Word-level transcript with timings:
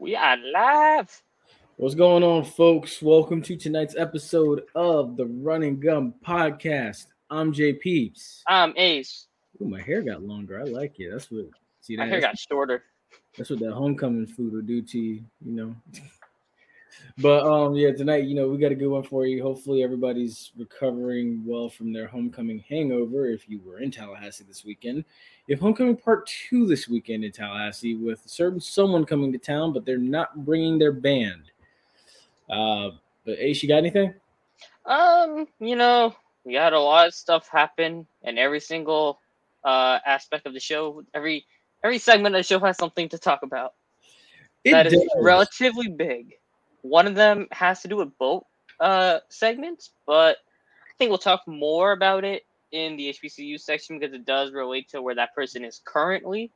We 0.00 0.16
are 0.16 0.38
live. 0.38 1.22
What's 1.76 1.94
going 1.94 2.22
on, 2.22 2.44
folks? 2.44 3.02
Welcome 3.02 3.42
to 3.42 3.54
tonight's 3.54 3.94
episode 3.98 4.62
of 4.74 5.18
the 5.18 5.26
Run 5.26 5.62
and 5.62 5.78
Gun 5.78 6.14
Podcast. 6.26 7.04
I'm 7.28 7.52
Jay 7.52 7.74
Peeps. 7.74 8.42
I'm 8.46 8.72
Ace. 8.78 9.26
Ooh, 9.60 9.66
my 9.68 9.82
hair 9.82 10.00
got 10.00 10.22
longer. 10.22 10.58
I 10.58 10.64
like 10.64 10.98
it. 11.00 11.10
That's 11.12 11.30
what 11.30 11.48
see 11.82 11.96
My 11.96 12.06
that. 12.06 12.12
hair 12.12 12.20
got 12.22 12.38
shorter. 12.38 12.82
that's 13.36 13.50
what 13.50 13.58
that 13.58 13.72
homecoming 13.72 14.26
food 14.26 14.54
will 14.54 14.62
do 14.62 14.80
to 14.80 14.98
you, 14.98 15.22
you 15.44 15.52
know. 15.52 15.76
but 17.18 17.44
um, 17.46 17.74
yeah, 17.74 17.92
tonight, 17.92 18.24
you 18.24 18.34
know, 18.34 18.48
we 18.48 18.58
got 18.58 18.72
a 18.72 18.74
good 18.74 18.88
one 18.88 19.02
for 19.02 19.26
you. 19.26 19.42
Hopefully, 19.42 19.82
everybody's 19.82 20.52
recovering 20.56 21.42
well 21.44 21.68
from 21.68 21.92
their 21.92 22.06
homecoming 22.06 22.64
hangover. 22.68 23.26
If 23.26 23.48
you 23.48 23.60
were 23.64 23.80
in 23.80 23.90
Tallahassee 23.90 24.44
this 24.44 24.64
weekend, 24.64 25.04
if 25.48 25.60
homecoming 25.60 25.96
part 25.96 26.26
two 26.26 26.66
this 26.66 26.88
weekend 26.88 27.24
in 27.24 27.32
Tallahassee 27.32 27.94
with 27.94 28.22
certain 28.26 28.60
someone 28.60 29.04
coming 29.04 29.32
to 29.32 29.38
town, 29.38 29.72
but 29.72 29.84
they're 29.84 29.98
not 29.98 30.44
bringing 30.44 30.78
their 30.78 30.92
band. 30.92 31.50
Uh, 32.48 32.90
but 33.24 33.38
Ace, 33.38 33.62
you 33.62 33.68
got 33.68 33.76
anything? 33.78 34.14
Um, 34.86 35.46
you 35.60 35.76
know, 35.76 36.14
we 36.44 36.54
had 36.54 36.72
a 36.72 36.80
lot 36.80 37.06
of 37.06 37.14
stuff 37.14 37.48
happen 37.48 38.06
in 38.22 38.38
every 38.38 38.60
single 38.60 39.20
uh 39.62 39.98
aspect 40.06 40.46
of 40.46 40.54
the 40.54 40.60
show. 40.60 41.04
Every 41.12 41.44
every 41.84 41.98
segment 41.98 42.34
of 42.34 42.40
the 42.40 42.44
show 42.44 42.58
has 42.60 42.78
something 42.78 43.08
to 43.10 43.18
talk 43.18 43.42
about. 43.42 43.74
It 44.64 44.72
that 44.72 44.86
is 44.86 44.94
does. 44.94 45.08
relatively 45.20 45.88
big. 45.88 46.34
One 46.82 47.06
of 47.06 47.14
them 47.14 47.48
has 47.52 47.82
to 47.82 47.88
do 47.88 47.96
with 47.96 48.16
boat 48.18 48.46
uh 48.78 49.18
segments, 49.28 49.90
but 50.06 50.36
I 50.36 50.92
think 50.98 51.10
we'll 51.10 51.18
talk 51.18 51.46
more 51.46 51.92
about 51.92 52.24
it 52.24 52.44
in 52.72 52.96
the 52.96 53.10
HBCU 53.10 53.60
section 53.60 53.98
because 53.98 54.14
it 54.14 54.24
does 54.24 54.52
relate 54.52 54.88
to 54.90 55.02
where 55.02 55.14
that 55.16 55.34
person 55.34 55.64
is 55.64 55.80
currently 55.84 56.50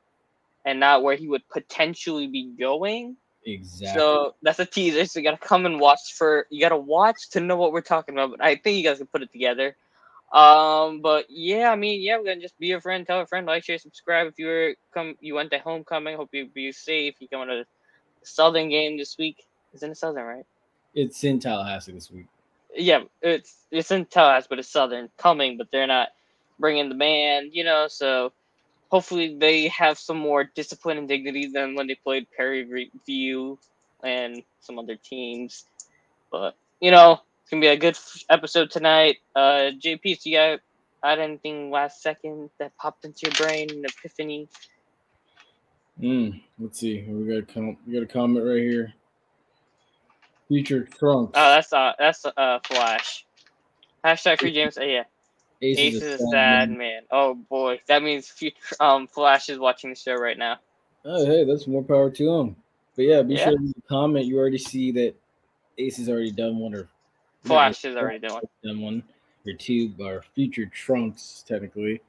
and 0.65 0.81
not 0.81 1.03
where 1.03 1.17
he 1.17 1.29
would 1.29 1.49
potentially 1.49 2.27
be 2.27 2.53
going. 2.59 3.17
Exactly. 3.47 4.01
So 4.01 4.35
that's 4.43 4.59
a 4.59 4.65
teaser. 4.65 5.05
So 5.05 5.21
you 5.21 5.25
gotta 5.25 5.37
come 5.37 5.67
and 5.67 5.79
watch 5.79 6.15
for 6.17 6.47
you 6.51 6.61
gotta 6.61 6.77
watch 6.77 7.31
to 7.31 7.41
know 7.41 7.57
what 7.57 7.73
we're 7.73 7.83
talking 7.83 8.15
about. 8.15 8.31
But 8.31 8.43
I 8.43 8.57
think 8.57 8.79
you 8.79 8.85
guys 8.85 8.99
can 8.99 9.07
put 9.07 9.23
it 9.23 9.33
together. 9.33 9.77
Um, 10.33 11.01
but 11.01 11.27
yeah, 11.29 11.71
I 11.71 11.77
mean, 11.77 12.01
yeah, 12.01 12.17
we're 12.17 12.25
gonna 12.25 12.41
just 12.41 12.59
be 12.59 12.73
a 12.73 12.81
friend, 12.81 13.07
tell 13.07 13.21
a 13.21 13.27
friend, 13.27 13.47
like, 13.47 13.65
share, 13.65 13.79
subscribe. 13.79 14.27
If 14.27 14.39
you 14.39 14.47
were 14.47 14.75
come, 14.93 15.17
you 15.21 15.35
went 15.35 15.51
to 15.53 15.59
homecoming. 15.59 16.17
Hope 16.17 16.31
you 16.33 16.47
be 16.47 16.73
safe. 16.73 17.15
You 17.21 17.29
come 17.29 17.47
to 17.47 17.65
the 17.65 17.67
Southern 18.23 18.69
game 18.71 18.97
this 18.97 19.17
week. 19.19 19.45
It's 19.75 19.83
in 19.83 19.91
the 19.91 19.97
Southern, 19.97 20.25
right? 20.25 20.47
it's 20.95 21.25
in 21.25 21.41
Tallahassee 21.41 21.93
this 21.93 22.11
week. 22.11 22.27
Yeah, 22.75 23.03
it's 23.23 23.55
it's 23.71 23.91
in 23.91 24.07
Tallahassee, 24.07 24.47
but 24.49 24.59
it's 24.59 24.69
Southern 24.69 25.09
coming, 25.17 25.57
but 25.59 25.69
they're 25.71 25.87
not 25.87 26.09
bringing 26.59 26.89
the 26.89 26.95
band, 26.95 27.51
you 27.53 27.65
know. 27.65 27.87
So 27.89 28.33
hopefully 28.89 29.37
they 29.39 29.69
have 29.69 29.99
some 29.99 30.19
more 30.19 30.45
discipline 30.45 30.99
and 30.99 31.09
dignity 31.09 31.51
than 31.53 31.75
when 31.75 31.87
they 31.87 31.97
played 31.97 32.31
Prairie 32.31 32.91
View 33.07 33.59
and 34.03 34.43
some 34.61 34.79
other 34.79 34.97
teams. 34.97 35.67
But 36.31 36.57
you 36.81 36.91
know, 36.91 37.21
it's 37.43 37.51
gonna 37.51 37.61
be 37.61 37.69
a 37.69 37.77
good 37.77 37.99
episode 38.31 38.71
tonight. 38.71 39.19
Uh, 39.37 39.71
JP, 39.79 40.21
so 40.21 40.31
you 40.31 40.37
got 40.37 41.19
anything 41.19 41.71
last 41.71 42.03
second 42.03 42.51
that 42.59 42.77
popped 42.77 43.05
into 43.05 43.21
your 43.25 43.33
brain, 43.33 43.71
an 43.71 43.85
epiphany? 43.85 44.49
Mm, 46.01 46.43
let's 46.59 46.81
see. 46.81 47.03
We 47.03 47.27
got 47.27 47.39
a 47.39 47.43
com- 47.55 47.79
we 47.87 47.95
got 47.95 48.03
a 48.03 48.07
comment 48.07 48.45
right 48.45 48.63
here. 48.63 48.95
Future 50.49 50.85
trunks. 50.85 51.33
Oh, 51.35 51.55
that's 51.55 51.73
uh, 51.73 51.93
that's 51.99 52.25
uh, 52.25 52.59
Flash. 52.65 53.25
Hashtag 54.05 54.41
free 54.41 54.53
James. 54.53 54.77
Uh, 54.77 54.85
yeah. 54.85 55.05
Ace, 55.63 55.79
Ace 55.79 55.95
is 55.95 56.21
a 56.21 56.27
sad 56.31 56.71
man. 56.71 57.03
Oh 57.11 57.35
boy, 57.35 57.81
that 57.87 58.03
means 58.03 58.29
future 58.29 58.57
um 58.81 59.07
Flash 59.07 59.49
is 59.49 59.59
watching 59.59 59.91
the 59.91 59.97
show 59.97 60.15
right 60.15 60.37
now. 60.37 60.59
Oh, 61.05 61.25
hey, 61.25 61.45
that's 61.45 61.67
more 61.67 61.83
power 61.83 62.11
to 62.11 62.31
him. 62.33 62.57
But 62.97 63.03
yeah, 63.03 63.23
be 63.23 63.35
Yeah. 63.35 63.45
sure 63.45 63.57
to 63.57 63.63
leave 63.63 63.75
a 63.79 63.89
comment. 63.89 64.27
You 64.27 64.39
already 64.39 64.59
see 64.59 64.93
that 64.93 65.15
Ace 65.79 65.97
has 65.97 66.09
already 66.09 66.31
done 66.31 66.59
one, 66.59 66.75
or 66.75 66.89
Flash 67.45 67.85
is 67.85 67.97
already 67.97 68.27
doing. 68.27 68.41
done 68.63 68.81
one, 68.81 69.03
or 69.47 69.53
two, 69.55 69.93
or 69.99 70.23
future 70.35 70.67
trunks 70.67 71.45
technically. 71.47 72.03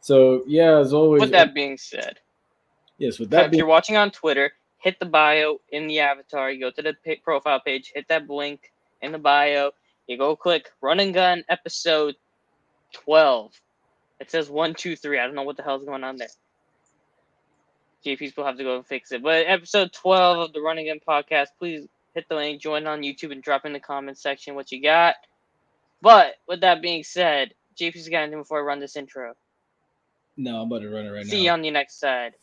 So 0.00 0.42
yeah, 0.46 0.78
as 0.78 0.92
always. 0.92 1.20
With 1.20 1.30
that 1.30 1.54
being 1.54 1.78
said, 1.78 2.18
yes, 2.98 3.18
with 3.18 3.30
that 3.30 3.46
if 3.46 3.50
being 3.52 3.58
you're 3.58 3.68
watching 3.68 3.96
on 3.96 4.10
Twitter, 4.10 4.52
hit 4.84 5.00
the 5.00 5.06
bio 5.06 5.56
in 5.70 5.86
the 5.88 6.00
avatar. 6.00 6.50
You 6.50 6.60
go 6.60 6.70
to 6.70 6.82
the 6.82 6.94
pa- 7.04 7.22
profile 7.24 7.58
page, 7.58 7.90
hit 7.94 8.06
that 8.08 8.28
link 8.28 8.70
in 9.00 9.12
the 9.12 9.18
bio. 9.18 9.70
You 10.06 10.18
go 10.18 10.36
click 10.36 10.70
Run 10.82 11.00
and 11.00 11.14
Gun 11.14 11.42
episode 11.48 12.16
twelve. 12.92 13.52
It 14.20 14.30
says 14.30 14.50
one, 14.50 14.74
two, 14.74 14.94
three. 14.94 15.18
I 15.18 15.24
don't 15.24 15.34
know 15.34 15.42
what 15.42 15.56
the 15.56 15.62
hell's 15.62 15.84
going 15.86 16.04
on 16.04 16.16
there. 16.18 16.28
JP's 18.04 18.36
will 18.36 18.44
have 18.44 18.58
to 18.58 18.62
go 18.62 18.76
and 18.76 18.86
fix 18.86 19.10
it. 19.12 19.22
But 19.22 19.46
episode 19.48 19.92
twelve 19.92 20.38
of 20.38 20.52
the 20.52 20.60
Run 20.60 20.76
and 20.78 20.86
Gun 20.86 21.00
podcast. 21.08 21.48
Please 21.58 21.88
hit 22.14 22.28
the 22.28 22.34
link, 22.34 22.60
join 22.60 22.86
on 22.86 23.00
YouTube, 23.00 23.32
and 23.32 23.42
drop 23.42 23.64
in 23.64 23.72
the 23.72 23.80
comment 23.80 24.18
section 24.18 24.54
what 24.54 24.70
you 24.70 24.82
got. 24.82 25.14
But 26.02 26.34
with 26.46 26.60
that 26.60 26.82
being 26.82 27.02
said, 27.02 27.54
JP's 27.80 28.10
got 28.10 28.18
anything 28.24 28.40
before 28.42 28.58
I 28.58 28.62
run 28.62 28.78
this 28.80 28.96
intro. 28.96 29.32
no, 30.36 30.60
I'm 30.60 30.66
about 30.70 30.82
to 30.82 30.90
run 30.90 31.06
it 31.06 31.10
right 31.10 31.24
See 31.24 31.30
now. 31.30 31.38
See 31.38 31.44
you 31.44 31.50
on 31.50 31.62
the 31.62 31.70
next 31.70 31.98
side. 31.98 32.34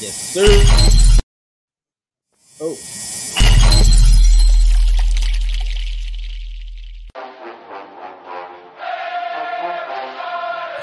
Yes, 0.00 0.14
sir. 0.34 1.12
Oh. 2.60 3.86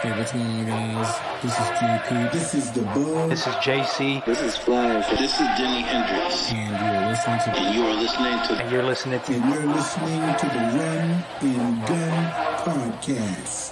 Hey, 0.02 0.12
what's 0.20 0.34
going 0.34 0.46
on, 0.46 0.66
guys? 0.66 1.20
This 1.42 1.54
is 1.54 1.68
JP, 1.80 2.32
This 2.34 2.54
is 2.56 2.72
the 2.72 2.82
Buzz. 2.82 3.30
This 3.30 3.48
is 3.48 3.54
JC, 3.56 4.26
This 4.26 4.42
is 4.42 4.58
Flash. 4.58 5.10
This 5.12 5.32
is 5.40 5.48
Jimi 5.56 5.82
Hendrix. 5.84 6.52
and 6.52 6.76
you're 6.82 7.08
listening 7.08 7.40
to 7.40 7.50
And 7.56 7.76
you 7.76 7.84
are 7.86 7.94
listening 7.96 8.40
to 8.44 8.54
and 8.62 8.72
you're 8.72 8.84
listening 8.84 9.22
to 9.22 9.34
and 9.34 9.54
you're 9.54 9.66
listening 9.74 10.36
to 10.36 10.46
the 10.46 10.60
Run 10.76 11.24
and 11.42 11.88
Gun 11.88 12.32
Podcast. 12.66 13.72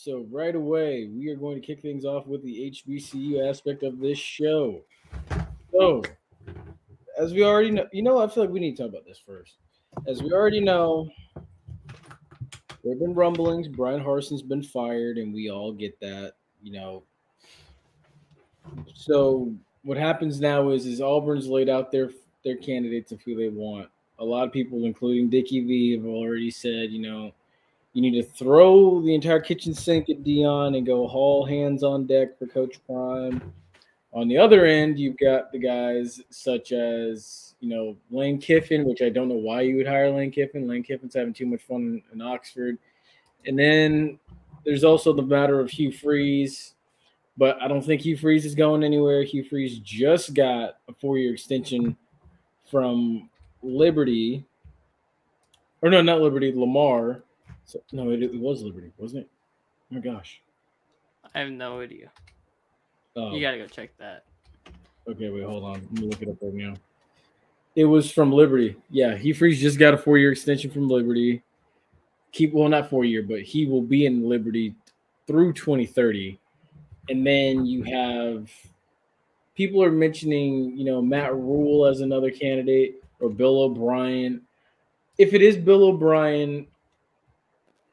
So 0.00 0.24
right 0.30 0.54
away, 0.54 1.10
we 1.12 1.28
are 1.28 1.34
going 1.34 1.60
to 1.60 1.66
kick 1.66 1.82
things 1.82 2.04
off 2.04 2.28
with 2.28 2.44
the 2.44 2.70
HBCU 2.70 3.50
aspect 3.50 3.82
of 3.82 3.98
this 3.98 4.16
show. 4.16 4.80
So, 5.72 6.04
as 7.18 7.32
we 7.32 7.42
already 7.42 7.72
know, 7.72 7.84
you 7.90 8.02
know, 8.02 8.22
I 8.22 8.28
feel 8.28 8.44
like 8.44 8.52
we 8.52 8.60
need 8.60 8.76
to 8.76 8.84
talk 8.84 8.92
about 8.92 9.04
this 9.04 9.18
first. 9.18 9.56
As 10.06 10.22
we 10.22 10.30
already 10.30 10.60
know, 10.60 11.08
there 11.34 12.92
have 12.92 13.00
been 13.00 13.12
rumblings. 13.12 13.66
Bryan 13.66 14.00
Harsin's 14.00 14.40
been 14.40 14.62
fired, 14.62 15.18
and 15.18 15.34
we 15.34 15.50
all 15.50 15.72
get 15.72 15.98
that. 15.98 16.34
You 16.62 16.74
know. 16.74 17.02
So 18.94 19.52
what 19.82 19.96
happens 19.96 20.40
now 20.40 20.68
is, 20.68 20.86
is 20.86 21.00
Auburn's 21.00 21.48
laid 21.48 21.68
out 21.68 21.90
their 21.90 22.10
their 22.44 22.56
candidates 22.56 23.10
of 23.10 23.20
who 23.22 23.34
they 23.34 23.48
want 23.48 23.88
a 24.18 24.24
lot 24.24 24.44
of 24.44 24.52
people, 24.52 24.84
including 24.84 25.28
Dickie 25.28 25.60
V, 25.60 25.92
have 25.96 26.06
already 26.06 26.50
said, 26.50 26.90
you 26.90 27.00
know, 27.00 27.32
you 27.92 28.02
need 28.02 28.20
to 28.20 28.22
throw 28.22 29.00
the 29.00 29.14
entire 29.14 29.40
kitchen 29.40 29.74
sink 29.74 30.08
at 30.08 30.22
Deion 30.22 30.76
and 30.76 30.86
go 30.86 31.06
all 31.08 31.44
hands 31.44 31.82
on 31.82 32.06
deck 32.06 32.38
for 32.38 32.46
Coach 32.46 32.78
Prime. 32.86 33.52
On 34.12 34.28
the 34.28 34.38
other 34.38 34.64
end, 34.64 34.98
you've 34.98 35.18
got 35.18 35.52
the 35.52 35.58
guys 35.58 36.20
such 36.30 36.72
as, 36.72 37.54
you 37.60 37.68
know, 37.68 37.96
Lane 38.10 38.38
Kiffin, 38.38 38.84
which 38.84 39.02
I 39.02 39.08
don't 39.08 39.28
know 39.28 39.34
why 39.34 39.62
you 39.62 39.76
would 39.76 39.86
hire 39.86 40.10
Lane 40.10 40.30
Kiffin. 40.30 40.66
Lane 40.66 40.82
Kiffin's 40.82 41.14
having 41.14 41.34
too 41.34 41.46
much 41.46 41.62
fun 41.62 41.80
in, 41.80 42.02
in 42.14 42.20
Oxford. 42.22 42.78
And 43.46 43.58
then 43.58 44.18
there's 44.64 44.84
also 44.84 45.12
the 45.12 45.22
matter 45.22 45.60
of 45.60 45.70
Hugh 45.70 45.92
Freeze. 45.92 46.74
But 47.36 47.60
I 47.62 47.68
don't 47.68 47.84
think 47.84 48.02
Hugh 48.02 48.16
Freeze 48.16 48.44
is 48.44 48.54
going 48.54 48.82
anywhere. 48.82 49.22
Hugh 49.22 49.44
Freeze 49.44 49.78
just 49.78 50.34
got 50.34 50.78
a 50.88 50.94
four 51.00 51.18
year 51.18 51.32
extension 51.32 51.96
from 52.68 53.30
Liberty, 53.62 54.44
or 55.80 55.90
no, 55.90 56.02
not 56.02 56.20
Liberty, 56.20 56.52
Lamar. 56.54 57.22
So, 57.68 57.82
no, 57.92 58.10
it, 58.10 58.22
it 58.22 58.40
was 58.40 58.62
Liberty, 58.62 58.90
wasn't 58.96 59.24
it? 59.24 59.28
Oh 59.92 59.96
my 59.96 60.00
gosh. 60.00 60.40
I 61.34 61.40
have 61.40 61.50
no 61.50 61.80
idea. 61.80 62.10
Oh, 63.14 63.34
You 63.34 63.42
gotta 63.42 63.58
go 63.58 63.66
check 63.66 63.90
that. 63.98 64.24
okay, 65.06 65.28
wait, 65.28 65.44
hold 65.44 65.64
on. 65.64 65.72
Let 65.74 65.92
me 65.92 66.08
look 66.08 66.22
it 66.22 66.28
up 66.30 66.36
right 66.40 66.54
now. 66.54 66.74
It 67.76 67.84
was 67.84 68.10
from 68.10 68.32
Liberty. 68.32 68.74
Yeah, 68.88 69.16
Hugh 69.16 69.34
Freeze 69.34 69.60
just 69.60 69.78
got 69.78 69.92
a 69.92 69.98
four 69.98 70.16
year 70.16 70.32
extension 70.32 70.70
from 70.70 70.88
Liberty. 70.88 71.42
Keep 72.32 72.54
well, 72.54 72.70
not 72.70 72.88
four 72.88 73.04
year, 73.04 73.22
but 73.22 73.42
he 73.42 73.66
will 73.66 73.82
be 73.82 74.06
in 74.06 74.26
Liberty 74.26 74.74
through 75.26 75.52
2030. 75.52 76.40
And 77.10 77.26
then 77.26 77.66
you 77.66 77.82
have 77.82 78.50
people 79.54 79.82
are 79.82 79.92
mentioning, 79.92 80.74
you 80.74 80.86
know, 80.86 81.02
Matt 81.02 81.34
Rhule 81.34 81.84
as 81.84 82.00
another 82.00 82.30
candidate 82.30 83.02
or 83.20 83.28
Bill 83.28 83.60
O'Brien. 83.62 84.40
If 85.18 85.34
it 85.34 85.42
is 85.42 85.56
Bill 85.56 85.84
O'Brien, 85.84 86.66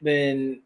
then 0.00 0.60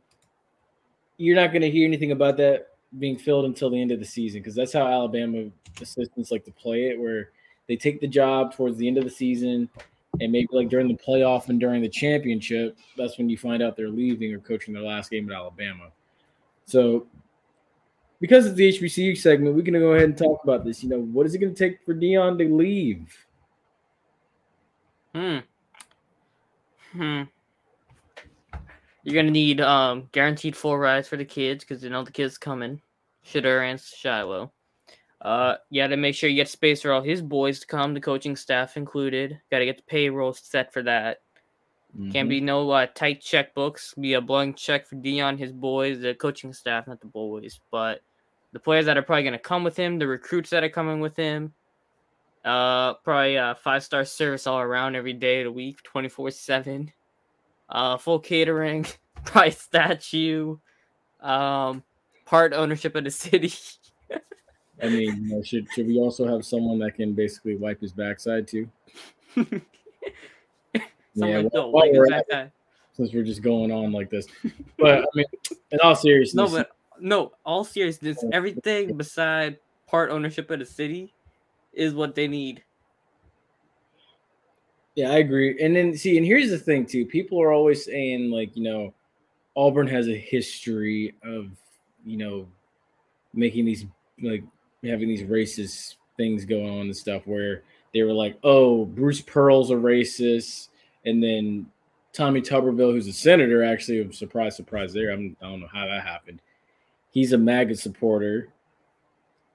you're 1.16 1.36
not 1.36 1.52
going 1.52 1.62
to 1.62 1.70
hear 1.70 1.86
anything 1.86 2.12
about 2.12 2.36
that 2.38 2.68
being 2.98 3.16
filled 3.16 3.44
until 3.44 3.70
the 3.70 3.80
end 3.80 3.92
of 3.92 4.00
the 4.00 4.04
season 4.04 4.40
because 4.40 4.54
that's 4.54 4.72
how 4.72 4.86
Alabama 4.86 5.48
assistants 5.80 6.30
like 6.30 6.44
to 6.44 6.52
play 6.52 6.86
it, 6.86 6.98
where 6.98 7.30
they 7.68 7.76
take 7.76 8.00
the 8.00 8.06
job 8.06 8.54
towards 8.54 8.76
the 8.78 8.88
end 8.88 8.98
of 8.98 9.04
the 9.04 9.10
season 9.10 9.68
and 10.20 10.32
maybe 10.32 10.48
like 10.50 10.68
during 10.68 10.88
the 10.88 10.94
playoff 10.94 11.48
and 11.48 11.60
during 11.60 11.82
the 11.82 11.88
championship, 11.88 12.76
that's 12.96 13.16
when 13.16 13.28
you 13.28 13.38
find 13.38 13.62
out 13.62 13.76
they're 13.76 13.88
leaving 13.88 14.34
or 14.34 14.40
coaching 14.40 14.74
their 14.74 14.82
last 14.82 15.10
game 15.10 15.30
at 15.30 15.36
Alabama. 15.36 15.88
So 16.66 17.06
because 18.20 18.46
it's 18.46 18.56
the 18.56 18.72
HBCU 18.72 19.16
segment, 19.16 19.54
we're 19.54 19.62
going 19.62 19.74
to 19.74 19.80
go 19.80 19.92
ahead 19.92 20.08
and 20.08 20.18
talk 20.18 20.42
about 20.44 20.64
this. 20.64 20.82
You 20.82 20.90
know, 20.90 21.00
what 21.00 21.26
is 21.26 21.34
it 21.34 21.38
going 21.38 21.54
to 21.54 21.58
take 21.58 21.80
for 21.84 21.94
Deion 21.94 22.38
to 22.38 22.54
leave? 22.54 23.16
Hmm. 25.14 25.38
Hmm. 26.92 27.22
You're 29.02 29.14
gonna 29.14 29.30
need 29.30 29.60
um 29.60 30.08
guaranteed 30.12 30.56
full 30.56 30.78
rides 30.78 31.08
for 31.08 31.16
the 31.16 31.24
kids 31.24 31.64
because 31.64 31.82
you 31.82 31.90
know 31.90 32.04
the 32.04 32.12
kids 32.12 32.38
coming. 32.38 32.80
Shedeur 33.26 33.70
and 33.70 33.78
Shilo. 33.78 34.50
Uh, 35.20 35.56
you 35.68 35.82
gotta 35.82 35.96
make 35.96 36.14
sure 36.14 36.30
you 36.30 36.36
get 36.36 36.48
space 36.48 36.82
for 36.82 36.92
all 36.92 37.02
his 37.02 37.20
boys 37.20 37.60
to 37.60 37.66
come, 37.66 37.92
the 37.92 38.00
coaching 38.00 38.36
staff 38.36 38.76
included. 38.76 39.38
Gotta 39.50 39.66
get 39.66 39.76
the 39.76 39.82
payroll 39.82 40.32
set 40.32 40.72
for 40.72 40.82
that. 40.82 41.18
Can't 42.12 42.28
be 42.28 42.40
no 42.40 42.70
uh, 42.70 42.86
tight 42.94 43.20
checkbooks. 43.20 44.00
Be 44.00 44.14
a 44.14 44.20
blank 44.20 44.56
check 44.56 44.86
for 44.86 44.94
Deion, 44.94 45.36
his 45.36 45.50
boys, 45.50 46.00
the 46.00 46.14
coaching 46.14 46.52
staff, 46.52 46.86
not 46.86 47.00
the 47.00 47.08
boys, 47.08 47.58
but 47.72 48.00
the 48.52 48.60
players 48.60 48.86
that 48.86 48.96
are 48.96 49.02
probably 49.02 49.24
gonna 49.24 49.38
come 49.38 49.64
with 49.64 49.76
him, 49.76 49.98
the 49.98 50.06
recruits 50.06 50.50
that 50.50 50.62
are 50.62 50.68
coming 50.68 51.00
with 51.00 51.16
him. 51.16 51.52
Uh, 52.44 52.94
probably 52.94 53.36
uh, 53.36 53.54
five 53.54 53.82
star 53.82 54.04
service 54.04 54.46
all 54.46 54.60
around 54.60 54.94
every 54.94 55.12
day 55.12 55.40
of 55.40 55.46
the 55.46 55.52
week, 55.52 55.82
twenty 55.82 56.08
four 56.08 56.30
seven. 56.30 56.92
Uh, 57.70 57.96
full 57.96 58.18
catering, 58.18 58.84
price 59.24 59.60
statue. 59.60 60.56
Um, 61.20 61.82
part 62.24 62.52
ownership 62.52 62.94
of 62.96 63.04
the 63.04 63.10
city. 63.10 63.52
I 64.82 64.88
mean, 64.88 65.24
you 65.24 65.36
know, 65.36 65.42
should 65.42 65.66
should 65.72 65.86
we 65.86 65.98
also 65.98 66.26
have 66.26 66.44
someone 66.44 66.78
that 66.78 66.94
can 66.94 67.12
basically 67.12 67.56
wipe 67.56 67.80
his 67.80 67.92
backside 67.92 68.48
too? 68.48 68.68
Don't 69.36 69.62
while 71.72 71.90
we're 71.92 72.12
his 72.12 72.22
it, 72.28 72.52
since 72.92 73.12
we're 73.12 73.24
just 73.24 73.42
going 73.42 73.70
on 73.72 73.92
like 73.92 74.10
this. 74.10 74.26
But 74.78 75.00
I 75.00 75.06
mean, 75.14 75.26
in 75.72 75.80
all 75.80 75.94
seriousness, 75.94 76.50
No, 76.50 76.56
but 76.56 76.70
no, 76.98 77.32
all 77.44 77.64
seriousness, 77.64 78.24
everything 78.32 78.96
beside 78.96 79.58
part 79.86 80.10
ownership 80.10 80.50
of 80.50 80.58
the 80.58 80.64
city 80.64 81.12
is 81.74 81.94
what 81.94 82.14
they 82.14 82.28
need. 82.28 82.62
Yeah, 84.96 85.10
I 85.10 85.18
agree. 85.18 85.56
And 85.62 85.74
then 85.74 85.96
see, 85.96 86.16
and 86.16 86.26
here's 86.26 86.50
the 86.50 86.58
thing 86.58 86.84
too. 86.84 87.06
People 87.06 87.40
are 87.40 87.52
always 87.52 87.84
saying 87.84 88.30
like, 88.30 88.56
you 88.56 88.62
know, 88.62 88.92
Auburn 89.56 89.86
has 89.86 90.08
a 90.08 90.16
history 90.16 91.14
of, 91.24 91.50
you 92.04 92.16
know, 92.16 92.46
making 93.34 93.64
these 93.64 93.86
like 94.22 94.42
having 94.84 95.08
these 95.08 95.22
racist 95.22 95.96
things 96.16 96.44
going 96.44 96.68
on 96.68 96.80
and 96.82 96.96
stuff 96.96 97.26
where 97.26 97.62
they 97.94 98.02
were 98.02 98.12
like, 98.12 98.38
oh, 98.44 98.84
Bruce 98.84 99.20
Pearl's 99.20 99.70
a 99.70 99.74
racist, 99.74 100.68
and 101.04 101.22
then 101.22 101.66
Tommy 102.12 102.40
Tuberville, 102.40 102.92
who's 102.92 103.08
a 103.08 103.12
senator, 103.12 103.64
actually, 103.64 104.00
I'm 104.00 104.12
surprise, 104.12 104.56
surprise 104.56 104.92
there. 104.92 105.10
I'm, 105.10 105.36
I 105.40 105.46
don't 105.46 105.60
know 105.60 105.68
how 105.72 105.86
that 105.86 106.02
happened. 106.02 106.40
He's 107.10 107.32
a 107.32 107.38
MAGA 107.38 107.76
supporter. 107.76 108.48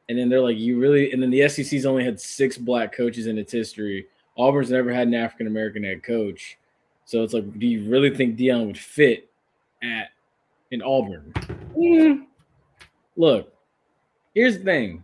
And 0.07 0.17
then 0.17 0.29
they're 0.29 0.41
like, 0.41 0.57
you 0.57 0.79
really, 0.79 1.11
and 1.11 1.21
then 1.21 1.31
the 1.31 1.47
SEC's 1.47 1.85
only 1.85 2.03
had 2.03 2.19
six 2.19 2.57
black 2.57 2.95
coaches 2.95 3.27
in 3.27 3.37
its 3.37 3.51
history. 3.51 4.05
Auburn's 4.37 4.71
never 4.71 4.93
had 4.93 5.07
an 5.07 5.13
African 5.13 5.47
American 5.47 5.83
head 5.83 6.03
coach. 6.03 6.57
So 7.05 7.23
it's 7.23 7.33
like, 7.33 7.59
do 7.59 7.67
you 7.67 7.89
really 7.89 8.15
think 8.15 8.37
Deion 8.37 8.67
would 8.67 8.77
fit 8.77 9.29
at 9.83 10.09
in 10.71 10.81
Auburn? 10.81 11.33
Mm. 11.77 12.25
Look, 13.15 13.53
here's 14.33 14.57
the 14.57 14.63
thing. 14.63 15.03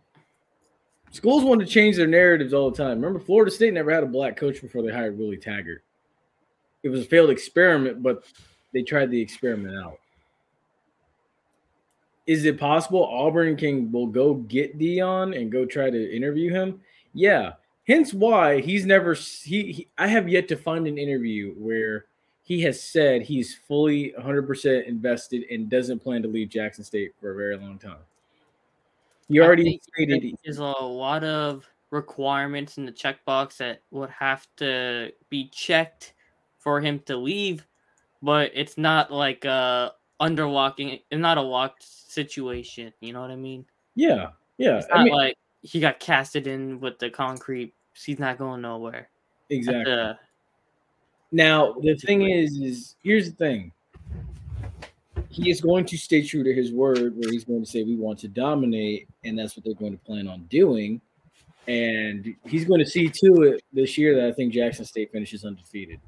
Schools 1.11 1.43
want 1.43 1.61
to 1.61 1.67
change 1.67 1.97
their 1.97 2.07
narratives 2.07 2.53
all 2.53 2.71
the 2.71 2.77
time. 2.77 3.01
Remember, 3.01 3.19
Florida 3.19 3.51
State 3.51 3.73
never 3.73 3.91
had 3.91 4.03
a 4.03 4.07
black 4.07 4.37
coach 4.37 4.61
before 4.61 4.81
they 4.81 4.91
hired 4.91 5.17
Willie 5.17 5.37
Taggart. 5.37 5.83
It 6.83 6.89
was 6.89 7.01
a 7.01 7.05
failed 7.05 7.29
experiment, 7.29 8.01
but 8.01 8.23
they 8.73 8.81
tried 8.81 9.11
the 9.11 9.21
experiment 9.21 9.75
out. 9.75 9.99
Is 12.27 12.45
it 12.45 12.59
possible 12.59 13.05
Auburn 13.05 13.57
can 13.57 13.91
will 13.91 14.07
go 14.07 14.35
get 14.35 14.79
Deion 14.79 15.37
and 15.39 15.51
go 15.51 15.65
try 15.65 15.89
to 15.89 16.15
interview 16.15 16.51
him? 16.51 16.79
Yeah. 17.13 17.53
Hence 17.87 18.13
why 18.13 18.61
he's 18.61 18.85
never 18.85 19.13
he, 19.13 19.71
he 19.71 19.87
I 19.97 20.07
have 20.07 20.29
yet 20.29 20.47
to 20.49 20.55
find 20.55 20.87
an 20.87 20.97
interview 20.97 21.53
where 21.53 22.05
he 22.43 22.61
has 22.61 22.81
said 22.81 23.21
he's 23.21 23.55
fully 23.55 24.13
100% 24.19 24.85
invested 24.85 25.45
and 25.49 25.69
doesn't 25.69 25.99
plan 25.99 26.21
to 26.21 26.27
leave 26.27 26.49
Jackson 26.49 26.83
State 26.83 27.13
for 27.19 27.31
a 27.31 27.35
very 27.35 27.57
long 27.57 27.77
time. 27.77 27.97
You 29.29 29.43
already 29.43 29.79
stated 29.93 30.37
There's 30.43 30.57
a 30.57 30.63
lot 30.63 31.23
of 31.23 31.65
requirements 31.91 32.77
in 32.77 32.85
the 32.85 32.91
checkbox 32.91 33.57
that 33.57 33.81
would 33.91 34.09
have 34.09 34.47
to 34.57 35.11
be 35.29 35.49
checked 35.49 36.13
for 36.59 36.81
him 36.81 36.99
to 37.05 37.15
leave, 37.15 37.65
but 38.21 38.51
it's 38.53 38.77
not 38.77 39.11
like 39.11 39.45
uh 39.45 39.91
underlocking. 40.21 41.01
It's 41.09 41.19
not 41.19 41.37
a 41.37 41.41
locked 41.41 41.83
situation. 41.83 42.93
You 42.99 43.13
know 43.13 43.21
what 43.21 43.31
I 43.31 43.35
mean? 43.35 43.65
Yeah, 43.95 44.31
yeah. 44.57 44.77
It's 44.77 44.87
I 44.91 44.97
not 44.97 45.03
mean, 45.05 45.13
like 45.13 45.37
he 45.61 45.79
got 45.79 45.99
casted 45.99 46.47
in 46.47 46.79
with 46.79 46.99
the 46.99 47.09
concrete. 47.09 47.73
He's 47.93 48.19
not 48.19 48.37
going 48.37 48.61
nowhere. 48.61 49.09
exactly. 49.49 49.93
Uh, 49.93 50.13
Now 51.31 51.73
the 51.73 51.95
thing 51.95 52.29
is, 52.29 52.57
is 52.59 52.95
here's 53.03 53.29
the 53.29 53.35
thing. 53.35 53.71
He 55.29 55.49
is 55.49 55.61
going 55.61 55.85
to 55.85 55.97
stay 55.97 56.25
true 56.25 56.43
to 56.43 56.53
his 56.53 56.73
word, 56.73 57.15
where 57.15 57.31
he's 57.31 57.45
going 57.45 57.63
to 57.63 57.69
say 57.69 57.83
we 57.83 57.95
want 57.95 58.19
to 58.19 58.27
dominate, 58.27 59.07
and 59.23 59.37
that's 59.39 59.55
what 59.55 59.63
they're 59.63 59.73
going 59.73 59.97
to 59.97 60.03
plan 60.03 60.27
on 60.27 60.43
doing. 60.49 60.99
And 61.67 62.35
he's 62.45 62.65
going 62.65 62.79
to 62.83 62.89
see 62.89 63.07
to 63.07 63.43
it 63.43 63.63
this 63.71 63.97
year 63.97 64.15
that 64.15 64.27
I 64.27 64.31
think 64.33 64.51
Jackson 64.51 64.83
State 64.83 65.11
finishes 65.11 65.45
undefeated. 65.45 65.99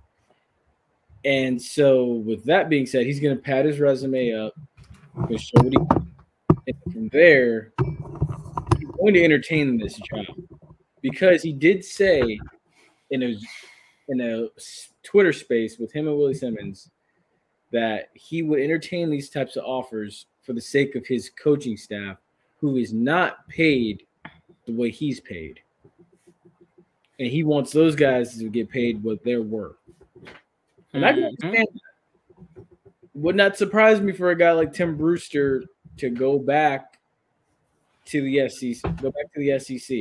And 1.23 1.61
so, 1.61 2.05
with 2.05 2.43
that 2.45 2.67
being 2.67 2.85
said, 2.85 3.05
he's 3.05 3.21
going 3.21 3.35
to 3.35 3.41
pad 3.41 3.65
his 3.65 3.79
resume 3.79 4.33
up, 4.33 4.53
show 5.37 5.61
what 5.61 5.71
he, 5.71 5.77
and 6.67 6.93
from 6.93 7.07
there, 7.09 7.71
going 9.03 9.13
to 9.15 9.23
entertain 9.23 9.77
this 9.77 9.95
job 9.95 10.25
because 11.01 11.43
he 11.43 11.51
did 11.51 11.83
say 11.83 12.39
in 13.09 13.23
a 13.23 13.35
in 14.07 14.21
a 14.21 14.47
Twitter 15.03 15.33
space 15.33 15.77
with 15.77 15.91
him 15.91 16.07
and 16.07 16.17
Willie 16.17 16.33
Simmons 16.33 16.89
that 17.71 18.09
he 18.13 18.43
would 18.43 18.61
entertain 18.61 19.09
these 19.09 19.29
types 19.29 19.57
of 19.57 19.65
offers 19.65 20.27
for 20.41 20.53
the 20.53 20.61
sake 20.61 20.95
of 20.95 21.05
his 21.05 21.31
coaching 21.31 21.75
staff, 21.75 22.17
who 22.59 22.77
is 22.77 22.93
not 22.93 23.47
paid 23.47 24.03
the 24.65 24.73
way 24.73 24.89
he's 24.89 25.19
paid. 25.19 25.59
And 27.19 27.27
he 27.27 27.43
wants 27.43 27.71
those 27.71 27.95
guys 27.95 28.37
to 28.37 28.49
get 28.49 28.69
paid 28.69 29.03
what 29.03 29.23
they're 29.23 29.41
worth. 29.41 29.75
And 30.93 31.05
I 31.05 31.13
can 31.13 31.23
mhm. 31.23 31.27
understand 31.43 31.67
that. 31.73 32.65
Would 33.15 33.35
not 33.35 33.57
surprise 33.57 34.01
me 34.01 34.11
for 34.11 34.31
a 34.31 34.37
guy 34.37 34.51
like 34.51 34.73
Tim 34.73 34.95
Brewster 34.97 35.63
to 35.97 36.09
go 36.09 36.39
back 36.39 36.92
to 38.05 38.21
the 38.21 38.49
SEC, 38.49 38.81
go 39.01 39.11
back 39.11 39.31
to 39.33 39.39
the 39.39 39.57
SEC 39.59 39.97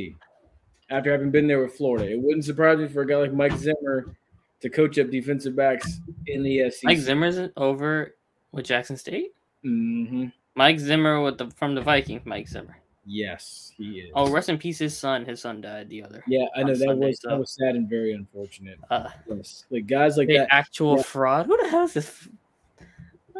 after 0.89 1.11
having 1.11 1.31
been 1.31 1.47
there 1.47 1.61
with 1.61 1.75
Florida. 1.75 2.11
It 2.11 2.19
wouldn't 2.21 2.45
surprise 2.45 2.77
me 2.79 2.87
for 2.87 3.01
a 3.01 3.07
guy 3.07 3.15
like 3.17 3.33
Mike 3.33 3.53
Zimmer 3.57 4.15
to 4.61 4.69
coach 4.69 4.97
up 4.99 5.09
defensive 5.09 5.55
backs 5.55 5.99
in 6.27 6.43
the 6.43 6.69
SEC. 6.69 6.83
Mike 6.83 6.99
Zimmer's 6.99 7.39
over 7.57 8.15
with 8.51 8.65
Jackson 8.65 8.97
State. 8.97 9.31
hmm 9.63 10.25
Mike 10.55 10.79
Zimmer 10.79 11.19
with 11.21 11.37
the 11.39 11.49
from 11.51 11.73
the 11.75 11.81
Vikings. 11.81 12.21
Mike 12.25 12.47
Zimmer. 12.47 12.77
Yes, 13.05 13.73
he 13.75 13.99
is. 14.01 14.11
Oh, 14.15 14.29
rest 14.29 14.47
in 14.49 14.57
peace. 14.57 14.77
His 14.79 14.95
son. 14.97 15.25
His 15.25 15.41
son 15.41 15.59
died 15.61 15.89
the 15.89 16.03
other. 16.03 16.23
yeah, 16.27 16.45
I 16.55 16.61
know 16.63 16.73
that 16.75 16.77
Sunday, 16.77 17.07
was 17.07 17.19
so- 17.21 17.29
that 17.29 17.39
was 17.39 17.51
sad 17.55 17.75
and 17.75 17.89
very 17.89 18.13
unfortunate. 18.13 18.77
Uh, 18.89 19.09
Yes, 19.27 19.65
like 19.71 19.87
guys 19.87 20.15
like 20.15 20.27
the 20.27 20.37
that. 20.37 20.47
actual 20.53 20.97
yeah. 20.97 21.01
fraud. 21.03 21.47
Who 21.47 21.57
the 21.61 21.69
hell 21.69 21.83
is 21.85 21.93
this? 21.95 22.29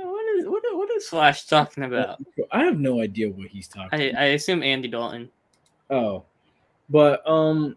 What 0.04 0.38
is 0.38 0.46
what, 0.46 0.64
what 0.72 0.92
is 0.92 1.08
Flash 1.08 1.46
talking 1.46 1.84
about? 1.84 2.20
I 2.52 2.64
have 2.64 2.80
no 2.80 3.02
idea 3.02 3.30
what 3.30 3.48
he's 3.48 3.68
talking. 3.68 4.00
I, 4.00 4.04
about. 4.04 4.22
I 4.22 4.26
assume 4.26 4.64
Andy 4.64 4.88
Dalton. 4.88 5.30
Oh, 5.90 6.24
but 6.90 7.28
um, 7.28 7.76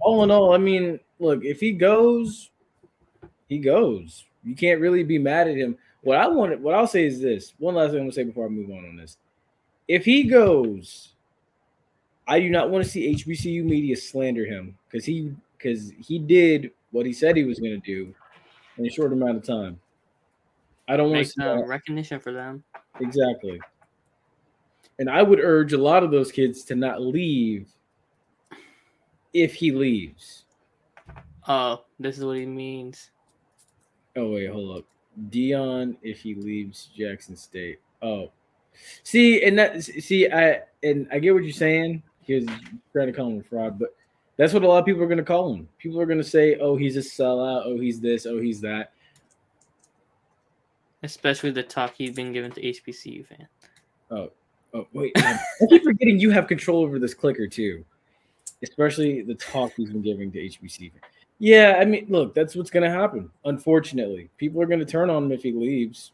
all 0.00 0.22
in 0.24 0.30
all, 0.30 0.54
I 0.54 0.58
mean, 0.58 1.00
look, 1.18 1.44
if 1.44 1.60
he 1.60 1.72
goes, 1.72 2.50
he 3.48 3.58
goes. 3.58 4.24
You 4.42 4.54
can't 4.54 4.80
really 4.80 5.02
be 5.02 5.18
mad 5.18 5.48
at 5.48 5.56
him. 5.56 5.76
What 6.02 6.16
I 6.16 6.26
wanted, 6.26 6.62
what 6.62 6.74
I'll 6.74 6.86
say 6.86 7.04
is 7.04 7.20
this. 7.20 7.52
One 7.58 7.74
last 7.74 7.90
thing 7.90 7.98
I'm 7.98 8.04
gonna 8.04 8.12
say 8.12 8.24
before 8.24 8.46
I 8.46 8.48
move 8.48 8.70
on 8.70 8.86
on 8.86 8.96
this. 8.96 9.18
If 9.86 10.04
he 10.04 10.24
goes, 10.24 11.14
I 12.26 12.38
do 12.40 12.48
not 12.48 12.70
want 12.70 12.84
to 12.84 12.90
see 12.90 13.14
HBCU 13.14 13.64
media 13.64 13.96
slander 13.96 14.46
him 14.46 14.78
because 14.88 15.04
he 15.04 15.34
because 15.58 15.92
he 15.98 16.18
did 16.18 16.70
what 16.92 17.04
he 17.04 17.12
said 17.12 17.36
he 17.36 17.44
was 17.44 17.58
going 17.58 17.80
to 17.80 17.86
do 17.86 18.14
in 18.78 18.86
a 18.86 18.90
short 18.90 19.12
amount 19.12 19.36
of 19.36 19.44
time. 19.44 19.80
I 20.90 20.96
don't 20.96 21.12
want 21.12 21.22
to 21.22 21.24
see 21.24 21.34
some 21.38 21.58
that. 21.58 21.64
Uh, 21.64 21.66
recognition 21.66 22.18
for 22.18 22.32
them. 22.32 22.64
Exactly. 23.00 23.60
And 24.98 25.08
I 25.08 25.22
would 25.22 25.38
urge 25.38 25.72
a 25.72 25.78
lot 25.78 26.02
of 26.02 26.10
those 26.10 26.32
kids 26.32 26.64
to 26.64 26.74
not 26.74 27.00
leave 27.00 27.68
if 29.32 29.54
he 29.54 29.70
leaves. 29.70 30.44
Oh, 31.46 31.84
this 32.00 32.18
is 32.18 32.24
what 32.24 32.38
he 32.38 32.44
means. 32.44 33.10
Oh 34.16 34.32
wait, 34.32 34.50
hold 34.50 34.78
up. 34.78 34.84
Deion 35.30 35.96
if 36.02 36.20
he 36.20 36.34
leaves 36.34 36.90
Jackson 36.96 37.36
State. 37.36 37.78
Oh. 38.02 38.32
See, 39.04 39.44
and 39.44 39.56
that 39.60 39.84
see, 39.84 40.28
I 40.28 40.62
and 40.82 41.06
I 41.12 41.20
get 41.20 41.34
what 41.34 41.44
you're 41.44 41.52
saying. 41.52 42.02
He's 42.22 42.46
trying 42.92 43.06
to 43.06 43.12
call 43.12 43.28
him 43.28 43.40
a 43.40 43.42
fraud, 43.44 43.78
but 43.78 43.94
that's 44.36 44.52
what 44.52 44.64
a 44.64 44.68
lot 44.68 44.78
of 44.78 44.86
people 44.86 45.02
are 45.04 45.08
gonna 45.08 45.22
call 45.22 45.54
him. 45.54 45.68
People 45.78 46.00
are 46.00 46.06
gonna 46.06 46.24
say, 46.24 46.56
Oh, 46.56 46.74
he's 46.74 46.96
a 46.96 47.00
sellout, 47.00 47.62
oh, 47.64 47.78
he's 47.78 48.00
this, 48.00 48.26
oh, 48.26 48.40
he's 48.40 48.60
that. 48.62 48.92
Especially 51.02 51.50
the 51.50 51.62
talk 51.62 51.94
he's 51.96 52.14
been 52.14 52.32
given 52.32 52.50
to 52.52 52.60
HBCU 52.60 53.26
fan. 53.26 53.48
Oh, 54.10 54.30
oh 54.74 54.86
wait. 54.92 55.12
I 55.16 55.38
keep 55.68 55.82
forgetting 55.82 56.18
you 56.18 56.30
have 56.30 56.46
control 56.46 56.82
over 56.82 56.98
this 56.98 57.14
clicker 57.14 57.46
too. 57.46 57.84
Especially 58.62 59.22
the 59.22 59.34
talk 59.34 59.72
he's 59.76 59.90
been 59.90 60.02
giving 60.02 60.30
to 60.32 60.38
HBC. 60.38 60.92
Yeah, 61.38 61.78
I 61.80 61.86
mean, 61.86 62.06
look, 62.10 62.34
that's 62.34 62.54
what's 62.54 62.70
gonna 62.70 62.90
happen. 62.90 63.30
Unfortunately, 63.46 64.28
people 64.36 64.60
are 64.60 64.66
gonna 64.66 64.84
turn 64.84 65.08
on 65.08 65.24
him 65.24 65.32
if 65.32 65.42
he 65.42 65.52
leaves. 65.52 66.12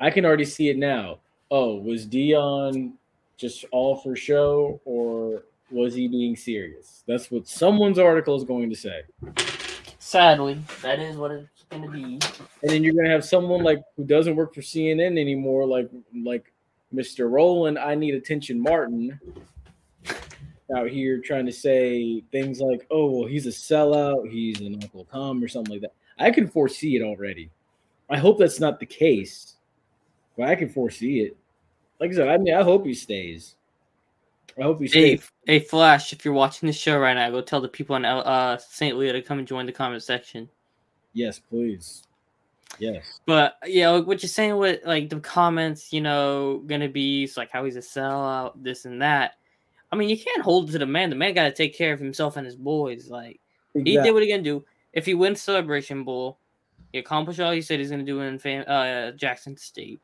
I 0.00 0.10
can 0.10 0.24
already 0.24 0.44
see 0.44 0.68
it 0.68 0.76
now. 0.76 1.20
Oh, 1.50 1.76
was 1.76 2.06
Deion 2.06 2.94
just 3.36 3.64
all 3.70 3.96
for 3.96 4.16
show, 4.16 4.80
or 4.84 5.44
was 5.70 5.94
he 5.94 6.08
being 6.08 6.34
serious? 6.34 7.04
That's 7.06 7.30
what 7.30 7.46
someone's 7.46 7.98
article 7.98 8.36
is 8.36 8.42
going 8.42 8.68
to 8.70 8.76
say. 8.76 9.02
Sadly, 9.98 10.60
that 10.82 10.98
is 10.98 11.16
what 11.16 11.30
it's 11.30 11.48
going 11.72 11.82
to 11.84 11.88
be. 11.90 12.02
And 12.62 12.70
then 12.70 12.84
you're 12.84 12.94
gonna 12.94 13.10
have 13.10 13.24
someone 13.24 13.62
like 13.62 13.82
who 13.96 14.04
doesn't 14.04 14.36
work 14.36 14.54
for 14.54 14.60
CNN 14.60 15.18
anymore, 15.18 15.66
like 15.66 15.90
like 16.14 16.52
Mr. 16.94 17.30
Roland. 17.30 17.78
I 17.78 17.94
need 17.94 18.14
attention, 18.14 18.60
Martin, 18.60 19.18
out 20.76 20.88
here 20.88 21.18
trying 21.18 21.46
to 21.46 21.52
say 21.52 22.22
things 22.32 22.60
like, 22.60 22.86
"Oh, 22.90 23.10
well, 23.10 23.28
he's 23.28 23.46
a 23.46 23.50
sellout. 23.50 24.30
He's 24.30 24.60
an 24.60 24.74
Uncle 24.74 25.06
Tom 25.10 25.42
or 25.42 25.48
something 25.48 25.72
like 25.72 25.82
that." 25.82 25.94
I 26.18 26.30
can 26.30 26.46
foresee 26.46 26.96
it 26.96 27.02
already. 27.02 27.50
I 28.08 28.18
hope 28.18 28.38
that's 28.38 28.60
not 28.60 28.78
the 28.78 28.86
case, 28.86 29.56
but 30.36 30.48
I 30.48 30.54
can 30.54 30.68
foresee 30.68 31.20
it. 31.20 31.36
Like 31.98 32.10
I 32.10 32.14
said, 32.14 32.28
I 32.28 32.36
mean, 32.36 32.54
I 32.54 32.62
hope 32.62 32.84
he 32.84 32.94
stays. 32.94 33.56
I 34.58 34.62
hope 34.62 34.80
he 34.80 34.88
stays. 34.88 35.30
hey, 35.46 35.60
Flash! 35.60 36.12
If 36.12 36.24
you're 36.24 36.34
watching 36.34 36.66
the 36.66 36.72
show 36.72 36.98
right 36.98 37.14
now, 37.14 37.30
go 37.30 37.40
tell 37.40 37.60
the 37.60 37.68
people 37.68 37.96
in 37.96 38.04
uh 38.04 38.58
St. 38.58 38.96
Louis 38.96 39.12
to 39.12 39.22
come 39.22 39.38
and 39.38 39.48
join 39.48 39.66
the 39.66 39.72
comment 39.72 40.02
section. 40.02 40.48
Yes, 41.12 41.38
please. 41.38 42.04
Yes. 42.78 43.20
But 43.26 43.56
yeah, 43.66 43.90
like 43.90 44.06
what 44.06 44.22
you're 44.22 44.28
saying 44.28 44.56
with 44.56 44.84
like 44.84 45.08
the 45.08 45.20
comments, 45.20 45.92
you 45.92 46.00
know, 46.00 46.62
gonna 46.66 46.88
be 46.88 47.30
like 47.36 47.50
how 47.50 47.64
he's 47.64 47.76
a 47.76 47.80
sellout, 47.80 48.52
this 48.56 48.84
and 48.84 49.00
that. 49.02 49.34
I 49.90 49.96
mean, 49.96 50.08
you 50.08 50.16
can't 50.16 50.42
hold 50.42 50.68
it 50.68 50.72
to 50.72 50.78
the 50.78 50.86
man. 50.86 51.10
The 51.10 51.16
man 51.16 51.34
got 51.34 51.44
to 51.44 51.52
take 51.52 51.76
care 51.76 51.92
of 51.92 52.00
himself 52.00 52.36
and 52.36 52.46
his 52.46 52.56
boys. 52.56 53.10
Like 53.10 53.40
he 53.74 53.82
did 53.82 54.12
what 54.12 54.22
he 54.22 54.28
gonna 54.28 54.42
do. 54.42 54.64
If 54.92 55.06
he 55.06 55.14
wins 55.14 55.40
Celebration 55.40 56.04
Bowl, 56.04 56.38
he 56.92 56.98
accomplished 56.98 57.40
all 57.40 57.52
he 57.52 57.62
said 57.62 57.78
he's 57.78 57.90
gonna 57.90 58.02
do 58.02 58.20
in 58.20 58.38
fam- 58.38 58.64
uh, 58.66 59.12
Jackson 59.12 59.56
State. 59.56 60.00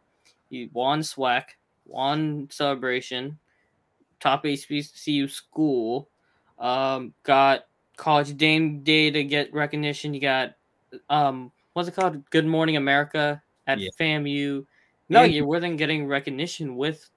He 0.50 0.71
won 0.73 1.00
SWAC, 1.00 1.45
won 1.87 2.49
Celebration, 2.50 3.38
top 4.21 4.45
HBCU 4.45 5.31
school, 5.31 6.09
um, 6.59 7.12
got 7.23 7.67
College 7.97 8.37
Game 8.37 8.83
Day 8.83 9.11
to 9.11 9.25
get 9.25 9.53
recognition. 9.53 10.15
You 10.15 10.21
got 10.21 10.55
um, 11.11 11.52
what's 11.73 11.88
it 11.88 11.95
called? 11.95 12.28
Good 12.30 12.47
Morning 12.47 12.76
America 12.76 13.42
at 13.66 13.78
Yeah. 13.78 13.90
FAMU. 13.99 14.66
No, 15.09 15.23
you 15.23 15.47
wasn't 15.47 15.78
getting 15.78 16.07
recognition 16.07 16.76
with 16.76 17.09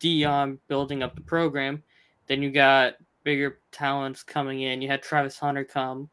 Deion 0.00 0.58
building 0.68 1.02
up 1.02 1.14
the 1.14 1.20
program. 1.20 1.82
Then 2.26 2.42
you 2.42 2.50
got 2.50 2.94
bigger 3.24 3.58
talents 3.72 4.22
coming 4.22 4.62
in. 4.62 4.82
You 4.82 4.88
had 4.88 5.02
Travis 5.02 5.38
Hunter 5.38 5.64
come, 5.64 6.08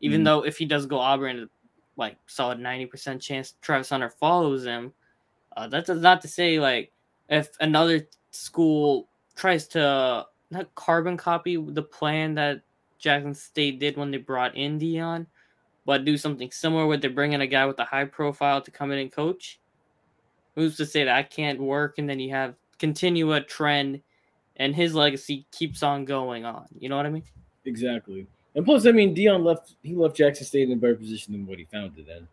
even 0.00 0.20
Mhm. 0.20 0.24
though 0.24 0.44
if 0.44 0.58
he 0.58 0.64
does 0.64 0.86
go 0.86 0.98
Auburn, 0.98 1.48
like 1.96 2.16
solid 2.26 2.58
ninety 2.60 2.86
percent 2.86 3.20
chance 3.20 3.54
Travis 3.60 3.90
Hunter 3.90 4.10
follows 4.10 4.64
him. 4.64 4.92
Uh, 5.56 5.66
that 5.68 5.86
does 5.86 6.00
not 6.00 6.20
to 6.22 6.28
say 6.28 6.60
like 6.60 6.92
if 7.28 7.50
another 7.60 8.06
school 8.30 9.08
tries 9.34 9.66
to 9.68 10.26
not 10.50 10.74
carbon 10.74 11.16
copy 11.16 11.56
the 11.56 11.82
plan 11.82 12.34
that 12.34 12.62
Jackson 12.98 13.34
State 13.34 13.78
did 13.80 13.96
when 13.96 14.10
they 14.10 14.18
brought 14.18 14.54
in 14.54 14.78
Deion, 14.78 15.26
but 15.86 16.04
do 16.04 16.16
something 16.16 16.50
similar 16.50 16.86
where 16.86 16.96
they're 16.96 17.10
bringing 17.10 17.40
a 17.40 17.46
guy 17.46 17.66
with 17.66 17.78
a 17.78 17.84
high 17.84 18.04
profile 18.04 18.60
to 18.60 18.70
come 18.70 18.92
in 18.92 18.98
and 18.98 19.12
coach. 19.12 19.60
Who's 20.54 20.76
to 20.76 20.86
say 20.86 21.04
that 21.04 21.14
I 21.14 21.22
can't 21.22 21.60
work 21.60 21.98
and 21.98 22.08
then 22.08 22.20
you 22.20 22.30
have 22.30 22.54
continue 22.78 23.32
a 23.32 23.40
trend 23.40 24.00
and 24.56 24.74
his 24.74 24.94
legacy 24.94 25.46
keeps 25.52 25.82
on 25.82 26.04
going 26.04 26.44
on. 26.44 26.66
You 26.78 26.88
know 26.88 26.96
what 26.96 27.06
I 27.06 27.10
mean? 27.10 27.24
Exactly. 27.64 28.26
And 28.54 28.64
plus, 28.64 28.86
I 28.86 28.92
mean, 28.92 29.14
Deion 29.14 29.44
left. 29.44 29.74
He 29.82 29.94
left 29.94 30.16
Jackson 30.16 30.44
State 30.44 30.68
in 30.68 30.72
a 30.72 30.76
better 30.76 30.96
position 30.96 31.32
than 31.32 31.46
what 31.46 31.58
he 31.58 31.66
found 31.66 31.96
it 31.98 32.08
in. 32.08 32.26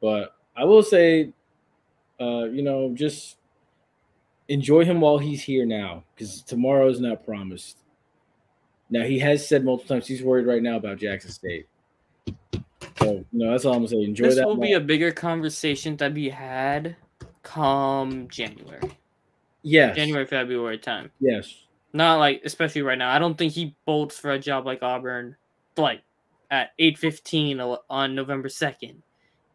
But 0.00 0.36
I 0.56 0.64
will 0.64 0.82
say, 0.82 1.32
uh, 2.20 2.44
you 2.44 2.62
know, 2.62 2.92
just 2.94 3.36
enjoy 4.48 4.84
him 4.84 5.00
while 5.00 5.18
he's 5.18 5.42
here 5.42 5.66
now, 5.66 6.04
because 6.14 6.42
tomorrow 6.42 6.88
is 6.88 7.00
not 7.00 7.24
promised. 7.24 7.78
Now 8.90 9.02
he 9.02 9.18
has 9.20 9.46
said 9.46 9.64
multiple 9.64 9.96
times 9.96 10.06
he's 10.06 10.22
worried 10.22 10.46
right 10.46 10.62
now 10.62 10.76
about 10.76 10.98
Jackson 10.98 11.30
State. 11.30 11.66
So 13.00 13.24
you 13.32 13.38
know, 13.38 13.50
that's 13.50 13.64
all 13.64 13.72
I'm 13.72 13.80
gonna 13.80 13.88
say. 13.88 14.02
Enjoy 14.02 14.26
this 14.26 14.36
that. 14.36 14.40
This 14.42 14.46
will 14.46 14.56
be 14.56 14.74
a 14.74 14.80
bigger 14.80 15.12
conversation 15.12 15.96
that 15.96 16.12
we 16.12 16.28
had 16.28 16.96
come 17.42 18.28
January. 18.28 18.98
yes, 19.62 19.96
January, 19.96 20.26
February 20.26 20.78
time. 20.78 21.10
Yes, 21.20 21.64
Not 21.92 22.18
like 22.18 22.42
especially 22.44 22.82
right 22.82 22.98
now. 22.98 23.10
I 23.10 23.18
don't 23.18 23.36
think 23.36 23.52
he 23.52 23.76
bolts 23.86 24.18
for 24.18 24.32
a 24.32 24.38
job 24.38 24.66
like 24.66 24.82
Auburn 24.82 25.36
like 25.76 26.02
at 26.50 26.70
8:15 26.78 27.78
on 27.88 28.14
November 28.14 28.48
2nd. 28.48 28.96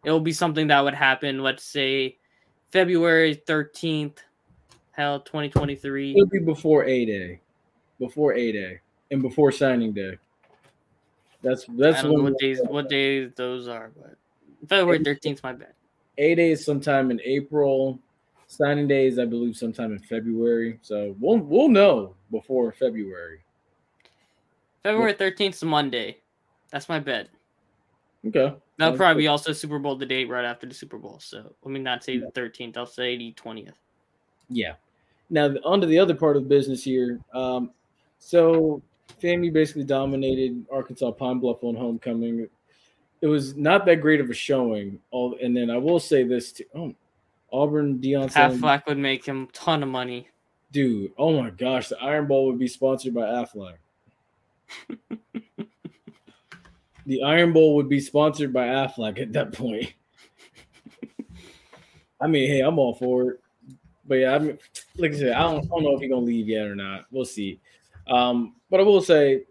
It'll 0.04 0.20
be 0.20 0.34
something 0.34 0.68
that 0.68 0.84
would 0.84 0.94
happen, 0.94 1.42
let's 1.42 1.64
say 1.64 2.18
February 2.72 3.36
13th, 3.48 4.18
hell 4.92 5.20
2023. 5.20 6.12
it'll 6.12 6.28
be 6.28 6.40
before 6.40 6.86
A 6.86 7.06
Day, 7.06 7.40
before 8.00 8.34
A 8.34 8.52
Day, 8.52 8.80
and 9.12 9.22
before 9.22 9.52
signing 9.52 9.94
day. 9.94 10.18
That's 11.46 11.70
I 11.70 11.74
that's 11.78 12.02
don't 12.02 12.18
know 12.18 12.24
what 12.24 12.38
days 12.40 12.60
what 12.68 12.90
days 12.90 13.32
those 13.36 13.68
are, 13.68 13.92
but 13.96 14.16
February 14.68 15.04
thirteenth, 15.04 15.44
my 15.44 15.54
bad. 15.54 15.74
A 16.18 16.34
Day 16.34 16.52
is 16.52 16.66
sometime 16.66 17.12
in 17.12 17.22
April. 17.24 18.00
Signing 18.48 18.88
day 18.88 19.08
is, 19.08 19.20
I 19.20 19.26
believe, 19.26 19.56
sometime 19.56 19.92
in 19.92 20.00
February. 20.00 20.80
So 20.82 21.16
we'll 21.20 21.38
we'll 21.38 21.70
know 21.70 22.16
before 22.32 22.72
February. 22.72 23.42
February 24.84 25.16
13th 25.16 25.54
is 25.54 25.64
Monday. 25.64 26.18
That's 26.70 26.88
my 26.88 27.00
bet. 27.00 27.30
Okay. 28.28 28.54
That'll 28.78 28.96
probably 28.96 29.24
be 29.24 29.28
also 29.28 29.52
Super 29.52 29.80
Bowl 29.80 29.96
the 29.96 30.06
date 30.06 30.30
right 30.30 30.46
after 30.46 30.68
the 30.68 30.76
Super 30.76 31.00
Bowl. 31.00 31.18
So 31.20 31.56
let 31.64 31.72
me 31.72 31.80
not 31.80 32.04
say 32.04 32.20
the 32.20 32.28
13th. 32.28 32.78
I'll 32.78 32.86
say 32.86 33.18
the 33.18 33.34
20th. 33.34 33.74
Yeah. 34.48 34.74
Now 35.32 35.56
on 35.64 35.82
to 35.82 35.88
the 35.88 35.98
other 35.98 36.14
part 36.14 36.38
of 36.38 36.44
the 36.44 36.50
business 36.50 36.84
here. 36.84 37.20
Um, 37.34 37.72
so 38.20 38.84
FAMU 39.22 39.54
basically 39.54 39.84
dominated 39.84 40.66
Arkansas 40.72 41.12
Pine 41.12 41.40
Bluff 41.40 41.64
on 41.64 41.76
homecoming. 41.76 42.48
It 43.22 43.28
was 43.28 43.56
not 43.56 43.86
that 43.86 44.02
great 44.02 44.20
of 44.20 44.30
a 44.30 44.34
showing. 44.34 45.00
All 45.12 45.38
and 45.42 45.56
then 45.56 45.70
I 45.70 45.78
will 45.78 46.00
say 46.00 46.24
this 46.24 46.52
too. 46.52 46.66
Oh, 46.76 46.94
Auburn 47.52 48.00
Deion 48.00 48.30
Sanders- 48.30 48.60
Aflac 48.60 48.86
would 48.88 48.98
make 48.98 49.26
him 49.26 49.48
ton 49.54 49.84
of 49.84 49.90
money. 49.90 50.28
dude. 50.72 51.12
Oh 51.18 51.42
my 51.42 51.50
gosh, 51.52 51.88
the 51.88 51.98
Iron 52.02 52.28
Bowl 52.28 52.48
would 52.48 52.60
be 52.60 52.68
sponsored 52.68 53.14
by 53.14 53.22
Aflac. 53.22 53.76
the 57.06 57.22
Iron 57.24 57.54
Bowl 57.54 57.76
would 57.76 57.88
be 57.88 58.00
sponsored 58.00 58.52
by 58.52 58.66
Aflac 58.68 59.22
at 59.22 59.32
that 59.34 59.54
point. 59.54 59.94
I 62.22 62.28
mean, 62.28 62.50
hey, 62.50 62.62
I'm 62.62 62.80
all 62.80 62.96
for 62.96 63.32
it. 63.32 63.40
But 64.08 64.16
yeah, 64.16 64.36
I 64.36 64.40
mean, 64.40 64.58
like 64.98 65.14
I 65.14 65.18
said, 65.18 65.34
I 65.34 65.44
don't, 65.44 65.66
I 65.66 65.68
don't 65.68 65.84
know 65.84 65.96
if 65.96 66.02
he's 66.02 66.10
gonna 66.10 66.26
leave 66.26 66.48
yet 66.48 66.68
or 66.68 66.76
not. 66.76 67.06
We'll 67.12 67.26
see. 67.26 67.60
Um, 68.08 68.56
but 68.70 68.80
I 68.80 68.84
will 68.84 69.02
say, 69.02 69.44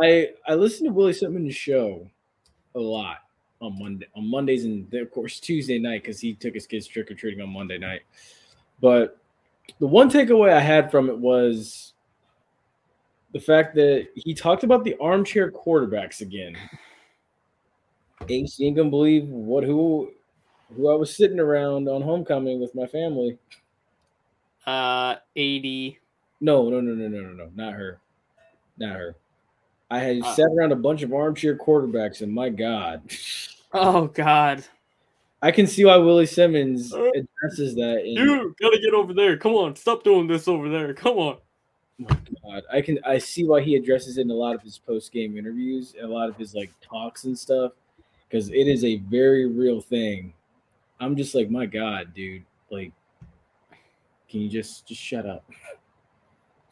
I 0.00 0.30
I 0.46 0.54
listened 0.54 0.88
to 0.88 0.92
Willie 0.92 1.12
Simmons' 1.12 1.54
show 1.54 2.08
a 2.74 2.80
lot 2.80 3.18
on 3.60 3.78
Monday 3.78 4.06
on 4.14 4.28
Mondays 4.28 4.64
and 4.64 4.92
of 4.94 5.10
course 5.10 5.40
Tuesday 5.40 5.78
night 5.78 6.02
because 6.02 6.20
he 6.20 6.34
took 6.34 6.54
his 6.54 6.66
kids 6.66 6.86
trick 6.86 7.10
or 7.10 7.14
treating 7.14 7.40
on 7.40 7.48
Monday 7.48 7.78
night. 7.78 8.02
But 8.80 9.18
the 9.80 9.86
one 9.86 10.10
takeaway 10.10 10.52
I 10.52 10.60
had 10.60 10.90
from 10.90 11.08
it 11.08 11.18
was 11.18 11.94
the 13.32 13.40
fact 13.40 13.74
that 13.74 14.08
he 14.14 14.34
talked 14.34 14.64
about 14.64 14.84
the 14.84 14.96
armchair 15.00 15.50
quarterbacks 15.50 16.20
again. 16.20 16.56
Ace, 18.28 18.58
you 18.58 18.66
ain't 18.66 18.76
gonna 18.76 18.90
believe 18.90 19.28
what 19.28 19.64
who 19.64 20.10
who 20.74 20.90
I 20.90 20.94
was 20.94 21.16
sitting 21.16 21.40
around 21.40 21.88
on 21.88 22.02
homecoming 22.02 22.60
with 22.60 22.74
my 22.74 22.86
family. 22.86 23.38
Uh, 24.66 25.16
80. 25.36 25.98
No, 26.40 26.68
no, 26.68 26.80
no, 26.80 26.94
no, 26.94 27.08
no, 27.08 27.20
no, 27.20 27.32
no, 27.32 27.50
not 27.54 27.72
her, 27.74 27.98
not 28.78 28.96
her. 28.96 29.16
I 29.90 30.00
had 30.00 30.22
Uh, 30.22 30.34
sat 30.34 30.50
around 30.52 30.72
a 30.72 30.76
bunch 30.76 31.02
of 31.02 31.12
armchair 31.14 31.56
quarterbacks, 31.56 32.20
and 32.22 32.32
my 32.32 32.48
God, 32.48 33.02
Oh 33.72 34.06
God, 34.08 34.64
I 35.42 35.50
can 35.50 35.66
see 35.66 35.84
why 35.84 35.96
Willie 35.96 36.26
Simmons 36.26 36.92
Uh, 36.92 37.10
addresses 37.14 37.74
that. 37.76 38.04
In, 38.04 38.12
you 38.16 38.54
gotta 38.60 38.78
get 38.78 38.94
over 38.94 39.12
there. 39.14 39.36
Come 39.36 39.52
on, 39.54 39.76
stop 39.76 40.02
doing 40.04 40.26
this 40.26 40.48
over 40.48 40.68
there. 40.68 40.92
Come 40.94 41.18
on. 41.18 41.38
God, 42.44 42.62
I 42.70 42.82
can 42.82 42.98
I 43.04 43.16
see 43.18 43.44
why 43.44 43.62
he 43.62 43.74
addresses 43.74 44.18
it 44.18 44.22
in 44.22 44.30
a 44.30 44.34
lot 44.34 44.54
of 44.54 44.60
his 44.62 44.76
post 44.76 45.12
game 45.12 45.38
interviews 45.38 45.94
and 45.98 46.10
a 46.10 46.12
lot 46.12 46.28
of 46.28 46.36
his 46.36 46.54
like 46.54 46.70
talks 46.82 47.24
and 47.24 47.38
stuff 47.38 47.72
because 48.28 48.50
it 48.50 48.68
is 48.68 48.84
a 48.84 48.96
very 48.96 49.46
real 49.46 49.80
thing. 49.80 50.34
I'm 51.00 51.16
just 51.16 51.34
like, 51.34 51.48
my 51.50 51.64
God, 51.64 52.12
dude, 52.14 52.44
like, 52.70 52.92
can 54.28 54.40
you 54.40 54.48
just 54.50 54.86
just 54.86 55.00
shut 55.00 55.24
up? 55.26 55.44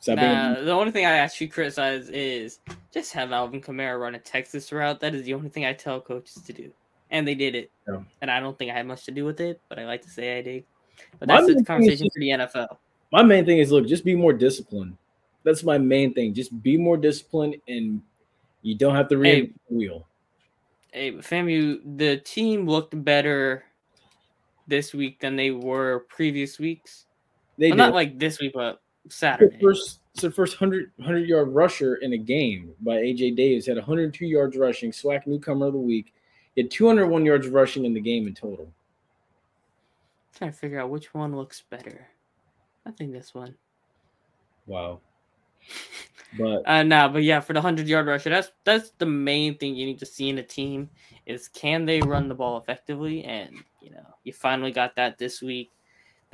Nah, 0.09 0.61
the 0.61 0.71
only 0.73 0.93
thing 0.93 1.07
I 1.07 1.13
actually 1.13 1.49
criticize 1.49 2.09
is 2.11 2.61
just 2.93 3.13
have 3.13 3.33
Alvin 3.33 3.61
Kamara 3.61 3.99
run 4.01 4.15
a 4.15 4.19
Texas 4.19 4.71
route. 4.73 5.01
That 5.01 5.15
is 5.15 5.23
the 5.25 5.35
only 5.35 5.49
thing 5.49 5.65
I 5.65 5.73
tell 5.73 6.01
coaches 6.01 6.43
to 6.43 6.53
do, 6.53 6.71
and 7.11 7.27
they 7.27 7.35
did 7.35 7.55
it. 7.55 7.71
Yeah. 7.89 8.03
And 8.21 8.31
I 8.31 8.41
don't 8.41 8.57
think 8.59 8.71
I 8.71 8.75
had 8.75 8.87
much 8.87 9.05
to 9.07 9.11
do 9.11 9.25
with 9.25 9.41
it, 9.41 9.61
but 9.69 9.79
I 9.79 9.87
like 9.87 10.03
to 10.03 10.11
say 10.11 10.39
I 10.39 10.43
did. 10.43 10.65
But 11.19 11.29
My 11.29 11.41
that's 11.41 11.55
the 11.55 11.65
conversation 11.65 12.07
just- 12.07 12.15
for 12.17 12.21
the 12.21 12.31
NFL. 12.31 12.79
my 13.13 13.23
main 13.23 13.45
thing 13.45 13.59
is 13.59 13.73
look, 13.73 13.87
just 13.87 14.05
be 14.05 14.15
more 14.15 14.33
disciplined. 14.33 14.97
That's 15.43 15.63
my 15.63 15.79
main 15.79 16.15
thing. 16.15 16.33
Just 16.35 16.63
be 16.63 16.77
more 16.77 16.97
disciplined, 16.97 17.57
and 17.69 18.01
you 18.63 18.75
don't 18.77 18.95
have 18.95 19.09
to 19.09 19.21
Hey. 19.21 19.43
reinvent 19.43 19.55
the 19.69 19.75
wheel. 19.77 20.07
Hey, 20.93 21.13
FAMU, 21.13 21.99
the 21.99 22.19
team 22.19 22.67
looked 22.69 23.03
better 23.05 23.65
this 24.67 24.95
week 24.95 25.19
than 25.21 25.37
they 25.37 25.51
were 25.51 26.07
previous 26.09 26.59
weeks. 26.59 27.07
They 27.59 27.69
Well, 27.71 27.77
not 27.79 27.95
like 27.95 28.19
this 28.19 28.41
week, 28.41 28.53
but 28.55 28.81
Saturday. 29.09 29.59
first 29.61 30.01
it's 30.13 30.23
the 30.23 30.31
first 30.31 30.61
100, 30.61 30.93
100 30.97 31.29
yard 31.29 31.49
rusher 31.49 31.97
in 31.97 32.13
a 32.13 32.19
game 32.19 32.73
by 32.81 32.97
AJ 32.99 33.37
Davis. 33.37 33.67
Had 33.67 33.77
102 33.77 34.27
yards 34.27 34.57
rushing, 34.57 34.93
SWAC 34.93 35.27
newcomer 35.27 35.67
of 35.67 35.73
the 35.73 35.79
week. 35.79 36.15
He 36.55 36.63
had 36.63 36.71
201 36.71 37.25
yards 37.25 37.49
rushing 37.49 37.85
in 37.85 37.93
the 37.93 38.01
game 38.01 38.29
in 38.29 38.35
total. 38.35 38.73
trying 40.37 40.53
to 40.53 40.57
figure 40.57 40.79
out 40.81 40.91
which 40.91 41.13
one 41.13 41.35
looks 41.35 41.63
better. 41.69 42.07
I 42.87 42.93
think 42.93 43.13
this 43.13 43.35
one. 43.35 43.55
Wow. 44.67 45.01
But 46.37 46.63
Uh 46.67 46.83
nah, 46.83 47.07
but 47.07 47.23
yeah, 47.23 47.39
for 47.39 47.53
the 47.53 47.61
hundred 47.61 47.87
yard 47.87 48.09
rusher, 48.09 48.29
that's 48.29 48.51
that's 48.65 48.91
the 48.99 49.07
main 49.07 49.57
thing 49.57 49.77
you 49.77 49.87
need 49.87 50.01
to 50.01 50.07
see 50.07 50.29
in 50.29 50.39
a 50.39 50.43
team 50.43 50.91
is 51.27 51.47
can 51.47 51.85
they 51.85 52.01
run 52.01 52.29
the 52.29 52.35
ball 52.35 52.59
effectively? 52.59 53.23
And 53.23 53.63
you 53.81 53.91
know, 53.91 54.05
you 54.25 54.33
finally 54.33 54.73
got 54.73 54.97
that 54.97 55.17
this 55.17 55.41
week. 55.41 55.71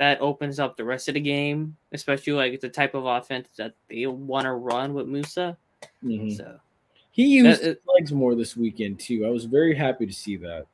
That 0.01 0.19
opens 0.19 0.59
up 0.59 0.77
the 0.77 0.83
rest 0.83 1.09
of 1.09 1.13
the 1.13 1.19
game, 1.19 1.77
especially 1.91 2.33
like 2.33 2.59
the 2.59 2.69
type 2.69 2.95
of 2.95 3.05
offense 3.05 3.49
that 3.57 3.75
they 3.87 4.07
want 4.07 4.45
to 4.45 4.53
run 4.53 4.95
with 4.95 5.05
Moussa. 5.05 5.55
mhm. 6.03 6.35
So 6.35 6.59
he 7.11 7.27
used 7.27 7.61
That- 7.61 7.77
legs 7.85 8.11
more 8.11 8.33
this 8.33 8.57
weekend 8.57 8.99
too. 8.99 9.27
I 9.27 9.29
was 9.29 9.45
very 9.45 9.75
happy 9.75 10.07
to 10.07 10.11
see 10.13 10.37
that. 10.37 10.65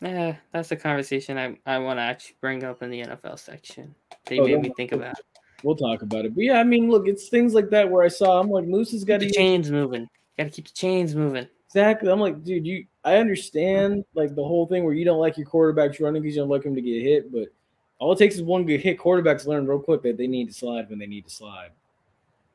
yeah, 0.00 0.36
that's 0.50 0.70
a 0.72 0.76
conversation 0.76 1.36
I, 1.36 1.58
I 1.66 1.78
want 1.78 1.98
to 1.98 2.02
actually 2.04 2.36
bring 2.40 2.64
up 2.64 2.82
in 2.82 2.88
the 2.90 3.02
NFL 3.02 3.38
section. 3.38 3.94
They 4.24 4.38
Oh, 4.38 4.46
made 4.46 4.62
me 4.62 4.72
think 4.74 4.92
about 4.92 5.16
We'll 5.62 5.76
talk 5.76 6.00
about 6.00 6.24
it. 6.24 6.34
But 6.34 6.44
yeah, 6.44 6.58
I 6.58 6.64
mean, 6.64 6.90
look, 6.90 7.06
it's 7.06 7.28
things 7.28 7.52
like 7.52 7.68
that 7.68 7.90
where 7.90 8.02
I 8.02 8.08
saw 8.08 8.40
I'm 8.40 8.48
like 8.50 8.64
Moose 8.66 8.92
has 8.92 9.04
got 9.04 9.20
to 9.20 9.30
chains 9.30 9.70
moving. 9.70 10.08
Got 10.38 10.44
to 10.44 10.50
keep 10.50 10.68
the 10.68 10.72
chains 10.74 11.14
moving. 11.14 11.46
Exactly. 11.66 12.10
I'm 12.10 12.20
like, 12.20 12.42
dude, 12.44 12.66
you. 12.66 12.86
I 13.06 13.16
understand 13.18 14.04
like 14.14 14.34
the 14.34 14.42
whole 14.44 14.66
thing 14.66 14.82
where 14.84 14.92
you 14.92 15.04
don't 15.04 15.20
like 15.20 15.38
your 15.38 15.46
quarterbacks 15.46 16.00
running 16.00 16.20
because 16.22 16.34
you 16.36 16.42
don't 16.42 16.50
like 16.50 16.64
them 16.64 16.74
to 16.74 16.82
get 16.82 17.02
hit, 17.02 17.32
but 17.32 17.48
all 18.00 18.12
it 18.12 18.18
takes 18.18 18.34
is 18.34 18.42
one 18.42 18.66
good 18.66 18.80
hit. 18.80 18.98
Quarterbacks 18.98 19.46
learn 19.46 19.66
real 19.66 19.78
quick 19.78 20.02
that 20.02 20.18
they 20.18 20.26
need 20.26 20.48
to 20.48 20.52
slide 20.54 20.90
when 20.90 20.98
they 20.98 21.06
need 21.06 21.24
to 21.24 21.30
slide. 21.30 21.70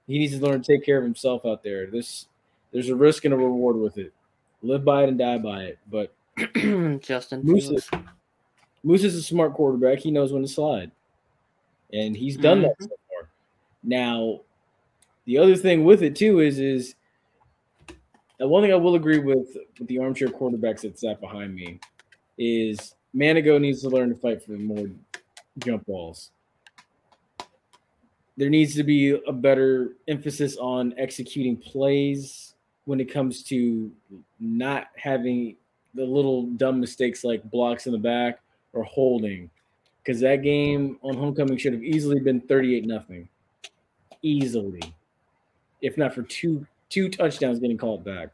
He 0.07 0.19
needs 0.19 0.37
to 0.37 0.45
learn 0.45 0.61
to 0.61 0.67
take 0.77 0.85
care 0.85 0.97
of 0.97 1.05
himself 1.05 1.45
out 1.45 1.63
there. 1.63 1.87
This, 1.87 2.27
there's 2.73 2.89
a 2.89 2.95
risk 2.95 3.23
and 3.23 3.33
a 3.33 3.37
reward 3.37 3.77
with 3.77 3.97
it. 3.97 4.13
Live 4.61 4.83
by 4.83 5.03
it 5.03 5.09
and 5.09 5.17
die 5.17 5.37
by 5.37 5.63
it. 5.63 5.79
But 5.89 6.13
Justin 7.01 7.41
Moose 7.43 7.69
Fields. 7.69 7.89
Moose 8.83 9.03
is 9.05 9.15
a 9.15 9.23
smart 9.23 9.53
quarterback. 9.53 9.99
He 9.99 10.11
knows 10.11 10.33
when 10.33 10.41
to 10.41 10.47
slide, 10.47 10.91
and 11.93 12.15
he's 12.15 12.35
done 12.35 12.61
that 12.63 12.71
Mm-hmm. 12.73 12.83
so 12.83 12.95
far. 13.09 13.29
Now, 13.83 14.41
the 15.25 15.37
other 15.37 15.55
thing 15.55 15.85
with 15.85 16.03
it 16.03 16.15
too 16.15 16.39
is 16.39 16.59
is 16.59 16.95
uh, 18.41 18.47
one 18.47 18.63
thing 18.63 18.71
I 18.71 18.75
will 18.75 18.95
agree 18.95 19.19
with 19.19 19.55
with 19.77 19.87
the 19.87 19.99
armchair 19.99 20.29
quarterbacks 20.29 20.81
that 20.81 20.99
sat 20.99 21.19
behind 21.21 21.53
me 21.55 21.79
is 22.37 22.95
Manigo 23.15 23.59
needs 23.59 23.81
to 23.81 23.89
learn 23.89 24.09
to 24.09 24.15
fight 24.15 24.43
for 24.43 24.53
more 24.53 24.87
jump 25.59 25.85
balls. 25.85 26.31
There 28.37 28.49
needs 28.49 28.73
to 28.75 28.83
be 28.83 29.11
a 29.27 29.33
better 29.33 29.97
emphasis 30.07 30.57
on 30.57 30.93
executing 30.97 31.57
plays 31.57 32.55
when 32.85 32.99
it 32.99 33.11
comes 33.11 33.43
to 33.43 33.91
not 34.39 34.87
having 34.95 35.55
the 35.93 36.03
little 36.03 36.43
dumb 36.43 36.79
mistakes 36.79 37.23
like 37.23 37.43
blocks 37.51 37.85
in 37.85 37.91
the 37.91 37.97
back 37.97 38.39
or 38.73 38.83
holding. 38.83 39.49
Because 40.03 40.19
that 40.21 40.37
game 40.37 40.97
on 41.03 41.15
homecoming 41.15 41.57
should 41.57 41.73
have 41.73 41.83
easily 41.83 42.19
been 42.19 42.41
38 42.41 42.85
nothing. 42.85 43.29
Easily. 44.23 44.81
If 45.81 45.97
not 45.97 46.15
for 46.15 46.23
two 46.23 46.65
two 46.91 47.09
touchdowns 47.09 47.59
getting 47.59 47.77
called 47.77 48.03
back. 48.03 48.29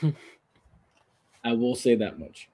I 1.44 1.52
will 1.52 1.74
say 1.74 1.94
that 1.96 2.18
much. 2.18 2.48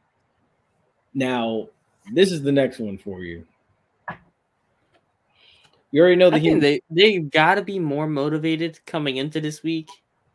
Now, 1.14 1.68
this 2.12 2.32
is 2.32 2.42
the 2.42 2.52
next 2.52 2.78
one 2.80 2.98
for 2.98 3.22
you. 3.22 3.46
You 5.92 6.00
already 6.02 6.16
know 6.16 6.30
the 6.30 6.54
they 6.60 6.80
they 6.88 7.18
got 7.18 7.56
to 7.56 7.62
be 7.62 7.78
more 7.78 8.06
motivated 8.06 8.78
coming 8.86 9.16
into 9.16 9.40
this 9.40 9.62
week. 9.62 9.88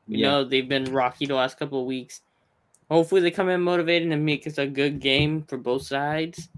You 0.08 0.20
Yeah. 0.20 0.28
know, 0.30 0.44
they've 0.44 0.68
been 0.68 0.92
rocky 0.92 1.26
the 1.26 1.36
last 1.36 1.58
couple 1.58 1.80
of 1.80 1.86
weeks. 1.88 2.22
Hopefully, 2.90 3.22
they 3.22 3.32
come 3.32 3.50
in 3.50 3.62
motivated 3.62 4.12
and 4.12 4.26
make 4.26 4.46
it 4.46 4.58
a 4.58 4.68
good 4.68 5.00
game 5.00 5.44
for 5.44 5.58
both 5.58 5.84
sides. 5.84 6.50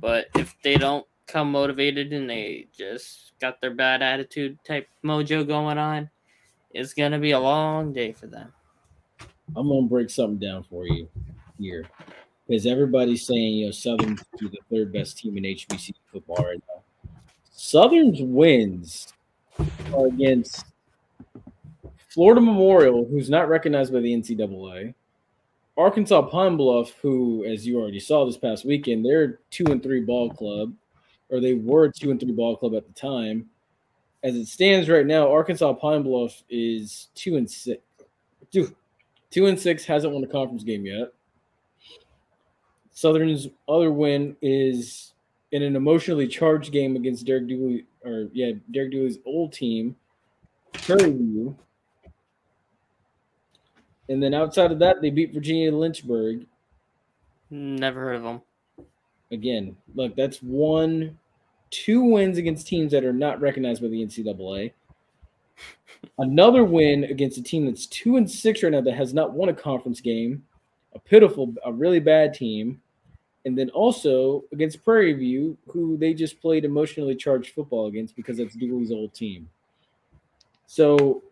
But 0.00 0.26
if 0.36 0.54
they 0.62 0.76
don't 0.76 1.06
come 1.26 1.50
motivated 1.52 2.12
and 2.12 2.30
they 2.30 2.68
just 2.72 3.32
got 3.40 3.60
their 3.60 3.74
bad 3.74 4.02
attitude 4.02 4.58
type 4.64 4.88
mojo 5.04 5.46
going 5.46 5.78
on, 5.78 6.08
it's 6.78 6.94
gonna 6.94 7.18
be 7.18 7.32
a 7.32 7.40
long 7.40 7.92
day 7.92 8.12
for 8.12 8.28
them. 8.28 8.52
I'm 9.56 9.68
gonna 9.68 9.86
break 9.86 10.10
something 10.10 10.38
down 10.38 10.62
for 10.62 10.86
you 10.86 11.08
here, 11.58 11.84
because 12.46 12.66
everybody's 12.66 13.26
saying 13.26 13.54
you 13.54 13.66
know 13.66 13.72
Southern's 13.72 14.22
the 14.38 14.50
third 14.70 14.92
best 14.92 15.18
team 15.18 15.36
in 15.36 15.42
HBC 15.42 15.92
football 16.12 16.44
right 16.44 16.62
now. 16.68 16.82
Southern's 17.50 18.22
wins 18.22 19.12
are 19.92 20.06
against 20.06 20.66
Florida 22.08 22.40
Memorial, 22.40 23.04
who's 23.04 23.28
not 23.28 23.48
recognized 23.48 23.92
by 23.92 24.00
the 24.00 24.14
NCAA, 24.14 24.94
Arkansas 25.76 26.22
Pine 26.22 26.56
Bluff, 26.56 26.92
who, 27.02 27.44
as 27.44 27.66
you 27.66 27.80
already 27.80 28.00
saw 28.00 28.24
this 28.24 28.36
past 28.36 28.64
weekend, 28.64 29.04
they're 29.04 29.40
two 29.50 29.64
and 29.66 29.82
three 29.82 30.00
ball 30.00 30.30
club, 30.30 30.72
or 31.30 31.40
they 31.40 31.54
were 31.54 31.90
two 31.90 32.12
and 32.12 32.20
three 32.20 32.32
ball 32.32 32.56
club 32.56 32.74
at 32.74 32.86
the 32.86 32.92
time. 32.92 33.48
As 34.22 34.34
it 34.34 34.46
stands 34.46 34.88
right 34.88 35.06
now, 35.06 35.30
Arkansas 35.30 35.72
Pine 35.74 36.02
Bluff 36.02 36.42
is 36.50 37.08
two 37.14 37.36
and 37.36 37.48
six. 37.48 37.80
Two, 38.52 38.74
two 39.30 39.46
and 39.46 39.58
six 39.58 39.84
hasn't 39.84 40.12
won 40.12 40.24
a 40.24 40.26
conference 40.26 40.64
game 40.64 40.84
yet. 40.84 41.12
Southern's 42.90 43.48
other 43.68 43.92
win 43.92 44.36
is 44.42 45.12
in 45.52 45.62
an 45.62 45.76
emotionally 45.76 46.26
charged 46.26 46.72
game 46.72 46.96
against 46.96 47.26
Derek 47.26 47.46
Dooley, 47.46 47.86
or 48.04 48.28
yeah, 48.32 48.52
Derek 48.72 48.90
Dooley's 48.90 49.18
old 49.24 49.52
team, 49.52 49.94
Prairie 50.72 51.54
And 54.08 54.22
then 54.22 54.34
outside 54.34 54.72
of 54.72 54.78
that, 54.80 55.00
they 55.00 55.10
beat 55.10 55.32
Virginia 55.32 55.72
Lynchburg. 55.72 56.46
Never 57.50 58.00
heard 58.00 58.16
of 58.16 58.22
them. 58.24 58.42
Again, 59.30 59.76
look, 59.94 60.16
that's 60.16 60.42
one, 60.42 61.18
two 61.70 62.02
wins 62.02 62.38
against 62.38 62.66
teams 62.66 62.92
that 62.92 63.04
are 63.04 63.12
not 63.12 63.40
recognized 63.40 63.82
by 63.82 63.88
the 63.88 64.04
NCAA. 64.04 64.72
Another 66.18 66.64
win 66.64 67.04
against 67.04 67.38
a 67.38 67.42
team 67.42 67.66
that's 67.66 67.86
two 67.86 68.16
and 68.16 68.30
six 68.30 68.62
right 68.62 68.72
now 68.72 68.80
that 68.80 68.94
has 68.94 69.14
not 69.14 69.32
won 69.32 69.48
a 69.48 69.54
conference 69.54 70.00
game, 70.00 70.44
a 70.94 70.98
pitiful, 70.98 71.54
a 71.64 71.72
really 71.72 72.00
bad 72.00 72.34
team, 72.34 72.80
and 73.44 73.58
then 73.58 73.70
also 73.70 74.44
against 74.52 74.84
Prairie 74.84 75.14
View, 75.14 75.56
who 75.68 75.96
they 75.96 76.14
just 76.14 76.40
played 76.40 76.64
emotionally 76.64 77.16
charged 77.16 77.54
football 77.54 77.86
against 77.86 78.14
because 78.14 78.36
that's 78.38 78.54
Dooley's 78.54 78.92
old 78.92 79.14
team. 79.14 79.48
So 80.66 81.22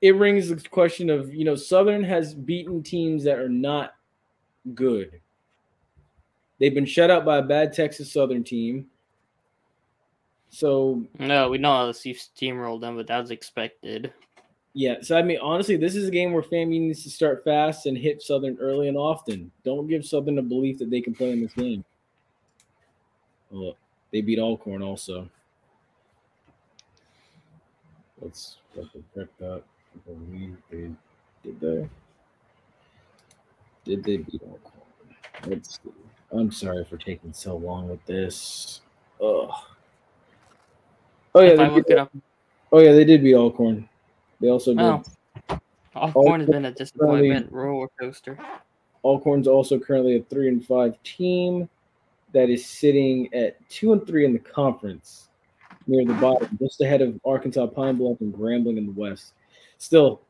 it 0.00 0.16
rings 0.16 0.48
the 0.48 0.56
question 0.68 1.10
of 1.10 1.34
you 1.34 1.44
know 1.44 1.54
Southern 1.54 2.02
has 2.04 2.34
beaten 2.34 2.82
teams 2.82 3.24
that 3.24 3.38
are 3.38 3.48
not 3.48 3.94
good. 4.74 5.20
They've 6.58 6.74
been 6.74 6.86
shut 6.86 7.10
out 7.10 7.24
by 7.24 7.38
a 7.38 7.42
bad 7.42 7.72
Texas 7.72 8.12
Southern 8.12 8.44
team. 8.44 8.86
So 10.50 11.04
No, 11.18 11.48
we 11.50 11.58
know 11.58 11.72
how 11.72 11.86
the 11.86 11.94
Chiefs 11.94 12.30
steamrolled 12.36 12.80
them, 12.80 12.96
but 12.96 13.06
that 13.08 13.20
was 13.20 13.30
expected. 13.30 14.12
yeah, 14.74 14.96
so 15.02 15.16
I 15.16 15.22
mean 15.22 15.38
honestly, 15.42 15.76
this 15.76 15.94
is 15.94 16.08
a 16.08 16.10
game 16.10 16.32
where 16.32 16.42
FAMU 16.42 16.68
needs 16.80 17.02
to 17.04 17.10
start 17.10 17.44
fast 17.44 17.86
and 17.86 17.96
hit 17.96 18.22
Southern 18.22 18.56
early 18.58 18.88
and 18.88 18.96
often. 18.96 19.50
Don't 19.64 19.86
give 19.86 20.04
Southern 20.06 20.38
a 20.38 20.42
belief 20.42 20.78
that 20.78 20.90
they 20.90 21.00
can 21.00 21.14
play 21.14 21.30
in 21.32 21.42
this 21.42 21.52
game. 21.52 21.84
Oh, 23.52 23.60
well, 23.60 23.76
they 24.12 24.20
beat 24.20 24.38
Alcorn 24.38 24.82
also. 24.82 25.28
Let's 28.20 28.56
let 28.74 28.92
me 28.94 29.02
check 29.14 29.28
that. 29.38 29.62
I 29.94 30.10
believe 30.10 30.56
they 30.70 30.90
did 31.42 31.60
they. 31.60 31.88
Did 33.84 34.04
they 34.04 34.16
beat 34.18 34.42
Alcorn? 34.42 34.82
Let's 35.46 35.76
see. 35.76 35.90
I'm 36.32 36.50
sorry 36.50 36.84
for 36.84 36.96
taking 36.98 37.32
so 37.32 37.56
long 37.56 37.88
with 37.88 38.04
this. 38.06 38.80
Ugh. 39.22 39.50
Oh 41.34 41.40
yeah, 41.40 41.54
they 41.56 41.68
look 41.68 41.86
beat, 41.86 41.92
it 41.92 41.98
up, 41.98 42.12
oh 42.72 42.80
yeah, 42.80 42.92
they 42.92 43.04
did 43.04 43.22
beat 43.22 43.34
Alcorn. 43.34 43.88
They 44.40 44.48
also 44.48 44.74
did. 44.74 44.80
oh, 44.80 45.02
Alcorn 45.96 46.40
has 46.40 46.48
been 46.48 46.64
a 46.64 46.72
disappointment 46.72 47.50
roller 47.52 47.88
coaster. 47.98 48.38
Alcorn's 49.04 49.48
also 49.48 49.78
currently 49.78 50.16
a 50.16 50.22
three 50.22 50.48
and 50.48 50.64
five 50.64 51.00
team 51.02 51.68
that 52.32 52.50
is 52.50 52.64
sitting 52.64 53.32
at 53.34 53.56
two 53.68 53.92
and 53.92 54.06
three 54.06 54.24
in 54.24 54.32
the 54.32 54.38
conference, 54.38 55.28
near 55.86 56.04
the 56.04 56.14
bottom, 56.14 56.56
just 56.60 56.80
ahead 56.80 57.00
of 57.00 57.18
Arkansas 57.24 57.66
Pine 57.66 57.96
Bluff 57.96 58.20
and 58.20 58.34
Grambling 58.34 58.78
in 58.78 58.86
the 58.86 58.92
West. 58.92 59.32
Still, 59.78 60.20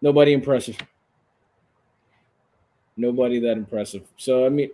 nobody 0.00 0.32
impressive. 0.32 0.76
Nobody 2.96 3.38
that 3.40 3.52
impressive. 3.58 4.06
So 4.16 4.46
I 4.46 4.48
mean, 4.48 4.70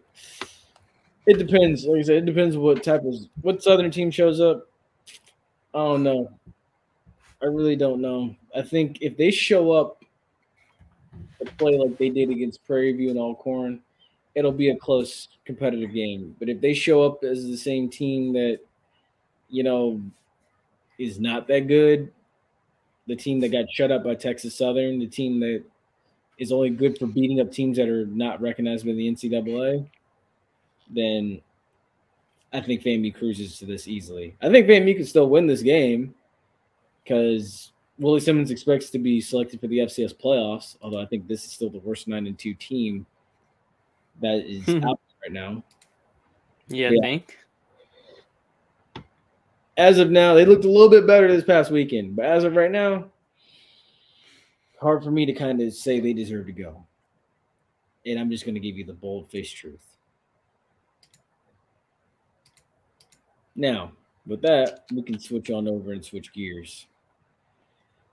it 1.26 1.38
depends. 1.38 1.84
Like 1.84 2.00
I 2.00 2.02
said, 2.02 2.16
it 2.16 2.26
depends 2.26 2.56
what 2.56 2.82
type 2.82 3.04
of 3.04 3.14
what 3.40 3.62
Southern 3.62 3.90
team 3.90 4.10
shows 4.10 4.40
up. 4.40 4.68
Don't 5.74 6.02
know. 6.02 6.30
I 7.42 7.46
really 7.46 7.76
don't 7.76 8.00
know. 8.00 8.36
I 8.54 8.62
think 8.62 8.98
if 9.00 9.16
they 9.16 9.30
show 9.30 9.72
up 9.72 10.04
to 11.40 11.52
play 11.52 11.76
like 11.76 11.98
they 11.98 12.10
did 12.10 12.30
against 12.30 12.64
Prairie 12.66 12.92
View 12.92 13.10
and 13.10 13.18
Alcorn, 13.18 13.80
it'll 14.34 14.52
be 14.52 14.70
a 14.70 14.76
close 14.76 15.28
competitive 15.44 15.92
game. 15.92 16.36
But 16.38 16.48
if 16.48 16.60
they 16.60 16.74
show 16.74 17.02
up 17.02 17.24
as 17.24 17.44
the 17.44 17.56
same 17.56 17.88
team 17.88 18.32
that, 18.34 18.60
you 19.48 19.62
know, 19.62 20.00
is 20.98 21.18
not 21.18 21.48
that 21.48 21.66
good, 21.66 22.12
the 23.06 23.16
team 23.16 23.40
that 23.40 23.50
got 23.50 23.70
shut 23.70 23.90
up 23.90 24.04
by 24.04 24.14
Texas 24.14 24.54
Southern, 24.54 25.00
the 25.00 25.06
team 25.06 25.40
that 25.40 25.62
is 26.38 26.52
only 26.52 26.70
good 26.70 26.98
for 26.98 27.06
beating 27.06 27.40
up 27.40 27.50
teams 27.50 27.76
that 27.76 27.88
are 27.88 28.06
not 28.06 28.40
recognized 28.40 28.86
by 28.86 28.92
the 28.92 29.08
NCAA, 29.10 29.86
then 30.90 31.40
I 32.52 32.60
think 32.60 32.82
FAMU 32.82 33.14
cruises 33.14 33.58
to 33.58 33.66
this 33.66 33.88
easily. 33.88 34.36
I 34.42 34.50
think 34.50 34.66
FAMU 34.66 34.96
can 34.96 35.06
still 35.06 35.28
win 35.28 35.46
this 35.46 35.62
game 35.62 36.14
because 37.02 37.72
Willie 37.98 38.20
Simmons 38.20 38.50
expects 38.50 38.90
to 38.90 38.98
be 38.98 39.20
selected 39.20 39.60
for 39.60 39.68
the 39.68 39.78
FCS 39.78 40.14
playoffs. 40.14 40.76
Although 40.82 41.00
I 41.00 41.06
think 41.06 41.26
this 41.26 41.44
is 41.44 41.52
still 41.52 41.70
the 41.70 41.78
worst 41.78 42.08
nine 42.08 42.26
and 42.26 42.38
two 42.38 42.54
team 42.54 43.06
that 44.20 44.44
is 44.46 44.64
hmm. 44.66 44.84
out 44.84 45.00
right 45.22 45.32
now. 45.32 45.62
Yeah, 46.68 46.90
Yeah. 46.90 46.98
I 46.98 47.02
think. 47.02 47.38
As 49.78 49.98
of 49.98 50.10
now, 50.10 50.34
they 50.34 50.44
looked 50.44 50.66
a 50.66 50.70
little 50.70 50.90
bit 50.90 51.06
better 51.06 51.26
this 51.28 51.44
past 51.44 51.70
weekend, 51.70 52.14
but 52.14 52.26
as 52.26 52.44
of 52.44 52.56
right 52.56 52.70
now, 52.70 53.06
hard 54.78 55.02
for 55.02 55.10
me 55.10 55.24
to 55.24 55.32
kind 55.32 55.62
of 55.62 55.72
say 55.72 55.98
they 55.98 56.12
deserve 56.12 56.46
to 56.46 56.52
go. 56.52 56.84
And 58.04 58.18
I'm 58.18 58.30
just 58.30 58.44
going 58.44 58.54
to 58.54 58.60
give 58.60 58.76
you 58.76 58.84
the 58.84 58.92
bold 58.92 59.30
faced 59.30 59.56
truth. 59.56 59.80
Now, 63.56 63.92
with 64.26 64.42
that, 64.42 64.84
we 64.92 65.02
can 65.02 65.18
switch 65.18 65.50
on 65.50 65.68
over 65.68 65.92
and 65.92 66.04
switch 66.04 66.32
gears 66.32 66.86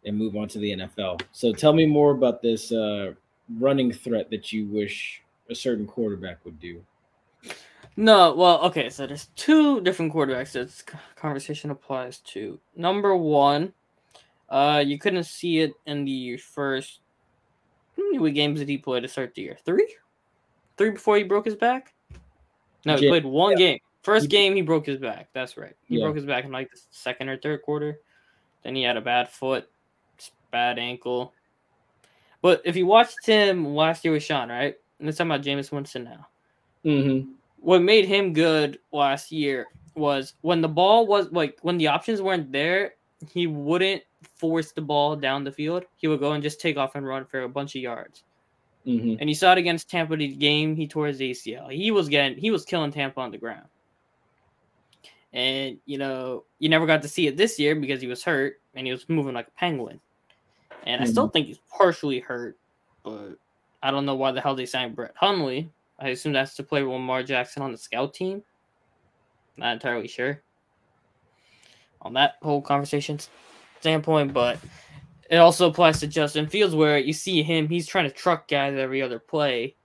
and 0.06 0.18
move 0.18 0.36
on 0.36 0.48
to 0.50 0.60
the 0.60 0.72
NFL. 0.72 1.22
So 1.32 1.54
tell 1.54 1.74
me 1.74 1.86
more 1.86 2.12
about 2.12 2.42
this 2.42 2.72
uh, 2.72 3.14
running 3.58 3.92
threat 3.92 4.30
that 4.30 4.52
you 4.52 4.66
wish 4.68 5.22
a 5.50 5.56
certain 5.56 5.86
quarterback 5.86 6.44
would 6.46 6.60
do. 6.60 6.84
No, 7.98 8.34
well, 8.34 8.62
okay, 8.62 8.90
so 8.90 9.06
there's 9.06 9.28
two 9.36 9.82
different 9.82 10.14
quarterbacks 10.14 10.54
that 10.54 10.68
this 10.68 10.84
conversation 11.16 11.70
applies 11.70 12.20
to. 12.20 12.60
Number 12.76 13.16
one, 13.16 13.74
uh, 14.48 14.84
you 14.86 14.98
couldn't 14.98 15.26
see 15.26 15.60
it 15.60 15.74
in 15.86 16.06
the 16.06 16.38
first 16.38 17.02
how 18.00 18.20
many 18.20 18.32
games 18.32 18.60
did 18.60 18.70
he 18.70 18.78
play 18.78 19.00
to 19.00 19.08
start 19.08 19.36
the 19.36 19.42
year? 19.42 19.58
Three? 19.66 19.96
Three 20.78 20.92
before 20.92 21.18
he 21.18 21.24
broke 21.24 21.46
his 21.46 21.56
back? 21.56 21.94
No, 22.86 22.96
he 22.96 23.06
Yeah, 23.06 23.12
played 23.12 23.26
one 23.26 23.56
game. 23.56 23.80
First 24.02 24.30
game 24.30 24.56
he 24.56 24.62
broke 24.62 24.86
his 24.86 24.98
back. 24.98 25.28
That's 25.34 25.58
right. 25.58 25.76
He 25.88 25.98
Yeah. 25.98 26.06
broke 26.06 26.16
his 26.16 26.26
back 26.26 26.46
in 26.46 26.52
like 26.52 26.72
the 26.72 26.80
second 26.92 27.30
or 27.30 27.38
third 27.38 27.62
quarter. 27.64 28.00
Then 28.64 28.76
he 28.76 28.84
had 28.84 28.98
a 28.98 29.02
bad 29.02 29.30
foot, 29.30 29.70
bad 30.52 30.80
ankle. 30.80 31.34
But 32.42 32.62
if 32.66 32.76
you 32.76 32.86
watched 32.86 33.26
him 33.26 33.76
last 33.76 34.04
year 34.06 34.14
with 34.14 34.24
Sean, 34.24 34.50
right? 34.50 34.76
And 35.00 35.06
let's 35.06 35.18
talk 35.18 35.26
about 35.26 35.42
Jameis 35.42 35.72
Winston 35.72 36.04
now 36.06 36.28
Mm-hmm. 36.86 37.32
what 37.60 37.82
made 37.82 38.06
him 38.06 38.32
good 38.32 38.80
last 38.94 39.32
year 39.34 39.68
was 39.96 40.34
when 40.42 40.62
the 40.62 40.68
ball 40.70 41.06
was 41.08 41.30
like 41.34 41.58
when 41.62 41.78
the 41.78 41.88
options 41.88 42.22
weren't 42.22 42.52
there, 42.54 42.94
he 43.34 43.48
wouldn't 43.48 44.02
force 44.36 44.72
the 44.72 44.82
ball 44.82 45.18
down 45.18 45.44
the 45.44 45.52
field. 45.52 45.84
He 45.98 46.08
would 46.08 46.22
go 46.22 46.32
and 46.32 46.42
just 46.42 46.62
take 46.62 46.78
off 46.78 46.96
and 46.96 47.06
run 47.06 47.26
for 47.26 47.42
a 47.44 47.50
bunch 47.50 47.76
of 47.76 47.82
yards. 47.82 48.24
Mm-hmm. 48.88 49.16
And 49.20 49.30
you 49.30 49.36
saw 49.36 49.52
it 49.52 49.58
against 49.58 49.90
Tampa 49.90 50.16
the 50.16 50.30
game 50.30 50.74
he 50.76 50.88
tore 50.88 51.08
his 51.08 51.20
ACL. 51.20 51.70
He 51.70 51.92
was 51.92 52.08
getting 52.08 52.38
he 52.38 52.50
was 52.50 52.64
killing 52.64 52.92
Tampa 52.94 53.20
on 53.20 53.32
the 53.32 53.38
ground. 53.38 53.68
And 55.34 55.78
you 55.86 55.98
know, 55.98 56.46
you 56.60 56.70
never 56.70 56.86
got 56.86 57.02
to 57.04 57.08
see 57.08 57.28
it 57.28 57.38
this 57.38 57.60
year 57.60 57.76
because 57.76 58.02
he 58.02 58.08
was 58.08 58.24
hurt 58.24 58.62
and 58.74 58.88
he 58.88 58.92
was 58.92 59.08
moving 59.10 59.34
like 59.34 59.48
a 59.48 59.60
penguin. 59.60 60.00
And 60.84 61.02
I 61.02 61.06
still 61.06 61.26
mm-hmm. 61.26 61.34
think 61.34 61.48
he's 61.48 61.60
partially 61.70 62.20
hurt, 62.20 62.58
but 63.04 63.34
I 63.84 63.92
don't 63.92 64.06
know 64.06 64.16
why 64.16 64.32
the 64.32 64.42
hell 64.42 64.56
they 64.56 64.66
signed 64.66 64.96
Brett 64.96 65.14
Hundley. 65.16 65.70
I 66.00 66.10
assume 66.10 66.34
that's 66.34 66.56
to 66.56 66.64
play 66.64 66.82
with 66.82 66.94
Lamar 66.94 67.24
Jackson 67.24 67.62
on 67.62 67.72
the 67.72 67.78
scout 67.78 68.14
team. 68.14 68.42
Not 69.58 69.74
entirely 69.74 70.08
sure 70.08 70.42
on 72.02 72.14
that 72.14 72.36
whole 72.42 72.62
conversation 72.62 73.20
standpoint, 73.80 74.34
but 74.34 74.58
it 75.30 75.38
also 75.38 75.70
applies 75.70 76.00
to 76.00 76.08
Justin 76.08 76.48
Fields 76.48 76.76
where 76.76 76.98
you 76.98 77.14
see 77.14 77.44
him, 77.44 77.68
he's 77.68 77.88
trying 77.88 78.06
to 78.06 78.16
truck 78.16 78.48
guys 78.48 78.78
every 78.78 79.02
other 79.02 79.20
play 79.20 79.76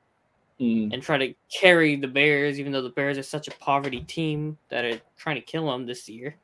Mm-hmm. 0.65 0.93
and 0.93 1.03
try 1.03 1.19
to 1.19 1.35
carry 1.53 1.97
the 1.97 2.09
Bears, 2.09 2.59
even 2.59 2.73
though 2.73 2.83
the 2.83 2.91
Bears 2.91 3.19
are 3.19 3.23
such 3.23 3.49
a 3.49 3.53
poverty 3.53 4.01
team 4.01 4.57
that 4.71 4.85
are 4.85 5.01
trying 5.17 5.37
to 5.37 5.43
kill 5.43 5.73
him 5.73 5.87
this 5.87 6.09
year. 6.09 6.37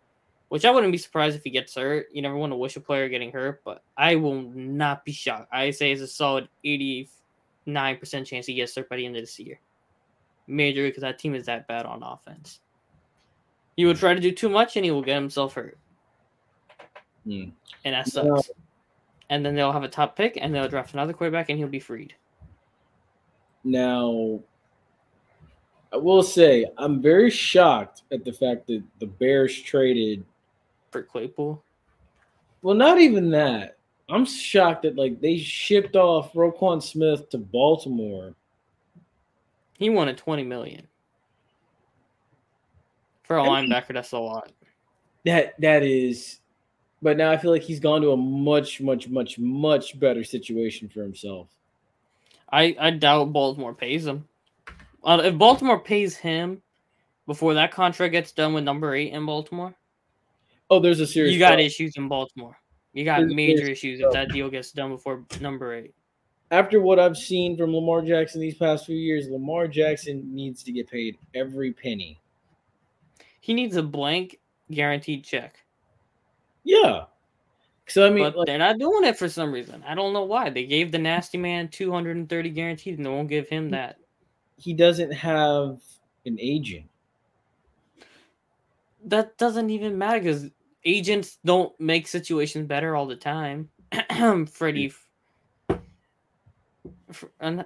Which 0.49 0.65
I 0.65 0.71
wouldn't 0.71 0.91
be 0.93 0.99
surprised 0.99 1.37
if 1.37 1.45
he 1.45 1.51
gets 1.51 1.77
hurt. 1.77 2.09
You 2.13 2.23
never 2.23 2.37
want 2.37 2.53
to 2.53 2.57
wish 2.57 2.75
a 2.77 2.81
player 2.81 3.09
getting 3.09 3.31
hurt, 3.31 3.63
but 3.65 3.85
I 3.97 4.17
will 4.17 4.43
not 4.43 5.05
be 5.05 5.13
shocked. 5.13 5.49
I 5.53 5.71
say 5.71 5.93
it's 5.93 6.03
a 6.03 6.09
solid 6.09 6.49
89% 6.65 7.07
chance 8.27 8.47
he 8.47 8.55
gets 8.55 8.75
hurt 8.75 8.89
by 8.89 8.97
the 8.97 9.07
end 9.07 9.17
of 9.17 9.23
this 9.23 9.39
year. 9.39 9.61
Major 10.49 10.83
because 10.89 11.03
that 11.03 11.21
team 11.21 11.37
is 11.37 11.47
that 11.47 11.69
bad 11.69 11.87
on 11.87 12.03
offense. 12.03 12.59
He 13.77 13.85
will 13.85 13.95
try 13.95 14.13
to 14.13 14.21
do 14.21 14.33
too 14.33 14.49
much 14.49 14.75
and 14.75 14.85
he 14.85 14.91
will 14.91 15.03
get 15.03 15.15
himself 15.15 15.55
hurt. 15.55 15.79
Mm. 17.27 17.53
And 17.85 17.95
that 17.95 18.13
No. 18.15 18.37
sucks. 18.37 18.51
And 19.29 19.47
then 19.47 19.55
they'll 19.55 19.73
have 19.73 19.85
a 19.85 19.89
top 19.89 20.17
pick 20.17 20.37
and 20.37 20.53
they'll 20.53 20.69
draft 20.69 20.95
another 20.95 21.13
quarterback 21.13 21.49
and 21.49 21.59
he'll 21.59 21.69
be 21.69 21.79
freed. 21.79 22.15
Now, 23.64 24.40
I 25.92 25.96
will 25.96 26.23
say 26.23 26.66
I'm 26.79 27.03
very 27.03 27.31
shocked 27.31 28.03
at 28.12 28.25
the 28.25 28.33
fact 28.33 28.66
that 28.68 28.83
the 28.99 29.07
Bears 29.07 29.61
traded. 29.61 30.25
For 30.90 31.03
Claypool. 31.03 31.62
Well, 32.62 32.75
not 32.75 33.01
even 33.01 33.31
that. 33.31 33.77
I'm 34.09 34.25
shocked 34.25 34.83
that 34.83 34.96
like 34.96 35.20
they 35.20 35.38
shipped 35.38 35.94
off 35.96 36.33
Roquan 36.33 36.83
Smith 36.83 37.29
to 37.31 37.38
Baltimore. 37.38 38.35
He 39.79 39.88
wanted 39.88 40.18
20 40.18 40.42
million. 40.44 40.87
For 43.23 43.37
a 43.37 43.44
I 43.44 43.62
mean- 43.62 43.70
linebacker, 43.70 43.94
that's 43.94 44.12
a 44.12 44.18
lot. 44.18 44.51
That 45.25 45.61
that 45.61 45.83
is, 45.83 46.40
but 47.03 47.16
now 47.18 47.31
I 47.31 47.37
feel 47.37 47.51
like 47.51 47.62
he's 47.62 47.79
gone 47.79 48.01
to 48.01 48.12
a 48.12 48.16
much, 48.16 48.81
much, 48.81 49.07
much, 49.09 49.38
much 49.38 50.01
better 50.01 50.25
situation 50.25 50.88
for 50.88 51.03
himself. 51.03 51.49
I, 52.53 52.77
I 52.81 52.91
doubt 52.91 53.33
Baltimore 53.33 53.75
pays 53.75 54.07
him. 54.07 54.27
Uh, 55.05 55.21
if 55.25 55.39
Baltimore 55.39 55.79
pays 55.79 56.17
him 56.17 56.63
before 57.27 57.55
that 57.55 57.71
contract 57.73 58.13
gets 58.13 58.33
done 58.33 58.53
with 58.55 58.65
number 58.65 58.95
eight 58.95 59.13
in 59.13 59.25
Baltimore, 59.27 59.75
Oh, 60.69 60.79
there's 60.79 61.01
a 61.01 61.07
serious. 61.07 61.33
you 61.33 61.39
got 61.39 61.49
problem. 61.51 61.67
issues 61.67 61.97
in 61.97 62.09
Baltimore. 62.09 62.57
You 62.93 63.05
got 63.05 63.21
There's 63.21 63.35
major 63.35 63.65
issues 63.69 64.01
if 64.01 64.13
that 64.13 64.31
deal 64.31 64.49
gets 64.51 64.73
done 64.73 64.91
before 64.91 65.25
number 65.41 65.75
eight. 65.75 65.95
After 66.53 66.81
what 66.81 66.99
I've 66.99 67.17
seen 67.17 67.57
from 67.57 67.75
Lamar 67.75 68.03
Jackson 68.03 68.41
these 68.41 68.57
past 68.57 68.87
few 68.87 68.97
years, 68.97 69.29
Lamar 69.29 69.69
Jackson 69.69 70.23
needs 70.35 70.63
to 70.65 70.73
get 70.73 70.89
paid 70.91 71.17
every 71.35 71.73
penny. 71.73 72.21
He 73.41 73.55
needs 73.55 73.77
a 73.77 73.83
blank 73.83 74.39
guaranteed 74.71 75.25
check. 75.25 75.55
Yeah. 76.65 77.05
So 77.90 78.07
I 78.07 78.11
mean, 78.11 78.24
but 78.24 78.37
like, 78.37 78.46
they're 78.46 78.59
not 78.59 78.79
doing 78.79 79.05
it 79.05 79.18
for 79.18 79.29
some 79.29 79.53
reason. 79.53 79.83
I 79.87 79.94
don't 79.94 80.12
know 80.12 80.24
why. 80.24 80.48
They 80.50 80.64
gave 80.64 80.92
the 80.92 80.98
nasty 80.98 81.38
man 81.38 81.68
230 81.68 82.50
guaranteed 82.50 82.96
and 82.96 83.05
they 83.07 83.11
won't 83.11 83.29
give 83.29 83.48
him 83.48 83.70
that. 83.70 83.96
he 84.57 84.72
doesn't 84.74 85.12
have 85.12 85.81
an 86.26 86.37
agent. 86.38 86.87
that 89.07 89.37
doesn't 89.38 89.70
even 89.70 89.96
matter 89.98 90.20
because 90.20 90.50
agents 90.85 91.38
don't 91.44 91.72
make 91.81 92.07
situations 92.07 92.66
better 92.66 92.94
all 92.94 93.07
the 93.07 93.16
time. 93.16 93.68
Freddie, 94.53 94.92
F- 97.09 97.24
uh, 97.40 97.62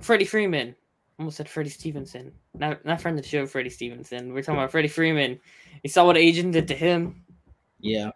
Freddie 0.00 0.24
Freeman, 0.24 0.74
almost 1.18 1.36
said 1.36 1.48
Freddie 1.48 1.68
Stevenson. 1.70 2.32
Not 2.54 2.84
not 2.84 3.00
friend 3.00 3.18
of 3.18 3.24
the 3.24 3.28
show, 3.28 3.44
Freddie 3.46 3.68
Stevenson. 3.70 4.32
We're 4.32 4.42
talking 4.42 4.58
about 4.58 4.70
Freddie 4.70 4.88
Freeman. 4.88 5.38
You 5.82 5.90
saw 5.90 6.06
what 6.06 6.16
agent 6.16 6.52
did 6.52 6.68
to 6.68 6.74
him. 6.74 7.22
Yeah. 7.80 8.11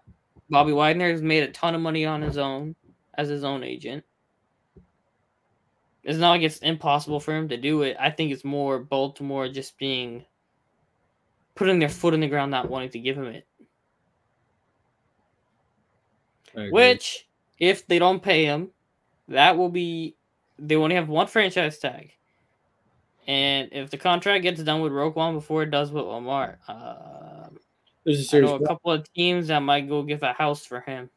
Bobby 0.48 0.72
Wagner 0.72 1.10
has 1.10 1.22
made 1.22 1.42
a 1.42 1.52
ton 1.52 1.74
of 1.74 1.80
money 1.80 2.04
on 2.06 2.22
his 2.22 2.38
own. 2.38 2.74
as 3.14 3.28
his 3.28 3.44
own 3.44 3.62
agent. 3.64 4.04
It's 6.04 6.18
not 6.18 6.30
like 6.30 6.42
it's 6.42 6.58
impossible 6.58 7.18
for 7.18 7.34
him 7.34 7.48
to 7.48 7.56
do 7.56 7.82
it. 7.82 7.96
I 7.98 8.10
think 8.10 8.30
it's 8.32 8.44
more 8.44 8.78
Baltimore 8.78 9.48
just 9.48 9.76
being 9.78 10.24
putting 11.54 11.78
their 11.80 11.88
foot 11.88 12.14
in 12.14 12.20
the 12.20 12.28
ground, 12.28 12.50
not 12.50 12.68
wanting 12.70 12.90
to 12.90 13.00
give 13.00 13.16
him 13.16 13.26
it. 13.26 13.46
Which, 16.72 17.26
if 17.58 17.86
they 17.86 17.98
don't 17.98 18.22
pay 18.22 18.44
him, 18.44 18.70
that 19.28 19.56
will 19.58 19.68
be 19.70 20.16
they 20.58 20.76
only 20.76 20.94
have 20.94 21.08
one 21.08 21.26
franchise 21.26 21.78
tag. 21.78 22.12
And 23.26 23.68
if 23.72 23.90
the 23.90 23.98
contract 23.98 24.42
gets 24.42 24.62
done 24.62 24.80
with 24.80 24.92
Roquan 24.92 25.34
before 25.34 25.64
it 25.64 25.70
does 25.70 25.90
with 25.90 26.04
Lamar, 26.04 26.58
uh, 26.68 27.48
there's 28.06 28.20
a 28.20 28.24
serious 28.24 28.48
know 28.50 28.56
a 28.56 28.66
couple 28.66 28.90
of 28.92 29.12
teams 29.12 29.48
that 29.48 29.58
might 29.60 29.86
go 29.88 30.02
give 30.02 30.22
a 30.22 30.32
house 30.32 30.64
for 30.64 30.80
him 30.80 31.10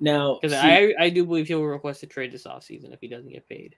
now. 0.00 0.38
because 0.40 0.52
I 0.56 0.94
I 0.98 1.10
do 1.10 1.24
believe 1.24 1.46
he'll 1.46 1.62
request 1.62 2.02
a 2.02 2.06
trade 2.06 2.32
this 2.32 2.44
offseason 2.44 2.92
if 2.92 3.00
he 3.00 3.06
doesn't 3.08 3.30
get 3.30 3.48
paid. 3.48 3.76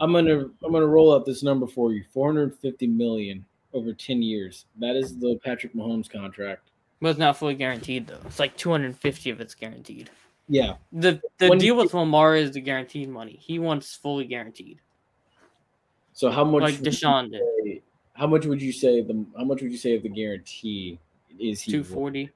I'm 0.00 0.12
gonna 0.12 0.48
I'm 0.64 0.72
gonna 0.72 0.86
roll 0.86 1.14
out 1.14 1.26
this 1.26 1.42
number 1.42 1.66
for 1.66 1.92
you: 1.92 2.04
450 2.12 2.86
million 2.86 3.44
over 3.74 3.92
10 3.92 4.22
years. 4.22 4.64
That 4.78 4.96
is 4.96 5.16
the 5.18 5.38
Patrick 5.44 5.74
Mahomes 5.74 6.08
contract. 6.10 6.70
But 7.00 7.10
it's 7.10 7.18
not 7.18 7.36
fully 7.36 7.54
guaranteed 7.54 8.06
though. 8.06 8.20
It's 8.24 8.38
like 8.38 8.56
250 8.56 9.30
if 9.30 9.40
it's 9.40 9.54
guaranteed. 9.54 10.08
Yeah, 10.48 10.74
The 10.92 11.20
the 11.38 11.48
When- 11.48 11.58
deal 11.58 11.76
with 11.76 11.92
Lamar 11.92 12.36
is 12.36 12.52
the 12.52 12.60
guaranteed 12.60 13.08
money. 13.08 13.36
He 13.42 13.58
wants 13.58 13.96
fully 13.96 14.26
guaranteed, 14.26 14.78
So 16.12 16.30
how 16.30 16.44
much? 16.44 16.62
like 16.62 16.74
Deshaun 16.76 17.32
did. 17.32 17.42
say- 17.64 17.82
How 18.14 18.26
much 18.28 18.46
would 18.46 18.62
you 18.62 18.70
say 18.72 19.02
the? 19.02 19.24
How 19.36 19.44
much 19.44 19.60
would 19.60 19.72
you 19.72 19.76
say 19.76 19.96
of 19.96 20.02
the 20.04 20.08
guarantee 20.08 20.98
is 21.38 21.60
he? 21.60 21.76
worth? 21.76 21.88
240. 21.88 22.30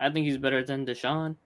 I 0.00 0.10
think 0.10 0.26
he's 0.26 0.38
better 0.38 0.64
than 0.64 0.86
Deshaun. 0.86 1.36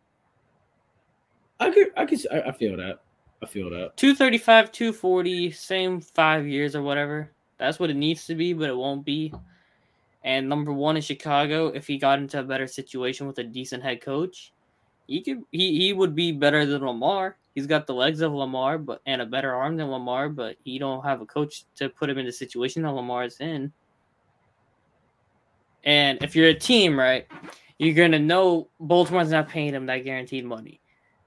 I 1.61 1.71
could. 1.71 1.89
I 1.97 2.07
could. 2.07 2.21
I, 2.33 2.41
I 2.43 2.53
feel 2.53 2.77
that. 2.77 3.01
I 3.43 3.47
feel 3.47 3.71
that. 3.71 3.97
235, 3.97 4.73
240, 4.73 5.51
same 5.51 6.01
five 6.01 6.47
years 6.47 6.75
or 6.75 6.83
whatever. 6.83 7.31
That's 7.59 7.79
what 7.79 7.91
it 7.91 7.97
needs 7.97 8.27
to 8.27 8.35
be, 8.35 8.53
but 8.53 8.69
it 8.69 8.77
won't 8.77 9.05
be. 9.05 9.33
And 10.25 10.49
number 10.49 10.73
one 10.73 10.97
in 10.97 11.03
Chicago, 11.03 11.67
if 11.69 11.87
he 11.87 11.99
got 11.99 12.19
into 12.19 12.41
a 12.41 12.43
better 12.43 12.67
situation 12.67 13.27
with 13.27 13.39
a 13.39 13.45
decent 13.45 13.83
head 13.83 14.01
coach, 14.01 14.53
he 15.07 15.23
could 15.23 15.43
he, 15.53 15.79
he 15.79 15.93
would 15.93 16.15
be 16.15 16.33
better 16.33 16.65
than 16.65 16.85
Lamar. 16.85 17.37
He's 17.55 17.67
got 17.67 17.87
the 17.87 17.95
legs 17.95 18.23
of 18.23 18.33
Lamar, 18.33 18.79
but 18.79 19.03
and 19.07 19.21
a 19.21 19.27
better 19.27 19.55
arm 19.55 19.77
than 19.77 19.91
Lamar, 19.91 20.29
but 20.31 20.57
he 20.65 20.79
don't 20.79 21.05
have 21.05 21.21
a 21.21 21.27
coach 21.27 21.67
to 21.77 21.91
put 21.91 22.09
him 22.09 22.19
in 22.19 22.27
the 22.27 22.33
situation 22.33 22.83
that 22.83 22.93
Lamar 22.93 23.25
is 23.25 23.39
in. 23.41 23.71
And 25.85 26.23
if 26.23 26.35
you're 26.35 26.49
a 26.49 26.55
team, 26.55 26.99
right, 26.99 27.27
you're 27.79 27.95
gonna 27.95 28.19
know 28.19 28.69
Baltimore's 28.81 29.31
not 29.31 29.49
paying 29.49 29.75
him 29.75 29.87
that 29.87 29.99
guaranteed 29.99 30.45
money. 30.45 30.81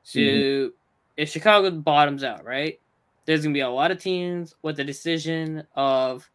So 0.04 0.20
Mhm. 0.20 0.72
if 1.18 1.30
Chicago 1.30 1.70
bottoms 1.72 2.24
out, 2.24 2.44
right, 2.44 2.80
there's 3.26 3.44
gonna 3.44 3.54
be 3.54 3.60
a 3.60 3.70
lot 3.70 3.92
of 3.92 4.00
teams 4.00 4.56
with 4.62 4.78
the 4.78 4.84
decision 4.84 5.68
of, 5.76 6.30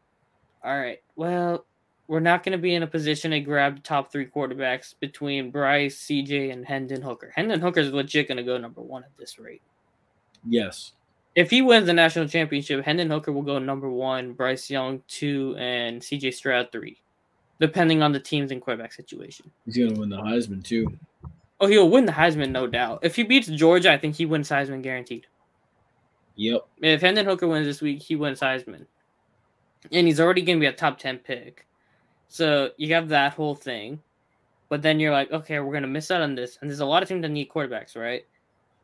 all 0.63 0.79
right, 0.79 1.03
well, 1.17 1.65
we're 2.07 2.21
not 2.21 2.43
gonna 2.43 2.59
be 2.59 2.75
in 2.75 2.83
a 2.83 2.87
position 2.87 3.31
to 3.31 3.41
grab 3.41 3.77
the 3.77 3.83
top 3.83 4.13
three 4.13 4.27
quarterbacks 4.27 4.95
between 5.01 5.51
Bryce, 5.51 5.99
CJ, 5.99 6.51
and 6.51 6.67
Hendon 6.67 7.01
Hooker. 7.01 7.33
Hendon 7.35 7.61
Hooker 7.61 7.81
is 7.81 7.93
legit 7.93 8.29
gonna 8.29 8.43
go 8.43 8.59
number 8.59 8.83
one 8.83 9.03
at 9.03 9.17
this 9.17 9.39
rate. 9.39 9.63
Yes. 10.49 10.93
If 11.35 11.51
he 11.51 11.63
wins 11.63 11.87
the 11.87 11.95
national 11.95 12.29
championship, 12.29 12.85
Hendon 12.85 13.09
Hooker 13.09 13.33
will 13.33 13.43
go 13.43 13.59
number 13.59 13.89
one, 13.89 14.35
Bryce 14.35 14.69
Young 14.69 15.03
two, 15.09 15.57
and 15.59 16.03
CJ 16.03 16.31
Stroud 16.31 16.71
three, 16.71 17.01
depending 17.63 18.03
on 18.03 18.11
the 18.11 18.19
teams 18.19 18.51
and 18.51 18.61
quarterback 18.61 18.93
situation. 18.93 19.49
He's 19.65 19.79
gonna 19.79 19.99
win 19.99 20.09
the 20.09 20.17
Heisman 20.17 20.65
too. 20.65 20.99
Oh, 21.61 21.69
he'll 21.69 21.89
win 21.89 22.07
the 22.07 22.13
Heisman, 22.13 22.51
no 22.51 22.67
doubt. 22.67 22.99
If 23.05 23.15
he 23.15 23.23
beats 23.23 23.47
Georgia, 23.47 23.93
I 23.93 23.97
think 23.97 24.17
he 24.17 24.27
wins 24.27 24.49
Heisman 24.49 24.83
guaranteed. 24.83 25.29
Yep. 26.35 26.67
If 26.81 27.03
Hendon 27.03 27.25
Hooker 27.25 27.47
wins 27.47 27.69
this 27.69 27.81
week, 27.81 28.03
he 28.03 28.17
wins 28.17 28.41
Heisman. 28.41 28.87
And 29.93 30.09
he's 30.09 30.19
already 30.19 30.43
to 30.43 30.59
be 30.59 30.67
a 30.67 30.73
top 30.73 30.99
10 30.99 31.19
pick. 31.19 31.65
So 32.27 32.71
you 32.79 32.93
have 32.95 33.09
that 33.11 33.35
whole 33.35 33.55
thing. 33.55 34.01
But 34.69 34.83
then 34.83 34.99
you're 34.99 35.13
like, 35.13 35.31
okay, 35.31 35.61
we're 35.61 35.71
going 35.71 35.83
to 35.83 35.89
miss 35.89 36.11
out 36.11 36.23
on 36.23 36.35
this. 36.35 36.59
And 36.61 36.69
there's 36.69 36.81
a 36.81 36.87
lot 36.87 37.05
of 37.05 37.09
teams 37.09 37.23
that 37.23 37.29
need 37.29 37.49
quarterbacks, 37.49 37.95
right? 37.95 38.27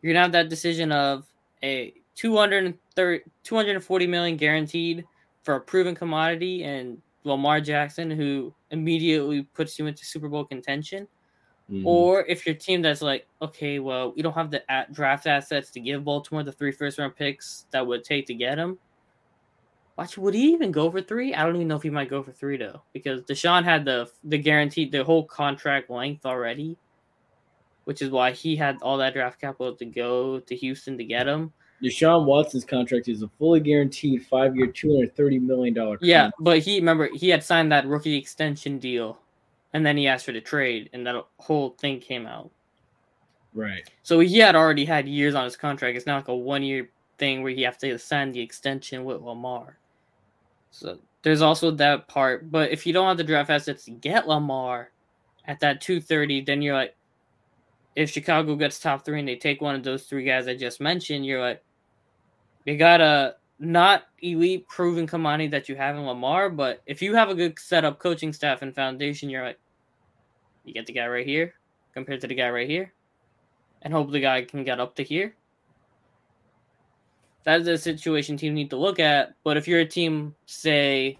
You're 0.02 0.12
to 0.12 0.20
have 0.20 0.32
that 0.32 0.48
decision 0.48 0.92
of 0.92 1.26
a 1.64 1.94
230, 2.14 3.24
240 3.42 4.06
million 4.06 4.36
guaranteed 4.36 5.04
for 5.42 5.56
a 5.56 5.60
proven 5.60 5.96
commodity 5.96 6.62
and 6.62 7.02
Lamar 7.24 7.60
Jackson, 7.60 8.10
who 8.10 8.54
immediately 8.70 9.42
puts 9.42 9.78
you 9.78 9.86
into 9.86 10.04
Super 10.04 10.28
Bowl 10.28 10.44
contention. 10.44 11.06
Mhm. 11.70 11.82
Or 11.84 12.24
if 12.26 12.46
your 12.46 12.54
team 12.54 12.80
that's 12.80 13.02
like, 13.02 13.26
okay, 13.42 13.78
well, 13.78 14.12
we 14.16 14.22
don't 14.22 14.32
have 14.32 14.50
the 14.50 14.70
at- 14.70 14.92
draft 14.92 15.26
assets 15.26 15.70
to 15.72 15.80
give 15.80 16.04
Baltimore 16.04 16.42
the 16.42 16.52
three 16.52 16.72
first 16.72 16.98
round 16.98 17.14
picks 17.14 17.66
that 17.72 17.86
would 17.86 18.04
take 18.04 18.26
to 18.26 18.34
get 18.34 18.56
him. 18.58 18.78
Watch, 19.96 20.16
would 20.16 20.32
he 20.32 20.52
even 20.52 20.70
go 20.70 20.90
for 20.90 21.02
three? 21.02 21.34
I 21.34 21.44
don't 21.44 21.56
even 21.56 21.68
know 21.68 21.76
if 21.76 21.82
he 21.82 21.90
might 21.90 22.08
go 22.08 22.22
for 22.22 22.32
three 22.32 22.56
though, 22.56 22.82
because 22.92 23.22
Deshaun 23.22 23.64
had 23.64 23.84
the 23.84 24.08
the 24.24 24.38
guaranteed 24.38 24.92
the 24.92 25.02
whole 25.04 25.24
contract 25.24 25.90
length 25.90 26.24
already, 26.24 26.76
which 27.84 28.00
is 28.00 28.10
why 28.10 28.30
he 28.30 28.54
had 28.56 28.78
all 28.80 28.96
that 28.98 29.12
draft 29.12 29.40
capital 29.40 29.74
to 29.74 29.84
go 29.84 30.38
to 30.40 30.54
Houston 30.56 30.96
to 30.98 31.04
get 31.04 31.26
him. 31.26 31.52
Deshaun 31.82 32.24
Watson's 32.24 32.64
contract 32.64 33.08
is 33.08 33.22
a 33.22 33.28
fully 33.38 33.60
guaranteed 33.60 34.26
five-year, 34.26 34.68
two 34.68 34.94
hundred 34.94 35.14
thirty 35.16 35.38
million 35.38 35.74
dollar. 35.74 35.96
Contract. 35.96 36.04
Yeah, 36.04 36.30
but 36.40 36.58
he 36.58 36.76
remember 36.76 37.08
he 37.14 37.28
had 37.28 37.44
signed 37.44 37.70
that 37.72 37.86
rookie 37.86 38.16
extension 38.16 38.78
deal, 38.78 39.20
and 39.72 39.86
then 39.86 39.96
he 39.96 40.08
asked 40.08 40.26
for 40.26 40.32
the 40.32 40.40
trade, 40.40 40.90
and 40.92 41.06
that 41.06 41.14
whole 41.38 41.70
thing 41.78 42.00
came 42.00 42.26
out. 42.26 42.50
Right. 43.54 43.88
So 44.02 44.20
he 44.20 44.38
had 44.38 44.56
already 44.56 44.84
had 44.84 45.08
years 45.08 45.34
on 45.34 45.44
his 45.44 45.56
contract. 45.56 45.96
It's 45.96 46.06
not 46.06 46.16
like 46.16 46.28
a 46.28 46.36
one 46.36 46.62
year 46.62 46.90
thing 47.18 47.42
where 47.42 47.52
he 47.52 47.62
have 47.62 47.78
to 47.78 47.98
sign 47.98 48.32
the 48.32 48.40
extension 48.40 49.04
with 49.04 49.20
Lamar. 49.20 49.78
So 50.70 50.98
there's 51.22 51.42
also 51.42 51.70
that 51.72 52.08
part. 52.08 52.50
But 52.50 52.70
if 52.70 52.86
you 52.86 52.92
don't 52.92 53.08
have 53.08 53.16
the 53.16 53.24
draft 53.24 53.50
assets 53.50 53.84
to 53.84 53.90
get 53.90 54.28
Lamar 54.28 54.90
at 55.46 55.60
that 55.60 55.80
230, 55.80 56.42
then 56.42 56.62
you're 56.62 56.74
like, 56.74 56.94
if 57.96 58.10
Chicago 58.10 58.54
gets 58.54 58.78
top 58.78 59.04
three 59.04 59.18
and 59.18 59.26
they 59.26 59.36
take 59.36 59.60
one 59.60 59.74
of 59.74 59.82
those 59.82 60.04
three 60.04 60.24
guys 60.24 60.46
I 60.46 60.54
just 60.54 60.80
mentioned, 60.80 61.26
you're 61.26 61.40
like, 61.40 61.62
you 62.68 62.78
got 62.78 63.00
a 63.00 63.36
not 63.58 64.04
elite 64.20 64.68
proven 64.68 65.06
commodity 65.06 65.48
that 65.48 65.68
you 65.68 65.76
have 65.76 65.96
in 65.96 66.06
Lamar, 66.06 66.50
but 66.50 66.82
if 66.86 67.02
you 67.02 67.14
have 67.14 67.28
a 67.28 67.34
good 67.34 67.58
setup 67.58 67.98
coaching 67.98 68.32
staff 68.32 68.62
and 68.62 68.74
foundation, 68.74 69.30
you're 69.30 69.44
like, 69.44 69.58
you 70.64 70.74
get 70.74 70.86
the 70.86 70.92
guy 70.92 71.06
right 71.06 71.26
here 71.26 71.54
compared 71.94 72.20
to 72.20 72.26
the 72.26 72.34
guy 72.34 72.50
right 72.50 72.68
here 72.68 72.92
and 73.82 73.92
hope 73.92 74.10
the 74.10 74.20
guy 74.20 74.42
can 74.42 74.64
get 74.64 74.80
up 74.80 74.94
to 74.96 75.02
here. 75.02 75.34
That 77.44 77.60
is 77.62 77.68
a 77.68 77.78
situation 77.78 78.36
teams 78.36 78.54
need 78.54 78.70
to 78.70 78.76
look 78.76 79.00
at. 79.00 79.34
But 79.42 79.56
if 79.56 79.66
you're 79.66 79.80
a 79.80 79.86
team, 79.86 80.34
say, 80.46 81.18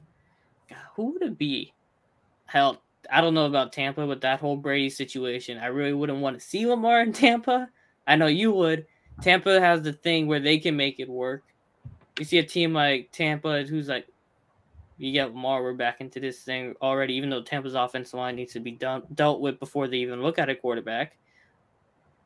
who 0.94 1.12
would 1.12 1.22
it 1.22 1.38
be? 1.38 1.72
Hell, 2.46 2.82
I 3.11 3.20
don't 3.20 3.34
know 3.34 3.46
about 3.46 3.72
Tampa, 3.72 4.06
but 4.06 4.20
that 4.20 4.40
whole 4.40 4.56
Brady 4.56 4.90
situation, 4.90 5.58
I 5.58 5.66
really 5.66 5.94
wouldn't 5.94 6.18
want 6.18 6.38
to 6.38 6.44
see 6.44 6.66
Lamar 6.66 7.00
in 7.00 7.12
Tampa. 7.12 7.70
I 8.06 8.16
know 8.16 8.26
you 8.26 8.52
would. 8.52 8.87
Tampa 9.22 9.61
has 9.61 9.83
the 9.83 9.92
thing 9.92 10.26
where 10.26 10.40
they 10.40 10.59
can 10.59 10.76
make 10.76 11.00
it 11.00 11.09
work. 11.09 11.42
You 12.18 12.24
see 12.24 12.38
a 12.38 12.42
team 12.42 12.72
like 12.72 13.11
Tampa 13.12 13.62
who's 13.64 13.88
like, 13.88 14.07
you 14.98 15.12
get 15.12 15.33
Lamar, 15.33 15.62
we're 15.62 15.74
back 15.74 16.00
into 16.00 16.18
this 16.18 16.40
thing 16.40 16.74
already, 16.83 17.14
even 17.14 17.31
though 17.31 17.42
Tampa's 17.42 17.74
offensive 17.74 18.14
line 18.18 18.35
needs 18.37 18.52
to 18.54 18.61
be 18.61 18.72
done, 18.72 19.02
dealt 19.14 19.40
with 19.40 19.61
before 19.61 19.87
they 19.87 19.98
even 19.98 20.22
look 20.22 20.38
at 20.38 20.48
a 20.48 20.54
quarterback. 20.57 21.16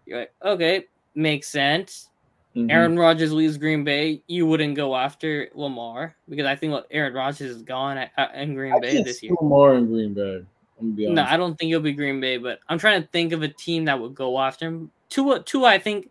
You're 0.07 0.20
like, 0.20 0.35
okay, 0.42 0.87
makes 1.14 1.48
sense. 1.48 2.09
Mhm. 2.57 2.70
Aaron 2.70 2.98
Rodgers 2.98 3.33
leaves 3.33 3.57
Green 3.57 3.85
Bay. 3.85 4.22
You 4.26 4.46
wouldn't 4.46 4.74
go 4.74 4.94
after 4.96 5.48
Lamar 5.55 6.14
because 6.28 6.46
I 6.46 6.57
think 6.57 6.72
what 6.72 6.87
Aaron 6.90 7.14
Rodgers 7.14 7.40
is 7.57 7.62
gone 7.62 7.98
at, 7.98 8.11
at- 8.16 8.35
in 8.35 8.55
Green 8.55 8.74
I 8.74 8.81
Bay 8.81 9.02
this 9.02 9.22
year. 9.22 9.33
Lamar 9.40 9.74
in 9.76 9.87
Green 9.87 10.12
Bay. 10.14 10.37
I'm 10.81 10.87
gonna 10.88 10.92
be 10.94 11.07
honest. 11.07 11.16
No, 11.16 11.22
I 11.35 11.37
don't 11.37 11.59
think 11.59 11.68
he'll 11.68 11.81
be 11.81 11.92
Green 11.92 12.20
Bay, 12.20 12.37
but 12.38 12.61
I'm 12.68 12.78
trying 12.78 13.02
to 13.02 13.09
think 13.09 13.33
of 13.33 13.42
a 13.42 13.48
team 13.48 13.85
that 13.87 13.98
would 14.00 14.14
go 14.14 14.38
after 14.40 14.66
him. 14.66 14.90
Tua, 15.09 15.42
Tua, 15.42 15.68
I 15.68 15.78
think, 15.78 16.11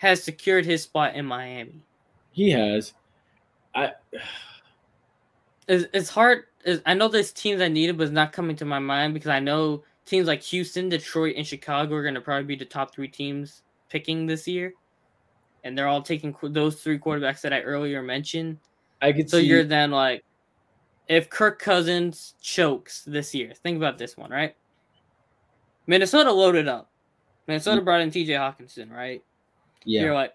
has 0.00 0.22
secured 0.22 0.64
his 0.64 0.82
spot 0.82 1.14
in 1.14 1.26
Miami. 1.26 1.82
he 2.32 2.50
has. 2.50 2.94
I 3.74 3.92
It's, 5.68 5.84
it's 5.92 6.08
hard. 6.08 6.44
It's, 6.64 6.82
I 6.86 6.94
know 6.94 7.06
there's 7.06 7.32
teams 7.32 7.58
that 7.58 7.68
need 7.68 7.90
it, 7.90 7.98
but 7.98 8.04
it's 8.04 8.12
not 8.12 8.32
coming 8.32 8.56
to 8.56 8.64
my 8.64 8.78
mind 8.78 9.12
because 9.12 9.28
I 9.28 9.40
know 9.40 9.84
teams 10.06 10.26
like 10.26 10.40
Houston, 10.44 10.88
Detroit, 10.88 11.34
and 11.36 11.46
Chicago 11.46 11.94
are 11.96 12.02
going 12.02 12.14
to 12.14 12.22
probably 12.22 12.44
be 12.44 12.56
the 12.56 12.64
top 12.64 12.94
three 12.94 13.08
teams 13.08 13.62
picking 13.90 14.24
this 14.24 14.48
year, 14.48 14.72
and 15.64 15.76
they're 15.76 15.86
all 15.86 16.00
taking 16.00 16.34
those 16.44 16.82
three 16.82 16.98
quarterbacks 16.98 17.42
that 17.42 17.52
I 17.52 17.60
earlier 17.60 18.02
mentioned. 18.02 18.56
I 19.02 19.12
could 19.12 19.28
So 19.28 19.36
see. 19.38 19.44
you're 19.44 19.64
then 19.64 19.90
like, 19.90 20.24
if 21.08 21.28
Kirk 21.28 21.58
Cousins 21.58 22.36
chokes 22.40 23.02
this 23.04 23.34
year, 23.34 23.52
think 23.52 23.76
about 23.76 23.98
this 23.98 24.16
one, 24.16 24.30
right? 24.30 24.56
Minnesota 25.86 26.32
loaded 26.32 26.68
up. 26.68 26.90
Minnesota 27.46 27.82
mm. 27.82 27.84
brought 27.84 28.00
in 28.00 28.10
T.J. 28.10 28.32
Hockenson, 28.32 28.90
right? 28.90 29.22
Yeah. 29.84 30.02
You're 30.02 30.14
like, 30.14 30.34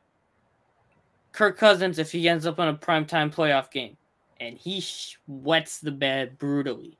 Kirk 1.31 1.58
Cousins, 1.58 1.99
if 1.99 2.12
he 2.12 2.27
ends 2.29 2.45
up 2.45 2.60
in 2.60 2.67
a 2.67 2.73
primetime 2.73 3.34
playoff 3.34 3.69
game 3.71 3.97
and 4.39 4.58
he 4.58 4.84
wets 5.27 5.79
the 5.79 5.91
bed 5.91 6.38
brutally, 6.38 6.97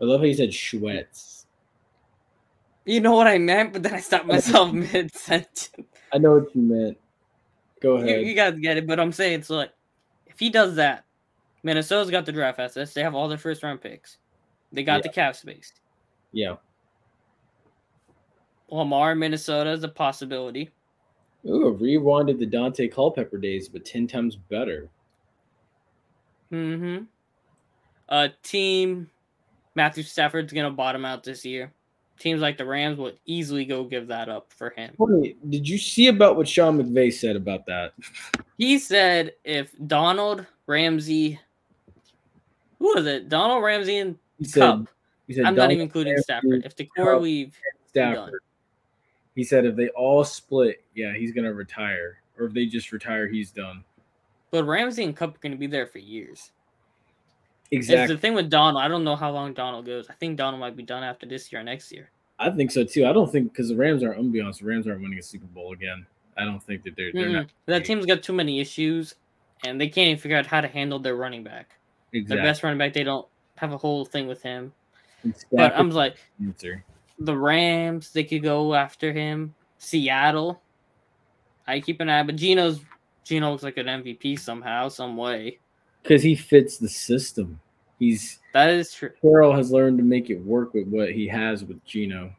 I 0.00 0.04
love 0.04 0.20
how 0.20 0.26
you 0.26 0.34
said 0.34 0.50
Schwetz. 0.50 1.44
you 2.84 3.00
know 3.00 3.14
what 3.14 3.26
I 3.26 3.38
meant, 3.38 3.72
but 3.72 3.82
then 3.82 3.94
I 3.94 4.00
stopped 4.00 4.26
myself 4.26 4.72
mid 4.92 5.14
sentence. 5.14 5.70
I 6.12 6.18
know 6.18 6.38
what 6.38 6.54
you 6.54 6.62
meant. 6.62 6.98
Go 7.80 7.98
You, 7.98 8.04
ahead. 8.04 8.22
you 8.26 8.34
guys 8.34 8.58
get 8.58 8.76
it, 8.76 8.86
but 8.86 8.98
I'm 9.00 9.12
saying 9.12 9.40
it's 9.40 9.50
like 9.50 9.72
if 10.26 10.38
he 10.38 10.50
does 10.50 10.76
that, 10.76 11.04
Minnesota's 11.62 12.10
got 12.10 12.26
the 12.26 12.32
draft 12.32 12.58
assets. 12.58 12.92
They 12.94 13.02
have 13.02 13.14
all 13.14 13.28
their 13.28 13.38
first 13.38 13.62
round 13.62 13.80
picks. 13.80 14.18
They 14.72 14.82
got 14.82 14.96
Yeah. 14.96 15.02
the 15.02 15.08
cap 15.10 15.36
space. 15.36 15.72
yeah. 16.32 16.56
Lamar, 18.68 19.12
in 19.12 19.18
Minnesota 19.20 19.70
is 19.70 19.84
a 19.84 19.88
possibility. 19.88 20.70
Ooh, 21.48 21.78
rewinded 21.80 22.38
the 22.38 22.46
Daunte 22.46 22.92
Culpepper 22.92 23.38
days, 23.38 23.68
but 23.68 23.84
ten 23.84 24.06
times 24.06 24.36
better. 24.36 24.88
Mm-hmm. 26.52 27.04
Uh, 28.08 28.28
team 28.42 29.10
Matthew 29.74 30.02
Stafford's 30.02 30.52
gonna 30.52 30.70
bottom 30.70 31.04
out 31.04 31.22
this 31.22 31.44
year. 31.44 31.72
Teams 32.18 32.40
like 32.40 32.56
the 32.56 32.64
Rams 32.64 32.98
would 32.98 33.18
easily 33.26 33.66
go 33.66 33.84
give 33.84 34.08
that 34.08 34.28
up 34.28 34.50
for 34.52 34.70
him. 34.70 34.94
Wait, 34.96 35.50
did 35.50 35.68
you 35.68 35.76
see 35.76 36.08
about 36.08 36.36
what 36.36 36.48
Sean 36.48 36.82
McVay 36.82 37.12
said 37.12 37.36
about 37.36 37.66
that? 37.66 37.92
He 38.56 38.78
said 38.78 39.34
if 39.44 39.74
Donald 39.86 40.46
Ramsey, 40.66 41.38
who 42.78 42.94
was 42.94 43.04
it? 43.06 43.28
Donald 43.28 43.62
Ramsey 43.62 43.98
and 43.98 44.16
He 44.38 44.46
said, 44.46 44.60
Kupp. 44.60 44.88
he 45.26 45.34
said 45.34 45.44
I'm 45.44 45.54
not 45.54 45.70
even 45.70 45.82
including 45.82 46.14
Ramsey, 46.14 46.22
Stafford. 46.22 46.64
If 46.64 46.74
the 46.74 46.86
core 46.86 47.20
leave, 47.20 47.54
Stafford. 47.88 48.40
He 49.36 49.44
said 49.44 49.64
if 49.64 49.76
they 49.76 49.88
all 49.90 50.24
split, 50.24 50.82
yeah, 50.94 51.14
he's 51.14 51.30
gonna 51.32 51.52
retire. 51.52 52.18
Or 52.38 52.46
if 52.46 52.52
they 52.52 52.66
just 52.66 52.90
retire, 52.90 53.28
he's 53.28 53.50
done. 53.52 53.84
but 54.50 54.64
Ramsey 54.64 55.04
and 55.04 55.14
Kupp 55.16 55.36
are 55.36 55.38
gonna 55.40 55.56
be 55.56 55.68
there 55.68 55.86
for 55.86 55.98
years. 55.98 56.50
Exactly. 57.70 58.02
It's 58.04 58.12
the 58.12 58.18
thing 58.18 58.34
with 58.34 58.48
Donald. 58.48 58.82
I 58.82 58.88
don't 58.88 59.04
know 59.04 59.16
how 59.16 59.30
long 59.30 59.52
Donald 59.52 59.86
goes. 59.86 60.08
I 60.08 60.14
think 60.14 60.36
Donald 60.36 60.60
might 60.60 60.76
be 60.76 60.82
done 60.82 61.02
after 61.02 61.26
this 61.26 61.50
year 61.52 61.60
or 61.60 61.64
next 61.64 61.92
year. 61.92 62.10
I 62.38 62.50
think 62.50 62.70
so 62.70 62.84
too. 62.84 63.06
I 63.06 63.12
don't 63.12 63.30
think 63.30 63.52
because 63.52 63.68
the 63.68 63.76
Rams 63.76 64.02
aren't. 64.02 64.18
I'm 64.18 64.30
be 64.30 64.40
honest. 64.40 64.60
The 64.60 64.66
Rams 64.66 64.86
aren't 64.86 65.00
winning 65.02 65.18
a 65.18 65.22
Super 65.22 65.46
Bowl 65.46 65.72
again. 65.72 66.06
I 66.36 66.44
don't 66.44 66.62
think 66.62 66.82
that 66.84 66.96
they're. 66.96 67.10
they're 67.12 67.28
not. 67.28 67.46
That 67.66 67.84
team's 67.84 68.06
got 68.06 68.22
too 68.22 68.34
many 68.34 68.60
issues, 68.60 69.14
and 69.64 69.80
they 69.80 69.88
can't 69.88 70.08
even 70.08 70.20
figure 70.20 70.36
out 70.36 70.46
how 70.46 70.60
to 70.60 70.68
handle 70.68 70.98
their 70.98 71.16
running 71.16 71.42
back. 71.42 71.70
Exactly. 72.12 72.36
Their 72.36 72.44
best 72.44 72.62
running 72.62 72.78
back, 72.78 72.92
they 72.92 73.04
don't 73.04 73.26
have 73.56 73.72
a 73.72 73.78
whole 73.78 74.04
thing 74.04 74.26
with 74.26 74.42
him. 74.42 74.72
And 75.22 75.34
But 75.50 75.76
I'm 75.76 75.90
like, 75.90 76.18
answer. 76.42 76.84
The 77.18 77.36
Rams, 77.36 78.12
they 78.12 78.24
could 78.24 78.42
go 78.42 78.74
after 78.74 79.12
him. 79.12 79.54
Seattle, 79.78 80.60
I 81.66 81.80
keep 81.80 82.00
an 82.00 82.08
eye, 82.10 82.22
but 82.22 82.36
Geno's 82.36 82.80
Geno 83.24 83.50
looks 83.50 83.62
like 83.62 83.76
an 83.78 83.86
MVP 83.86 84.38
somehow, 84.38 84.88
some 84.88 85.16
way. 85.16 85.58
because 86.02 86.22
he 86.22 86.34
fits 86.36 86.78
the 86.78 86.88
system. 86.88 87.60
He's 87.98 88.38
That 88.52 88.70
is 88.70 88.92
true. 88.92 89.10
Carroll 89.20 89.54
has 89.56 89.70
learned 89.72 89.98
to 89.98 90.04
make 90.04 90.30
it 90.30 90.36
work 90.40 90.74
with 90.74 90.86
what 90.88 91.10
he 91.12 91.26
has 91.28 91.64
with 91.64 91.84
Geno. 91.84 92.32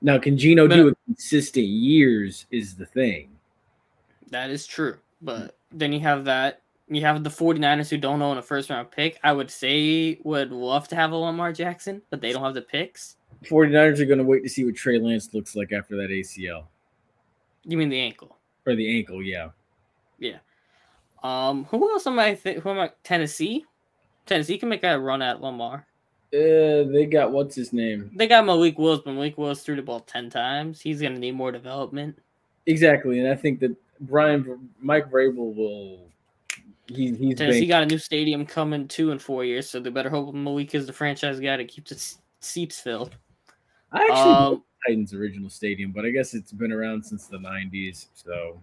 Now, 0.00 0.18
can 0.18 0.36
Geno 0.38 0.66
But- 0.68 0.76
do 0.76 0.88
it 0.88 0.98
consistent 1.06 1.66
years? 1.66 2.46
Is 2.50 2.76
the 2.76 2.86
thing. 2.86 3.30
That 4.30 4.50
is 4.50 4.66
true. 4.66 4.98
But 5.20 5.56
then 5.70 5.92
you 5.92 6.00
have 6.00 6.24
that. 6.26 6.62
You 6.88 7.00
have 7.02 7.24
the 7.24 7.30
49ers 7.30 7.88
who 7.90 7.96
don't 7.98 8.20
own 8.22 8.36
a 8.38 8.42
first 8.42 8.68
round 8.70 8.90
pick. 8.90 9.18
I 9.24 9.32
would 9.32 9.50
say 9.50 10.18
would 10.24 10.52
love 10.52 10.86
to 10.88 10.96
have 10.96 11.12
a 11.12 11.16
Lamar 11.16 11.52
Jackson, 11.52 12.02
but 12.10 12.20
they 12.20 12.32
don't 12.32 12.42
have 12.42 12.54
the 12.54 12.62
picks. 12.62 13.16
49ers 13.46 14.00
are 14.00 14.04
going 14.06 14.18
to 14.18 14.24
wait 14.24 14.42
to 14.42 14.48
see 14.48 14.64
what 14.64 14.74
Trey 14.74 14.98
Lance 14.98 15.32
looks 15.34 15.54
like 15.56 15.72
after 15.72 15.96
that 15.96 16.10
ACL 16.10 16.64
You 17.64 17.76
mean 17.76 17.88
the 17.88 18.00
ankle? 18.00 18.36
or 18.66 18.74
the 18.74 18.98
ankle. 18.98 19.22
Yeah, 19.22 19.50
Yeah. 20.18 20.38
Um, 21.22 21.64
who 21.64 21.90
else 21.90 22.06
am 22.06 22.18
I 22.18 22.34
think? 22.34 22.58
Who 22.62 22.70
am 22.70 22.78
I? 22.78 22.90
Tennessee. 23.02 23.64
Tennessee 24.26 24.58
can 24.58 24.68
make 24.68 24.84
a 24.84 24.98
run 24.98 25.22
at 25.22 25.40
Lamar. 25.40 25.86
uh, 26.32 26.84
they 26.90 27.06
got 27.10 27.30
what's 27.30 27.54
his 27.54 27.72
name 27.72 28.10
They 28.16 28.26
got 28.26 28.44
Malik 28.44 28.78
Willis, 28.78 29.00
but 29.04 29.12
Malik 29.12 29.38
Willis 29.38 29.62
threw 29.62 29.76
the 29.76 29.82
ball 29.82 30.00
ten 30.00 30.28
times. 30.30 30.80
He's 30.80 31.00
gonna 31.00 31.18
need 31.18 31.32
more 31.34 31.52
development. 31.52 32.18
exactly, 32.66 33.20
and 33.20 33.28
I 33.28 33.34
think 33.36 33.60
that 33.60 33.74
Brian 34.00 34.68
Mike 34.80 35.10
Vrabel 35.10 35.54
will. 35.54 36.00
He, 36.88 37.14
he's 37.14 37.38
Tennessee 37.38 37.60
been, 37.60 37.68
got 37.68 37.82
a 37.82 37.86
new 37.86 37.96
stadium 37.98 38.44
coming 38.44 38.86
two 38.88 39.10
in 39.10 39.18
four 39.18 39.44
years, 39.44 39.70
so 39.70 39.80
they 39.80 39.88
better 39.90 40.10
hope 40.10 40.34
Malik 40.34 40.74
is 40.74 40.86
the 40.86 40.92
franchise 40.92 41.40
guy 41.40 41.56
to 41.56 41.64
keep 41.64 41.86
the 41.86 42.14
seats 42.40 42.80
filled. 42.80 43.16
I 43.94 44.02
actually 44.02 44.34
Um, 44.34 44.64
Titans' 44.86 45.14
original 45.14 45.48
stadium, 45.48 45.92
but 45.92 46.04
I 46.04 46.10
guess 46.10 46.34
it's 46.34 46.52
been 46.52 46.72
around 46.72 47.04
since 47.04 47.26
the 47.26 47.38
'90s. 47.38 48.08
So 48.14 48.62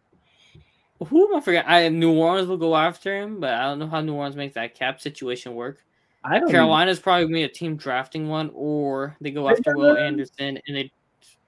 who 1.07 1.27
am 1.27 1.35
I 1.35 1.41
forgetting? 1.41 1.69
I 1.69 1.89
New 1.89 2.13
Orleans 2.13 2.47
will 2.47 2.57
go 2.57 2.75
after 2.75 3.15
him, 3.15 3.39
but 3.39 3.53
I 3.53 3.63
don't 3.63 3.79
know 3.79 3.87
how 3.87 4.01
New 4.01 4.13
Orleans 4.13 4.35
makes 4.35 4.55
that 4.55 4.75
cap 4.75 5.01
situation 5.01 5.55
work. 5.55 5.83
I 6.23 6.39
don't. 6.39 6.51
Carolina's 6.51 6.99
probably 6.99 7.25
gonna 7.25 7.33
be 7.33 7.43
a 7.43 7.49
team 7.49 7.75
drafting 7.75 8.27
one, 8.27 8.51
or 8.53 9.15
they 9.21 9.31
go 9.31 9.47
They 9.47 9.53
after 9.53 9.75
Will 9.75 9.97
uh, 9.97 9.99
Anderson 9.99 10.59
and 10.67 10.77
they, 10.77 10.91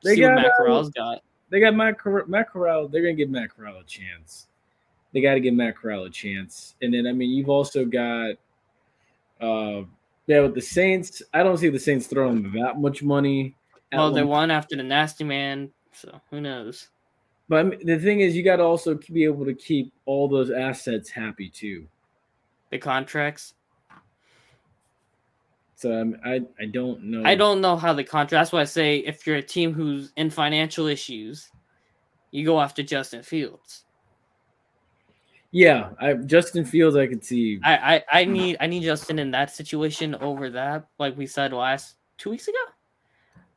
they 0.03 0.15
see 0.15 0.21
what 0.23 0.29
got, 0.29 0.35
Matt 0.35 0.45
uh, 0.45 0.57
Corral's 0.57 0.89
got. 0.89 1.21
They 1.49 1.59
got 1.59 1.75
Matt, 1.75 1.99
Corral, 1.99 2.25
Matt 2.27 2.49
Corral. 2.49 2.87
They're 2.87 3.03
gonna 3.03 3.13
give 3.13 3.29
Matt 3.29 3.55
Corral 3.55 3.77
a 3.77 3.83
chance. 3.83 4.47
They 5.13 5.21
got 5.21 5.35
to 5.35 5.39
give 5.39 5.53
Matt 5.53 5.77
Corral 5.77 6.05
a 6.05 6.09
chance. 6.09 6.73
And 6.81 6.91
then 6.91 7.05
I 7.05 7.11
mean, 7.11 7.29
you've 7.29 7.49
also 7.49 7.85
got, 7.85 8.31
uh, 9.39 9.83
yeah, 10.25 10.41
with 10.41 10.55
the 10.55 10.61
Saints. 10.61 11.21
I 11.31 11.43
don't 11.43 11.57
see 11.57 11.69
the 11.69 11.79
Saints 11.79 12.07
throwing 12.07 12.51
that 12.53 12.79
much 12.79 13.03
money. 13.03 13.55
Well, 13.93 14.11
they 14.11 14.21
one- 14.21 14.29
won 14.29 14.51
after 14.51 14.75
the 14.75 14.83
nasty 14.83 15.23
man, 15.23 15.71
so 15.91 16.19
who 16.29 16.41
knows? 16.41 16.89
But 17.49 17.85
the 17.85 17.99
thing 17.99 18.21
is, 18.21 18.35
you 18.35 18.43
got 18.43 18.57
to 18.57 18.63
also 18.63 18.97
be 19.11 19.25
able 19.25 19.45
to 19.45 19.53
keep 19.53 19.93
all 20.05 20.27
those 20.27 20.49
assets 20.49 21.09
happy 21.09 21.49
too. 21.49 21.85
The 22.71 22.77
contracts. 22.77 23.53
So 25.75 26.01
um, 26.01 26.15
I, 26.23 26.41
I 26.59 26.65
don't 26.65 27.03
know. 27.03 27.23
I 27.25 27.35
don't 27.35 27.59
know 27.59 27.75
how 27.75 27.91
the 27.91 28.05
contract. 28.05 28.31
That's 28.31 28.51
why 28.53 28.61
I 28.61 28.63
say 28.63 28.99
if 28.99 29.27
you're 29.27 29.35
a 29.35 29.41
team 29.41 29.73
who's 29.73 30.13
in 30.15 30.29
financial 30.29 30.87
issues, 30.87 31.51
you 32.31 32.45
go 32.45 32.61
after 32.61 32.81
Justin 32.81 33.21
Fields. 33.21 33.83
Yeah, 35.51 35.89
I 35.99 36.13
Justin 36.13 36.65
Fields. 36.65 36.95
I 36.95 37.05
could 37.05 37.23
see. 37.23 37.59
I, 37.63 37.95
I, 37.95 38.21
I 38.21 38.25
need 38.25 38.57
I 38.59 38.65
need 38.65 38.83
Justin 38.83 39.19
in 39.19 39.29
that 39.31 39.51
situation 39.51 40.15
over 40.15 40.49
that, 40.49 40.87
like 40.97 41.15
we 41.17 41.27
said 41.27 41.53
last 41.53 41.95
two 42.17 42.31
weeks 42.31 42.47
ago. 42.47 42.57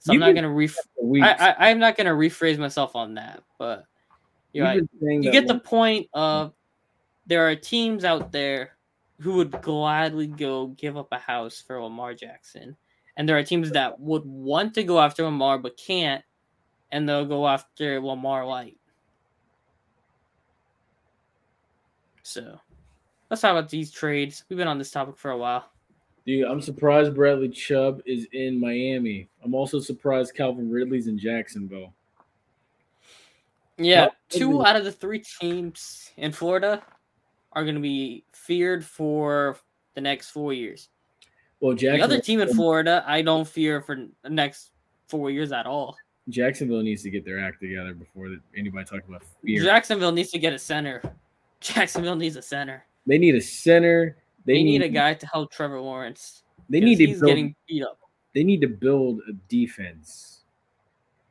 So 0.07 0.13
You've 0.13 0.23
I'm 0.23 0.29
not 0.29 0.41
gonna 0.41 0.55
ref- 0.55 0.79
I, 1.21 1.35
I 1.59 1.71
I'm 1.71 1.81
not 1.81 1.97
gonna 1.97 2.13
rephrase 2.13 2.59
myself 2.59 2.95
on 2.95 3.15
that, 3.15 3.43
but 3.59 3.87
right. 4.55 4.77
been 4.79 4.89
saying 5.03 5.23
You 5.25 5.33
get 5.33 5.49
the 5.49 5.59
point 5.59 6.07
of 6.15 6.53
there 7.27 7.49
are 7.49 7.57
teams 7.57 8.05
out 8.05 8.31
there 8.31 8.77
who 9.21 9.33
would 9.33 9.51
gladly 9.63 10.29
go 10.29 10.69
give 10.69 10.97
up 10.97 11.09
a 11.11 11.19
house 11.19 11.61
for 11.61 11.83
Lamar 11.83 12.15
Jackson. 12.15 12.77
And 13.17 13.29
there 13.29 13.37
are 13.37 13.43
teams 13.43 13.73
that 13.73 13.99
would 13.99 14.25
want 14.25 14.75
to 14.75 14.85
go 14.85 15.01
after 15.01 15.25
Lamar 15.25 15.59
but 15.59 15.77
can't, 15.77 16.23
and 16.93 17.09
they'll 17.09 17.25
go 17.25 17.49
after 17.49 18.01
Lamar 18.01 18.47
Light. 18.47 18.79
So 22.23 22.61
let's 23.29 23.43
talk 23.43 23.59
about 23.59 23.71
these 23.71 23.91
trades. 23.91 24.45
We've 24.49 24.57
been 24.57 24.69
on 24.69 24.79
this 24.79 24.93
topic 24.93 25.17
for 25.17 25.33
a 25.33 25.37
while. 25.37 25.69
Dude, 26.27 26.45
I'm 26.45 26.61
surprised 26.61 27.15
Bradley 27.15 27.49
Chubb 27.49 28.03
is 28.05 28.27
in 28.33 28.59
Miami. 28.59 29.29
I'm 29.45 29.55
also 29.55 29.79
surprised 29.79 30.35
Calvin 30.35 30.69
Ridley's 30.71 31.07
in 31.07 31.17
Jacksonville. 31.19 31.93
Yeah, 33.79 34.09
two 34.29 34.65
out 34.65 34.77
of 34.77 34.85
the 34.85 34.93
three 34.93 35.23
teams 35.41 36.11
in 36.17 36.33
Florida 36.33 36.83
are 37.53 37.63
going 37.63 37.75
to 37.75 37.81
be 37.81 38.25
feared 38.33 38.85
for 38.85 39.57
the 39.95 40.01
next 40.01 40.31
four 40.31 40.53
years. 40.53 40.89
Well, 41.61 41.75
The 41.75 42.01
other 42.01 42.21
team 42.21 42.41
in 42.41 42.53
Florida, 42.55 43.05
I 43.07 43.23
don't 43.23 43.47
fear 43.47 43.81
for 43.81 43.97
the 44.23 44.31
next 44.31 44.73
four 45.09 45.31
years 45.31 45.53
at 45.53 45.67
all. 45.67 45.97
Jacksonville 46.29 46.83
needs 46.83 47.03
to 47.03 47.11
get 47.11 47.25
their 47.25 47.39
act 47.39 47.61
together 47.61 47.95
before 47.95 48.35
anybody 48.57 48.85
talks 48.85 49.07
about 49.09 49.23
fear. 49.45 49.63
Jacksonville 49.63 50.13
needs 50.13 50.31
to 50.33 50.39
get 50.39 50.53
a 50.53 50.59
center. 50.59 51.03
Jacksonville 51.61 52.17
needs 52.17 52.37
a 52.37 52.43
center. 52.43 52.85
they 53.07 53.17
need 53.17 53.35
a 53.35 53.41
center. 53.41 54.17
They, 54.47 54.55
They, 54.55 54.63
need, 54.63 54.83
a 54.83 54.89
guy 54.89 55.15
to 55.15 55.27
help 55.27 55.51
Trevor 55.51 55.81
Lawrence. 55.81 56.43
They 56.71 56.81
'cause 56.81 56.85
need 56.87 56.97
to 56.99 57.07
he's 57.07 57.21
build. 57.21 57.29
getting 57.29 57.55
beat 57.69 57.83
up. 57.83 57.99
They 58.33 58.45
need 58.45 58.61
to 58.63 58.69
build 58.69 59.21
a 59.29 59.33
defense. 59.49 60.45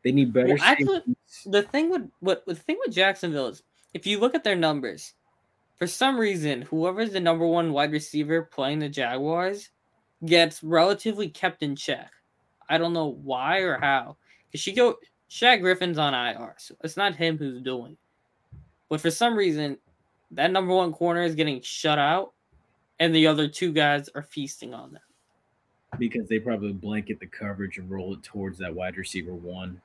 They 0.04 0.12
need 0.12 0.32
better. 0.34 0.50
Well, 0.50 0.58
actually- 0.62 1.16
The 1.48 1.64
thing 1.64 1.90
with 1.90 2.10
what 2.20 2.46
the 2.46 2.56
thing 2.56 2.78
with 2.86 2.94
Jacksonville 2.96 3.48
is, 3.48 3.64
if 3.94 4.06
you 4.06 4.20
look 4.20 4.36
at 4.36 4.44
their 4.44 4.56
numbers, 4.56 5.14
for 5.78 5.88
some 5.88 6.18
reason, 6.18 6.62
whoever's 6.64 7.12
the 7.12 7.20
number 7.20 7.46
one 7.48 7.74
wide 7.74 7.92
receiver 7.92 8.44
playing 8.44 8.80
the 8.80 8.90
Jaguars 8.90 9.70
gets 10.26 10.64
relatively 10.64 11.28
kept 11.30 11.64
in 11.64 11.76
check. 11.76 12.12
I 12.70 12.78
don't 12.78 12.94
know 12.94 13.08
why 13.24 13.60
or 13.60 13.78
how. 13.80 14.18
Because 14.48 14.62
she 14.62 14.72
go 14.74 14.98
Shaq 15.30 15.62
Griffin's 15.62 15.98
on 15.98 16.14
IR, 16.14 16.56
so 16.58 16.76
it's 16.84 16.98
not 16.98 17.16
him 17.16 17.38
who's 17.38 17.62
doing. 17.62 17.94
it. 17.94 17.98
But 18.90 19.02
for 19.02 19.12
some 19.12 19.36
reason, 19.36 19.78
that 20.32 20.52
number 20.52 20.74
one 20.74 20.94
corner 20.94 21.24
is 21.24 21.36
getting 21.36 21.62
shut 21.62 21.98
out, 22.00 22.34
and 23.00 23.14
the 23.14 23.28
other 23.28 23.48
two 23.48 23.72
guys 23.72 24.10
are 24.16 24.24
feasting 24.24 24.74
on 24.74 24.94
them. 24.94 25.02
because 25.98 26.28
they 26.28 26.40
probably 26.40 26.74
blanket 26.74 27.20
the 27.20 27.28
coverage 27.28 27.78
and 27.78 27.90
roll 27.90 28.14
it 28.14 28.24
towards 28.24 28.58
that 28.60 28.74
wide 28.74 28.98
receiver 28.98 29.34
one. 29.34 29.82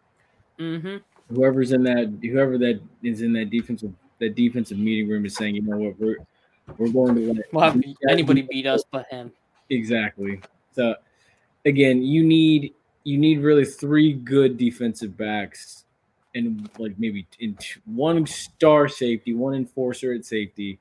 Mm-hmm. 0.58 0.96
Whoever's 1.34 1.72
in 1.72 1.82
that, 1.84 2.18
whoever 2.22 2.58
that 2.58 2.80
is 3.02 3.22
in 3.22 3.32
that 3.34 3.50
defensive 3.50 3.92
that 4.18 4.34
defensive 4.34 4.78
meeting 4.78 5.08
room 5.08 5.24
is 5.24 5.34
saying, 5.34 5.54
you 5.54 5.62
know 5.62 5.78
what, 5.78 5.98
we're 5.98 6.16
we're 6.76 6.90
going 6.90 7.14
to 7.14 7.32
let 7.32 7.52
Well, 7.52 7.72
these 7.72 7.96
guys 8.06 8.12
anybody 8.12 8.42
beat 8.42 8.66
us 8.66 8.84
but 8.90 9.06
him. 9.06 9.32
Exactly. 9.70 10.40
So 10.72 10.94
again, 11.64 12.02
you 12.02 12.24
need 12.24 12.74
you 13.04 13.18
need 13.18 13.40
really 13.40 13.64
three 13.64 14.12
good 14.12 14.58
defensive 14.58 15.16
backs 15.16 15.84
and 16.34 16.68
like 16.78 16.98
maybe 16.98 17.26
in 17.38 17.56
one 17.86 18.26
star 18.26 18.88
safety, 18.88 19.34
one 19.34 19.54
enforcer 19.54 20.12
at 20.12 20.24
safety. 20.24 20.78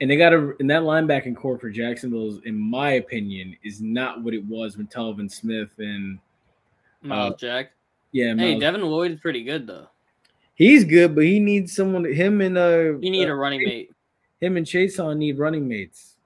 And 0.00 0.10
they 0.10 0.16
got 0.16 0.34
a 0.34 0.54
and 0.60 0.68
that 0.70 0.82
linebacking 0.82 1.36
core 1.36 1.58
for 1.58 1.70
Jacksonville, 1.70 2.28
is, 2.28 2.38
in 2.44 2.58
my 2.58 2.92
opinion, 2.92 3.56
is 3.64 3.80
not 3.80 4.22
what 4.22 4.34
it 4.34 4.44
was 4.44 4.76
when 4.76 4.86
Telvin 4.88 5.30
Smith 5.30 5.70
and 5.78 6.18
Myles 7.02 7.32
Uh, 7.32 7.36
Jack. 7.36 7.72
yeah, 8.12 8.34
man. 8.34 8.38
Hey, 8.54 8.58
Devin 8.58 8.82
Lloyd 8.82 9.12
is 9.12 9.20
pretty 9.20 9.42
good 9.42 9.66
though. 9.66 9.86
he's 10.54 10.84
good, 10.84 11.14
but 11.14 11.24
he 11.24 11.40
needs 11.40 11.74
someone. 11.74 12.04
Him 12.04 12.40
and 12.42 12.58
uh, 12.58 12.98
You 13.00 13.10
need 13.10 13.28
uh, 13.28 13.32
a 13.32 13.36
running 13.36 13.62
mate. 13.64 13.90
him 14.40 14.56
and 14.58 14.66
Chase 14.66 14.98
on 14.98 15.18
need 15.18 15.38
running 15.38 15.66
mates. 15.66 16.16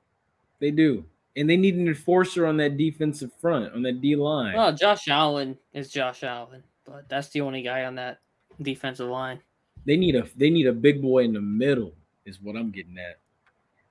They 0.58 0.72
do, 0.72 1.04
and 1.36 1.48
they 1.48 1.56
need 1.56 1.76
an 1.76 1.86
enforcer 1.86 2.46
on 2.46 2.56
that 2.58 2.76
defensive 2.76 3.32
front 3.40 3.72
on 3.72 3.82
that 3.82 4.00
D 4.00 4.16
line. 4.16 4.56
Well, 4.56 4.74
Josh 4.74 5.06
Allen 5.08 5.56
is 5.74 5.90
Josh 5.90 6.24
Allen, 6.24 6.64
but 6.84 7.08
that's 7.08 7.28
the 7.28 7.40
only 7.40 7.62
guy 7.62 7.84
on 7.84 7.94
that 7.94 8.18
defensive 8.60 9.08
line. 9.08 9.40
They 9.86 9.96
need 9.96 10.16
a 10.16 10.26
they 10.36 10.50
need 10.50 10.66
a 10.66 10.72
big 10.72 11.00
boy 11.00 11.22
in 11.22 11.32
the 11.32 11.40
middle. 11.40 11.92
Is 12.26 12.40
what 12.42 12.56
I'm 12.56 12.70
getting 12.72 12.98
at. 12.98 13.18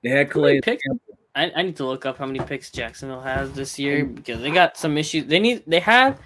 They 0.04 0.10
had 0.10 0.30
Calais. 0.30 0.62
picks- 0.62 0.84
I, 1.36 1.52
I 1.56 1.62
need 1.62 1.76
to 1.78 1.86
look 1.86 2.06
up 2.06 2.18
how 2.18 2.26
many 2.26 2.40
picks 2.40 2.72
Jacksonville 2.72 3.22
has 3.22 3.52
this 3.54 3.78
year 3.78 4.04
because 4.06 4.42
they 4.42 4.52
got 4.52 4.78
some 4.78 4.98
issues. 4.98 5.26
They 5.26 5.40
need 5.40 5.64
they 5.68 5.80
have 5.80 6.20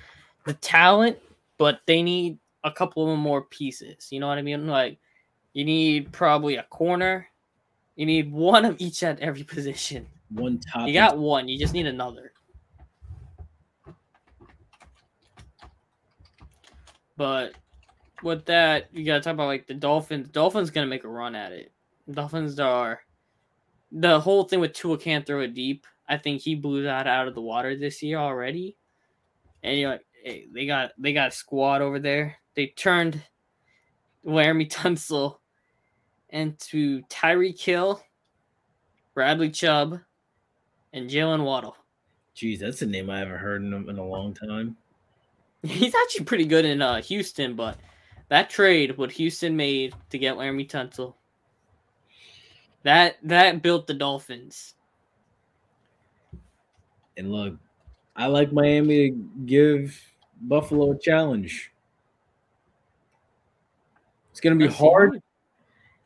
the 0.46 0.54
talent, 0.54 1.18
but 1.58 1.82
they 1.86 2.02
need 2.02 2.40
a 2.64 2.72
couple 2.72 3.12
of 3.12 3.20
more 3.20 3.42
pieces. 3.42 4.08
You 4.12 4.20
know 4.20 4.28
what 4.28 4.38
I 4.38 4.42
mean? 4.42 4.68
Like 4.68 4.98
you 5.54 5.66
need 5.66 6.12
probably 6.12 6.56
a 6.56 6.64
corner. 6.64 7.28
You 7.96 8.06
need 8.06 8.32
one 8.32 8.66
of 8.66 8.80
each 8.80 9.04
at 9.04 9.20
every 9.20 9.44
position. 9.56 10.08
One 10.30 10.60
top. 10.60 10.88
You 10.88 10.94
got 10.94 11.18
one. 11.18 11.48
You 11.48 11.60
just 11.60 11.74
need 11.74 11.86
another. 11.86 12.32
But 17.18 17.54
with 18.24 18.46
that, 18.46 18.88
you 18.94 19.06
gotta 19.06 19.22
talk 19.22 19.34
about 19.34 19.48
like 19.48 19.68
the 19.68 19.74
Dolphins. 19.74 20.30
Dolphins 20.30 20.70
gonna 20.72 20.88
make 20.88 21.04
a 21.04 21.10
run 21.10 21.36
at 21.36 21.52
it. 21.52 21.72
Dolphins 22.10 22.60
are 22.60 23.02
the 23.94 24.20
whole 24.20 24.44
thing 24.44 24.60
with 24.60 24.74
Tua 24.74 24.98
can't 24.98 25.26
throw 25.26 25.42
it 25.42 25.54
deep. 25.54 25.86
I 26.10 26.18
think 26.18 26.42
he 26.42 26.56
blew 26.56 26.84
that 26.84 27.08
out 27.08 27.28
of 27.28 27.36
the 27.36 27.42
water 27.42 27.78
this 27.78 28.02
year 28.02 28.18
already. 28.18 28.76
And 29.62 29.80
you're 29.80 29.92
like, 29.92 30.06
hey, 30.24 30.48
they 30.52 30.66
got 30.66 30.92
they 30.98 31.14
got 31.14 31.30
a 31.30 31.32
squad 31.32 31.82
over 31.82 32.00
there. 32.00 32.38
They 32.56 32.68
turned 32.68 33.22
Laremy 34.26 34.70
Tunsil 34.72 35.38
into 36.30 37.04
Tyreek 37.04 37.60
Hill, 37.62 38.04
Bradley 39.14 39.52
Chubb, 39.52 40.00
and 40.92 41.10
Jaylen 41.10 41.44
Waddle. 41.44 41.78
Jeez, 42.36 42.60
that's 42.60 42.82
a 42.82 42.88
name 42.88 43.12
I 43.12 43.20
haven't 43.20 43.38
heard 43.38 43.62
in 43.62 43.74
a, 43.74 43.78
in 43.78 44.00
a 44.00 44.06
long 44.06 44.34
time. 44.34 44.76
He's 45.62 45.94
actually 45.94 46.26
pretty 46.26 46.46
good 46.46 46.66
in 46.66 46.82
uh, 46.82 47.02
Houston, 47.04 47.56
but 47.56 47.78
that 48.30 48.50
trade 48.50 48.98
what 48.98 49.12
Houston 49.12 49.56
made 49.56 49.94
to 50.10 50.18
get 50.18 50.36
Laremy 50.36 50.68
Tunsil, 50.68 51.14
that 52.84 53.18
that 53.24 53.62
built 53.62 53.88
the 53.88 53.94
Dolphins. 53.94 54.76
And 57.18 57.32
look, 57.32 57.56
I 58.16 58.28
like 58.28 58.52
Miami 58.52 59.12
to 59.12 59.18
give 59.46 60.00
Buffalo 60.42 60.92
a 60.92 61.00
challenge. 61.00 61.72
It's 64.32 64.40
gonna 64.40 64.56
be 64.56 64.68
hard. 64.68 65.22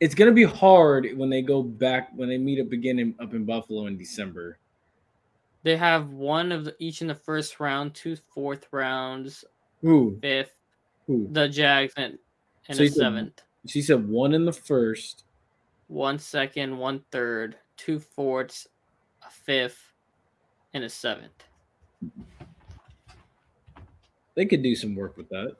It's 0.00 0.14
gonna 0.14 0.32
be 0.32 0.44
hard 0.44 1.08
when 1.16 1.30
they 1.30 1.42
go 1.42 1.62
back 1.62 2.10
when 2.14 2.28
they 2.28 2.38
meet 2.38 2.60
up 2.60 2.72
again 2.72 2.98
in, 2.98 3.14
up 3.20 3.34
in 3.34 3.44
Buffalo 3.44 3.86
in 3.86 3.96
December. 3.98 4.58
They 5.64 5.76
have 5.76 6.10
one 6.10 6.52
of 6.52 6.64
the, 6.64 6.76
each 6.78 7.02
in 7.02 7.08
the 7.08 7.14
first 7.14 7.58
round, 7.58 7.92
two 7.94 8.14
fourth 8.16 8.68
rounds, 8.70 9.44
Who? 9.82 10.16
fifth, 10.22 10.54
Who? 11.08 11.28
the 11.32 11.48
Jags, 11.48 11.92
and, 11.96 12.16
and 12.68 12.76
So 12.76 12.82
a 12.82 12.86
you 12.86 12.90
said- 12.92 12.98
seventh. 13.00 13.42
She 13.66 13.82
said 13.82 14.08
one 14.08 14.34
in 14.34 14.44
the 14.44 14.52
first. 14.52 15.24
One 15.88 16.18
second, 16.18 16.76
one 16.76 17.02
third, 17.10 17.56
two 17.76 17.98
fourths, 17.98 18.68
a 19.26 19.30
fifth, 19.30 19.92
and 20.74 20.84
a 20.84 20.88
seventh. 20.88 21.44
They 24.34 24.46
could 24.46 24.62
do 24.62 24.76
some 24.76 24.94
work 24.94 25.16
with 25.16 25.28
that. 25.30 25.56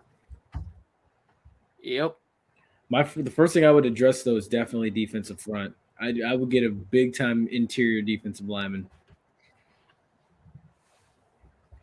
Yep. 1.83 2.17
My 2.91 3.03
the 3.03 3.31
first 3.31 3.55
thing 3.55 3.65
I 3.65 3.71
would 3.71 3.87
address 3.87 4.23
though 4.23 4.37
is 4.37 4.47
definitely 4.49 4.91
defensive 4.91 5.41
front. 5.41 5.75
I 6.01 6.15
I 6.27 6.35
would 6.35 6.51
get 6.51 6.65
a 6.65 6.71
big 6.71 7.17
time 7.17 7.49
interior 7.51 8.03
defensive 8.03 8.49
lineman. 8.49 8.89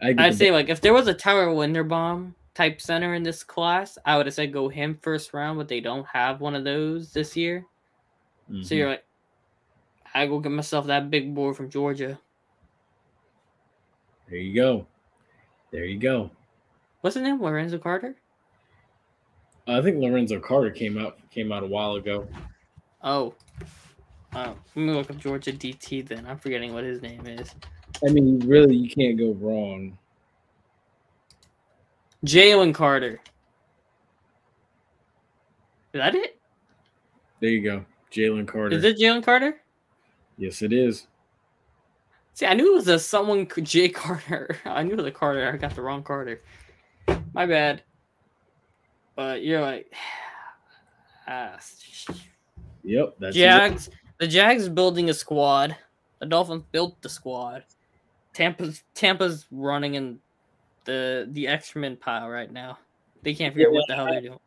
I'd, 0.02 0.20
I'd 0.20 0.36
say 0.36 0.52
like 0.52 0.70
if 0.70 0.82
there 0.82 0.94
was 0.94 1.08
a 1.08 1.14
Tyler 1.14 1.48
Linderbaum 1.48 2.34
type 2.54 2.80
center 2.80 3.16
in 3.16 3.24
this 3.24 3.44
class, 3.44 3.98
I 4.06 4.18
would 4.18 4.26
have 4.26 4.36
said 4.36 4.54
go 4.54 4.70
him 4.70 4.98
first 5.02 5.34
round, 5.34 5.58
but 5.58 5.68
they 5.68 5.82
don't 5.82 6.06
have 6.08 6.42
one 6.42 6.56
of 6.56 6.64
those 6.64 7.12
this 7.12 7.36
year. 7.36 7.66
So 8.48 8.54
Mhm. 8.54 8.78
you're 8.78 8.90
like, 8.90 9.06
I 10.14 10.28
go 10.28 10.40
get 10.40 10.52
myself 10.52 10.88
that 10.88 11.10
big 11.10 11.34
boy 11.34 11.54
from 11.54 11.70
Georgia. 11.70 12.20
there 14.30 14.40
you 14.40 14.56
go, 14.56 14.88
there 15.72 15.86
you 15.86 16.00
go. 16.00 16.32
What's 17.02 17.16
his 17.16 17.24
name? 17.24 17.42
Lorenzo 17.42 17.78
Carter. 17.78 18.16
I 19.68 19.82
think 19.82 19.98
Lorenzo 19.98 20.40
Carter 20.40 20.72
came 20.72 20.98
out 20.98 21.18
came 21.32 21.52
out 21.52 21.64
a 21.64 21.68
while 21.68 21.96
ago. 21.96 22.28
Oh, 23.02 23.34
oh. 24.34 24.58
Let 24.76 24.76
me 24.76 24.94
look 24.94 25.10
up 25.10 25.18
Georgia 25.18 25.52
DT. 25.52 26.08
Then 26.08 26.26
I'm 26.26 26.38
forgetting 26.38 26.74
what 26.74 26.84
his 26.84 27.02
name 27.02 27.26
is. 27.28 27.54
I 28.08 28.12
mean, 28.12 28.40
really, 28.48 28.76
you 28.76 28.90
can't 28.90 29.18
go 29.18 29.34
wrong. 29.34 29.98
Jalen 32.26 32.74
Carter. 32.74 33.22
Is 35.94 36.00
that 36.00 36.16
it? 36.16 36.40
There 37.40 37.50
you 37.50 37.62
go, 37.62 37.86
Jalen 38.16 38.48
Carter. 38.48 38.76
Is 38.76 38.84
it 38.84 38.98
Jalen 38.98 39.24
Carter? 39.24 39.62
Yes, 40.38 40.62
it 40.62 40.72
is. 40.72 41.08
See, 42.34 42.46
I 42.46 42.54
knew 42.54 42.74
it 42.74 42.76
was 42.76 42.88
a 42.88 43.00
someone 43.00 43.48
Jay 43.64 43.90
Carter. 43.90 44.58
I 44.66 44.84
knew 44.84 44.94
it 44.94 44.98
was 44.98 45.06
a 45.06 45.12
Carter. 45.12 45.52
I 45.52 45.58
got 45.58 45.76
the 45.76 45.82
wrong 45.82 46.04
Carter. 46.04 46.42
My 47.34 47.46
bad. 47.46 47.84
But 49.16 49.44
you're 49.44 49.62
like, 49.62 49.94
ah, 51.28 51.58
Yep, 52.84 53.16
that's 53.20 53.36
it. 53.36 53.40
Jags. 53.40 53.90
The 54.20 54.28
Jags 54.28 54.70
building 54.70 55.10
a 55.10 55.14
squad. 55.14 55.76
The 56.20 56.26
Dolphins 56.26 56.64
built 56.72 57.02
the 57.02 57.10
squad. 57.10 57.64
Tampa's 58.34 58.84
Tampa's 58.94 59.46
running 59.52 59.96
in 59.96 60.20
the 60.86 61.28
the 61.32 61.48
excrement 61.48 62.00
pile 62.00 62.30
right 62.30 62.52
now. 62.52 62.78
They 63.24 63.34
can't 63.34 63.54
figure 63.54 63.70
out 63.70 63.74
what 63.74 63.88
the 63.88 63.96
hell 63.96 64.06
they're 64.06 64.22
doing. 64.22 64.40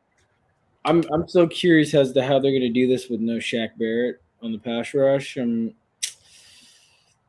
I'm 0.85 1.03
I'm 1.13 1.29
so 1.29 1.47
curious 1.47 1.95
as 1.95 2.13
to 2.13 2.23
how 2.23 2.39
they're 2.39 2.53
going 2.53 2.63
to 2.63 2.69
do 2.69 2.87
this 2.87 3.09
with 3.09 3.21
no 3.21 3.35
Shaq 3.35 3.71
Barrett 3.79 4.21
on 4.43 4.53
the 4.53 4.59
pass 4.59 4.95
rush. 4.95 5.37
Um, 5.37 5.73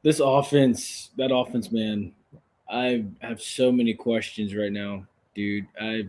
this 0.03 0.19
offense, 0.19 1.09
that 1.17 1.33
offense, 1.33 1.71
man, 1.71 2.13
I 2.69 3.05
have 3.19 3.41
so 3.41 3.71
many 3.71 3.93
questions 3.93 4.55
right 4.55 4.71
now, 4.71 5.05
dude. 5.35 5.67
I 5.79 6.07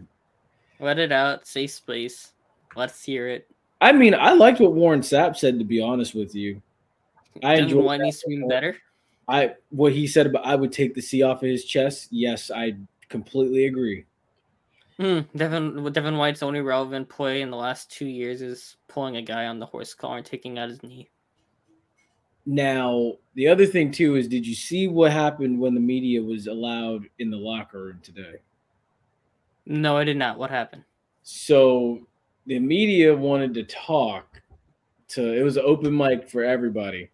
Let 0.79 0.99
it 0.99 1.13
out. 1.13 1.47
Safe 1.47 1.71
space. 1.71 2.33
Let's 2.77 3.03
hear 3.03 3.29
it. 3.29 3.49
I 3.81 3.93
mean, 3.93 4.15
I 4.15 4.33
liked 4.33 4.61
what 4.61 4.75
Warren 4.75 5.01
Sapp 5.01 5.37
said. 5.37 5.59
To 5.59 5.65
be 5.65 5.81
honest 5.81 6.15
with 6.15 6.35
you, 6.35 6.61
I 7.43 7.57
Devin 7.57 7.65
enjoyed 7.65 8.01
that 8.01 8.05
needs 8.05 8.21
to 8.21 8.29
be 8.29 8.45
better. 8.47 8.77
I 9.27 9.55
what 9.71 9.93
he 9.93 10.07
said 10.07 10.27
about 10.27 10.47
I 10.47 10.55
would 10.55 10.73
take 10.73 10.95
the 10.95 11.01
C 11.01 11.23
off 11.23 11.43
of 11.43 11.49
his 11.49 11.65
chest. 11.65 12.09
Yes, 12.11 12.51
I 12.51 12.77
completely 13.09 13.67
agree. 13.67 14.05
Hmm. 15.01 15.21
Devin 15.35 15.91
Devin 15.95 16.19
White's 16.19 16.43
only 16.43 16.61
relevant 16.61 17.09
play 17.09 17.41
in 17.41 17.51
the 17.51 17.57
last 17.57 17.91
two 17.91 18.05
years 18.05 18.43
is 18.43 18.77
pulling 18.87 19.17
a 19.17 19.23
guy 19.23 19.47
on 19.47 19.59
the 19.59 19.65
horse 19.65 19.95
collar 19.95 20.19
and 20.19 20.27
taking 20.27 20.59
out 20.59 20.69
his 20.69 20.83
knee. 20.83 21.09
Now, 22.45 23.15
the 23.35 23.49
other 23.49 23.65
thing 23.65 23.93
too 23.93 24.17
is, 24.17 24.29
did 24.29 24.47
you 24.47 24.55
see 24.55 24.89
what 24.89 25.11
happened 25.11 25.59
when 25.59 25.73
the 25.73 25.81
media 25.81 26.23
was 26.23 26.49
allowed 26.49 27.09
in 27.19 27.31
the 27.31 27.37
locker 27.39 27.83
room 27.83 28.01
today? 28.03 28.43
No, 29.65 29.97
I 29.97 30.05
did 30.05 30.19
not. 30.19 30.39
What 30.39 30.51
happened? 30.51 30.85
So 31.23 32.07
the 32.45 32.59
media 32.59 33.17
wanted 33.17 33.55
to 33.55 33.63
talk 33.63 34.43
to 35.09 35.33
it 35.33 35.43
was 35.43 35.57
an 35.57 35.65
open 35.65 35.97
mic 35.97 36.29
for 36.29 36.45
everybody. 36.45 37.09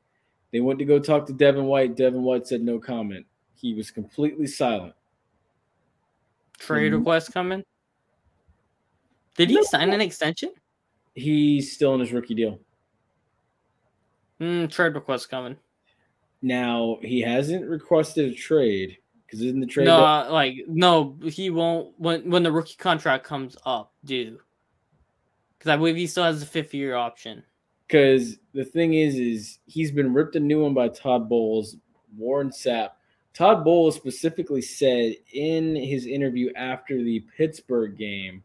They 0.52 0.58
went 0.58 0.80
to 0.80 0.84
go 0.84 0.98
talk 0.98 1.24
to 1.26 1.32
Devin 1.32 1.66
White. 1.66 1.94
Devin 1.96 2.22
White 2.24 2.48
said 2.48 2.62
no 2.62 2.80
comment. 2.80 3.26
He 3.54 3.74
was 3.74 3.92
completely 3.92 4.48
silent. 4.48 4.94
Trade 6.58 6.92
request 6.92 7.32
coming? 7.32 7.62
Did 9.36 9.50
he 9.50 9.56
No. 9.56 9.62
sign 9.62 9.92
an 9.92 10.00
extension? 10.00 10.50
He's 11.14 11.72
still 11.72 11.94
in 11.94 12.00
his 12.00 12.12
rookie 12.12 12.34
deal. 12.34 12.58
Hmm. 14.40 14.66
Trade 14.66 14.94
request 14.94 15.30
coming. 15.30 15.56
Now 16.42 16.98
he 17.02 17.20
hasn't 17.20 17.66
requested 17.66 18.32
a 18.32 18.34
trade 18.34 18.98
because 19.24 19.40
in 19.42 19.60
the 19.60 19.66
trade 19.66 19.86
No, 19.86 20.04
uh, 20.04 20.28
like 20.30 20.56
no, 20.68 21.16
he 21.24 21.50
won't 21.50 21.94
when 21.98 22.30
when 22.30 22.42
the 22.42 22.52
rookie 22.52 22.76
contract 22.76 23.24
comes 23.24 23.56
up 23.64 23.92
due. 24.04 24.38
Because 25.58 25.70
I 25.70 25.76
believe 25.76 25.96
he 25.96 26.06
still 26.06 26.24
has 26.24 26.42
a 26.42 26.46
fifth 26.46 26.74
year 26.74 26.94
option. 26.94 27.42
because 27.88 28.36
the 28.52 28.64
thing 28.64 28.94
is, 28.94 29.14
is 29.16 29.58
he's 29.66 29.90
been 29.90 30.12
ripped 30.12 30.36
a 30.36 30.40
new 30.40 30.62
one 30.62 30.74
by 30.74 30.88
Todd 30.88 31.28
Bowles, 31.28 31.76
Warren 32.16 32.50
Sapp. 32.50 32.90
Todd 33.32 33.64
Bowles 33.64 33.96
specifically 33.96 34.60
said 34.62 35.14
in 35.32 35.74
his 35.76 36.06
interview 36.06 36.52
after 36.56 37.02
the 37.02 37.20
Pittsburgh 37.36 37.96
game 37.96 38.42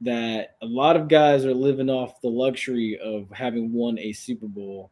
that 0.00 0.56
a 0.62 0.66
lot 0.66 0.96
of 0.96 1.08
guys 1.08 1.44
are 1.44 1.54
living 1.54 1.90
off 1.90 2.20
the 2.20 2.28
luxury 2.28 2.98
of 2.98 3.28
having 3.30 3.72
won 3.72 3.98
a 3.98 4.12
Super 4.12 4.46
Bowl. 4.46 4.90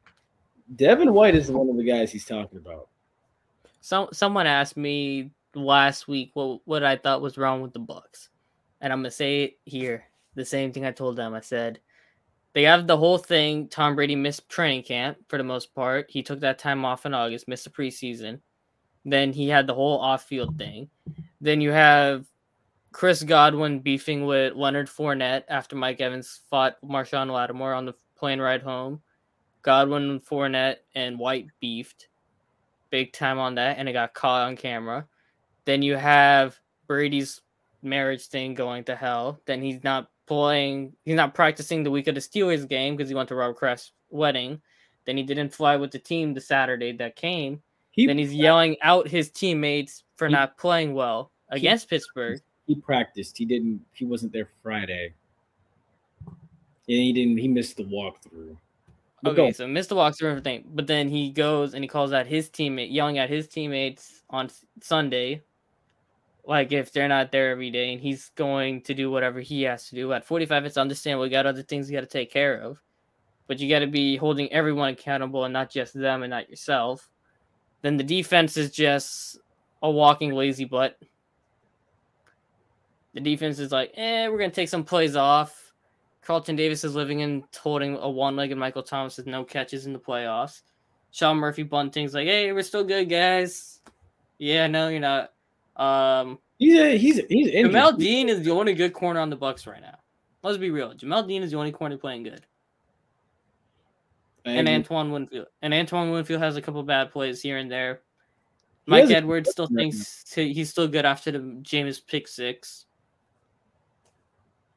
Devin 0.74 1.12
White 1.12 1.36
is 1.36 1.50
one 1.50 1.68
of 1.68 1.76
the 1.76 1.84
guys 1.84 2.10
he's 2.10 2.24
talking 2.24 2.58
about. 2.58 2.88
Some 3.80 4.08
someone 4.12 4.46
asked 4.46 4.76
me 4.76 5.30
last 5.54 6.08
week 6.08 6.32
what 6.34 6.60
what 6.64 6.82
I 6.82 6.96
thought 6.96 7.22
was 7.22 7.38
wrong 7.38 7.62
with 7.62 7.72
the 7.72 7.80
Bucs, 7.80 8.28
and 8.80 8.92
I'm 8.92 8.98
gonna 8.98 9.10
say 9.10 9.44
it 9.44 9.58
here. 9.64 10.04
The 10.34 10.44
same 10.44 10.72
thing 10.72 10.84
I 10.84 10.90
told 10.90 11.16
them. 11.16 11.34
I 11.34 11.40
said 11.40 11.80
they 12.52 12.64
have 12.64 12.86
the 12.86 12.96
whole 12.96 13.18
thing. 13.18 13.68
Tom 13.68 13.94
Brady 13.94 14.16
missed 14.16 14.48
training 14.48 14.82
camp 14.82 15.18
for 15.28 15.38
the 15.38 15.44
most 15.44 15.74
part. 15.74 16.10
He 16.10 16.22
took 16.22 16.40
that 16.40 16.58
time 16.58 16.84
off 16.84 17.06
in 17.06 17.14
August, 17.14 17.48
missed 17.48 17.64
the 17.64 17.70
preseason. 17.70 18.40
Then 19.04 19.32
he 19.32 19.48
had 19.48 19.66
the 19.66 19.74
whole 19.74 19.98
off-field 19.98 20.58
thing. 20.58 20.90
Then 21.40 21.60
you 21.60 21.70
have 21.70 22.26
Chris 22.96 23.22
Godwin 23.22 23.80
beefing 23.80 24.24
with 24.24 24.54
Leonard 24.54 24.88
Fournette 24.88 25.42
after 25.48 25.76
Mike 25.76 26.00
Evans 26.00 26.40
fought 26.48 26.78
Marshon 26.82 27.30
Lattimore 27.30 27.74
on 27.74 27.84
the 27.84 27.92
plane 28.16 28.40
ride 28.40 28.62
home. 28.62 29.02
Godwin, 29.60 30.18
Fournette, 30.18 30.76
and 30.94 31.18
White 31.18 31.48
beefed 31.60 32.08
big 32.88 33.12
time 33.12 33.38
on 33.38 33.56
that, 33.56 33.76
and 33.76 33.86
it 33.86 33.92
got 33.92 34.14
caught 34.14 34.46
on 34.46 34.56
camera. 34.56 35.06
Then 35.66 35.82
you 35.82 35.94
have 35.96 36.58
Brady's 36.86 37.42
marriage 37.82 38.28
thing 38.28 38.54
going 38.54 38.82
to 38.84 38.96
hell. 38.96 39.42
Then 39.44 39.60
he's 39.60 39.84
not 39.84 40.08
playing, 40.26 40.94
he's 41.04 41.16
not 41.16 41.34
practicing 41.34 41.82
the 41.82 41.90
week 41.90 42.06
of 42.06 42.14
the 42.14 42.22
Steelers 42.22 42.66
game 42.66 42.96
because 42.96 43.10
he 43.10 43.14
went 43.14 43.28
to 43.28 43.34
Robert 43.34 43.58
Kraft's 43.58 43.92
wedding. 44.08 44.58
Then 45.04 45.18
he 45.18 45.22
didn't 45.22 45.52
fly 45.52 45.76
with 45.76 45.90
the 45.90 45.98
team 45.98 46.32
the 46.32 46.40
Saturday 46.40 46.92
that 46.92 47.14
came. 47.14 47.60
He 47.90 48.06
then 48.06 48.16
he's 48.16 48.32
yelling 48.32 48.78
out 48.80 49.06
his 49.06 49.30
teammates 49.30 50.02
for 50.16 50.28
He- 50.28 50.32
not 50.32 50.56
playing 50.56 50.94
well 50.94 51.30
against 51.50 51.90
Pittsburgh. 51.90 52.40
He 52.66 52.74
practiced. 52.74 53.38
He 53.38 53.44
didn't. 53.44 53.80
He 53.92 54.04
wasn't 54.04 54.32
there 54.32 54.48
Friday. 54.62 55.14
And 56.26 56.36
he 56.86 57.12
didn't. 57.12 57.38
He 57.38 57.48
missed 57.48 57.76
the 57.76 57.84
walkthrough. 57.84 58.56
But 59.22 59.30
Okay, 59.30 59.46
go. 59.48 59.52
so 59.52 59.66
missed 59.66 59.88
the 59.88 59.96
walkthrough 59.96 60.30
everything, 60.30 60.64
but 60.74 60.86
then 60.86 61.08
he 61.08 61.30
goes 61.30 61.74
and 61.74 61.82
he 61.82 61.88
calls 61.88 62.12
out 62.12 62.26
his 62.26 62.48
teammate, 62.50 62.92
yelling 62.92 63.18
at 63.18 63.30
his 63.30 63.48
teammates 63.48 64.22
on 64.30 64.50
Sunday, 64.80 65.42
like 66.44 66.70
if 66.70 66.92
they're 66.92 67.08
not 67.08 67.32
there 67.32 67.50
every 67.50 67.70
day, 67.70 67.92
and 67.92 68.00
he's 68.00 68.30
going 68.36 68.82
to 68.82 68.94
do 68.94 69.10
whatever 69.10 69.40
he 69.40 69.62
has 69.62 69.88
to 69.88 69.94
do. 69.94 70.12
At 70.12 70.24
45, 70.24 70.66
it's 70.66 70.76
understandable. 70.76 71.22
We 71.22 71.30
got 71.30 71.46
other 71.46 71.62
things 71.62 71.90
you 71.90 71.96
got 71.96 72.02
to 72.02 72.06
take 72.06 72.30
care 72.30 72.60
of, 72.60 72.80
but 73.46 73.58
you 73.58 73.68
got 73.68 73.80
to 73.80 73.86
be 73.86 74.16
holding 74.16 74.52
everyone 74.52 74.92
accountable 74.92 75.44
and 75.44 75.52
not 75.52 75.70
just 75.70 75.94
them 75.94 76.22
and 76.22 76.30
not 76.30 76.50
yourself. 76.50 77.08
Then 77.82 77.96
the 77.96 78.04
defense 78.04 78.56
is 78.56 78.70
just 78.70 79.38
a 79.82 79.90
walking 79.90 80.32
lazy 80.34 80.66
butt. 80.66 80.98
The 83.16 83.22
defense 83.22 83.58
is 83.58 83.72
like, 83.72 83.92
eh, 83.94 84.28
we're 84.28 84.38
gonna 84.38 84.50
take 84.50 84.68
some 84.68 84.84
plays 84.84 85.16
off. 85.16 85.72
Carlton 86.20 86.54
Davis 86.54 86.84
is 86.84 86.94
living 86.94 87.20
in 87.20 87.44
holding 87.58 87.96
a 87.96 88.10
one-legged 88.10 88.58
Michael 88.58 88.82
Thomas 88.82 89.16
with 89.16 89.26
no 89.26 89.42
catches 89.42 89.86
in 89.86 89.94
the 89.94 89.98
playoffs. 89.98 90.60
Sean 91.12 91.38
Murphy 91.38 91.62
Bunting's 91.62 92.12
like, 92.12 92.26
hey, 92.26 92.52
we're 92.52 92.62
still 92.62 92.84
good, 92.84 93.08
guys. 93.08 93.80
Yeah, 94.36 94.66
no, 94.66 94.88
you're 94.88 95.00
not. 95.00 95.32
Um, 95.76 96.38
He's 96.58 97.00
he's 97.00 97.20
he's 97.28 97.48
injured. 97.48 97.72
Jamel 97.72 97.98
Dean 97.98 98.28
is 98.28 98.42
the 98.42 98.50
only 98.50 98.74
good 98.74 98.92
corner 98.92 99.20
on 99.20 99.30
the 99.30 99.36
Bucs 99.36 99.66
right 99.66 99.80
now. 99.80 99.98
Let's 100.42 100.58
be 100.58 100.70
real. 100.70 100.92
Jamel 100.94 101.26
Dean 101.26 101.42
is 101.42 101.50
the 101.50 101.56
only 101.56 101.72
corner 101.72 101.96
playing 101.96 102.24
good. 102.24 102.44
I 104.44 104.52
And. 104.52 104.68
Antoine 104.68 105.10
Winfield. 105.10 105.46
And 105.62 105.72
Antoine 105.74 106.10
Winfield 106.10 106.42
has 106.42 106.56
a 106.56 106.62
couple 106.62 106.82
bad 106.82 107.12
plays 107.12 107.40
here 107.40 107.56
and 107.56 107.70
there. 107.70 108.02
Mike 108.86 109.10
Edwards 109.10 109.50
still 109.50 109.66
thinks 109.66 110.32
he- 110.34 110.52
he's 110.52 110.70
still 110.70 110.86
good 110.86 111.04
after 111.04 111.30
the 111.32 111.58
James 111.62 111.98
pick 112.00 112.28
six. 112.28 112.85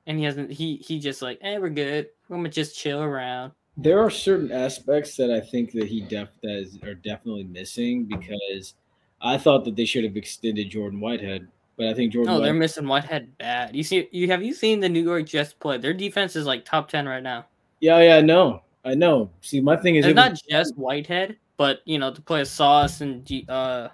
And 0.09 0.17
he 0.17 0.25
hasn't 0.25 0.51
he 0.51 0.77
he 0.77 0.99
just 0.99 1.21
like, 1.21 1.37
eh, 1.41 1.57
we're 1.59 1.69
good. 1.69 2.09
We're 2.27 2.37
gonna 2.37 2.49
just 2.49 2.75
chill 2.75 3.01
around. 3.01 3.51
there 3.77 3.99
are 4.03 4.09
certain 4.09 4.51
aspects 4.51 5.15
that 5.15 5.29
I 5.31 5.39
think 5.39 5.71
that 5.73 5.85
he 5.85 6.01
def 6.01 6.29
that 6.43 6.51
is, 6.57 6.79
are 6.83 6.95
definitely 6.95 7.43
missing 7.45 8.05
because 8.05 8.73
I 9.21 9.37
thought 9.37 9.63
that 9.65 9.75
they 9.75 9.85
should 9.85 10.03
have 10.03 10.17
extended 10.17 10.69
Jordan 10.69 10.99
Whitehead, 10.99 11.47
but 11.77 11.87
I 11.87 11.93
think 11.93 12.11
Jordan. 12.11 12.33
No, 12.33 12.41
they're 12.41 12.53
missing 12.55 12.87
Whitehead 12.87 13.37
bad. 13.37 13.75
You 13.75 13.83
see, 13.83 14.09
you 14.11 14.27
have 14.27 14.41
you 14.41 14.53
seen 14.53 14.79
the 14.79 14.89
New 14.89 15.03
York 15.03 15.27
Jets 15.27 15.53
play? 15.53 15.77
Their 15.77 15.93
defense 15.93 16.35
is 16.35 16.45
like 16.47 16.65
top 16.65 16.89
ten 16.89 17.07
right 17.07 17.23
now. 17.23 17.45
yeah, 17.79 18.01
yeah, 18.01 18.17
I 18.17 18.21
know, 18.21 18.63
I 18.83 18.95
know. 18.95 19.29
See, 19.41 19.61
my 19.61 19.77
thing 19.77 19.95
is, 19.95 20.05
It's 20.07 20.15
not 20.15 20.31
was- 20.31 20.41
just 20.41 20.75
Whitehead, 20.75 21.37
but 21.55 21.81
you 21.85 21.99
know, 21.99 22.11
to 22.11 22.21
play 22.21 22.41
a 22.41 22.45
Sauce 22.45 23.01
and 23.01 23.23
G, 23.25 23.45
uh, 23.47 23.89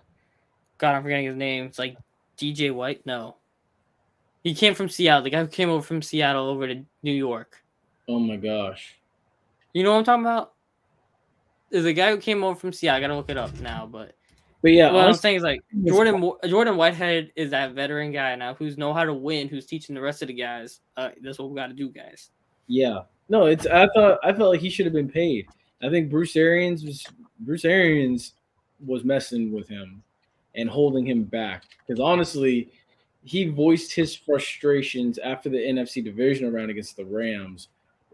God, 0.77 0.95
I'm 0.95 1.03
forgetting 1.03 1.25
his 1.25 1.35
name. 1.35 1.65
It's 1.65 1.77
like 1.77 1.97
DJ 2.37 2.73
White. 2.73 3.05
No, 3.05 3.35
he 4.45 4.53
came 4.53 4.75
from 4.75 4.87
Seattle. 4.87 5.23
The 5.23 5.31
guy 5.31 5.39
who 5.41 5.47
came 5.47 5.69
over 5.69 5.81
from 5.81 6.01
Seattle 6.01 6.47
over 6.47 6.67
to 6.67 6.85
New 7.03 7.11
York. 7.11 7.61
oh 8.07 8.19
my 8.19 8.37
gosh, 8.37 8.95
You 9.73 9.83
know 9.83 9.91
what 9.91 9.97
I'm 9.97 10.03
talking 10.05 10.23
about? 10.23 10.53
There's 11.71 11.85
a 11.85 11.93
guy 11.93 12.11
who 12.11 12.17
came 12.17 12.43
over 12.43 12.57
from 12.57 12.71
Seattle. 12.71 12.97
I 12.97 13.01
gotta 13.01 13.15
look 13.15 13.29
it 13.29 13.37
up 13.37 13.59
now, 13.59 13.89
but 13.91 14.15
but 14.61 14.71
yeah, 14.71 14.91
what 14.91 15.07
I'm 15.07 15.13
saying 15.15 15.37
is 15.37 15.43
like 15.43 15.61
Jordan 15.83 16.31
Jordan 16.47 16.77
Whitehead 16.77 17.31
is 17.35 17.51
that 17.51 17.73
veteran 17.73 18.11
guy 18.11 18.35
now 18.35 18.53
who's 18.53 18.77
know 18.77 18.93
how 18.93 19.03
to 19.03 19.13
win, 19.13 19.47
who's 19.47 19.65
teaching 19.65 19.95
the 19.95 20.01
rest 20.01 20.21
of 20.21 20.27
the 20.27 20.33
guys. 20.33 20.79
Uh, 20.95 21.09
that's 21.21 21.39
what 21.39 21.49
we 21.49 21.55
got 21.55 21.67
to 21.67 21.73
do, 21.73 21.89
guys. 21.89 22.29
yeah, 22.67 22.99
no, 23.29 23.47
it's. 23.47 23.65
I 23.65 23.87
thought 23.95 24.19
I 24.23 24.31
felt 24.31 24.51
like 24.51 24.61
he 24.61 24.69
should 24.69 24.85
have 24.85 24.93
been 24.93 25.09
paid. 25.09 25.47
I 25.83 25.89
think 25.89 26.09
Bruce 26.09 26.35
Arians 26.35 26.83
was 26.83 27.05
Bruce 27.39 27.65
Arians 27.65 28.33
was 28.85 29.03
messing 29.03 29.51
with 29.51 29.67
him 29.67 30.03
and 30.53 30.69
holding 30.69 31.05
him 31.05 31.23
back 31.23 31.63
because 31.85 31.99
honestly, 31.99 32.69
he 33.25 33.49
voiced 33.49 33.91
his 33.91 34.15
frustrations 34.15 35.17
after 35.17 35.49
the 35.49 35.57
NFC 35.57 36.03
divisional 36.03 36.51
round 36.51 36.69
against 36.69 36.95
the 36.95 37.05
Rams, 37.05 37.69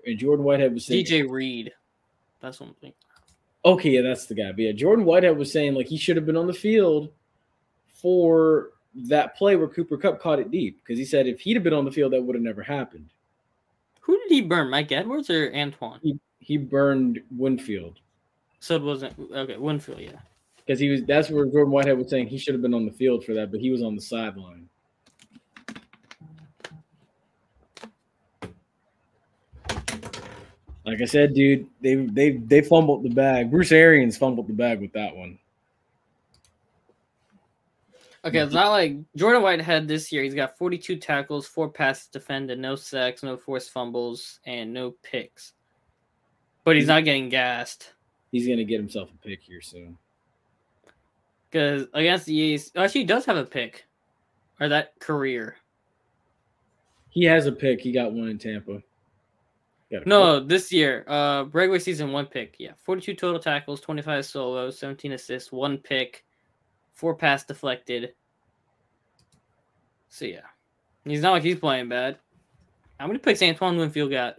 and 0.05 0.17
Jordan 0.17 0.45
Whitehead 0.45 0.73
was 0.73 0.85
saying, 0.85 1.05
DJ 1.05 1.29
Reed, 1.29 1.73
that's 2.39 2.59
one 2.59 2.73
thing. 2.75 2.93
Okay, 3.63 3.91
yeah, 3.91 4.01
that's 4.01 4.25
the 4.25 4.33
guy. 4.33 4.51
But 4.51 4.59
yeah, 4.59 4.71
Jordan 4.71 5.05
Whitehead 5.05 5.37
was 5.37 5.51
saying 5.51 5.75
like 5.75 5.87
he 5.87 5.97
should 5.97 6.15
have 6.15 6.25
been 6.25 6.37
on 6.37 6.47
the 6.47 6.53
field 6.53 7.09
for 7.93 8.71
that 8.95 9.37
play 9.37 9.55
where 9.55 9.67
Cooper 9.67 9.97
Kupp 9.97 10.19
caught 10.19 10.39
it 10.39 10.49
deep 10.49 10.79
because 10.81 10.97
he 10.97 11.05
said 11.05 11.27
if 11.27 11.41
he'd 11.41 11.55
have 11.55 11.63
been 11.63 11.73
on 11.73 11.85
the 11.85 11.91
field, 11.91 12.13
that 12.13 12.23
would 12.23 12.35
have 12.35 12.43
never 12.43 12.63
happened. 12.63 13.09
Who 14.01 14.17
did 14.17 14.31
he 14.31 14.41
burn? 14.41 14.69
Mike 14.69 14.91
Edwards 14.91 15.29
or 15.29 15.53
Antoine? 15.53 15.99
He 16.01 16.19
he 16.39 16.57
burned 16.57 17.21
Winfield 17.37 17.99
So 18.59 18.75
it 18.75 18.81
wasn't 18.81 19.13
okay. 19.31 19.57
Winfield, 19.57 19.99
yeah. 19.99 20.19
because 20.57 20.79
he 20.79 20.89
was. 20.89 21.03
That's 21.03 21.29
where 21.29 21.45
Jordan 21.45 21.71
Whitehead 21.71 21.97
was 21.97 22.09
saying 22.09 22.27
he 22.27 22.37
should 22.37 22.55
have 22.55 22.61
been 22.61 22.73
on 22.73 22.85
the 22.85 22.91
field 22.91 23.23
for 23.23 23.33
that, 23.33 23.51
but 23.51 23.59
he 23.59 23.71
was 23.71 23.83
on 23.83 23.95
the 23.95 24.01
sideline. 24.01 24.67
Like 30.91 31.01
I 31.01 31.05
said, 31.05 31.33
dude, 31.33 31.67
they 31.79 31.95
they 31.95 32.31
they 32.31 32.61
fumbled 32.61 33.03
the 33.03 33.09
bag. 33.09 33.49
Bruce 33.49 33.71
Arians 33.71 34.17
fumbled 34.17 34.47
the 34.47 34.53
bag 34.53 34.81
with 34.81 34.91
that 34.91 35.15
one. 35.15 35.39
Okay, 38.25 38.39
it's 38.39 38.53
not 38.53 38.71
like 38.71 38.97
Jordan 39.15 39.41
Whitehead 39.41 39.87
this 39.87 40.11
year. 40.11 40.21
He's 40.21 40.35
got 40.35 40.57
42 40.57 40.97
tackles, 40.97 41.47
four 41.47 41.69
passes 41.69 42.07
defended, 42.07 42.59
no 42.59 42.75
sacks, 42.75 43.23
no 43.23 43.37
forced 43.37 43.71
fumbles, 43.71 44.41
and 44.45 44.73
no 44.73 44.91
picks. 45.01 45.53
But 46.65 46.75
he's 46.75 46.87
not 46.87 47.05
getting 47.05 47.29
gassed 47.29 47.93
He's 48.33 48.45
gonna 48.45 48.65
get 48.65 48.81
himself 48.81 49.09
a 49.13 49.25
pick 49.25 49.41
here 49.41 49.61
soon. 49.61 49.97
because 51.49 51.87
against 51.93 52.25
the 52.25 52.35
East, 52.35 52.73
oh, 52.75 52.83
actually, 52.83 53.01
he 53.01 53.07
does 53.07 53.23
have 53.23 53.37
a 53.37 53.45
pick, 53.45 53.85
or 54.59 54.67
that 54.67 54.99
career. 54.99 55.55
He 57.11 57.23
has 57.23 57.45
a 57.45 57.51
pick. 57.53 57.79
He 57.79 57.93
got 57.93 58.11
one 58.11 58.27
in 58.27 58.37
Tampa. 58.37 58.83
No, 60.05 60.39
this 60.39 60.71
year, 60.71 61.03
uh, 61.07 61.45
regular 61.51 61.79
season 61.79 62.11
one 62.11 62.25
pick. 62.25 62.55
Yeah, 62.57 62.71
42 62.83 63.13
total 63.13 63.39
tackles, 63.39 63.81
25 63.81 64.25
solos, 64.25 64.79
17 64.79 65.11
assists, 65.11 65.51
one 65.51 65.77
pick, 65.77 66.23
four 66.93 67.13
pass 67.13 67.43
deflected. 67.43 68.13
So 70.09 70.25
yeah, 70.25 70.41
he's 71.03 71.21
not 71.21 71.31
like 71.31 71.43
he's 71.43 71.59
playing 71.59 71.89
bad. 71.89 72.17
How 72.99 73.07
many 73.07 73.19
picks 73.19 73.41
Antoine 73.41 73.77
Winfield 73.77 74.11
got? 74.11 74.35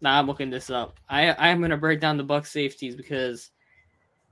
Nah, 0.00 0.18
I'm 0.18 0.26
looking 0.26 0.50
this 0.50 0.70
up. 0.70 0.98
I 1.08 1.32
I'm 1.32 1.60
gonna 1.60 1.76
break 1.76 2.00
down 2.00 2.16
the 2.16 2.24
Buck 2.24 2.46
safeties 2.46 2.94
because 2.94 3.50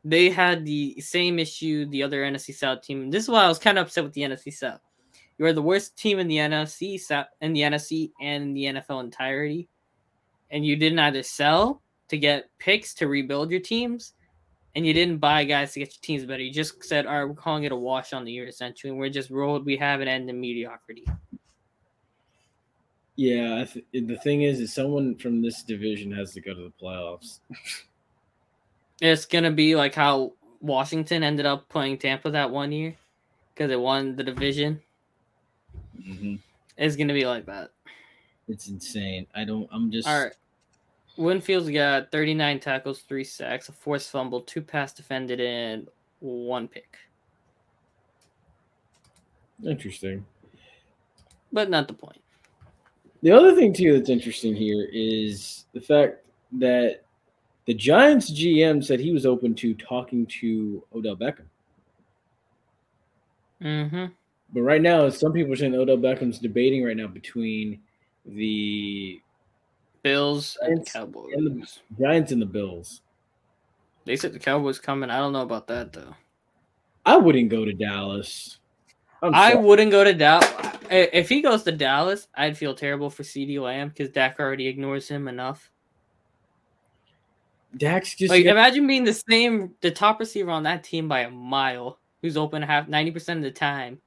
they 0.04 0.30
had 0.30 0.64
the 0.64 1.00
same 1.00 1.38
issue 1.38 1.86
the 1.86 2.02
other 2.02 2.22
NFC 2.22 2.54
South 2.54 2.82
team. 2.82 3.10
This 3.10 3.24
is 3.24 3.30
why 3.30 3.44
I 3.44 3.48
was 3.48 3.58
kind 3.58 3.78
of 3.78 3.86
upset 3.86 4.04
with 4.04 4.12
the 4.12 4.20
NFC 4.22 4.52
South. 4.52 4.80
You 5.38 5.46
are 5.46 5.52
the 5.52 5.62
worst 5.62 5.96
team 5.96 6.18
in 6.18 6.28
the 6.28 6.36
NFC 6.36 7.00
in 7.40 7.52
the 7.52 7.60
NFC 7.60 8.12
and 8.20 8.44
in 8.44 8.54
the 8.54 8.64
NFL 8.64 9.02
entirety, 9.02 9.68
and 10.50 10.64
you 10.64 10.76
didn't 10.76 11.00
either 11.00 11.22
sell 11.22 11.82
to 12.08 12.18
get 12.18 12.50
picks 12.58 12.94
to 12.94 13.08
rebuild 13.08 13.50
your 13.50 13.60
teams, 13.60 14.12
and 14.74 14.86
you 14.86 14.92
didn't 14.92 15.18
buy 15.18 15.44
guys 15.44 15.72
to 15.72 15.80
get 15.80 15.88
your 15.88 16.00
teams 16.02 16.24
better. 16.24 16.42
You 16.42 16.52
just 16.52 16.84
said, 16.84 17.06
"All 17.06 17.18
right, 17.18 17.24
we're 17.24 17.34
calling 17.34 17.64
it 17.64 17.72
a 17.72 17.76
wash 17.76 18.12
on 18.12 18.24
the 18.24 18.32
year, 18.32 18.46
essentially, 18.46 18.90
and 18.90 18.98
we're 18.98 19.08
just 19.08 19.30
rolled. 19.30 19.66
We 19.66 19.76
have 19.78 20.00
an 20.00 20.08
end 20.08 20.30
in 20.30 20.40
mediocrity." 20.40 21.04
Yeah, 23.16 23.60
I 23.60 23.64
th- 23.64 23.86
the 23.92 24.16
thing 24.18 24.42
is, 24.42 24.60
is 24.60 24.72
someone 24.74 25.14
from 25.16 25.40
this 25.40 25.62
division 25.62 26.10
has 26.12 26.32
to 26.32 26.40
go 26.40 26.54
to 26.54 26.62
the 26.62 26.72
playoffs. 26.80 27.40
It's 29.00 29.26
gonna 29.26 29.50
be 29.50 29.74
like 29.74 29.92
how 29.92 30.34
Washington 30.60 31.24
ended 31.24 31.46
up 31.46 31.68
playing 31.68 31.98
Tampa 31.98 32.30
that 32.30 32.50
one 32.50 32.70
year 32.70 32.94
because 33.52 33.70
it 33.70 33.78
won 33.78 34.14
the 34.14 34.22
division. 34.22 34.80
Mhm. 36.00 36.38
It's 36.76 36.96
gonna 36.96 37.12
be 37.14 37.26
like 37.26 37.46
that. 37.46 37.70
It's 38.48 38.68
insane. 38.68 39.26
I 39.34 39.44
don't. 39.44 39.68
I'm 39.72 39.90
just. 39.90 40.08
All 40.08 40.22
right. 40.22 40.32
Winfield's 41.16 41.70
got 41.70 42.10
39 42.10 42.58
tackles, 42.58 43.00
three 43.02 43.22
sacks, 43.24 43.68
a 43.68 43.72
forced 43.72 44.10
fumble, 44.10 44.40
two 44.40 44.60
pass 44.60 44.92
defended, 44.92 45.40
and 45.40 45.88
one 46.18 46.66
pick. 46.66 46.96
Interesting. 49.64 50.24
But 51.52 51.70
not 51.70 51.86
the 51.86 51.94
point. 51.94 52.20
The 53.22 53.30
other 53.30 53.54
thing 53.54 53.72
too 53.72 53.96
that's 53.96 54.10
interesting 54.10 54.54
here 54.54 54.88
is 54.92 55.66
the 55.72 55.80
fact 55.80 56.26
that 56.58 57.04
the 57.66 57.74
Giants 57.74 58.30
GM 58.30 58.84
said 58.84 59.00
he 59.00 59.12
was 59.12 59.24
open 59.24 59.54
to 59.54 59.74
talking 59.74 60.26
to 60.40 60.84
Odell 60.94 61.16
Beckham. 61.16 61.46
Mm-hmm. 63.62 64.06
But 64.54 64.62
right 64.62 64.80
now, 64.80 65.08
some 65.08 65.32
people 65.32 65.52
are 65.52 65.56
saying 65.56 65.74
Odell 65.74 65.96
Beckham's 65.98 66.38
debating 66.38 66.84
right 66.84 66.96
now 66.96 67.08
between 67.08 67.80
the 68.24 69.20
Bills 70.02 70.56
and 70.62 70.80
the 70.80 70.90
Cowboys. 70.90 71.32
and 71.34 71.62
the- 71.62 71.78
Giants 72.00 72.30
and 72.30 72.40
the 72.40 72.46
Bills. 72.46 73.02
They 74.04 74.16
said 74.16 74.32
the 74.32 74.38
Cowboys 74.38 74.78
coming. 74.78 75.10
I 75.10 75.18
don't 75.18 75.32
know 75.32 75.42
about 75.42 75.66
that 75.68 75.92
though. 75.92 76.14
I 77.04 77.16
wouldn't 77.16 77.50
go 77.50 77.64
to 77.64 77.72
Dallas. 77.72 78.58
I 79.22 79.54
wouldn't 79.54 79.90
go 79.90 80.04
to 80.04 80.14
Dallas. 80.14 80.48
If 80.90 81.28
he 81.30 81.40
goes 81.40 81.62
to 81.64 81.72
Dallas, 81.72 82.28
I'd 82.34 82.56
feel 82.56 82.74
terrible 82.74 83.10
for 83.10 83.22
CeeDee 83.22 83.60
Lamb 83.60 83.88
because 83.88 84.10
Dak 84.10 84.38
already 84.38 84.68
ignores 84.68 85.08
him 85.08 85.26
enough. 85.28 85.70
Dak's 87.76 88.14
just 88.14 88.30
Like, 88.30 88.44
imagine 88.44 88.86
being 88.86 89.04
the 89.04 89.14
same, 89.28 89.74
the 89.80 89.90
top 89.90 90.20
receiver 90.20 90.50
on 90.50 90.62
that 90.62 90.84
team 90.84 91.08
by 91.08 91.20
a 91.20 91.30
mile, 91.30 91.98
who's 92.22 92.36
open 92.36 92.62
half 92.62 92.86
ninety 92.86 93.10
percent 93.10 93.38
of 93.38 93.44
the 93.44 93.50
time, 93.50 93.98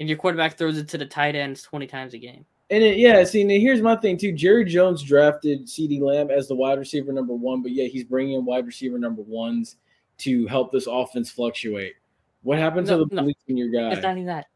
and 0.00 0.08
your 0.08 0.18
quarterback 0.18 0.56
throws 0.56 0.78
it 0.78 0.88
to 0.88 0.98
the 0.98 1.06
tight 1.06 1.34
ends 1.34 1.62
twenty 1.62 1.86
times 1.86 2.14
a 2.14 2.18
game. 2.18 2.44
And 2.70 2.82
it, 2.82 2.96
yeah, 2.98 3.22
see, 3.22 3.42
and 3.42 3.50
here's 3.50 3.80
my 3.80 3.94
thing 3.96 4.16
too. 4.18 4.32
Jerry 4.32 4.64
Jones 4.64 5.02
drafted 5.02 5.66
CeeDee 5.66 6.00
Lamb 6.00 6.30
as 6.30 6.48
the 6.48 6.54
wide 6.54 6.78
receiver 6.78 7.12
number 7.12 7.32
one, 7.32 7.62
but 7.62 7.70
yeah, 7.70 7.84
he's 7.84 8.04
bringing 8.04 8.34
in 8.34 8.44
wide 8.44 8.66
receiver 8.66 8.98
number 8.98 9.22
ones 9.22 9.76
to 10.18 10.46
help 10.46 10.72
this 10.72 10.86
offense 10.86 11.30
fluctuate. 11.30 11.94
What 12.42 12.58
happens 12.58 12.88
No, 12.90 12.98
to 12.98 13.04
the 13.04 13.14
no. 13.14 13.22
police 13.22 13.36
in 13.48 13.56
your 13.56 13.68
guy? 13.68 13.92
It's 13.92 14.02
not 14.02 14.12
even 14.16 14.26
that. 14.26 14.46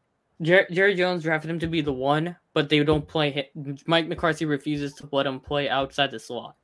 Jer- 0.41 0.67
Jerry 0.71 0.95
Jones 0.95 1.23
drafted 1.23 1.51
him 1.51 1.59
to 1.59 1.67
be 1.67 1.81
the 1.81 1.93
one, 1.93 2.35
but 2.53 2.67
they 2.67 2.83
don't 2.83 3.07
play. 3.07 3.49
Him. 3.53 3.77
Mike 3.85 4.07
McCarthy 4.07 4.45
refuses 4.45 4.93
to 4.95 5.07
let 5.11 5.27
him 5.27 5.39
play 5.39 5.69
outside 5.69 6.11
the 6.11 6.19
slot. 6.19 6.55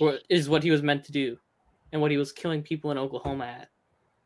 Or 0.00 0.18
is 0.28 0.48
what 0.48 0.62
he 0.62 0.70
was 0.70 0.82
meant 0.82 1.04
to 1.04 1.12
do, 1.12 1.38
and 1.92 2.02
what 2.02 2.10
he 2.10 2.16
was 2.16 2.32
killing 2.32 2.62
people 2.62 2.90
in 2.90 2.98
Oklahoma 2.98 3.44
at. 3.44 3.68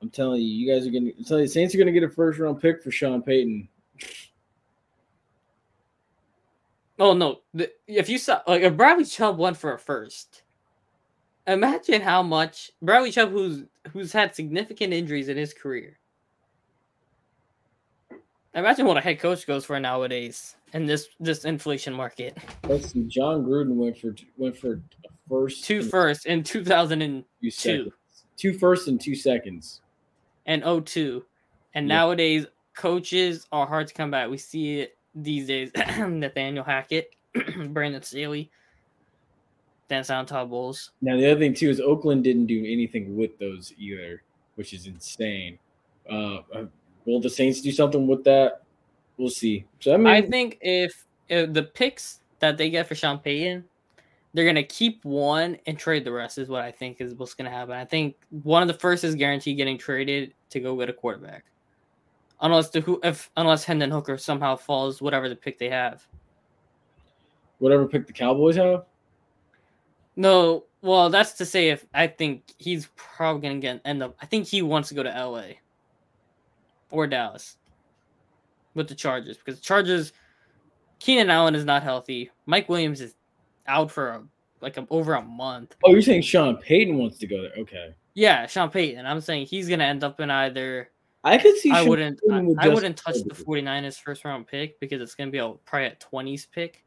I'm 0.03 0.11
telling 0.11 0.43
you, 0.43 0.49
you 0.49 0.73
guys 0.73 0.87
are 0.87 0.91
gonna. 0.91 1.11
I'm 1.19 1.25
telling 1.25 1.45
you, 1.45 1.49
Saints 1.49 1.75
are 1.75 1.79
gonna 1.79 1.93
get 1.93 2.03
a 2.03 2.09
first 2.09 2.39
round 2.39 2.61
pick 2.61 2.83
for 2.83 2.91
Sean 2.91 3.23
Payton. 3.23 3.69
Oh 6.99 7.13
no! 7.15 7.41
If 7.87 8.09
you 8.09 8.19
saw 8.19 8.41
like 8.47 8.63
if 8.63 8.77
Bradley 8.77 9.05
Chubb 9.05 9.39
went 9.39 9.57
for 9.57 9.73
a 9.73 9.79
first, 9.79 10.43
imagine 11.47 12.01
how 12.01 12.23
much 12.23 12.71
Bradley 12.83 13.11
Chubb, 13.11 13.31
who's 13.31 13.65
who's 13.93 14.13
had 14.13 14.35
significant 14.35 14.93
injuries 14.93 15.29
in 15.29 15.37
his 15.37 15.55
career. 15.55 15.99
Imagine 18.55 18.87
what 18.87 18.97
a 18.97 19.03
head 19.03 19.19
coach 19.19 19.47
goes 19.47 19.67
for 19.67 19.79
nowadays 19.79 20.57
in 20.73 20.87
this 20.87 21.09
this 21.21 21.45
inflation 21.45 21.93
market. 21.93 22.39
Let's 22.65 22.93
see. 22.93 23.05
Jon 23.05 23.45
Gruden 23.45 23.75
went 23.75 23.99
for 23.99 24.15
went 24.37 24.57
for 24.57 24.73
a 24.75 24.81
first 25.29 25.65
Two 25.65 25.83
first 25.83 26.27
in 26.27 26.43
two 26.43 26.65
thousand 26.65 27.03
and 27.03 27.25
two. 27.51 27.93
Two 28.37 28.53
first 28.53 28.89
and 28.89 29.01
two 29.01 29.15
seconds. 29.15 29.81
And 30.47 30.63
02. 30.65 31.25
And 31.75 31.89
Yeah. 31.89 31.97
nowadays 31.97 32.47
coaches 32.75 33.47
are 33.53 33.67
hard 33.67 33.89
to 33.89 33.95
come 33.95 34.11
by. 34.11 34.27
We 34.29 34.39
see 34.39 34.81
it 34.81 34.97
these 35.15 35.47
days. 35.47 35.71
Nathaniel 35.99 36.65
Hackett, 36.65 37.11
Brandon 37.69 38.03
Staley, 38.03 38.51
Todd 39.89 40.51
Bowles. 40.51 40.93
Now 41.01 41.17
the 41.17 41.31
other 41.31 41.41
thing 41.41 41.55
too 41.55 41.71
is 41.71 41.81
Oakland 41.81 42.25
didn't 42.25 42.47
do 42.47 42.65
anything 42.67 43.17
with 43.17 43.39
those 43.39 43.73
either, 43.79 44.23
which 44.57 44.73
is 44.73 44.87
insane. 44.87 45.59
Uh, 46.11 46.39
uh, 46.55 46.67
will 47.05 47.21
the 47.21 47.31
Saints 47.31 47.61
do 47.61 47.73
something 47.73 48.07
with 48.07 48.25
that? 48.25 48.63
We'll 49.17 49.31
see. 49.31 49.65
So 49.81 49.95
I 49.95 49.97
mean, 49.97 50.07
I 50.09 50.23
think 50.23 50.59
if, 50.61 51.05
if 51.29 51.53
the 51.53 51.63
picks 51.63 52.21
that 52.41 52.57
they 52.59 52.71
get 52.71 52.87
for 52.87 52.95
Sean 52.95 53.19
Payton, 53.19 53.65
they're 54.37 54.45
gonna 54.45 54.63
keep 54.63 55.03
one 55.03 55.57
and 55.67 55.79
trade 55.79 56.05
the 56.05 56.13
rest. 56.13 56.37
Is 56.37 56.51
what 56.51 56.61
I 56.61 56.71
think 56.71 57.01
is 57.01 57.15
what's 57.15 57.33
gonna 57.33 57.49
happen. 57.49 57.73
I 57.73 57.87
think 57.87 58.17
one 58.43 58.61
of 58.61 58.69
the 58.69 58.75
first 58.75 59.03
is 59.03 59.15
guaranteed 59.15 59.57
getting 59.57 59.79
traded 59.79 60.35
to 60.51 60.61
go 60.61 60.77
get 60.77 60.91
a 60.91 60.93
quarterback, 60.93 61.47
unless 62.43 62.69
the 62.69 62.83
who 62.83 63.01
if 63.03 63.31
unless 63.39 63.65
Hendon 63.65 63.91
Hooker 63.91 64.19
somehow 64.19 64.55
falls 64.55 65.01
whatever 65.01 65.31
the 65.31 65.37
pick 65.37 65.59
they 65.59 65.71
have. 65.71 66.07
whatever 67.61 67.89
pick 67.89 68.07
the 68.07 68.13
Cowboys 68.13 68.57
have. 68.57 68.85
No, 70.17 70.65
well, 70.83 71.09
that's 71.09 71.33
to 71.39 71.47
say 71.47 71.71
if 71.71 71.87
I 71.95 72.07
think 72.07 72.43
he's 72.59 72.91
probably 72.95 73.49
gonna 73.49 73.61
get 73.61 73.81
end 73.87 74.03
up. 74.03 74.17
I 74.21 74.27
think 74.27 74.47
he 74.47 74.61
wants 74.61 74.91
to 74.91 74.95
go 74.95 75.03
to 75.03 75.17
L.A. 75.17 75.61
or 76.91 77.07
Dallas 77.07 77.57
with 78.75 78.87
the 78.87 78.95
Chargers 78.95 79.39
because 79.39 79.57
the 79.57 79.65
Chargers. 79.65 80.13
Keenan 80.99 81.29
Allen 81.29 81.55
is 81.55 81.67
not 81.67 81.83
healthy. 81.83 82.31
Mike 82.47 82.71
Williams 82.71 83.03
is 83.03 83.16
out 83.69 83.91
for 83.91 84.09
a, 84.09 84.23
like 84.61 84.77
a, 84.77 84.87
over 84.91 85.15
a 85.15 85.23
month. 85.23 85.77
Oh, 85.85 85.93
you're 85.93 86.03
saying 86.03 86.23
Sean 86.23 86.57
Payton 86.57 86.97
wants 86.97 87.19
to 87.19 87.27
go 87.27 87.43
there? 87.43 87.53
Okay, 87.59 87.95
Yeah, 88.15 88.47
Sean 88.47 88.71
Payton. 88.71 89.07
I'm 89.07 89.21
saying 89.21 89.47
he's 89.47 89.69
gonna 89.69 89.85
end 89.85 90.05
up 90.05 90.21
in 90.21 90.31
either. 90.31 90.91
I 91.25 91.39
could 91.39 91.57
see. 91.57 91.71
I 91.71 91.81
Sean 91.81 91.89
wouldn't. 91.89 92.21
I, 92.31 92.67
I 92.67 92.69
wouldn't 92.69 92.97
touch 92.97 93.17
the 93.25 93.35
49ers 93.35 94.01
first 94.01 94.25
round 94.25 94.47
pick 94.47 94.79
because 94.81 95.01
it's 95.01 95.15
gonna 95.15 95.31
be 95.31 95.39
a 95.39 95.51
probably 95.65 95.89
a 95.89 95.97
20s 95.97 96.47
pick. 96.51 96.85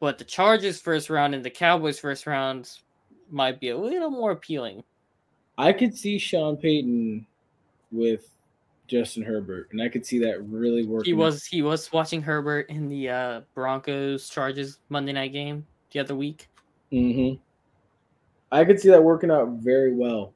But 0.00 0.16
the 0.16 0.24
Chargers 0.24 0.80
first 0.80 1.10
round 1.10 1.34
and 1.34 1.44
the 1.44 1.50
Cowboys 1.50 1.98
first 1.98 2.26
rounds 2.26 2.82
might 3.30 3.60
be 3.60 3.68
a 3.68 3.76
little 3.76 4.10
more 4.10 4.30
appealing. 4.30 4.82
I 5.58 5.72
could 5.72 5.94
see 5.94 6.18
Sean 6.18 6.56
Payton 6.56 7.26
with 7.92 8.30
Justin 8.86 9.22
Herbert, 9.22 9.68
and 9.72 9.80
I 9.80 9.88
could 9.88 10.04
see 10.04 10.18
that 10.20 10.42
really 10.48 10.84
working. 10.84 11.04
He 11.04 11.12
was 11.12 11.44
he 11.44 11.62
was 11.62 11.92
watching 11.92 12.22
Herbert 12.22 12.70
in 12.70 12.88
the 12.88 13.08
uh, 13.08 13.40
Broncos 13.54 14.28
Chargers 14.28 14.78
Monday 14.88 15.12
night 15.12 15.32
game 15.32 15.66
the 15.92 16.00
other 16.00 16.14
week. 16.14 16.48
hmm 16.90 17.34
I 18.52 18.64
could 18.64 18.80
see 18.80 18.88
that 18.88 19.02
working 19.02 19.30
out 19.30 19.48
very 19.58 19.94
well 19.94 20.32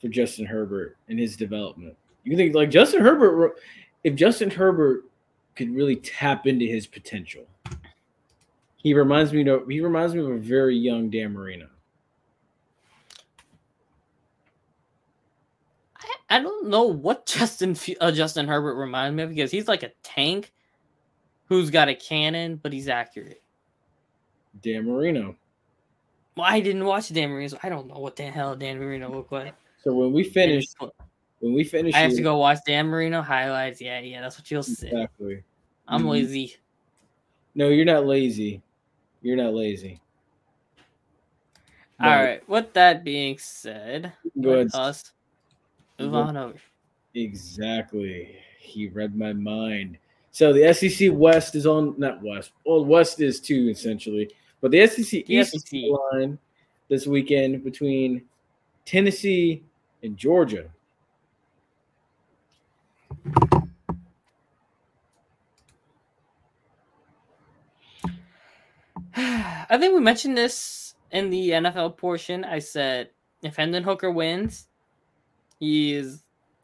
for 0.00 0.08
Justin 0.08 0.46
Herbert 0.46 0.96
and 1.08 1.18
his 1.18 1.36
development. 1.36 1.96
You 2.24 2.36
think 2.36 2.54
like 2.54 2.70
Justin 2.70 3.00
Herbert, 3.00 3.56
if 4.04 4.14
Justin 4.14 4.50
Herbert 4.50 5.04
could 5.54 5.74
really 5.74 5.96
tap 5.96 6.46
into 6.46 6.64
his 6.64 6.86
potential, 6.86 7.46
he 8.76 8.94
reminds 8.94 9.32
me 9.32 9.46
of 9.48 9.68
he 9.68 9.80
reminds 9.80 10.14
me 10.14 10.20
of 10.20 10.30
a 10.30 10.38
very 10.38 10.76
young 10.76 11.10
Dan 11.10 11.32
Marino. 11.32 11.68
I, 15.96 16.36
I 16.36 16.40
don't 16.40 16.68
know 16.68 16.84
what 16.84 17.26
Justin 17.26 17.76
uh, 18.00 18.12
Justin 18.12 18.48
Herbert 18.48 18.74
reminds 18.74 19.16
me 19.16 19.22
of 19.22 19.30
because 19.30 19.50
he's 19.50 19.68
like 19.68 19.82
a 19.82 19.92
tank 20.02 20.52
who's 21.46 21.70
got 21.70 21.88
a 21.88 21.94
cannon, 21.94 22.56
but 22.62 22.72
he's 22.72 22.88
accurate. 22.88 23.42
Dan 24.62 24.86
Marino. 24.86 25.36
Well, 26.36 26.46
I 26.48 26.60
didn't 26.60 26.84
watch 26.84 27.08
Dan 27.12 27.30
Marino, 27.30 27.48
so 27.48 27.58
I 27.62 27.68
don't 27.68 27.88
know 27.88 27.98
what 27.98 28.16
the 28.16 28.24
hell 28.24 28.54
Dan 28.54 28.78
Marino 28.78 29.10
looked 29.10 29.32
like. 29.32 29.54
So 29.82 29.92
when 29.92 30.12
we 30.12 30.22
finish, 30.24 30.66
when 31.40 31.52
we 31.54 31.64
finish, 31.64 31.94
I 31.94 31.98
have 31.98 32.14
to 32.14 32.22
go 32.22 32.36
watch 32.36 32.58
Dan 32.66 32.86
Marino 32.86 33.22
highlights. 33.22 33.80
Yeah, 33.80 33.98
yeah, 34.00 34.20
that's 34.20 34.38
what 34.38 34.50
you'll 34.50 34.62
see. 34.62 34.86
Exactly. 34.88 35.42
I'm 35.88 36.04
Mhm. 36.04 36.10
lazy. 36.10 36.56
No, 37.54 37.68
you're 37.68 37.84
not 37.84 38.06
lazy. 38.06 38.62
You're 39.22 39.36
not 39.36 39.52
lazy. 39.54 40.00
All 42.00 42.10
right. 42.10 42.48
With 42.48 42.72
that 42.74 43.02
being 43.02 43.38
said, 43.38 44.12
Go 44.40 44.50
ahead. 44.50 44.68
let 44.72 44.80
us 44.80 45.12
move 45.98 46.14
on 46.14 46.36
over. 46.36 46.58
Exactly. 47.14 48.38
He 48.60 48.86
read 48.88 49.16
my 49.16 49.32
mind. 49.32 49.98
So 50.30 50.52
the 50.52 50.64
SEC 50.72 51.08
West 51.10 51.56
is 51.56 51.66
on 51.66 51.94
not 51.98 52.22
West. 52.22 52.52
Well, 52.64 52.84
West 52.84 53.20
is 53.20 53.40
too 53.40 53.68
essentially, 53.68 54.30
but 54.60 54.70
the 54.70 54.86
SEC 54.86 55.24
The 55.26 55.34
East 55.34 55.52
SEC. 55.52 55.80
line 56.12 56.38
this 56.88 57.06
weekend 57.06 57.64
between 57.64 58.22
Tennessee 58.84 59.62
and 60.02 60.16
Georgia. 60.16 60.70
I 69.16 69.76
think 69.78 69.94
we 69.94 70.00
mentioned 70.00 70.36
this 70.38 70.94
in 71.10 71.30
the 71.30 71.50
NFL 71.50 71.96
portion. 71.96 72.44
I 72.44 72.58
said 72.58 73.10
if 73.42 73.56
Hendon 73.56 73.82
Hooker 73.82 74.10
wins, 74.10 74.68
he 75.60 75.94
is 75.94 76.22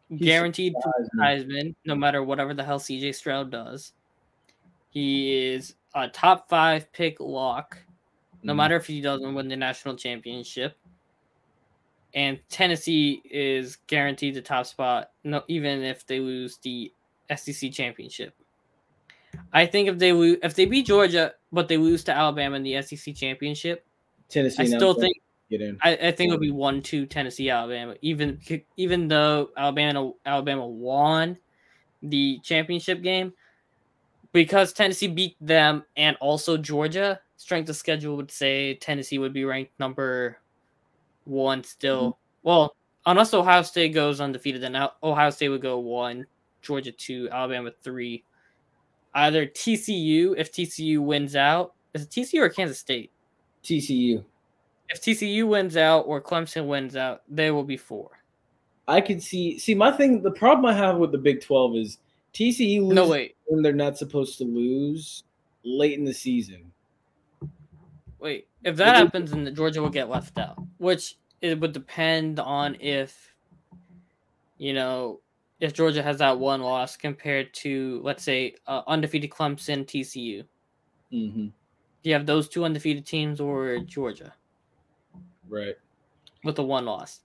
He's 0.09 0.20
guaranteed 0.20 0.74
for 0.82 0.92
the 0.99 1.22
Heisman. 1.22 1.47
Heisman, 1.47 1.74
no 1.84 1.95
matter 1.95 2.22
whatever 2.22 2.55
the 2.55 2.64
hell 2.64 2.78
CJ 2.78 3.14
Stroud 3.14 3.51
does. 3.51 3.92
He 4.90 5.53
is 5.55 5.74
a 5.95 6.09
top 6.09 6.49
five 6.49 6.92
pick 6.92 7.20
lock, 7.20 7.78
no 8.42 8.53
Mhm. 8.53 8.57
matter 8.57 8.76
if 8.76 8.86
he 8.86 9.01
doesn't 9.01 9.34
win 9.34 9.49
the 9.49 9.57
national 9.57 9.97
championship. 9.97 10.76
And 12.14 12.40
Tennessee 12.49 13.22
is 13.28 13.76
guaranteed 13.88 14.34
the 14.34 14.42
top 14.42 14.66
spot, 14.66 15.11
no, 15.24 15.42
even 15.49 15.82
if 15.82 16.07
they 16.07 16.20
lose 16.20 16.59
the 16.59 16.92
SEC 17.28 17.70
championship. 17.70 18.34
I 19.53 19.66
think 19.66 19.88
if 19.88 19.99
they 19.99 20.12
lose, 20.12 20.38
if 20.42 20.55
they 20.55 20.64
beat 20.64 20.86
Georgia, 20.86 21.34
but 21.51 21.66
they 21.68 21.76
lose 21.76 22.05
to 22.05 22.12
Alabama 22.12 22.57
in 22.57 22.62
the 22.62 22.76
SEC 22.76 23.12
championship, 23.12 23.84
Tennessee. 24.28 24.62
I 24.62 24.66
still 24.66 24.95
think 24.95 25.16
get 25.51 25.61
in. 25.61 25.78
I, 25.82 25.97
I 25.97 26.11
think 26.12 26.28
it'll 26.28 26.38
be 26.38 26.53
one 26.53 26.82
two 26.82 27.07
Tennessee 27.07 27.51
Alabama. 27.51 27.97
Even 28.01 28.40
even 28.76 29.09
though 29.09 29.51
Alabama 29.57 30.12
Alabama 30.24 30.66
won 30.68 31.36
the 32.03 32.38
championship 32.45 33.03
game, 33.03 33.32
because 34.35 34.72
Tennessee 34.72 35.07
beat 35.07 35.37
them 35.41 35.85
and 35.97 36.16
also 36.20 36.59
Georgia, 36.59 37.20
strength 37.37 37.70
of 37.70 37.76
schedule 37.76 38.16
would 38.16 38.32
say 38.32 38.74
Tennessee 38.74 39.18
would 39.18 39.32
be 39.32 39.45
ranked 39.45 39.72
number 39.78 40.39
one 41.24 41.62
still. 41.62 42.03
Mm-hmm. 42.03 42.49
Well, 42.49 42.76
unless 43.07 43.32
Ohio 43.32 43.62
State 43.62 43.95
goes 43.95 44.20
undefeated, 44.20 44.61
then 44.61 44.76
Ohio 45.03 45.30
State 45.30 45.49
would 45.49 45.62
go 45.62 45.78
one, 45.78 46.26
Georgia 46.61 46.93
two, 46.93 47.28
Alabama 47.30 47.70
three. 47.82 48.24
Either 49.14 49.47
TCU 49.47 50.35
if 50.37 50.53
TCU 50.53 50.99
wins 50.99 51.37
out. 51.37 51.72
Is 51.95 52.03
it 52.03 52.11
TCU 52.11 52.41
or 52.41 52.49
Kansas 52.49 52.78
State? 52.78 53.12
TCU. 53.62 54.24
If 54.91 55.01
TCU 55.01 55.47
wins 55.47 55.76
out 55.76 56.01
or 56.01 56.20
Clemson 56.20 56.66
wins 56.66 56.97
out, 56.97 57.22
they 57.28 57.53
will 57.53 57.62
be 57.62 57.76
four. 57.76 58.11
I 58.89 59.01
could 59.01 59.22
see. 59.22 59.61
See, 59.61 59.76
my 59.76 59.93
thing. 59.93 60.22
The 60.22 60.32
problem 60.32 60.66
I 60.66 60.74
have 60.74 60.97
with 60.97 61.12
the 61.12 61.18
Big 61.18 61.41
Twelve 61.41 61.76
is 61.76 61.99
TCU 62.35 62.80
loses 62.82 62.95
No 62.95 63.09
wait, 63.09 63.37
when 63.47 63.62
they're 63.62 63.72
not 63.72 63.97
supposed 63.97 64.39
to 64.39 64.45
lose 64.45 65.24
late 65.64 65.99
in 65.99 66.05
the 66.05 66.12
season. 66.12 66.70
wait. 68.18 68.49
If 68.64 68.76
that 68.76 68.97
happens, 68.97 69.30
then 69.30 69.45
the 69.45 69.51
Georgia 69.51 69.80
will 69.82 69.91
get 69.91 70.09
left 70.09 70.39
out, 70.39 70.57
which 70.78 71.16
it 71.43 71.61
would 71.61 71.72
depend 71.72 72.41
on 72.41 72.76
if, 72.80 73.35
you 74.59 74.72
know, 74.72 75.20
if 75.61 75.72
Georgia 75.74 76.03
has 76.03 76.18
that 76.18 76.39
one 76.39 76.62
loss 76.62 76.97
compared 76.97 77.53
to, 77.55 78.01
let's 78.03 78.22
say, 78.24 78.55
uh, 78.66 78.82
undefeated 78.87 79.30
Clemson, 79.30 79.85
TCU. 79.87 80.45
Mm-hmm. 81.12 81.47
Do 81.47 82.11
you 82.11 82.14
have 82.14 82.26
those 82.26 82.49
two 82.49 82.64
undefeated 82.64 83.07
teams 83.07 83.41
or 83.41 83.78
Georgia 83.80 84.32
Right. 85.49 85.76
with 86.43 86.57
the 86.57 86.64
one 86.64 86.85
loss? 86.87 87.20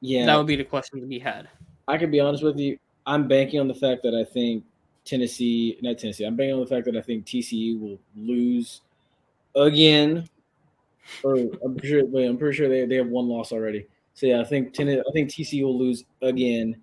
Yeah. 0.00 0.26
That 0.26 0.36
would 0.36 0.46
be 0.46 0.56
the 0.56 0.64
question 0.64 1.00
to 1.00 1.06
be 1.06 1.18
had. 1.18 1.48
I 1.88 1.96
can 1.98 2.10
be 2.10 2.20
honest 2.20 2.42
with 2.44 2.58
you. 2.58 2.78
I'm 3.06 3.28
banking 3.28 3.60
on 3.60 3.68
the 3.68 3.74
fact 3.74 4.02
that 4.04 4.14
I 4.14 4.24
think 4.24 4.64
Tennessee, 5.04 5.78
not 5.82 5.98
Tennessee, 5.98 6.24
I'm 6.24 6.36
banking 6.36 6.54
on 6.54 6.60
the 6.60 6.66
fact 6.66 6.86
that 6.86 6.96
I 6.96 7.00
think 7.00 7.26
TCU 7.26 7.80
will 7.80 7.98
lose 8.16 8.82
again. 9.56 10.28
Or 11.22 11.34
I'm 11.36 11.74
pretty 11.74 11.88
sure. 11.88 12.04
Wait, 12.06 12.26
I'm 12.26 12.38
pretty 12.38 12.56
sure 12.56 12.68
they, 12.68 12.86
they 12.86 12.96
have 12.96 13.08
one 13.08 13.28
loss 13.28 13.52
already. 13.52 13.86
So 14.14 14.26
yeah, 14.26 14.40
I 14.40 14.44
think 14.44 14.72
Ten, 14.72 14.88
I 14.88 15.12
think 15.12 15.30
TCU 15.30 15.64
will 15.64 15.78
lose 15.78 16.04
again 16.20 16.76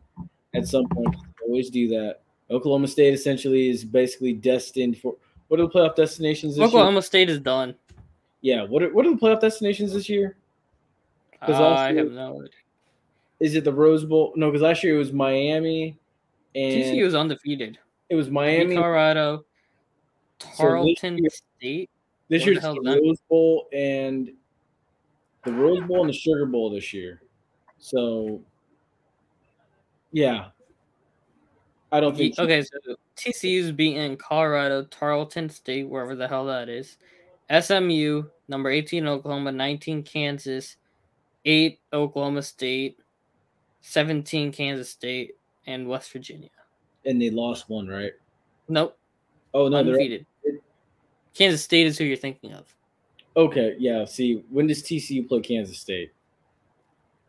at 0.53 0.67
some 0.67 0.87
point. 0.89 1.15
They 1.15 1.47
always 1.47 1.69
do 1.69 1.87
that. 1.89 2.19
Oklahoma 2.51 2.87
State 2.87 3.13
essentially 3.13 3.69
is 3.69 3.85
basically 3.85 4.33
destined 4.33 4.97
for 4.97 5.15
what 5.47 5.59
are 5.59 5.63
the 5.63 5.69
playoff 5.69 5.95
destinations 5.95 6.53
this 6.55 6.59
year? 6.59 6.67
Oklahoma 6.67 7.01
State 7.01 7.29
is 7.29 7.39
done. 7.39 7.75
Yeah, 8.41 8.63
what 8.63 8.83
are, 8.83 8.93
what 8.93 9.05
are 9.05 9.11
the 9.11 9.17
playoff 9.17 9.41
destinations 9.41 9.93
this 9.93 10.09
year? 10.09 10.35
Uh, 11.41 11.73
I 11.73 11.93
have 11.93 12.11
no. 12.11 12.35
idea. 12.37 12.49
Is 13.39 13.55
it 13.55 13.63
the 13.63 13.73
Rose 13.73 14.03
Bowl? 14.03 14.33
No, 14.35 14.49
because 14.49 14.61
last 14.61 14.83
year 14.83 14.95
it 14.95 14.97
was 14.97 15.13
Miami, 15.13 15.97
and 16.55 16.73
TCU 16.73 17.05
is 17.05 17.15
undefeated. 17.15 17.77
it 18.09 18.15
was 18.15 18.29
Miami. 18.29 18.75
Colorado, 18.75 19.45
this 20.39 20.57
Tarleton 20.57 21.17
year- 21.17 21.29
State. 21.29 21.89
This 22.29 22.45
year's 22.45 22.61
the 22.61 22.73
the? 22.83 23.01
Rose 23.03 23.17
Bowl 23.29 23.67
and 23.73 24.31
the 25.43 25.53
Rose 25.53 25.81
Bowl 25.87 26.01
and 26.01 26.09
the 26.09 26.13
Sugar 26.13 26.45
Bowl 26.45 26.69
this 26.69 26.93
year. 26.93 27.21
So, 27.79 28.41
yeah, 30.11 30.49
I 31.91 31.99
don't 31.99 32.15
think. 32.15 32.37
Okay, 32.37 32.61
so 32.61 32.77
TCU's 33.17 33.71
beating 33.71 34.15
Colorado, 34.17 34.83
Tarleton 34.85 35.49
State, 35.49 35.87
wherever 35.89 36.15
the 36.15 36.27
hell 36.27 36.45
that 36.45 36.69
is. 36.69 36.97
SMU, 37.49 38.25
number 38.47 38.69
18 38.69 39.07
Oklahoma, 39.07 39.51
19 39.51 40.03
Kansas, 40.03 40.77
8 41.45 41.79
Oklahoma 41.93 42.43
State, 42.43 42.99
17 43.81 44.51
Kansas 44.51 44.89
State, 44.89 45.31
and 45.67 45.87
West 45.87 46.11
Virginia. 46.11 46.49
and 47.05 47.21
they 47.21 47.29
lost 47.29 47.69
one, 47.69 47.87
right? 47.87 48.11
Nope, 48.67 48.97
Oh 49.53 49.67
no, 49.67 49.83
they're 49.83 49.93
undefeated. 49.93 50.25
Kansas 51.33 51.63
State 51.63 51.87
is 51.87 51.97
who 51.97 52.03
you're 52.03 52.17
thinking 52.17 52.53
of. 52.53 52.65
okay. 53.37 53.75
Yeah. 53.79 54.05
See, 54.05 54.43
when 54.49 54.67
does 54.67 54.83
TCU 54.83 55.27
play 55.27 55.39
Kansas 55.41 55.79
State? 55.79 56.11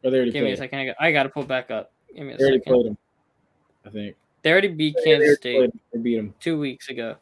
Or 0.03 0.11
they 0.11 0.16
already 0.16 0.33
Give 0.33 0.45
me 0.45 0.53
a 0.53 0.57
second. 0.57 0.78
I 0.78 0.87
got, 0.87 0.97
I 0.99 1.12
got 1.12 1.22
to 1.24 1.28
pull 1.28 1.45
back 1.45 1.70
up. 1.70 1.93
Give 2.14 2.26
me 2.26 2.33
a 2.33 2.37
They 2.37 2.45
already 2.45 2.59
second. 2.61 2.72
played 2.72 2.87
them. 2.87 2.99
I 3.87 3.91
think 3.91 4.16
They 4.43 4.51
already 4.53 4.68
beat 4.68 4.97
They 5.05 5.11
already 5.12 5.24
Kansas 5.24 5.37
State. 5.39 5.72
They 5.93 5.99
beat 6.01 6.16
them. 6.16 6.35
two 6.41 6.59
weeks 6.59 6.89
ago. 6.89 7.16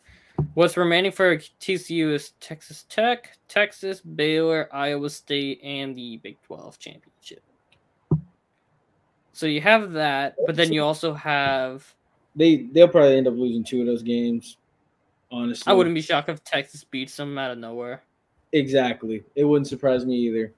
What's 0.54 0.76
remaining 0.76 1.10
for 1.10 1.36
TCU 1.36 2.12
is 2.12 2.30
Texas 2.40 2.84
Tech, 2.88 3.36
Texas, 3.48 4.00
Baylor, 4.00 4.68
Iowa 4.72 5.10
State, 5.10 5.60
and 5.64 5.96
the 5.96 6.18
Big 6.18 6.40
12 6.42 6.78
championship. 6.78 7.12
So 9.38 9.46
you 9.46 9.60
have 9.60 9.92
that, 9.92 10.34
but 10.46 10.56
then 10.56 10.72
you 10.72 10.82
also 10.82 11.14
have. 11.14 11.94
They 12.34 12.56
they'll 12.72 12.88
probably 12.88 13.18
end 13.18 13.28
up 13.28 13.34
losing 13.34 13.62
two 13.62 13.78
of 13.78 13.86
those 13.86 14.02
games. 14.02 14.56
Honestly, 15.30 15.70
I 15.70 15.74
wouldn't 15.74 15.94
be 15.94 16.00
shocked 16.00 16.28
if 16.28 16.42
Texas 16.42 16.82
beats 16.82 17.16
them 17.16 17.38
out 17.38 17.52
of 17.52 17.58
nowhere. 17.58 18.02
exactly. 18.52 19.22
It 19.36 19.44
wouldn't 19.44 19.68
surprise 19.68 20.04
me 20.04 20.16
either. 20.16 20.52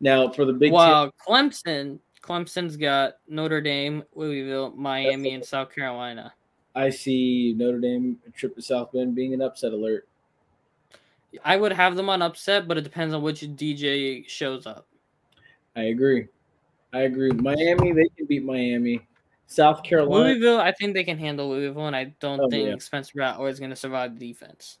Now 0.00 0.30
for 0.30 0.44
the 0.44 0.52
Big 0.52 0.70
Ten, 0.70 0.74
While 0.74 1.14
Clemson, 1.24 2.00
Clemson's 2.20 2.76
got 2.76 3.18
Notre 3.28 3.60
Dame, 3.60 4.02
Louisville, 4.16 4.72
Miami, 4.72 5.34
and 5.34 5.44
South 5.44 5.72
Carolina. 5.72 6.32
I 6.74 6.90
see 6.90 7.54
Notre 7.56 7.78
Dame 7.78 8.18
trip 8.34 8.56
to 8.56 8.62
South 8.62 8.90
Bend 8.90 9.14
being 9.14 9.32
an 9.32 9.42
upset 9.42 9.72
alert. 9.72 10.08
I 11.44 11.56
would 11.56 11.72
have 11.72 11.94
them 11.94 12.10
on 12.10 12.22
upset, 12.22 12.66
but 12.66 12.78
it 12.78 12.82
depends 12.82 13.14
on 13.14 13.22
which 13.22 13.42
DJ 13.42 14.28
shows 14.28 14.66
up. 14.66 14.88
I 15.76 15.82
agree. 15.82 16.26
I 16.92 17.00
agree. 17.02 17.30
Miami, 17.32 17.92
they 17.92 18.08
can 18.16 18.26
beat 18.26 18.44
Miami. 18.44 19.06
South 19.46 19.82
Carolina, 19.82 20.24
Louisville, 20.24 20.60
I 20.60 20.72
think 20.72 20.94
they 20.94 21.04
can 21.04 21.16
handle 21.18 21.48
Louisville, 21.48 21.86
and 21.86 21.96
I 21.96 22.14
don't 22.20 22.40
Oh, 22.40 22.50
think 22.50 22.68
yeah. 22.68 22.76
Spencer 22.78 23.12
Rattler 23.16 23.48
is 23.48 23.58
going 23.58 23.70
to 23.70 23.76
survive 23.76 24.18
the 24.18 24.28
defense. 24.28 24.78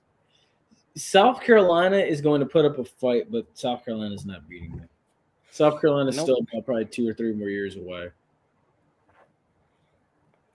South 0.94 1.40
Carolina 1.40 1.96
is 1.96 2.20
going 2.20 2.40
to 2.40 2.46
put 2.46 2.64
up 2.64 2.78
a 2.78 2.84
fight, 2.84 3.30
but 3.30 3.46
South 3.54 3.84
Carolina 3.84 4.14
is 4.14 4.26
not 4.26 4.48
beating 4.48 4.76
them. 4.76 4.88
South 5.50 5.80
Carolina's 5.80 6.16
Nope. 6.16 6.24
still 6.24 6.62
probably 6.64 6.84
two 6.84 7.08
or 7.08 7.14
three 7.14 7.32
more 7.32 7.48
years 7.48 7.76
away. 7.76 8.10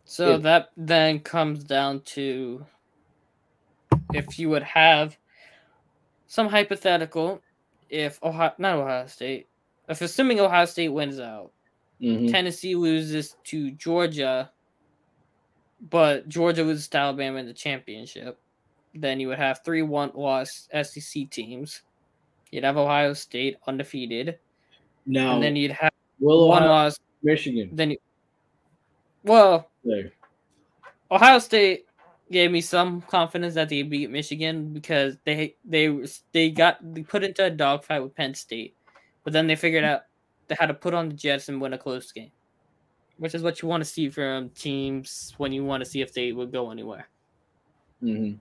So 0.06 0.32
Yeah. 0.32 0.38
that 0.38 0.70
then 0.78 1.20
comes 1.20 1.64
down 1.64 2.02
to 2.02 2.66
if 4.14 4.38
you 4.38 4.50
would 4.50 4.64
have 4.64 5.18
some 6.28 6.50
hypothetical, 6.50 7.42
if 7.90 8.22
Ohio, 8.24 8.54
not 8.58 8.76
Ohio 8.78 9.08
State, 9.08 9.48
if 9.90 10.02
assuming 10.02 10.40
Ohio 10.40 10.66
State 10.66 10.90
wins 10.90 11.20
out, 11.20 11.52
Mhm. 12.02 12.32
Tennessee 12.32 12.76
loses 12.76 13.36
to 13.46 13.72
Georgia, 13.72 14.52
but 15.90 16.28
Georgia 16.28 16.64
loses 16.64 16.88
to 16.90 16.98
Alabama 16.98 17.40
in 17.40 17.46
the 17.46 17.54
championship, 17.54 18.40
then 18.94 19.20
you 19.20 19.28
would 19.30 19.38
have 19.40 19.64
three 19.64 19.82
one 19.82 20.12
loss 20.14 20.68
SEC 20.74 21.26
teams. 21.26 21.82
You'd 22.52 22.64
have 22.64 22.78
Ohio 22.78 23.14
State 23.14 23.58
undefeated, 23.68 24.38
Now, 25.06 25.34
and 25.36 25.44
then 25.44 25.56
you'd 25.56 25.72
have 25.72 25.92
will 26.20 26.48
one 26.50 26.64
Ohio, 26.64 26.72
loss. 26.74 27.00
Michigan 27.24 27.70
Then, 27.74 27.92
you, 27.92 27.98
well, 29.24 29.70
play? 29.84 30.12
Ohio 31.10 31.40
State 31.40 31.86
gave 32.32 32.52
me 32.52 32.62
some 32.62 33.02
confidence 33.02 33.54
that 33.54 33.70
they 33.70 33.82
beat 33.84 34.10
Michigan 34.10 34.74
because 34.74 35.18
they 35.24 35.56
they 35.66 35.96
they 36.32 36.50
got 36.50 36.78
they 36.94 37.04
put 37.04 37.24
into 37.24 37.46
a 37.46 37.50
dogfight 37.50 38.04
with 38.04 38.14
Penn 38.16 38.34
State, 38.34 38.76
but 39.24 39.34
then 39.34 39.48
they 39.48 39.56
figured 39.56 39.84
out 39.84 40.02
they 40.48 40.56
had 40.60 40.68
to 40.68 40.74
put 40.74 40.94
on 40.94 41.10
the 41.10 41.16
Jets 41.16 41.50
and 41.50 41.60
win 41.62 41.74
a 41.74 41.78
close 41.78 42.12
game, 42.12 42.32
which 43.18 43.34
is 43.36 43.44
what 43.44 43.62
you 43.62 43.68
want 43.68 43.82
to 43.82 43.90
see 43.90 44.10
from 44.10 44.50
teams 44.50 45.34
when 45.38 45.52
you 45.54 45.64
want 45.64 45.84
to 45.84 45.90
see 45.90 46.02
if 46.02 46.14
they 46.14 46.32
would 46.32 46.52
go 46.52 46.72
anywhere. 46.72 47.08
Mhm. 48.02 48.40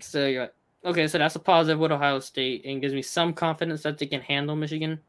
So 0.00 0.26
you're 0.26 0.42
like, 0.42 0.54
okay, 0.86 1.06
so 1.06 1.18
that's 1.18 1.36
a 1.36 1.40
positive 1.40 1.78
with 1.78 1.92
Ohio 1.92 2.20
State 2.20 2.64
and 2.64 2.80
gives 2.80 2.94
me 2.94 3.02
some 3.02 3.34
confidence 3.34 3.82
that 3.82 3.98
they 3.98 4.06
can 4.06 4.22
handle 4.22 4.56
Michigan. 4.56 5.00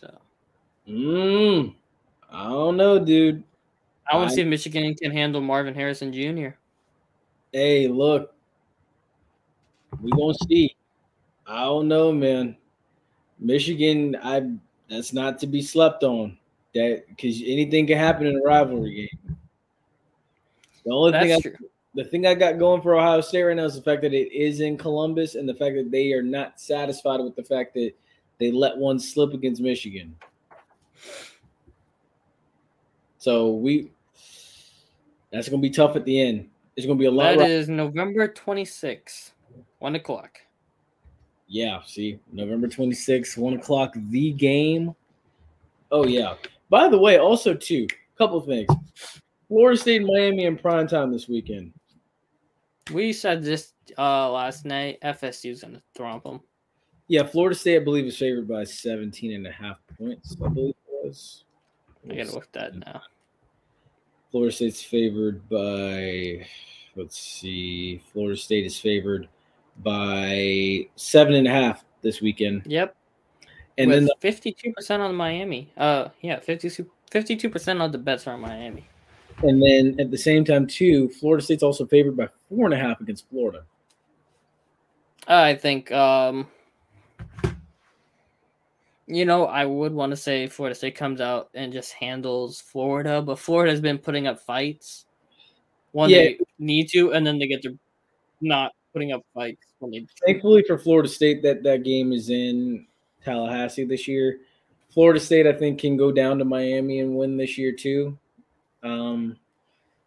So 0.00 0.16
Mm, 0.86 1.74
I 2.30 2.44
don't 2.48 2.76
know, 2.76 2.98
dude. 3.04 3.42
I 4.06 4.16
want 4.16 4.26
I- 4.26 4.28
to 4.28 4.34
see 4.36 4.40
if 4.42 4.46
Michigan 4.48 4.94
can 4.94 5.10
handle 5.10 5.40
Marvin 5.40 5.74
Harrison 5.74 6.12
Jr. 6.12 6.50
Hey, 7.52 7.88
look, 7.88 8.34
we 10.00 10.10
gonna 10.12 10.34
see. 10.48 10.76
I 11.46 11.64
don't 11.64 11.88
know, 11.88 12.12
man. 12.12 12.56
Michigan, 13.44 14.16
I 14.22 14.50
that's 14.88 15.12
not 15.12 15.38
to 15.40 15.46
be 15.46 15.62
slept 15.62 16.02
on. 16.02 16.36
That 16.74 17.04
because 17.08 17.40
anything 17.42 17.86
can 17.86 17.98
happen 17.98 18.26
in 18.26 18.36
a 18.36 18.42
rivalry 18.42 18.94
game. 18.94 19.36
The 20.84 20.92
only 20.92 21.12
thing 21.12 21.32
I, 21.32 21.40
true. 21.40 21.56
the 21.94 22.04
thing 22.04 22.26
I 22.26 22.34
got 22.34 22.58
going 22.58 22.82
for 22.82 22.96
Ohio 22.96 23.20
State 23.20 23.44
right 23.44 23.56
now 23.56 23.64
is 23.64 23.76
the 23.76 23.82
fact 23.82 24.02
that 24.02 24.12
it 24.12 24.32
is 24.32 24.60
in 24.60 24.76
Columbus 24.76 25.34
and 25.34 25.48
the 25.48 25.54
fact 25.54 25.76
that 25.76 25.90
they 25.90 26.12
are 26.12 26.22
not 26.22 26.60
satisfied 26.60 27.20
with 27.20 27.36
the 27.36 27.44
fact 27.44 27.74
that 27.74 27.92
they 28.38 28.50
let 28.50 28.76
one 28.76 28.98
slip 28.98 29.32
against 29.32 29.62
Michigan. 29.62 30.14
So 33.18 33.52
we 33.52 33.90
that's 35.30 35.48
gonna 35.48 35.62
be 35.62 35.70
tough 35.70 35.96
at 35.96 36.04
the 36.04 36.20
end. 36.20 36.50
It's 36.76 36.86
going 36.86 36.98
to 36.98 37.00
be 37.00 37.06
a 37.06 37.10
lot. 37.10 37.38
That 37.38 37.50
is 37.50 37.68
November 37.68 38.26
26th, 38.26 39.30
1 39.78 39.94
o'clock. 39.94 40.40
Yeah, 41.54 41.82
see, 41.86 42.18
November 42.32 42.66
26th, 42.66 43.38
one 43.38 43.54
o'clock, 43.54 43.94
the 44.10 44.32
game. 44.32 44.92
Oh, 45.92 46.04
yeah. 46.04 46.34
By 46.68 46.88
the 46.88 46.98
way, 46.98 47.18
also, 47.18 47.54
too, 47.54 47.86
couple 48.18 48.40
things. 48.40 48.68
Florida 49.46 49.80
State 49.80 49.98
and 49.98 50.06
Miami 50.06 50.46
in 50.46 50.58
prime 50.58 50.88
time 50.88 51.12
this 51.12 51.28
weekend. 51.28 51.72
We 52.92 53.12
said 53.12 53.44
this 53.44 53.72
uh, 53.96 54.32
last 54.32 54.64
night. 54.64 54.98
FSU's 55.04 55.62
going 55.62 55.74
to 55.74 55.82
thump 55.94 56.24
them. 56.24 56.40
Yeah, 57.06 57.22
Florida 57.22 57.54
State, 57.54 57.82
I 57.82 57.84
believe, 57.84 58.06
is 58.06 58.18
favored 58.18 58.48
by 58.48 58.64
17 58.64 59.32
and 59.32 59.46
a 59.46 59.52
half 59.52 59.76
points, 59.96 60.36
I 60.44 60.48
believe 60.48 60.74
it 60.88 61.06
was. 61.06 61.44
I 62.10 62.16
got 62.16 62.26
to 62.26 62.34
look 62.34 62.50
that 62.50 62.74
now. 62.74 63.00
Florida 64.32 64.52
State's 64.52 64.82
favored 64.82 65.48
by, 65.48 66.44
let's 66.96 67.16
see, 67.16 68.02
Florida 68.12 68.36
State 68.36 68.66
is 68.66 68.76
favored 68.76 69.28
by 69.82 70.86
seven 70.96 71.34
and 71.34 71.46
a 71.46 71.50
half 71.50 71.84
this 72.02 72.20
weekend. 72.20 72.62
Yep. 72.66 72.94
And 73.76 73.90
then 73.90 74.08
with 74.22 74.34
the, 74.34 74.50
52% 74.52 75.00
on 75.00 75.14
Miami. 75.14 75.72
Uh, 75.76 76.08
yeah, 76.20 76.38
52, 76.38 76.88
52% 77.10 77.84
of 77.84 77.92
the 77.92 77.98
bets 77.98 78.26
are 78.26 78.34
on 78.34 78.40
Miami. 78.40 78.86
and 79.42 79.60
then 79.60 79.98
at 79.98 80.10
the 80.12 80.18
same 80.18 80.44
time, 80.44 80.66
too, 80.66 81.08
Florida 81.08 81.42
State's 81.42 81.62
also 81.64 81.84
favored 81.86 82.16
by 82.16 82.28
four 82.48 82.66
and 82.66 82.74
a 82.74 82.78
half 82.78 83.00
against 83.00 83.28
Florida. 83.30 83.64
I 85.26 85.54
think, 85.54 85.90
um, 85.90 86.46
you 89.06 89.24
know, 89.24 89.46
I 89.46 89.64
would 89.66 89.92
want 89.92 90.10
to 90.10 90.16
say 90.16 90.46
Florida 90.46 90.74
State 90.74 90.94
comes 90.96 91.20
out 91.20 91.50
and 91.54 91.72
just 91.72 91.92
handles 91.92 92.60
Florida, 92.60 93.20
but 93.22 93.38
Florida's 93.38 93.80
been 93.80 93.98
putting 93.98 94.26
up 94.26 94.38
fights 94.40 95.06
One 95.92 96.10
Yeah. 96.10 96.18
they 96.18 96.38
need 96.58 96.88
to, 96.90 97.12
and 97.12 97.26
then 97.26 97.38
they 97.38 97.46
get 97.46 97.62
to 97.62 97.78
not 98.40 98.72
putting 98.94 99.12
up 99.12 99.22
fights 99.34 99.66
when 99.80 99.90
they. 99.90 100.06
Thankfully 100.24 100.64
for 100.66 100.78
Florida 100.78 101.08
State, 101.08 101.42
that 101.42 101.62
that 101.64 101.82
game 101.82 102.12
is 102.12 102.30
in 102.30 102.86
Tallahassee 103.22 103.84
this 103.84 104.08
year. 104.08 104.40
Florida 104.90 105.20
State, 105.20 105.46
I 105.46 105.52
think, 105.52 105.80
can 105.80 105.98
go 105.98 106.10
down 106.12 106.38
to 106.38 106.44
Miami 106.44 107.00
and 107.00 107.16
win 107.16 107.36
this 107.36 107.58
year 107.58 107.72
too. 107.72 108.16
Um, 108.82 109.36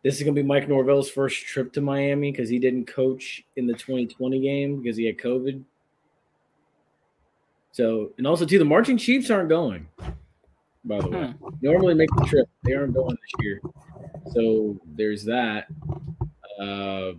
this 0.01 0.15
is 0.15 0.23
going 0.23 0.33
to 0.33 0.41
be 0.41 0.47
Mike 0.47 0.69
Norvell's 0.69 1.09
first 1.09 1.45
trip 1.45 1.73
to 1.73 1.81
Miami 1.81 2.31
because 2.31 2.49
he 2.49 2.57
didn't 2.57 2.85
coach 2.85 3.43
in 3.57 3.67
the 3.67 3.73
2020 3.73 4.39
game 4.39 4.81
because 4.81 4.95
he 4.95 5.05
had 5.05 5.17
COVID. 5.17 5.61
So, 7.73 8.11
and 8.17 8.25
also 8.25 8.45
too, 8.45 8.57
the 8.57 8.65
Marching 8.65 8.97
Chiefs 8.97 9.29
aren't 9.29 9.49
going. 9.49 9.87
By 10.85 11.01
the 11.01 11.09
way, 11.09 11.33
normally 11.61 11.93
make 11.93 12.09
the 12.15 12.25
trip. 12.25 12.47
They 12.63 12.73
aren't 12.73 12.93
going 12.93 13.17
this 13.21 13.45
year. 13.45 13.61
So 14.33 14.79
there's 14.95 15.25
that. 15.25 15.67
Uh, 16.59 17.11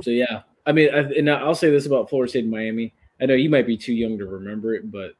so 0.00 0.10
yeah, 0.10 0.42
I 0.66 0.72
mean, 0.72 0.94
I, 0.94 0.98
and 0.98 1.30
I'll 1.30 1.54
say 1.54 1.70
this 1.70 1.86
about 1.86 2.08
Florida 2.08 2.30
State 2.30 2.44
and 2.44 2.52
Miami. 2.52 2.92
I 3.20 3.26
know 3.26 3.34
you 3.34 3.50
might 3.50 3.66
be 3.66 3.76
too 3.76 3.92
young 3.92 4.18
to 4.18 4.26
remember 4.26 4.74
it, 4.74 4.90
but 4.90 5.12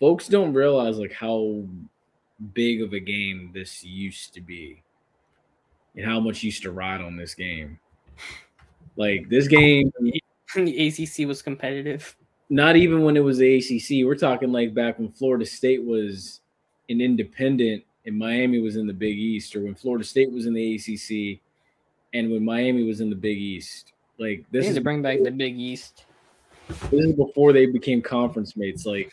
folks 0.00 0.28
don't 0.28 0.52
realize 0.52 0.98
like 0.98 1.12
how 1.12 1.64
big 2.54 2.82
of 2.82 2.92
a 2.92 3.00
game 3.00 3.50
this 3.54 3.84
used 3.84 4.34
to 4.34 4.40
be, 4.40 4.82
and 5.96 6.04
how 6.04 6.18
much 6.20 6.42
used 6.42 6.62
to 6.62 6.72
ride 6.72 7.00
on 7.00 7.16
this 7.16 7.34
game. 7.34 7.78
Like 8.96 9.28
this 9.28 9.46
game, 9.48 9.92
the 10.54 10.88
ACC 10.88 11.26
was 11.26 11.42
competitive. 11.42 12.16
not 12.50 12.76
even 12.76 13.02
when 13.02 13.16
it 13.16 13.24
was 13.24 13.38
the 13.38 13.56
ACC. 13.56 14.04
We're 14.06 14.16
talking 14.16 14.52
like 14.52 14.74
back 14.74 14.98
when 14.98 15.10
Florida 15.10 15.46
State 15.46 15.84
was 15.84 16.40
an 16.90 17.00
independent 17.00 17.84
and 18.04 18.18
Miami 18.18 18.60
was 18.60 18.76
in 18.76 18.86
the 18.86 18.92
Big 18.92 19.16
East, 19.16 19.54
or 19.54 19.62
when 19.62 19.74
Florida 19.76 20.04
State 20.04 20.30
was 20.30 20.46
in 20.46 20.54
the 20.54 20.74
ACC, 20.74 21.40
and 22.12 22.30
when 22.32 22.44
Miami 22.44 22.82
was 22.82 23.00
in 23.00 23.08
the 23.10 23.16
Big 23.16 23.38
East. 23.38 23.91
Like 24.22 24.44
this 24.52 24.62
need 24.64 24.70
is 24.70 24.74
to 24.76 24.80
bring 24.80 25.02
back 25.02 25.18
the 25.22 25.30
Big 25.30 25.58
East. 25.58 26.04
this 26.90 27.04
is 27.06 27.12
before 27.14 27.52
they 27.52 27.66
became 27.66 28.00
conference 28.00 28.56
mates. 28.56 28.86
Like 28.86 29.12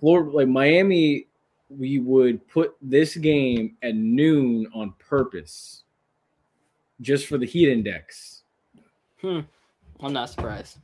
Florida, 0.00 0.30
like 0.30 0.48
Miami, 0.48 1.26
we 1.70 1.98
would 1.98 2.46
put 2.48 2.76
this 2.82 3.16
game 3.16 3.76
at 3.82 3.94
noon 3.94 4.66
on 4.74 4.92
purpose, 4.98 5.84
just 7.00 7.26
for 7.26 7.38
the 7.38 7.46
heat 7.46 7.70
index, 7.70 8.42
Hmm. 9.22 9.40
I'm 10.00 10.12
not 10.12 10.28
surprised. 10.28 10.78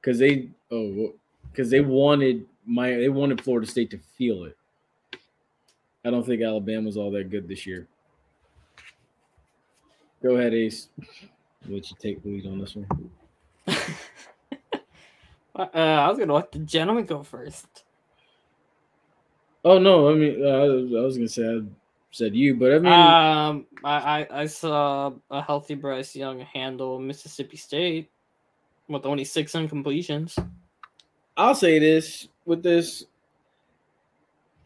because 0.00 0.18
they 0.20 0.48
oh 0.70 1.12
because 1.50 1.68
they 1.70 1.80
wanted 1.80 2.46
my 2.64 2.90
they 2.94 3.08
wanted 3.08 3.40
Florida 3.42 3.66
State 3.66 3.90
to 3.90 3.98
feel 4.16 4.44
it. 4.44 4.56
I 6.04 6.10
don't 6.10 6.24
think 6.24 6.40
Alabama's 6.42 6.96
all 6.96 7.10
that 7.12 7.30
good 7.30 7.48
this 7.48 7.66
year. 7.66 7.88
Go 10.22 10.36
ahead, 10.36 10.54
Ace. 10.54 10.88
I'll 11.66 11.72
you 11.72 11.82
take 11.98 12.22
the 12.22 12.28
lead 12.28 12.46
on 12.46 12.58
this 12.58 12.76
one. 12.76 13.10
Uh, 15.56 15.68
I 15.72 16.08
was 16.08 16.18
gonna 16.18 16.34
let 16.34 16.50
the 16.50 16.58
gentleman 16.58 17.04
go 17.04 17.22
first. 17.22 17.84
Oh 19.64 19.78
no, 19.78 20.10
I 20.10 20.14
mean 20.14 20.44
uh, 20.44 20.98
I 20.98 21.04
was 21.04 21.16
gonna 21.16 21.28
say 21.28 21.46
I 21.46 21.60
said 22.10 22.34
you, 22.34 22.56
but 22.56 22.74
I 22.74 22.78
mean 22.80 22.92
Um, 22.92 23.66
I, 23.84 23.94
I 24.20 24.40
I 24.40 24.46
saw 24.46 25.12
a 25.30 25.40
healthy 25.40 25.76
Bryce 25.76 26.16
Young 26.16 26.40
handle 26.40 26.98
Mississippi 26.98 27.56
State 27.56 28.10
with 28.88 29.06
only 29.06 29.24
six 29.24 29.52
incompletions. 29.52 30.36
I'll 31.36 31.54
say 31.54 31.78
this 31.78 32.28
with 32.46 32.62
this. 32.62 33.04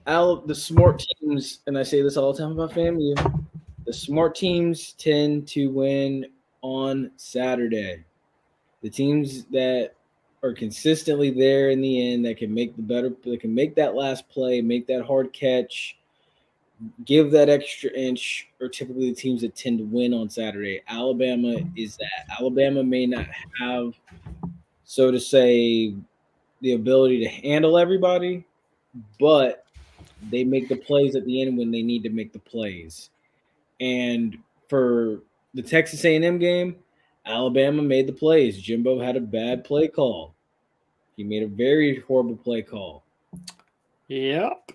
Al, 0.07 0.37
the 0.37 0.55
smart 0.55 1.05
teams, 1.21 1.61
and 1.67 1.77
I 1.77 1.83
say 1.83 2.01
this 2.01 2.17
all 2.17 2.33
the 2.33 2.39
time 2.39 2.53
about 2.53 2.73
FAMU, 2.73 3.45
the 3.85 3.93
smart 3.93 4.35
teams 4.35 4.95
tend 4.95 5.47
to 5.49 5.67
win 5.67 6.25
on 6.63 7.11
Saturday. 7.17 8.05
The 8.83 8.91
teams 8.91 9.45
that 9.47 9.93
are 10.43 10.53
consistently 10.53 11.31
there 11.31 11.71
in 11.71 11.81
the 11.81 12.13
end, 12.13 12.25
that 12.25 12.37
can 12.37 12.53
make 12.55 12.77
the 12.77 12.83
better, 12.83 13.11
that 13.25 13.41
can 13.41 13.55
make 13.55 13.75
that 13.75 13.95
last 13.95 14.29
play, 14.29 14.61
make 14.61 14.87
that 14.87 15.05
hard 15.05 15.33
catch, 15.33 15.99
give 17.05 17.31
that 17.33 17.49
extra 17.49 17.91
inch, 17.91 18.49
are 18.61 18.69
typically 18.69 19.11
the 19.11 19.17
teams 19.17 19.41
that 19.41 19.57
tend 19.57 19.79
to 19.79 19.85
win 19.85 20.15
on 20.15 20.31
Saturday. 20.31 20.81
Alabama 20.89 21.57
is 21.77 21.97
that. 21.97 22.27
Alabama 22.39 22.85
may 22.85 23.07
not 23.07 23.27
have, 23.61 23.95
so 24.85 25.11
to 25.11 25.19
say, 25.19 25.95
the 26.61 26.75
ability 26.75 27.21
to 27.21 27.29
handle 27.29 27.79
everybody, 27.79 28.45
but 29.19 29.65
they 30.31 30.45
make 30.45 30.69
the 30.69 30.77
plays 30.77 31.15
at 31.17 31.25
the 31.25 31.43
end 31.43 31.57
when 31.57 31.71
they 31.71 31.83
need 31.83 32.03
to 32.03 32.11
make 32.11 32.33
the 32.33 32.39
plays. 32.39 33.11
And 33.81 34.37
for 34.69 35.23
the 35.55 35.63
Texas 35.63 36.05
A&M 36.05 36.39
game, 36.39 36.77
Alabama 37.27 37.83
made 37.83 38.07
the 38.07 38.13
plays. 38.13 38.61
Jimbo 38.61 39.01
had 39.01 39.17
a 39.17 39.21
bad 39.21 39.65
play 39.65 39.89
call. 39.89 40.35
He 41.17 41.25
made 41.25 41.43
a 41.43 41.49
very 41.49 42.01
horrible 42.01 42.37
play 42.37 42.63
call. 42.63 43.05
Yep. 44.09 44.71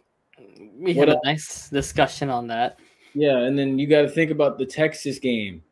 We 0.77 0.93
What 0.93 1.07
had 1.07 1.09
a 1.09 1.11
else? 1.13 1.21
nice 1.23 1.69
discussion 1.69 2.29
on 2.29 2.47
that. 2.47 2.79
Yeah, 3.13 3.39
and 3.39 3.57
then 3.57 3.77
you 3.79 3.87
got 3.87 4.01
to 4.01 4.09
think 4.09 4.31
about 4.31 4.57
the 4.57 4.65
Texas 4.65 5.19
game. 5.19 5.63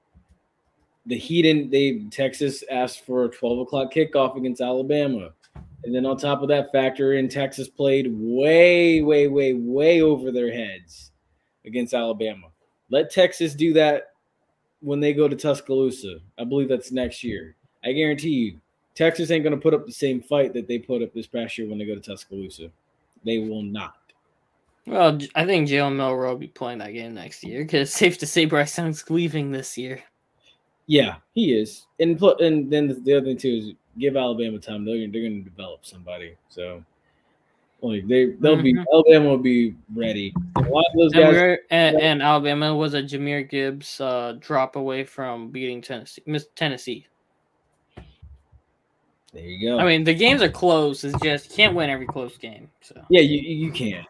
The 1.08 1.18
Heat 1.18 1.46
and 1.46 1.72
they 1.72 2.06
Texas 2.12 2.64
asked 2.70 3.06
for 3.06 3.26
a 3.26 3.30
12 3.30 3.60
o'clock 3.60 3.92
kickoff 3.92 4.38
against 4.38 4.62
Alabama. 4.62 5.32
And 5.84 5.94
then 5.96 6.06
on 6.06 6.18
top 6.18 6.44
of 6.44 6.48
that, 6.50 6.72
factor 6.72 7.14
in 7.14 7.28
Texas 7.28 7.68
played 7.68 8.08
way, 8.12 9.02
way, 9.02 9.28
way, 9.28 9.54
way 9.56 10.02
over 10.02 10.32
their 10.32 10.54
heads 10.54 11.12
against 11.66 11.96
Alabama. 11.96 12.48
Let 12.92 13.10
Texas 13.10 13.56
do 13.56 13.74
that 13.74 14.11
when 14.82 15.00
they 15.00 15.14
go 15.14 15.28
to 15.28 15.36
Tuscaloosa. 15.36 16.18
I 16.38 16.44
believe 16.44 16.70
that's 16.70 16.92
next 16.92 17.24
year. 17.24 17.56
I 17.84 17.94
guarantee 17.94 18.30
you, 18.30 18.60
Texas 18.96 19.32
ain't 19.32 19.44
going 19.44 19.56
to 19.56 19.62
put 19.62 19.74
up 19.74 19.86
the 19.86 19.92
same 19.92 20.22
fight 20.22 20.54
that 20.54 20.68
they 20.68 20.80
put 20.80 21.02
up 21.02 21.14
this 21.14 21.28
past 21.28 21.58
year 21.58 21.68
when 21.68 21.78
they 21.78 21.86
go 21.86 21.96
to 21.96 22.02
Tuscaloosa. 22.02 22.70
They 23.24 23.40
will 23.40 23.62
not. 23.62 23.96
Well, 24.88 25.20
I 25.36 25.46
think 25.46 25.70
Jalen 25.70 25.96
Milroe 25.96 26.32
will 26.32 26.38
be 26.38 26.48
playing 26.48 26.80
that 26.80 26.94
game 26.94 27.14
next 27.14 27.44
year 27.44 27.64
because 27.64 27.90
it's 27.90 27.98
safe 27.98 28.18
to 28.20 28.28
say 28.28 28.46
Bryce 28.46 28.78
Young's 28.78 29.10
leaving 29.10 29.52
this 29.52 29.78
year. 29.78 30.02
Yeah, 30.88 31.18
he 31.34 31.54
is. 31.54 31.86
And 32.00 32.22
and 32.40 32.72
then 32.72 32.88
the, 32.88 32.96
the 32.96 33.14
other 33.14 33.28
thing 33.28 33.38
too 33.38 33.50
is 33.50 33.74
give 34.00 34.18
Alabama 34.18 34.58
time. 34.58 34.84
They're 34.84 34.98
they're 35.08 35.22
going 35.22 35.44
to 35.44 35.50
develop 35.50 35.86
somebody. 35.86 36.36
So 36.50 36.84
like 37.82 38.08
they 38.08 38.28
they'll 38.40 38.62
be 38.62 38.74
Mhm. 38.74 38.86
Alabama 38.94 39.30
will 39.30 39.38
be 39.38 39.76
ready. 39.96 40.34
A 40.56 40.60
lot 40.62 40.86
of 40.94 40.98
those 41.00 41.14
And, 41.14 41.36
guys. 41.36 41.58
and, 41.72 42.00
and 42.00 42.22
Alabama 42.22 42.76
was 42.76 42.94
a 42.94 43.02
Jahmyr 43.02 43.50
Gibbs 43.50 44.00
uh, 44.00 44.36
drop 44.40 44.76
away 44.76 45.04
from 45.04 45.50
beating 45.50 45.82
Tennessee. 45.82 46.22
Miss 46.26 46.48
Tennessee. 46.56 47.08
There 49.34 49.44
you 49.44 49.70
go. 49.70 49.80
I 49.80 49.86
mean, 49.86 50.04
the 50.04 50.14
games 50.14 50.42
are 50.42 50.50
close. 50.50 51.04
It's 51.04 51.18
just 51.22 51.50
you 51.52 51.56
can't 51.56 51.74
win 51.76 51.90
every 51.90 52.06
close 52.06 52.38
game. 52.38 52.70
So 52.82 53.02
yeah, 53.10 53.22
you 53.22 53.40
you 53.40 53.72
can't. 53.72 54.06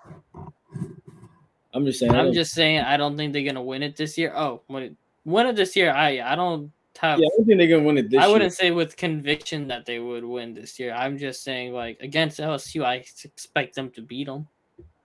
I'm 1.73 1.85
just 1.85 1.99
saying. 1.99 2.11
I'm 2.13 2.33
just 2.33 2.53
saying 2.53 2.79
I 2.79 2.97
don't 2.97 3.15
think 3.15 3.31
they're 3.31 3.45
gonna 3.45 3.61
win 3.63 3.83
it 3.83 3.95
this 3.95 4.17
year. 4.17 4.33
Oh, 4.35 4.61
win 4.67 4.83
it, 4.83 4.95
win 5.23 5.47
it 5.47 5.55
this 5.55 5.75
year. 5.75 5.91
I 5.91 6.21
I 6.21 6.35
don't 6.35 6.71
have. 6.97 7.19
yeah, 7.19 7.25
I 7.25 7.29
don't 7.37 7.45
think 7.45 7.57
they're 7.59 7.67
gonna 7.67 7.83
win 7.83 7.97
it 7.97 8.09
this 8.09 8.19
I 8.19 8.25
year. 8.25 8.33
wouldn't 8.33 8.53
say 8.53 8.71
with 8.71 8.97
conviction 8.97 9.67
that 9.67 9.85
they 9.85 9.99
would 9.99 10.23
win 10.23 10.53
this 10.53 10.79
year. 10.79 10.93
I'm 10.93 11.17
just 11.17 11.43
saying 11.43 11.73
like 11.73 11.97
against 12.01 12.39
LSU, 12.39 12.83
I 12.83 12.95
expect 12.95 13.75
them 13.75 13.89
to 13.91 14.01
beat 14.01 14.25
them. 14.27 14.47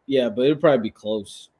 Yeah, 0.07 0.29
but 0.29 0.43
it'll 0.43 0.57
probably 0.59 0.85
be 0.89 0.91
close. 0.91 1.51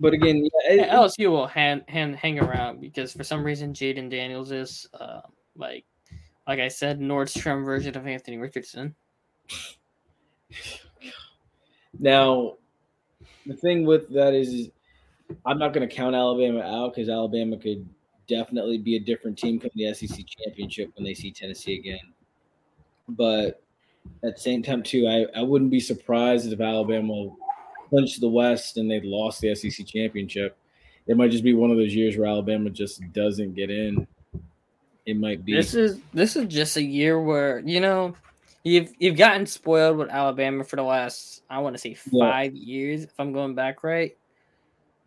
But 0.00 0.12
again, 0.12 0.44
yeah, 0.44 0.72
it- 0.72 0.90
LSU 0.90 1.30
will 1.30 1.46
hand, 1.46 1.84
hand, 1.86 2.16
hang 2.16 2.40
around 2.40 2.80
because 2.80 3.12
for 3.12 3.22
some 3.22 3.44
reason 3.44 3.72
Jayden 3.72 4.10
Daniels 4.10 4.50
is 4.50 4.88
uh, 4.98 5.20
like, 5.56 5.84
like 6.48 6.58
I 6.58 6.66
said, 6.68 6.98
Nordstrom 6.98 7.64
version 7.64 7.96
of 7.96 8.06
Anthony 8.06 8.38
Richardson. 8.38 8.94
Now, 11.98 12.54
the 13.46 13.54
thing 13.54 13.84
with 13.84 14.08
that 14.14 14.32
is, 14.34 14.48
is 14.48 14.70
I'm 15.44 15.58
not 15.58 15.72
going 15.72 15.86
to 15.86 15.94
count 15.94 16.14
Alabama 16.14 16.60
out 16.60 16.94
because 16.94 17.08
Alabama 17.08 17.56
could 17.58 17.86
definitely 18.32 18.78
be 18.78 18.96
a 18.96 19.00
different 19.00 19.38
team 19.38 19.58
come 19.60 19.70
the 19.74 19.92
SEC 19.94 20.24
championship 20.26 20.90
when 20.94 21.04
they 21.04 21.14
see 21.14 21.30
Tennessee 21.30 21.78
again. 21.78 22.12
But 23.08 23.62
at 24.24 24.36
the 24.36 24.40
same 24.40 24.62
time, 24.62 24.82
too, 24.82 25.06
I, 25.06 25.26
I 25.38 25.42
wouldn't 25.42 25.70
be 25.70 25.80
surprised 25.80 26.52
if 26.52 26.60
Alabama 26.60 27.28
clinched 27.88 28.20
the 28.20 28.28
West 28.28 28.76
and 28.76 28.90
they 28.90 29.00
lost 29.02 29.40
the 29.40 29.54
SEC 29.54 29.86
championship. 29.86 30.56
It 31.06 31.16
might 31.16 31.30
just 31.30 31.44
be 31.44 31.54
one 31.54 31.70
of 31.70 31.76
those 31.76 31.94
years 31.94 32.16
where 32.16 32.28
Alabama 32.28 32.70
just 32.70 33.02
doesn't 33.12 33.54
get 33.54 33.70
in. 33.70 34.06
It 35.04 35.16
might 35.16 35.44
be. 35.44 35.52
This 35.54 35.74
is 35.74 36.00
this 36.14 36.36
is 36.36 36.46
just 36.46 36.76
a 36.76 36.82
year 36.82 37.20
where 37.20 37.58
you 37.66 37.80
know 37.80 38.14
you've 38.62 38.92
you've 39.00 39.16
gotten 39.16 39.46
spoiled 39.46 39.96
with 39.96 40.10
Alabama 40.10 40.62
for 40.62 40.76
the 40.76 40.82
last 40.84 41.42
I 41.50 41.58
want 41.58 41.74
to 41.74 41.80
say 41.80 41.96
Yeah. 42.12 42.30
five 42.30 42.54
years 42.54 43.02
if 43.02 43.12
I'm 43.18 43.32
going 43.32 43.56
back 43.56 43.82
right. 43.82 44.16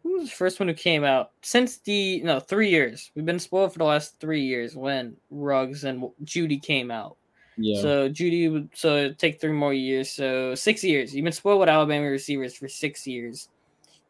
Who 0.06 0.20
was 0.20 0.30
the 0.30 0.36
first 0.36 0.60
one 0.60 0.70
who 0.70 0.76
came 0.76 1.04
out 1.04 1.32
since 1.42 1.78
the 1.78 2.22
no 2.22 2.40
three 2.40 2.70
years? 2.70 3.10
We've 3.16 3.26
been 3.26 3.40
spoiled 3.40 3.74
for 3.74 3.80
the 3.80 3.86
last 3.86 4.20
three 4.20 4.44
years 4.44 4.76
when 4.76 5.18
Ruggs 5.32 5.84
and 5.84 6.04
Jeudy 6.24 6.62
came 6.62 6.92
out. 6.92 7.18
yeah. 7.58 7.82
So 7.82 8.08
Jeudy 8.08 8.52
would 8.52 8.70
so 8.76 8.98
it'd 8.98 9.18
take 9.18 9.42
three 9.42 9.52
more 9.52 9.74
years. 9.74 10.12
So 10.12 10.54
six 10.54 10.84
years. 10.84 11.16
You've 11.16 11.24
been 11.24 11.34
spoiled 11.34 11.60
with 11.60 11.70
Alabama 11.70 12.08
receivers 12.08 12.54
for 12.56 12.68
six 12.68 13.08
years. 13.08 13.50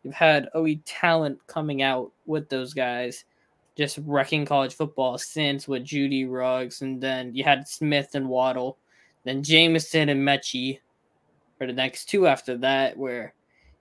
You've 0.03 0.13
had 0.13 0.49
OE 0.53 0.75
talent 0.83 1.39
coming 1.47 1.81
out 1.81 2.11
with 2.25 2.49
those 2.49 2.73
guys, 2.73 3.23
just 3.77 3.97
wrecking 4.03 4.45
college 4.45 4.75
football 4.75 5.17
since 5.17 5.65
with 5.65 5.85
Jeudy 5.85 6.29
Ruggs 6.29 6.81
and 6.81 6.99
then 6.99 7.33
you 7.33 7.45
had 7.45 7.69
Smith 7.69 8.15
and 8.15 8.27
Waddle, 8.27 8.77
then 9.23 9.43
Jameson 9.43 10.09
and 10.09 10.27
Metchie 10.27 10.79
for 11.57 11.65
the 11.65 11.73
next 11.73 12.09
two 12.09 12.27
after 12.27 12.57
that, 12.57 12.97
where 12.97 13.33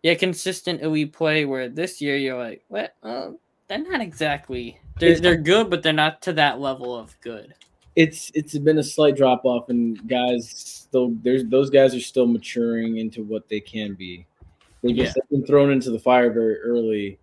yeah, 0.04 0.14
consistent 0.14 0.82
OE 0.84 1.06
play. 1.06 1.44
Where 1.46 1.68
this 1.68 2.00
year 2.02 2.16
you're 2.16 2.38
like, 2.38 2.62
what? 2.68 2.94
Uh, 3.02 3.30
they're 3.68 3.78
not 3.90 4.00
exactly. 4.02 4.78
They're 5.00 5.08
It's- 5.08 5.22
they're 5.22 5.36
good, 5.36 5.70
but 5.70 5.82
they're 5.82 5.92
not 5.94 6.20
to 6.22 6.32
that 6.34 6.60
level 6.60 6.94
of 6.96 7.18
good. 7.20 7.54
it's 7.96 8.30
it's 8.34 8.58
been 8.58 8.78
a 8.78 8.82
slight 8.82 9.16
drop 9.16 9.44
off, 9.44 9.68
and 9.70 10.06
guys 10.08 10.48
still 10.50 11.14
there's 11.22 11.44
those 11.46 11.70
guys 11.70 11.94
are 11.94 12.00
still 12.00 12.26
maturing 12.26 12.98
into 12.98 13.22
what 13.24 13.48
they 13.48 13.60
can 13.60 13.94
be. 13.94 14.26
They 14.82 14.92
just 14.92 15.16
have 15.16 15.28
been 15.30 15.46
thrown 15.46 15.72
into 15.72 15.90
the 15.90 15.98
fire 15.98 16.30
very 16.30 16.58
early, 16.60 17.18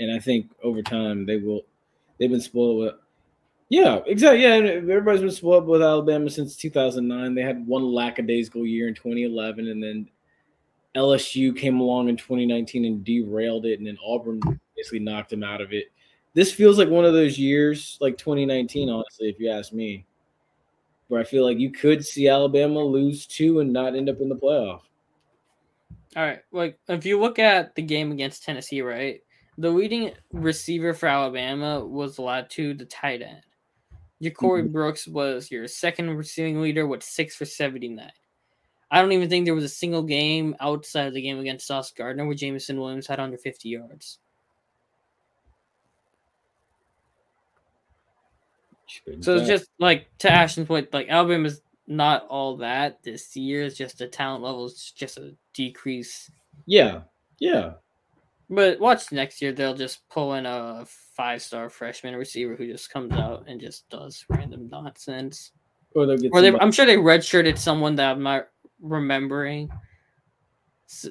and 0.00 0.10
I 0.10 0.18
think 0.18 0.50
over 0.62 0.80
time 0.82 1.26
they 1.26 1.36
will. 1.36 1.62
They've 2.18 2.30
been 2.30 2.40
spoiled 2.40 2.78
with. 2.78 2.94
Yeah, 3.68 3.98
exactly. 4.06 4.42
Yeah, 4.42 4.54
and 4.54 4.66
everybody's 4.90 5.20
been 5.20 5.30
spoiled 5.32 5.66
with 5.66 5.82
Alabama 5.82 6.30
since 6.30 6.56
2009. 6.56 7.34
They 7.34 7.42
had 7.42 7.66
one 7.66 7.82
lackadaisical 7.84 8.64
year 8.64 8.86
in 8.88 8.94
2011, 8.94 9.66
and 9.68 9.82
then 9.82 10.08
LSU 10.96 11.56
came 11.56 11.80
along 11.80 12.08
in 12.08 12.16
2019 12.16 12.84
and 12.84 13.04
derailed 13.04 13.66
it, 13.66 13.78
and 13.78 13.86
then 13.86 13.98
Auburn 14.04 14.40
basically 14.76 15.00
knocked 15.00 15.30
them 15.30 15.42
out 15.42 15.60
of 15.60 15.72
it. 15.72 15.86
This 16.34 16.52
feels 16.52 16.78
like 16.78 16.88
one 16.88 17.04
of 17.04 17.12
those 17.12 17.38
years, 17.38 17.96
like 18.00 18.18
2019, 18.18 18.90
honestly, 18.90 19.28
if 19.28 19.40
you 19.40 19.50
ask 19.50 19.72
me, 19.72 20.04
where 21.08 21.20
I 21.20 21.24
feel 21.24 21.44
like 21.44 21.58
you 21.58 21.70
could 21.70 22.04
see 22.04 22.28
Alabama 22.28 22.80
lose 22.80 23.26
two 23.26 23.60
and 23.60 23.72
not 23.72 23.94
end 23.94 24.08
up 24.08 24.20
in 24.20 24.28
the 24.28 24.36
playoff. 24.36 24.80
All 26.16 26.22
right. 26.22 26.40
Like 26.50 26.78
if 26.88 27.04
you 27.04 27.20
look 27.20 27.38
at 27.38 27.74
the 27.74 27.82
game 27.82 28.12
against 28.12 28.42
Tennessee, 28.42 28.82
right? 28.82 29.20
The 29.58 29.70
leading 29.70 30.12
receiver 30.32 30.92
for 30.94 31.06
Alabama 31.06 31.84
was 31.84 32.18
allowed 32.18 32.50
to 32.50 32.74
the 32.74 32.86
tight 32.86 33.22
end. 33.22 33.42
Ja'Corey 34.22 34.62
mm-hmm. 34.62 34.72
Brooks 34.72 35.06
was 35.06 35.50
your 35.50 35.68
second 35.68 36.10
receiving 36.10 36.60
leader 36.60 36.86
with 36.86 37.02
six 37.02 37.36
for 37.36 37.44
79. 37.44 38.10
I 38.90 39.00
don't 39.00 39.12
even 39.12 39.28
think 39.28 39.44
there 39.44 39.54
was 39.54 39.64
a 39.64 39.68
single 39.68 40.02
game 40.02 40.54
outside 40.60 41.08
of 41.08 41.14
the 41.14 41.22
game 41.22 41.38
against 41.40 41.66
Sauce 41.66 41.90
Gardner 41.90 42.24
where 42.24 42.34
Jameson 42.34 42.78
Williams 42.80 43.06
had 43.06 43.18
under 43.20 43.36
50 43.36 43.68
yards. 43.68 44.18
So 49.20 49.36
it's 49.36 49.48
just 49.48 49.68
like 49.78 50.08
to 50.18 50.30
Ashton's 50.30 50.68
point, 50.68 50.92
like 50.94 51.08
Alabama's 51.08 51.60
not 51.86 52.26
all 52.28 52.56
that 52.58 53.02
this 53.02 53.36
year. 53.36 53.64
It's 53.64 53.76
just 53.76 53.98
the 53.98 54.06
talent 54.06 54.42
level 54.42 54.66
is 54.66 54.92
just 54.96 55.18
a 55.18 55.34
decrease. 55.54 56.30
yeah, 56.66 57.00
yeah, 57.40 57.72
But 58.48 58.78
watch 58.80 59.10
next 59.12 59.42
year, 59.42 59.52
they'll 59.52 59.74
just 59.74 60.08
pull 60.08 60.34
in 60.34 60.46
a 60.46 60.84
five 61.16 61.42
star 61.42 61.68
freshman 61.68 62.14
receiver 62.14 62.54
who 62.54 62.66
just 62.66 62.90
comes 62.90 63.12
out 63.12 63.44
and 63.48 63.60
just 63.60 63.88
does 63.90 64.24
random 64.28 64.68
nonsense. 64.70 65.50
or 65.94 66.06
they'll 66.06 66.16
get 66.16 66.30
Or 66.32 66.40
they, 66.40 66.56
I'm 66.58 66.72
sure 66.72 66.86
they 66.86 66.96
redshirted 66.96 67.58
someone 67.58 67.96
that 67.96 68.12
I'm 68.12 68.22
not 68.22 68.48
remembering. 68.80 69.70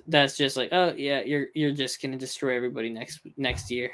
That's 0.08 0.38
just 0.38 0.56
like, 0.58 0.70
oh 0.72 0.94
yeah, 0.96 1.22
you're 1.22 1.48
you're 1.54 1.74
just 1.74 2.02
gonna 2.02 2.18
destroy 2.18 2.56
everybody 2.56 2.90
next 2.90 3.22
next 3.38 3.70
year. 3.70 3.92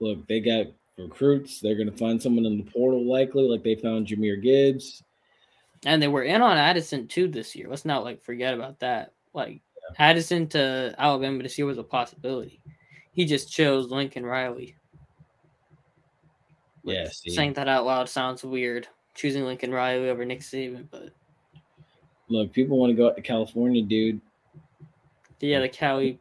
look. 0.00 0.26
They 0.28 0.40
got 0.40 0.66
recruits. 0.98 1.60
They're 1.60 1.76
to 1.76 1.92
find 1.92 2.20
someone 2.20 2.44
in 2.44 2.58
the 2.58 2.70
portal, 2.70 3.08
likely, 3.08 3.48
like 3.48 3.62
they 3.62 3.76
found 3.76 4.06
Jahmyr 4.06 4.42
Gibbs. 4.42 5.02
And 5.84 6.02
they 6.02 6.08
were 6.08 6.24
in 6.24 6.42
on 6.42 6.56
Addison 6.56 7.06
too 7.06 7.28
this 7.28 7.54
year. 7.54 7.68
Let's 7.68 7.84
not 7.84 8.04
like 8.04 8.22
forget 8.22 8.54
about 8.54 8.80
that. 8.80 9.12
Like 9.32 9.60
Addison 9.96 10.48
to 10.48 10.94
Alabama 10.98 11.42
this 11.42 11.56
year 11.56 11.66
was 11.66 11.78
a 11.78 11.84
possibility. 11.84 12.60
He 13.12 13.24
just 13.24 13.50
chose 13.50 13.90
Lincoln 13.90 14.26
Riley. 14.26 14.76
Yeah, 16.84 17.08
saying 17.10 17.52
that 17.54 17.68
out 17.68 17.84
loud 17.84 18.08
sounds 18.08 18.42
weird. 18.42 18.88
Choosing 19.18 19.44
Lincoln 19.44 19.72
Riley 19.72 20.08
over 20.10 20.24
Nick 20.24 20.40
Saban, 20.42 20.86
but 20.92 21.10
Look, 22.28 22.52
people 22.52 22.78
want 22.78 22.90
to 22.90 22.94
go 22.94 23.08
out 23.08 23.16
to 23.16 23.22
California, 23.22 23.82
dude. 23.82 24.20
yeah, 25.40 25.58
the 25.58 25.68
Cali, 25.68 26.20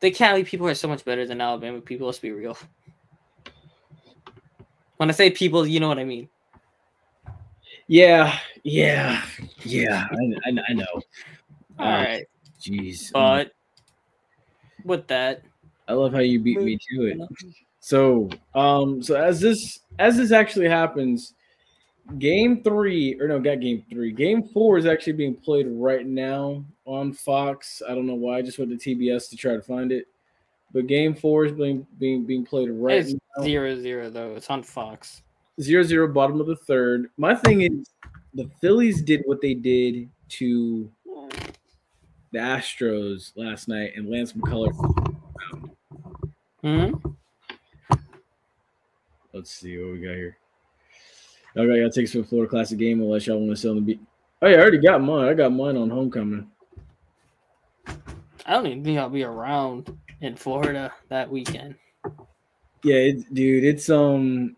the 0.00 0.10
Cali 0.10 0.42
people 0.42 0.66
are 0.66 0.74
so 0.74 0.88
much 0.88 1.04
better 1.04 1.26
than 1.26 1.42
Alabama 1.42 1.82
people. 1.82 2.06
Let's 2.06 2.18
be 2.18 2.30
real. 2.30 2.56
When 4.96 5.10
I 5.10 5.12
say 5.12 5.30
people, 5.30 5.66
you 5.66 5.80
know 5.80 5.88
what 5.88 5.98
I 5.98 6.04
mean. 6.04 6.30
Yeah, 7.88 8.38
yeah, 8.62 9.22
yeah. 9.64 10.06
I, 10.10 10.50
I, 10.50 10.58
I 10.68 10.72
know. 10.72 10.86
All 11.78 11.86
Uh, 11.86 11.90
right, 12.04 12.26
Jeez. 12.58 13.10
but 13.12 13.52
with 14.84 15.06
that, 15.08 15.42
I 15.88 15.92
love 15.92 16.12
how 16.14 16.20
you 16.20 16.40
beat 16.40 16.60
me 16.62 16.78
to 16.92 17.02
it. 17.06 17.18
So, 17.80 18.30
um, 18.54 19.02
so 19.02 19.16
as 19.16 19.40
this 19.40 19.80
as 19.98 20.16
this 20.16 20.32
actually 20.32 20.68
happens, 20.68 21.34
game 22.18 22.62
three 22.62 23.18
or 23.20 23.28
no, 23.28 23.38
got 23.40 23.60
game 23.60 23.84
three. 23.90 24.12
Game 24.12 24.42
four 24.42 24.78
is 24.78 24.86
actually 24.86 25.14
being 25.14 25.34
played 25.34 25.66
right 25.68 26.06
now 26.06 26.64
on 26.84 27.12
Fox. 27.12 27.82
I 27.88 27.94
don't 27.94 28.06
know 28.06 28.14
why. 28.14 28.38
I 28.38 28.42
just 28.42 28.58
went 28.58 28.70
to 28.78 28.96
TBS 28.96 29.30
to 29.30 29.36
try 29.36 29.54
to 29.54 29.62
find 29.62 29.92
it, 29.92 30.06
but 30.72 30.86
game 30.86 31.14
four 31.14 31.44
is 31.44 31.52
being 31.52 31.86
being 31.98 32.24
being 32.24 32.44
played 32.44 32.70
right 32.70 32.98
it's 32.98 33.12
now. 33.12 33.44
zero 33.44 33.80
zero 33.80 34.10
though. 34.10 34.34
It's 34.34 34.50
on 34.50 34.62
Fox. 34.62 35.22
Zero 35.60 35.82
zero, 35.82 36.08
bottom 36.08 36.40
of 36.40 36.46
the 36.46 36.56
third. 36.56 37.10
My 37.16 37.34
thing 37.34 37.62
is, 37.62 37.90
the 38.34 38.50
Phillies 38.60 39.02
did 39.02 39.22
what 39.26 39.40
they 39.40 39.54
did 39.54 40.08
to 40.30 40.90
the 42.32 42.38
Astros 42.38 43.32
last 43.36 43.68
night, 43.68 43.92
and 43.96 44.08
Lance 44.08 44.32
McCullers. 44.32 44.76
Hmm? 46.62 46.94
Let's 49.32 49.50
see 49.50 49.78
what 49.78 49.92
we 49.92 50.00
got 50.00 50.14
here. 50.14 50.36
I 51.56 51.66
got 51.66 51.92
tickets 51.92 52.12
for 52.12 52.18
the 52.18 52.24
Florida 52.24 52.48
Classic 52.48 52.78
game 52.78 53.00
unless 53.00 53.26
y'all 53.26 53.38
want 53.38 53.50
to 53.50 53.56
sell 53.56 53.74
the 53.74 53.80
beat. 53.80 54.00
Oh 54.42 54.48
yeah, 54.48 54.56
I 54.56 54.60
already 54.60 54.78
got 54.78 55.02
mine. 55.02 55.28
I 55.28 55.34
got 55.34 55.52
mine 55.52 55.76
on 55.76 55.90
homecoming. 55.90 56.48
I 58.46 58.54
don't 58.54 58.66
even 58.66 58.84
think 58.84 58.98
I'll 58.98 59.10
be 59.10 59.22
around 59.22 59.96
in 60.20 60.36
Florida 60.36 60.92
that 61.08 61.30
weekend. 61.30 61.74
Yeah, 62.82 62.96
it's, 62.96 63.24
dude, 63.24 63.64
it's 63.64 63.90
um. 63.90 64.56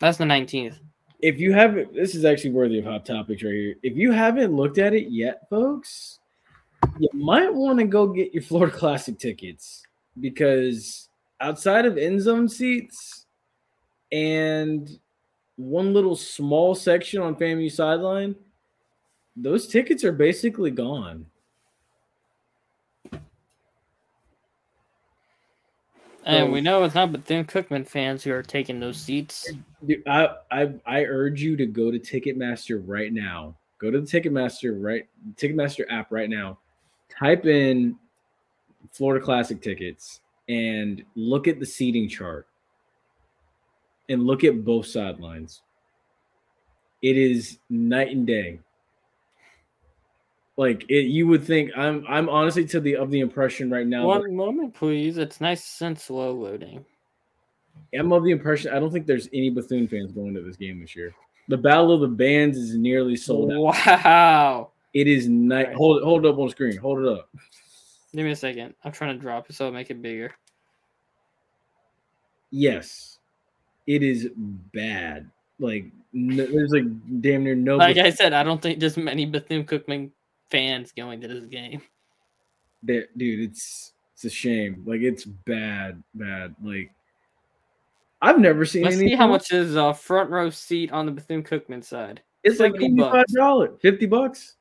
That's 0.00 0.18
the 0.18 0.24
nineteenth. 0.24 0.80
If 1.20 1.38
you 1.38 1.52
haven't, 1.52 1.94
this 1.94 2.14
is 2.14 2.24
actually 2.24 2.50
worthy 2.50 2.80
of 2.80 2.84
hot 2.84 3.06
topics 3.06 3.42
right 3.42 3.52
here. 3.52 3.76
If 3.82 3.96
you 3.96 4.12
haven't 4.12 4.52
looked 4.52 4.78
at 4.78 4.92
it 4.92 5.10
yet, 5.10 5.48
folks, 5.48 6.18
you 6.98 7.08
might 7.14 7.52
want 7.52 7.78
to 7.78 7.86
go 7.86 8.08
get 8.08 8.34
your 8.34 8.42
Florida 8.42 8.76
Classic 8.76 9.18
tickets 9.18 9.82
because 10.20 11.08
outside 11.40 11.86
of 11.86 11.96
end 11.96 12.20
zone 12.20 12.48
seats 12.48 13.26
and 14.12 14.88
one 15.56 15.92
little 15.92 16.16
small 16.16 16.74
section 16.74 17.22
on 17.22 17.36
FAMU 17.36 17.70
sideline, 17.70 18.34
those 19.36 19.66
tickets 19.66 20.04
are 20.04 20.12
basically 20.12 20.70
gone. 20.70 21.26
And 26.26 26.50
we 26.50 26.62
know 26.62 26.82
it's 26.84 26.94
not 26.94 27.12
but 27.12 27.26
them 27.26 27.44
Cookman 27.44 27.86
fans 27.86 28.24
who 28.24 28.32
are 28.32 28.42
taking 28.42 28.80
those 28.80 28.96
seats. 28.96 29.52
Dude, 29.86 30.02
I, 30.08 30.30
I 30.50 30.72
I 30.86 31.04
urge 31.04 31.42
you 31.42 31.54
to 31.56 31.66
go 31.66 31.90
to 31.90 31.98
Ticketmaster 31.98 32.82
right 32.84 33.12
now. 33.12 33.56
Go 33.78 33.90
to 33.90 34.00
the 34.00 34.06
Ticketmaster 34.06 34.74
right 34.82 35.06
Ticketmaster 35.34 35.84
app 35.90 36.10
right 36.10 36.30
now. 36.30 36.58
Type 37.10 37.44
in 37.44 37.96
Florida 38.90 39.22
Classic 39.22 39.60
tickets 39.60 40.20
and 40.48 41.04
look 41.14 41.46
at 41.46 41.60
the 41.60 41.66
seating 41.66 42.08
chart 42.08 42.46
and 44.08 44.24
look 44.26 44.44
at 44.44 44.64
both 44.64 44.86
sidelines. 44.86 45.62
It 47.02 47.16
is 47.16 47.58
night 47.68 48.08
and 48.12 48.26
day. 48.26 48.60
Like 50.56 50.84
it, 50.88 51.06
you 51.06 51.26
would 51.26 51.44
think 51.44 51.72
I'm 51.76 52.04
I'm 52.08 52.28
honestly 52.28 52.64
to 52.66 52.80
the 52.80 52.96
of 52.96 53.10
the 53.10 53.20
impression 53.20 53.70
right 53.70 53.86
now. 53.86 54.02
that- 54.02 54.20
One 54.20 54.36
moment, 54.36 54.74
please. 54.74 55.18
It's 55.18 55.40
nice 55.40 55.80
and 55.82 55.98
slow 55.98 56.32
loading. 56.32 56.84
I'm 57.98 58.12
of 58.12 58.24
the 58.24 58.30
impression 58.30 58.72
I 58.72 58.78
don't 58.78 58.90
think 58.92 59.06
there's 59.06 59.28
any 59.32 59.50
Bethune 59.50 59.88
fans 59.88 60.12
going 60.12 60.34
to 60.34 60.42
this 60.42 60.56
game 60.56 60.80
this 60.80 60.94
year. 60.96 61.12
The 61.48 61.56
Battle 61.56 61.92
of 61.92 62.00
the 62.00 62.08
Bands 62.08 62.56
is 62.56 62.76
nearly 62.76 63.16
sold 63.16 63.52
out. 63.52 63.60
Wow. 63.60 64.70
It 64.94 65.08
is 65.08 65.28
night. 65.28 65.68
Right. 65.68 65.76
Hold 65.76 65.98
it, 65.98 66.04
hold 66.04 66.24
it 66.24 66.28
up 66.28 66.38
on 66.38 66.48
screen. 66.50 66.76
Hold 66.76 67.00
it 67.00 67.08
up. 67.08 67.28
Give 68.14 68.24
me 68.24 68.30
a 68.30 68.36
second. 68.36 68.74
I'm 68.84 68.92
trying 68.92 69.14
to 69.16 69.20
drop 69.20 69.50
it 69.50 69.56
so 69.56 69.66
I 69.66 69.70
make 69.70 69.90
it 69.90 70.00
bigger. 70.00 70.32
Yes, 72.50 73.13
it 73.86 74.02
is 74.02 74.28
bad. 74.36 75.28
Like 75.58 75.84
n- 76.14 76.36
there's 76.36 76.72
like 76.72 76.84
damn 77.20 77.44
near 77.44 77.54
no. 77.54 77.76
Like 77.76 77.96
I 77.98 78.10
said, 78.10 78.32
I 78.32 78.42
don't 78.42 78.60
think 78.60 78.80
there's 78.80 78.96
many 78.96 79.26
Bethune 79.26 79.64
Cookman 79.64 80.10
fans 80.50 80.92
going 80.92 81.20
to 81.20 81.28
this 81.28 81.46
game. 81.46 81.82
there, 82.82 83.06
dude. 83.16 83.50
It's 83.50 83.92
it's 84.14 84.24
a 84.24 84.30
shame. 84.30 84.82
Like 84.86 85.00
it's 85.00 85.24
bad, 85.24 86.02
bad. 86.14 86.54
Like 86.62 86.90
I've 88.22 88.38
never 88.38 88.64
seen. 88.64 88.84
Let's 88.84 88.96
see 88.96 89.14
how 89.14 89.26
much 89.28 89.52
is 89.52 89.76
a 89.76 89.92
front 89.94 90.30
row 90.30 90.50
seat 90.50 90.92
on 90.92 91.06
the 91.06 91.12
Bethune 91.12 91.42
Cookman 91.42 91.84
side. 91.84 92.20
It's 92.42 92.60
like 92.60 92.72
70 92.74 92.78
twenty 92.78 93.00
bucks. 93.02 93.14
five 93.16 93.36
dollars, 93.36 93.70
fifty 93.80 94.06
bucks. 94.06 94.56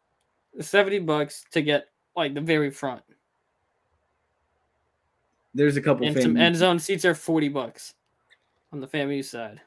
Seventy 0.60 1.00
bucks 1.00 1.44
to 1.52 1.62
get 1.64 1.88
like 2.16 2.34
the 2.36 2.42
very 2.42 2.70
front, 2.70 3.02
There's 5.56 5.78
a 5.78 5.82
couple. 5.82 6.06
and 6.06 6.14
fans. 6.16 6.24
some 6.26 6.38
end 6.38 6.56
zone 6.56 6.80
seats 6.80 7.06
are 7.06 7.16
forty 7.16 7.50
bucks 7.50 7.96
on 8.74 8.82
the 8.82 8.88
FAMU 8.88 9.24
side. 9.24 9.62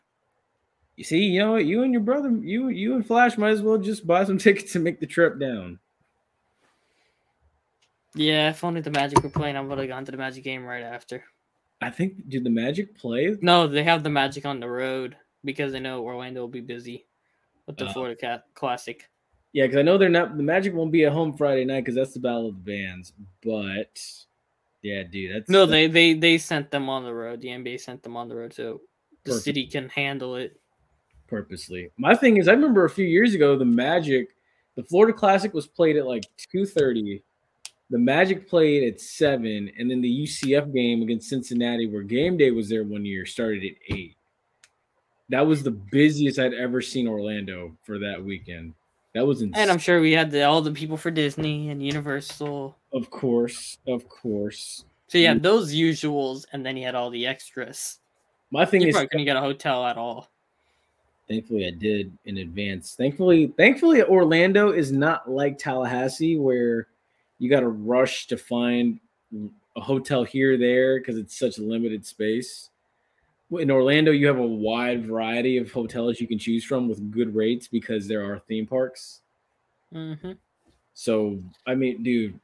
You 0.96 1.04
see, 1.04 1.18
you 1.24 1.38
know 1.40 1.52
what? 1.52 1.64
You 1.66 1.82
and 1.82 1.92
your 1.92 2.02
brother, 2.02 2.30
you 2.30 2.68
you 2.68 2.94
and 2.94 3.07
Flash 3.07 3.38
might 3.38 3.50
as 3.50 3.62
well 3.62 3.78
just 3.78 4.07
buy 4.07 4.24
some 4.24 4.38
tickets 4.46 4.74
and 4.74 4.84
make 4.84 5.00
the 5.00 5.07
trip 5.07 5.38
down. 5.38 5.78
Yeah, 8.14 8.50
if 8.50 8.64
only 8.64 8.80
the 8.80 8.90
Magic 8.90 9.22
were 9.22 9.28
playing, 9.28 9.57
I 9.57 9.61
would 9.61 9.78
have 9.78 9.88
gone 9.88 10.04
to 10.07 10.11
the 10.11 10.16
Magic 10.16 10.42
game 10.42 10.64
right 10.64 10.82
after. 10.82 11.22
I 11.82 11.90
think 11.90 12.28
did 12.30 12.44
the 12.44 12.50
Magic 12.50 12.96
play? 12.96 13.36
No, 13.42 13.66
they 13.66 13.82
have 13.84 14.02
the 14.02 14.09
Magic 14.11 14.46
on 14.46 14.59
the 14.59 14.68
road 14.68 15.16
because 15.44 15.72
they 15.72 15.80
know 15.80 16.02
Orlando 16.02 16.40
will 16.40 16.48
be 16.48 16.61
busy 16.62 17.04
with 17.66 17.76
the 17.76 17.86
Oh. 17.86 17.92
Florida 17.92 18.16
Cat 18.16 18.44
Classic. 18.54 19.09
Yeah, 19.52 19.64
because 19.66 19.78
I 19.78 19.82
know 19.82 19.98
they're 19.98 20.09
not. 20.09 20.36
The 20.36 20.42
Magic 20.42 20.72
won't 20.74 20.92
be 20.92 21.04
at 21.04 21.12
home 21.12 21.34
Friday 21.34 21.64
night 21.66 21.80
because 21.84 21.94
that's 21.94 22.14
the 22.14 22.20
Battle 22.20 22.48
of 22.48 22.64
the 22.64 22.72
Bands. 22.72 23.12
But 23.44 24.00
yeah, 24.82 25.02
dude, 25.02 25.34
that's 25.34 25.50
No, 25.50 25.61
that's 25.66 25.70
they 25.70 25.86
they 25.88 26.14
they 26.14 26.38
sent 26.38 26.70
them 26.70 26.88
on 26.88 27.04
the 27.04 27.12
road. 27.12 27.42
The 27.42 27.48
NBA 27.48 27.80
sent 27.80 28.02
them 28.02 28.16
on 28.16 28.28
the 28.28 28.36
road, 28.36 28.54
so 28.54 28.80
the 29.27 29.35
city 29.41 29.66
can 29.66 29.89
handle 29.91 30.37
it. 30.37 30.59
purposely. 31.27 31.91
My 31.99 32.14
thing 32.14 32.37
is, 32.37 32.49
I 32.49 32.53
remember 32.53 32.85
a 32.85 32.91
few 32.91 33.05
years 33.07 33.35
ago, 33.35 33.57
the 33.59 33.64
Magic, 33.64 34.29
the 34.77 34.83
Florida 34.85 35.12
Classic 35.16 35.53
was 35.53 35.66
played 35.66 35.97
at 35.97 36.07
like 36.07 36.24
two 36.53 36.64
thirty. 36.66 37.22
The 37.91 37.99
Magic 37.99 38.49
played 38.49 38.83
at 38.93 39.01
seven, 39.01 39.70
and 39.79 39.91
then 39.91 40.01
the 40.01 40.22
UCF 40.24 40.72
game 40.74 41.03
against 41.03 41.29
Cincinnati, 41.29 41.87
where 41.87 42.03
game 42.03 42.37
day 42.37 42.51
was 42.51 42.68
there 42.68 42.83
one 42.85 43.05
year, 43.05 43.24
started 43.27 43.62
at 43.64 43.97
eight. 43.97 44.16
That 45.29 45.47
was 45.47 45.62
the 45.62 45.70
busiest 45.72 46.39
I'd 46.39 46.55
ever 46.55 46.81
seen 46.81 47.07
Orlando 47.09 47.77
for 47.85 47.99
that 47.99 48.22
weekend. 48.24 48.74
That 49.14 49.27
was 49.27 49.41
insane. 49.43 49.61
And 49.62 49.70
I'm 49.70 49.79
sure 49.79 50.01
we 50.01 50.12
had 50.12 50.31
the, 50.31 50.43
all 50.45 50.61
the 50.62 50.72
people 50.72 50.97
for 50.97 51.11
Disney 51.11 51.70
and 51.70 51.83
Universal. 51.83 52.77
of 52.93 53.11
course, 53.11 53.79
of 53.87 54.09
course. 54.09 54.85
So 55.09 55.18
you 55.18 55.24
Mm. 55.27 55.29
had 55.35 55.43
those 55.43 55.72
usuals, 55.74 56.45
and 56.53 56.64
then 56.66 56.77
you 56.77 56.85
had 56.85 56.95
all 56.95 57.11
the 57.11 57.27
extras. 57.27 57.99
My 58.51 58.64
thing 58.64 58.82
You 58.82 58.88
is, 58.88 58.94
probably 58.94 59.09
couldn't 59.09 59.26
get 59.26 59.36
a 59.36 59.40
hotel 59.40 59.84
at 59.86 59.97
all. 59.97 60.30
thankfully, 61.28 61.66
I 61.66 61.70
did 61.70 62.16
in 62.24 62.38
advance. 62.38 62.94
Thankfully, 62.94 63.49
thankfully, 63.57 64.03
Orlando 64.03 64.70
is 64.70 64.92
not 64.92 65.28
like 65.30 65.59
Tallahassee, 65.59 66.38
where 66.38 66.86
you 67.38 67.51
got 67.51 67.61
to 67.61 67.68
rush 67.68 68.26
to 68.28 68.36
find 68.36 69.01
a 69.76 69.80
hotel 69.80 70.24
here 70.24 70.55
or 70.55 70.57
there 70.57 70.99
because 70.99 71.18
it's 71.18 71.36
such 71.38 71.59
a 71.59 71.62
limited 71.62 72.07
space. 72.07 72.70
In 73.51 73.70
Orlando, 73.70 74.11
you 74.11 74.26
have 74.26 74.38
a 74.38 74.47
wide 74.47 75.07
variety 75.07 75.57
of 75.59 75.70
hotels 75.70 76.20
you 76.20 76.26
can 76.26 76.38
choose 76.38 76.64
from 76.64 76.88
with 76.88 77.11
good 77.12 77.34
rates 77.34 77.68
because 77.68 78.09
there 78.09 78.24
are 78.24 78.38
theme 78.40 78.66
parks. 78.66 79.20
hmm 79.92 80.32
So, 80.94 81.40
I 81.66 81.74
mean, 81.74 82.03
dude, 82.03 82.38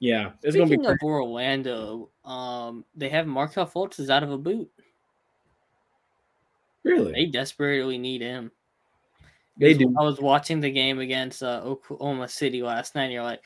yeah, 0.00 0.32
it's 0.42 0.56
gonna 0.56 0.68
be. 0.68 0.74
Speaking 0.76 0.90
of 0.90 0.98
Orlando, 1.02 2.08
um, 2.24 2.84
they 2.96 3.08
have 3.10 3.26
Markelle 3.26 3.66
Fultz 3.66 4.00
is 4.00 4.10
out 4.10 4.22
of 4.22 4.30
a 4.32 4.38
boot. 4.38 4.70
Really. 6.84 7.12
They 7.12 7.26
desperately 7.26 7.98
need 7.98 8.20
him. 8.20 8.50
They 9.56 9.74
do. 9.74 9.94
I 9.98 10.02
was 10.02 10.20
watching 10.20 10.60
the 10.60 10.70
game 10.70 10.98
against 10.98 11.42
uh, 11.42 11.60
Oklahoma 11.64 12.28
City 12.28 12.62
last 12.62 12.94
night. 12.94 13.04
And 13.04 13.12
you're 13.12 13.22
like, 13.22 13.42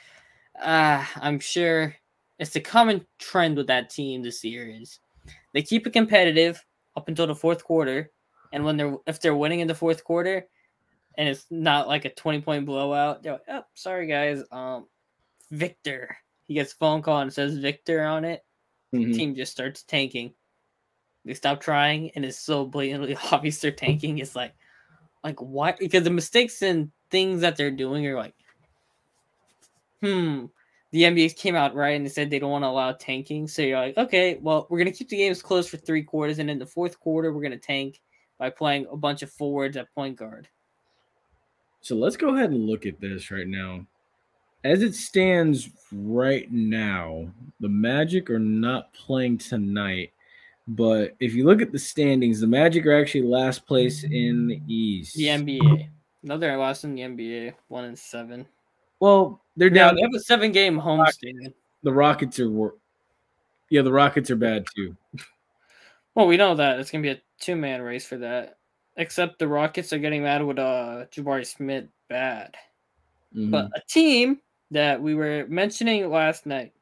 ah, 0.63 1.11
I'm 1.17 1.39
sure 1.39 1.95
it's 2.39 2.57
a 2.57 2.61
common 2.61 3.07
trend 3.19 3.57
with 3.57 3.67
that 3.67 3.91
team 3.91 4.23
this 4.23 4.43
year 4.45 4.69
is 4.69 5.01
they 5.53 5.63
keep 5.63 5.87
it 5.87 5.93
competitive 5.93 6.65
up 6.97 7.09
until 7.09 7.27
the 7.27 7.35
fourth 7.35 7.65
quarter, 7.65 8.11
and 8.53 8.65
when 8.65 8.77
they're 8.77 8.97
if 9.07 9.21
they're 9.21 9.37
winning 9.37 9.61
in 9.61 9.69
the 9.69 9.75
fourth 9.75 10.03
quarter, 10.03 10.47
and 11.17 11.29
it's 11.29 11.47
not 11.51 11.89
like 11.89 12.05
a 12.05 12.15
20 12.15 12.41
point 12.41 12.65
blowout, 12.65 13.23
they're 13.23 13.33
like, 13.33 13.43
oh, 13.49 13.65
sorry 13.75 14.07
guys, 14.07 14.43
um, 14.51 14.87
Victor. 15.51 16.17
He 16.45 16.55
gets 16.55 16.73
a 16.73 16.77
phone 16.77 17.03
call 17.03 17.21
and 17.21 17.33
says 17.33 17.59
Victor 17.59 18.03
on 18.03 18.25
it. 18.25 18.43
Mhm. 18.95 19.15
Team 19.15 19.35
just 19.35 19.53
starts 19.53 19.83
tanking. 19.83 20.33
They 21.29 21.35
stop 21.35 21.61
trying, 21.61 22.11
and 22.15 22.25
it's 22.25 22.39
so 22.39 22.65
blatantly 22.65 23.17
obvious 23.33 23.61
they're 23.61 23.71
tanking. 23.71 24.19
It's 24.19 24.35
like, 24.35 24.55
like 25.23 25.39
why? 25.41 25.75
Because 25.79 26.05
the 26.05 26.11
mistakes 26.11 26.63
and 26.63 26.91
things 27.11 27.43
that 27.43 27.57
they're 27.57 27.71
doing 27.71 28.07
are 28.07 28.17
like, 28.17 28.35
hmm. 30.03 30.47
The 30.91 31.03
NBA 31.03 31.37
came 31.37 31.55
out 31.55 31.75
right 31.75 31.95
and 31.95 32.07
they 32.07 32.09
said 32.09 32.31
they 32.31 32.39
don't 32.39 32.51
want 32.51 32.65
to 32.65 32.69
allow 32.69 32.93
tanking. 32.93 33.47
So 33.47 33.61
you're 33.61 33.79
like, 33.79 33.99
okay, 33.99 34.39
well, 34.41 34.67
we're 34.71 34.79
gonna 34.79 34.91
keep 34.91 35.11
the 35.11 35.19
games 35.19 35.43
close 35.43 35.69
for 35.69 35.77
three 35.77 36.03
quarters, 36.03 36.39
and 36.39 36.49
in 36.49 36.59
the 36.59 36.65
fourth 36.65 36.99
quarter, 36.99 37.31
we're 37.31 37.43
gonna 37.43 37.59
tank 37.59 38.01
by 38.39 38.49
playing 38.49 38.87
a 38.91 38.97
bunch 38.97 39.23
of 39.23 39.31
forwards 39.31 39.77
at 39.77 39.95
point 39.95 40.17
guard. 40.17 40.49
So 41.83 41.95
let's 41.95 42.17
go 42.17 42.35
ahead 42.35 42.51
and 42.51 42.67
look 42.67 42.87
at 42.87 43.01
this 43.01 43.31
right 43.31 43.47
now. 43.47 43.87
As 44.65 44.83
it 44.83 44.95
stands 44.95 45.69
right 45.93 46.51
now, 46.51 47.29
the 47.61 47.69
Magic 47.69 48.31
are 48.31 48.39
not 48.39 48.93
playing 48.95 49.39
tonight. 49.39 50.13
But 50.69 51.17
if 51.19 51.33
you 51.35 51.45
look 51.45 51.63
at 51.63 51.73
the 51.73 51.79
standings, 51.79 52.41
the 52.41 52.47
Magic 52.47 52.85
are 52.87 53.01
actually 53.01 53.23
last 53.23 53.67
place 53.67 54.05
in 54.05 54.47
the 54.49 54.61
East. 54.69 55.17
The 55.17 55.25
NBA. 55.29 55.89
No, 56.23 56.37
they're 56.37 56.59
last 56.59 56.85
in 56.85 56.95
the 56.95 57.03
NBA, 57.03 57.55
one 57.69 57.85
and 57.87 57.99
seven. 57.99 58.47
Well, 59.01 59.41
they're 59.57 59.71
down. 59.71 59.95
they 59.95 60.03
have 60.03 60.13
a 60.15 60.21
seven 60.21 60.53
game 60.53 60.79
homestand. 60.79 61.55
The 61.85 61.93
Rockets 61.93 62.39
are. 62.41 62.51
wor- 62.51 62.75
Yeah, 63.71 63.83
the 63.83 63.93
Rockets 63.93 64.31
are 64.31 64.37
bad 64.37 64.65
too. 64.75 64.97
Well, 66.15 66.27
we 66.27 66.37
know 66.37 66.57
that 66.57 66.81
it's 66.81 66.91
gonna 66.91 67.03
be 67.03 67.11
a 67.11 67.21
two 67.39 67.55
man 67.55 67.81
race 67.81 68.05
for 68.05 68.17
that. 68.19 68.57
Except 68.97 69.39
the 69.39 69.47
Rockets 69.47 69.93
are 69.93 69.99
getting 70.01 70.25
mad 70.25 70.45
with 70.45 70.59
uh 70.59 71.05
Jabari 71.15 71.47
Smith 71.47 71.85
bad. 72.09 72.57
Mhm. 73.37 73.53
But 73.53 73.67
a 73.77 73.81
team 73.89 74.41
that 74.73 75.01
we 75.01 75.15
were 75.15 75.47
mentioning 75.49 76.11
last 76.11 76.45
night, 76.45 76.73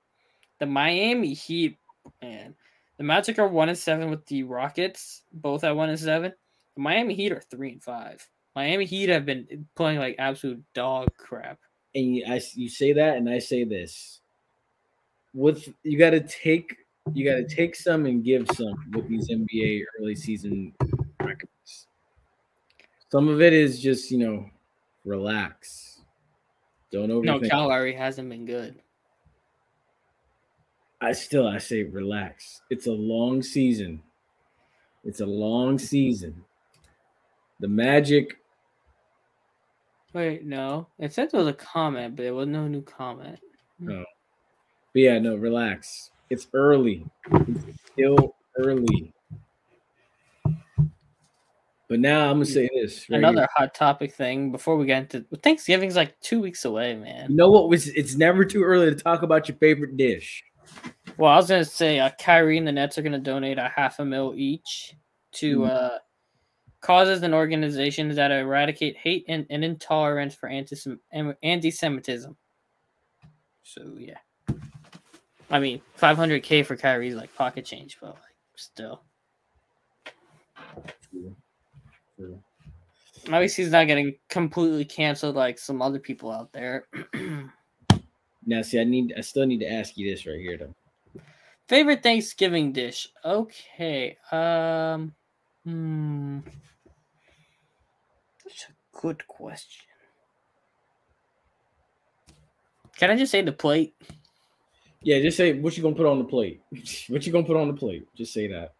the 0.59 0.65
Miami 0.65 1.35
Heat, 1.35 1.77
man. 2.23 2.55
The 2.99 3.05
Magic 3.05 3.39
are 3.39 3.49
one 3.49 3.69
and 3.69 3.77
seven 3.77 4.11
with 4.11 4.25
the 4.27 4.43
Rockets, 4.45 5.23
both 5.33 5.65
at 5.65 5.77
one 5.77 5.91
and 5.91 5.99
seven. 5.99 6.33
The 6.77 6.83
Miami 6.83 7.15
Heat 7.15 7.33
are 7.33 7.41
three 7.41 7.73
and 7.73 7.83
five. 7.83 8.27
Miami 8.55 8.87
Heat 8.87 9.11
have 9.11 9.27
been 9.27 9.67
playing 9.75 9.99
like 9.99 10.17
absolute 10.19 10.63
dog 10.73 11.09
crap. 11.19 11.59
and 11.95 12.17
you, 12.17 12.25
I, 12.27 12.41
you 12.55 12.69
say 12.69 12.95
that, 12.95 13.19
and 13.19 13.29
I 13.29 13.39
say 13.39 13.65
this: 13.65 14.21
with 15.35 15.69
you 15.83 15.99
got 15.99 16.11
to 16.11 16.21
take 16.21 16.75
you 17.13 17.25
got 17.25 17.37
to 17.37 17.47
take 17.55 17.77
some 17.77 18.07
and 18.07 18.25
give 18.25 18.49
some 18.55 18.75
with 18.93 19.09
these 19.09 19.29
NBA 19.29 19.83
early 20.01 20.17
season 20.17 20.73
records. 21.21 21.87
Some 23.13 23.29
of 23.29 23.43
it 23.43 23.53
is 23.53 23.81
just 23.81 24.11
you 24.11 24.19
know, 24.19 24.47
relax, 25.05 26.01
don't 26.91 27.11
over. 27.11 27.25
No, 27.25 27.39
overthink. 27.39 27.51
Kyle 27.51 27.69
Lowry 27.69 27.95
hasn't 27.95 28.31
been 28.31 28.47
good. 28.47 28.81
I 31.01 31.13
still 31.13 31.47
I 31.47 31.59
say 31.59 31.83
relax. 31.83 32.63
It's 32.71 32.87
a 32.87 32.93
long 32.93 33.43
season. 33.43 34.03
It's 35.05 35.21
a 35.21 35.27
long 35.27 35.79
season. 35.79 36.45
The 37.61 37.69
Magic 37.69 38.39
Wait, 40.13 40.45
no. 40.47 40.87
It 40.99 41.13
said 41.13 41.31
there 41.31 41.41
was 41.41 41.49
a 41.49 41.53
comment, 41.53 42.17
but 42.17 42.23
there 42.23 42.33
was 42.35 42.49
no 42.49 42.67
new 42.67 42.81
comment. 42.81 43.39
No. 43.79 44.03
But 44.95 45.01
yeah, 45.03 45.19
no, 45.19 45.37
relax. 45.37 46.11
It's 46.31 46.49
early. 46.55 47.05
It's 47.31 47.65
still 47.93 48.35
early. 48.57 49.13
But 51.89 52.01
now 52.01 52.31
I'm 52.31 52.37
gonna 52.37 52.47
say 52.47 52.69
this. 52.75 53.09
right 53.11 53.19
Another 53.19 53.41
here. 53.43 53.49
hot 53.55 53.75
topic 53.75 54.13
thing 54.15 54.51
before 54.51 54.77
we 54.77 54.87
get 54.87 55.03
into 55.15 55.37
Thanksgiving's 55.37 55.95
like 55.95 56.19
two 56.21 56.41
weeks 56.41 56.65
away, 56.65 56.93
You 56.95 56.99
man. 57.01 57.37
know 57.37 57.51
what 57.51 57.69
was 57.69 57.87
it's 57.89 58.17
never 58.17 58.45
too 58.45 58.63
early 58.65 58.87
to 58.91 58.97
talk 58.97 59.23
about 59.23 59.49
your 59.49 59.57
favorite 59.59 59.97
dish. 59.97 60.43
Well, 61.19 61.33
I 61.33 61.37
was 61.37 61.49
gonna 61.49 61.65
say 61.65 61.99
uh, 61.99 62.11
Kyrie 62.21 62.59
and 62.59 62.67
the 62.67 62.73
Nets 62.73 62.99
are 62.99 63.03
gonna 63.03 63.19
donate 63.19 63.59
a 63.59 63.69
half 63.75 63.99
a 64.01 64.05
mil 64.05 64.35
each 64.37 64.95
to 65.33 65.61
Mhm. 65.61 65.71
uh, 65.71 65.99
causes 66.81 67.23
and 67.23 67.35
organizations 67.35 68.17
that 68.17 68.31
eradicate 68.31 68.97
hate 68.97 69.25
and, 69.29 69.47
and 69.51 69.65
intolerance 69.65 70.35
for 70.35 70.49
anti 70.49 70.77
anti-Semitism. 71.43 72.37
So 73.63 73.97
yeah, 73.99 74.19
I 75.51 75.59
mean, 75.59 75.81
500k 75.99 76.65
for 76.65 76.77
Kyrie's 76.77 77.15
like 77.15 77.35
pocket 77.35 77.65
change, 77.65 77.99
but 78.01 78.11
like 78.11 78.37
still, 78.55 79.03
True. 81.11 81.37
True. 82.17 82.43
at 83.33 83.41
least 83.41 83.57
he's 83.57 83.71
not 83.71 83.87
getting 83.87 84.17
completely 84.29 84.85
canceled 84.85 85.35
like 85.35 85.59
some 85.59 85.83
other 85.83 85.99
people 85.99 86.31
out 86.31 86.53
there. 86.53 86.87
Now, 88.47 88.63
see, 88.63 88.81
I 88.81 88.85
need, 88.85 89.13
I 89.17 89.21
still 89.21 89.45
need 89.45 89.61
to 89.61 89.71
ask 89.71 89.99
you 89.99 90.09
this 90.09 90.25
right 90.25 90.39
here, 90.39 90.57
though. 90.57 90.75
Favorite 91.69 92.03
Thanksgiving 92.03 92.73
dish? 92.73 93.09
Okay. 93.25 94.17
Um. 94.31 95.13
Hmm. 95.65 96.39
That's 98.45 98.67
a 98.69 99.01
good 99.01 99.27
question. 99.27 99.85
Can 102.97 103.11
I 103.11 103.17
just 103.17 103.33
say 103.33 103.43
the 103.43 103.51
plate? 103.51 103.95
Yeah, 105.03 105.21
just 105.21 105.37
say 105.37 105.59
what 105.59 105.77
you 105.77 105.83
gonna 105.83 105.97
put 105.97 106.07
on 106.07 106.19
the 106.19 106.25
plate. 106.25 106.63
what 107.09 107.27
you 107.27 107.33
gonna 107.33 107.45
put 107.45 107.57
on 107.57 107.67
the 107.67 107.75
plate? 107.75 108.07
Just 108.17 108.33
say 108.33 108.47
that. 108.49 108.75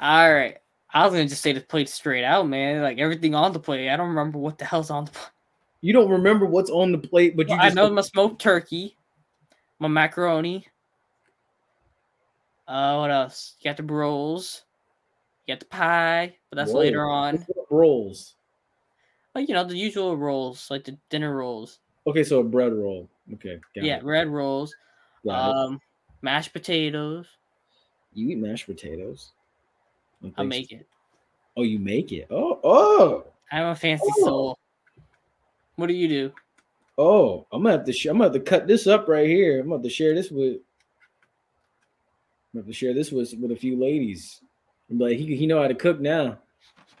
All 0.00 0.32
right. 0.32 0.56
I 0.92 1.04
was 1.04 1.12
gonna 1.12 1.28
just 1.28 1.42
say 1.42 1.52
the 1.52 1.60
plate 1.60 1.88
straight 1.88 2.24
out, 2.24 2.48
man. 2.48 2.82
Like 2.82 2.98
everything 2.98 3.34
on 3.34 3.52
the 3.52 3.60
plate. 3.60 3.90
I 3.90 3.96
don't 3.96 4.08
remember 4.08 4.38
what 4.38 4.58
the 4.58 4.64
hell's 4.64 4.90
on 4.90 5.04
the 5.04 5.12
plate. 5.12 5.30
You 5.82 5.92
don't 5.92 6.10
remember 6.10 6.46
what's 6.46 6.70
on 6.70 6.92
the 6.92 6.98
plate, 6.98 7.36
but 7.36 7.48
you 7.48 7.56
Well, 7.56 7.60
I 7.60 7.66
just 7.66 7.76
know 7.76 7.90
my 7.90 8.02
smoked 8.02 8.40
turkey, 8.40 8.96
my 9.82 9.88
macaroni. 9.88 10.64
Uh, 12.68 12.96
what 12.98 13.10
else? 13.10 13.56
You 13.60 13.68
got 13.68 13.76
the 13.76 13.82
rolls. 13.82 14.62
You 15.44 15.54
got 15.54 15.60
the 15.60 15.66
pie, 15.66 16.36
but 16.48 16.56
that's 16.56 16.70
later 16.72 17.04
on. 17.04 17.44
rolls. 17.68 18.36
Like 19.34 19.48
you 19.48 19.54
know 19.54 19.64
the 19.64 19.76
usual 19.76 20.16
rolls, 20.16 20.68
like 20.70 20.84
the 20.84 20.96
dinner 21.10 21.34
rolls. 21.36 21.80
Okay, 22.06 22.22
so 22.22 22.40
a 22.40 22.44
bread 22.44 22.72
roll. 22.72 23.08
Okay, 23.34 23.58
got 23.74 23.84
yeah, 23.84 23.96
it. 23.96 24.04
red 24.04 24.28
rolls. 24.28 24.74
Got 25.24 25.50
it. 25.50 25.56
Um, 25.56 25.80
mashed 26.22 26.52
potatoes. 26.52 27.26
You 28.14 28.30
eat 28.30 28.38
mashed 28.38 28.66
potatoes? 28.66 29.32
I 30.36 30.44
make 30.44 30.70
so. 30.70 30.76
it. 30.76 30.86
Oh, 31.56 31.62
you 31.62 31.80
make 31.80 32.12
it. 32.12 32.28
Oh, 32.30 32.60
oh, 32.62 33.24
I'm 33.50 33.66
a 33.66 33.74
fancy 33.74 34.04
Oh. 34.18 34.24
soul. 34.24 34.58
What 35.76 35.88
do 35.88 35.94
you 35.94 36.08
do? 36.08 36.32
Oh! 37.02 37.46
I'm 37.52 37.62
gonna 37.62 37.76
have 37.76 37.86
to. 37.86 37.92
Sh- 37.92 38.06
I'm 38.06 38.18
gonna 38.18 38.24
have 38.24 38.32
to 38.32 38.40
cut 38.40 38.66
this 38.66 38.86
up 38.86 39.08
right 39.08 39.28
here. 39.28 39.60
I'm 39.60 39.66
gonna 39.66 39.76
have 39.76 39.84
to 39.84 39.90
share 39.90 40.14
this 40.14 40.30
with. 40.30 40.54
I'm 40.54 40.60
gonna 42.54 42.62
have 42.62 42.66
to 42.66 42.72
share 42.72 42.94
this 42.94 43.10
with 43.10 43.34
with 43.40 43.52
a 43.52 43.56
few 43.56 43.78
ladies. 43.78 44.40
I'm 44.90 44.98
like, 44.98 45.18
he 45.18 45.36
he 45.36 45.46
know 45.46 45.60
how 45.60 45.68
to 45.68 45.74
cook 45.74 46.00
now. 46.00 46.38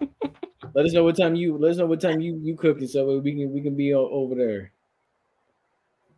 let 0.74 0.86
us 0.86 0.92
know 0.92 1.04
what 1.04 1.16
time 1.16 1.34
you. 1.34 1.56
Let 1.56 1.72
us 1.72 1.76
know 1.76 1.86
what 1.86 2.00
time 2.00 2.20
you 2.20 2.38
you 2.42 2.56
cook 2.56 2.78
and 2.78 2.88
so 2.88 3.18
we 3.18 3.32
can 3.32 3.52
we 3.52 3.60
can 3.60 3.76
be 3.76 3.94
o- 3.94 4.08
over 4.08 4.34
there. 4.34 4.72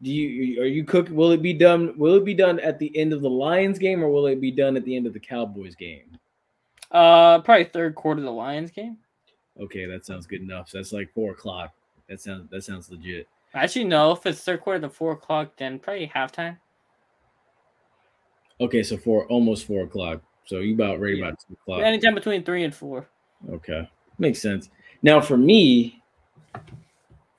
Do 0.02 0.12
you 0.12 0.62
are 0.62 0.66
you 0.66 0.84
cook? 0.84 1.08
Will 1.10 1.32
it 1.32 1.42
be 1.42 1.52
done? 1.52 1.94
Will 1.96 2.14
it 2.14 2.24
be 2.24 2.34
done 2.34 2.60
at 2.60 2.78
the 2.78 2.96
end 2.96 3.12
of 3.12 3.22
the 3.22 3.30
Lions 3.30 3.78
game 3.78 4.02
or 4.02 4.08
will 4.08 4.26
it 4.26 4.40
be 4.40 4.50
done 4.50 4.76
at 4.76 4.84
the 4.84 4.96
end 4.96 5.06
of 5.06 5.12
the 5.12 5.20
Cowboys 5.20 5.74
game? 5.74 6.18
Uh, 6.90 7.40
probably 7.40 7.64
third 7.64 7.94
quarter 7.94 8.20
of 8.20 8.24
the 8.24 8.30
Lions 8.30 8.70
game. 8.70 8.98
Okay, 9.60 9.86
that 9.86 10.04
sounds 10.04 10.26
good 10.26 10.42
enough. 10.42 10.68
So 10.68 10.78
that's 10.78 10.92
like 10.92 11.12
four 11.12 11.32
o'clock. 11.32 11.72
That 12.08 12.20
sounds 12.20 12.50
that 12.50 12.62
sounds 12.62 12.90
legit. 12.90 13.28
Actually, 13.54 13.84
no. 13.84 14.12
If 14.12 14.26
it's 14.26 14.42
third 14.42 14.60
quarter 14.60 14.80
to 14.80 14.90
four 14.90 15.12
o'clock, 15.12 15.52
then 15.56 15.78
probably 15.78 16.10
halftime. 16.14 16.58
Okay, 18.60 18.82
so 18.82 18.96
four 18.96 19.26
almost 19.26 19.66
four 19.66 19.82
o'clock. 19.84 20.20
So 20.46 20.58
you 20.58 20.74
about 20.74 21.00
ready 21.00 21.16
Yeah. 21.18 21.26
about 21.28 21.38
two 21.46 21.54
o'clock. 21.54 21.82
Anytime 21.82 22.14
between 22.14 22.42
three 22.44 22.64
and 22.64 22.74
four. 22.74 23.08
Okay, 23.50 23.88
makes 24.18 24.40
sense. 24.40 24.70
Now 25.02 25.20
for 25.20 25.36
me, 25.36 26.02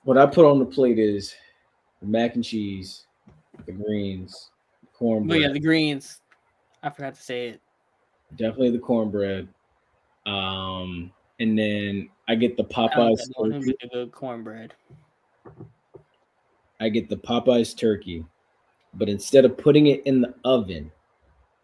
what 0.04 0.18
I 0.18 0.26
put 0.26 0.46
on 0.50 0.60
the 0.60 0.66
plate 0.66 1.00
is 1.00 1.36
the 2.02 2.08
mac 2.08 2.36
and 2.36 2.44
cheese, 2.44 3.06
the 3.66 3.72
greens, 3.72 4.52
But 4.82 4.94
cornbread. 4.98 5.42
yeah, 5.42 5.50
the 5.52 5.60
greens. 5.60 6.22
I 6.84 6.90
forgot 6.90 7.16
to 7.16 7.22
say 7.22 7.50
it. 7.50 7.62
definitely 8.38 8.72
the 8.72 8.80
cornbread. 8.80 9.48
Um, 10.26 11.12
and 11.40 11.58
then 11.58 12.10
I 12.28 12.36
get 12.36 12.58
the 12.58 12.64
Popeyes. 12.64 13.18
that 13.18 13.34
one. 13.36 13.52
turkey. 13.54 13.76
The 13.82 13.88
good 13.88 14.12
cornbread. 14.12 14.74
I 16.80 16.90
get 16.90 17.10
the 17.10 17.18
Popeyes 17.18 17.78
turkey, 17.78 18.26
but 18.94 19.10
instead 19.10 19.46
of 19.46 19.58
putting 19.58 19.88
it 19.88 20.06
in 20.06 20.22
the 20.22 20.34
oven, 20.44 20.92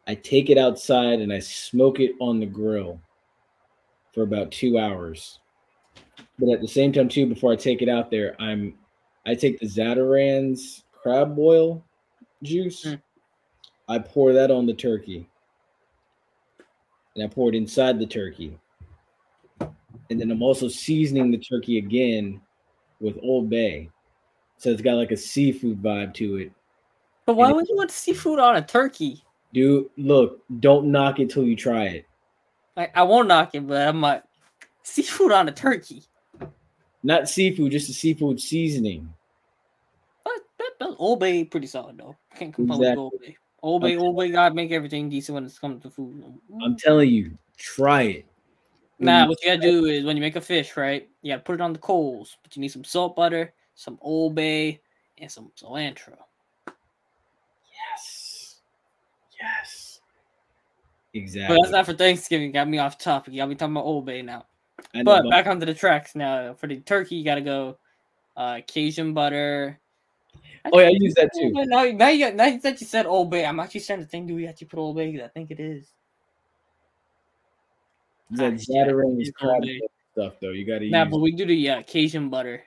I 0.07 0.15
take 0.15 0.49
it 0.49 0.57
outside 0.57 1.19
and 1.19 1.31
I 1.31 1.39
smoke 1.39 1.99
it 1.99 2.11
on 2.19 2.39
the 2.39 2.45
grill 2.45 2.99
for 4.13 4.23
about 4.23 4.51
two 4.51 4.77
hours. 4.77 5.39
But 6.39 6.49
at 6.49 6.61
the 6.61 6.67
same 6.67 6.91
time, 6.91 7.09
too, 7.09 7.27
before 7.27 7.51
I 7.51 7.55
take 7.55 7.81
it 7.81 7.89
out 7.89 8.09
there, 8.09 8.35
I'm 8.39 8.75
I 9.25 9.35
take 9.35 9.59
the 9.59 9.67
Zatarain's 9.67 10.83
crab 10.91 11.35
boil 11.35 11.83
juice, 12.43 12.85
Mm. 12.85 13.01
I 13.87 13.99
pour 13.99 14.33
that 14.33 14.49
on 14.49 14.65
the 14.65 14.73
turkey, 14.73 15.27
and 17.15 17.23
I 17.23 17.27
pour 17.27 17.49
it 17.49 17.55
inside 17.55 17.99
the 17.99 18.05
turkey, 18.05 18.57
and 19.59 20.19
then 20.19 20.31
I'm 20.31 20.41
also 20.41 20.67
seasoning 20.67 21.29
the 21.29 21.37
turkey 21.37 21.77
again 21.77 22.41
with 22.99 23.19
Old 23.21 23.49
Bay. 23.49 23.89
So 24.61 24.69
it's 24.69 24.83
got 24.83 24.93
like 24.93 25.09
a 25.09 25.17
seafood 25.17 25.81
vibe 25.81 26.13
to 26.13 26.35
it. 26.37 26.51
But 27.25 27.33
why 27.35 27.45
And 27.45 27.53
it- 27.53 27.55
would 27.55 27.67
you 27.67 27.75
want 27.77 27.89
seafood 27.89 28.37
on 28.37 28.57
a 28.57 28.61
turkey? 28.61 29.23
Dude, 29.53 29.89
look, 29.97 30.43
don't 30.59 30.91
knock 30.91 31.19
it 31.19 31.31
till 31.31 31.45
you 31.45 31.55
try 31.55 31.85
it. 31.85 32.05
Like 32.77 32.95
I 32.95 33.01
won't 33.01 33.27
knock 33.27 33.55
it, 33.55 33.65
but 33.65 33.87
I'm 33.87 34.01
like 34.01 34.23
seafood 34.83 35.31
on 35.31 35.49
a 35.49 35.51
turkey. 35.51 36.03
Not 37.01 37.27
seafood, 37.27 37.71
just 37.71 37.89
a 37.89 37.93
seafood 37.93 38.39
seasoning. 38.39 39.11
But 40.23 40.33
that, 40.59 40.71
that 40.79 40.95
Old 40.99 41.19
Bay 41.19 41.43
pretty 41.43 41.65
solid 41.65 41.97
though. 41.97 42.15
Can't 42.35 42.53
complain 42.53 42.77
with 42.79 42.87
Exactly. 42.89 43.01
Old 43.01 43.13
Bay. 43.19 43.37
Old 43.63 43.81
Bay, 43.81 43.97
Old 43.97 44.15
Bay 44.15 44.29
gotta 44.29 44.53
make 44.53 44.71
everything 44.71 45.09
decent 45.09 45.33
when 45.33 45.45
it 45.45 45.57
comes 45.59 45.81
to 45.81 45.89
food. 45.89 46.23
I'm 46.63 46.77
telling 46.77 47.09
you, 47.09 47.35
try 47.57 48.03
it. 48.03 48.25
When 48.97 49.07
Nah, 49.07 49.27
what 49.27 49.43
you 49.43 49.49
gotta 49.49 49.61
do 49.61 49.85
is 49.85 50.05
when 50.05 50.15
you 50.17 50.21
make 50.21 50.35
a 50.35 50.41
fish, 50.41 50.77
right? 50.77 51.09
You 51.23 51.33
gotta 51.33 51.41
put 51.41 51.55
it 51.55 51.61
on 51.61 51.73
the 51.73 51.79
coals, 51.79 52.37
but 52.43 52.55
you 52.55 52.61
need 52.61 52.71
some 52.71 52.83
salt 52.83 53.15
butter, 53.15 53.53
some 53.81 53.97
Old 54.01 54.35
Bay, 54.35 54.79
and 55.17 55.31
some 55.31 55.51
cilantro. 55.59 56.15
Yes. 56.67 58.57
Yes. 59.41 59.99
Exactly. 61.15 61.55
But 61.57 61.61
that's 61.63 61.71
not 61.73 61.85
for 61.87 61.93
Thanksgiving. 61.93 62.51
Got 62.51 62.69
me 62.69 62.77
off 62.77 62.99
topic. 62.99 63.33
You 63.33 63.41
got 63.41 63.49
me 63.49 63.55
talking 63.55 63.73
about 63.73 63.85
Old 63.85 64.05
Bay 64.05 64.21
now. 64.21 64.45
Know, 64.93 65.03
But 65.03 65.23
but- 65.23 65.29
back 65.31 65.47
onto 65.47 65.65
the 65.65 65.73
tracks 65.73 66.13
now. 66.15 66.53
For 66.53 66.67
the 66.67 66.77
turkey, 66.77 67.15
you 67.15 67.25
gotta 67.25 67.41
go 67.41 67.77
uh 68.37 68.61
Cajun 68.67 69.13
butter. 69.15 69.79
Oh, 70.71 70.79
yeah, 70.79 70.87
I 70.87 70.91
use 70.93 71.15
that 71.15 71.31
too. 71.35 71.51
But 71.55 71.67
Now, 71.69 71.85
now, 71.85 72.09
you, 72.09 72.31
now 72.33 72.55
that 72.59 72.79
you 72.79 72.85
said 72.85 73.07
Old 73.07 73.31
Bay, 73.31 73.45
I'm 73.47 73.59
actually 73.59 73.79
starting 73.79 74.05
to 74.05 74.09
think, 74.11 74.27
do 74.27 74.35
we 74.35 74.45
actually 74.47 74.67
put 74.67 74.77
Old 74.79 74.95
Bay? 74.95 75.11
'Cause 75.11 75.23
I 75.25 75.27
think 75.29 75.49
it 75.49 75.59
is. 75.59 75.91
that 78.29 78.59
shit, 78.61 78.69
Zatarain's 78.69 79.27
it's 79.27 79.31
crab 79.31 79.63
stuff 80.13 80.33
though. 80.39 80.51
You 80.51 80.65
gotta 80.65 80.87
Nah, 80.87 81.03
use 81.05 81.11
but 81.11 81.17
we 81.19 81.31
do 81.31 81.45
the 81.45 81.69
uh, 81.71 81.81
Cajun 81.83 82.29
butter. 82.29 82.63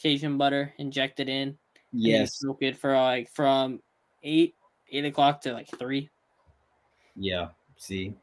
Cajun 0.00 0.38
butter, 0.38 0.72
injected 0.78 1.28
in. 1.28 1.48
and 1.48 1.56
yes. 1.92 2.34
Smoke 2.38 2.62
it 2.62 2.76
for 2.76 2.94
like 2.96 3.30
from 3.32 3.80
eight, 4.22 4.54
eight 4.90 5.04
o'clock 5.04 5.40
to 5.42 5.52
like 5.52 5.68
three. 5.78 6.08
Yeah. 7.16 7.48
See? 7.76 8.14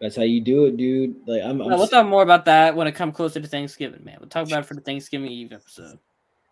That's 0.00 0.16
how 0.16 0.22
you 0.22 0.40
do 0.40 0.64
it, 0.64 0.76
dude. 0.78 1.16
Like 1.26 1.42
I'm, 1.42 1.60
I'm 1.60 1.68
we'll 1.68 1.86
talk 1.86 2.06
more 2.06 2.22
about 2.22 2.46
that 2.46 2.74
when 2.74 2.86
it 2.86 2.92
comes 2.94 3.14
closer 3.14 3.38
to 3.40 3.46
Thanksgiving, 3.46 4.02
man. 4.04 4.16
We'll 4.20 4.30
talk 4.30 4.46
about 4.46 4.60
it 4.60 4.66
for 4.66 4.74
the 4.74 4.80
Thanksgiving 4.80 5.30
Eve 5.30 5.52
episode. 5.52 5.98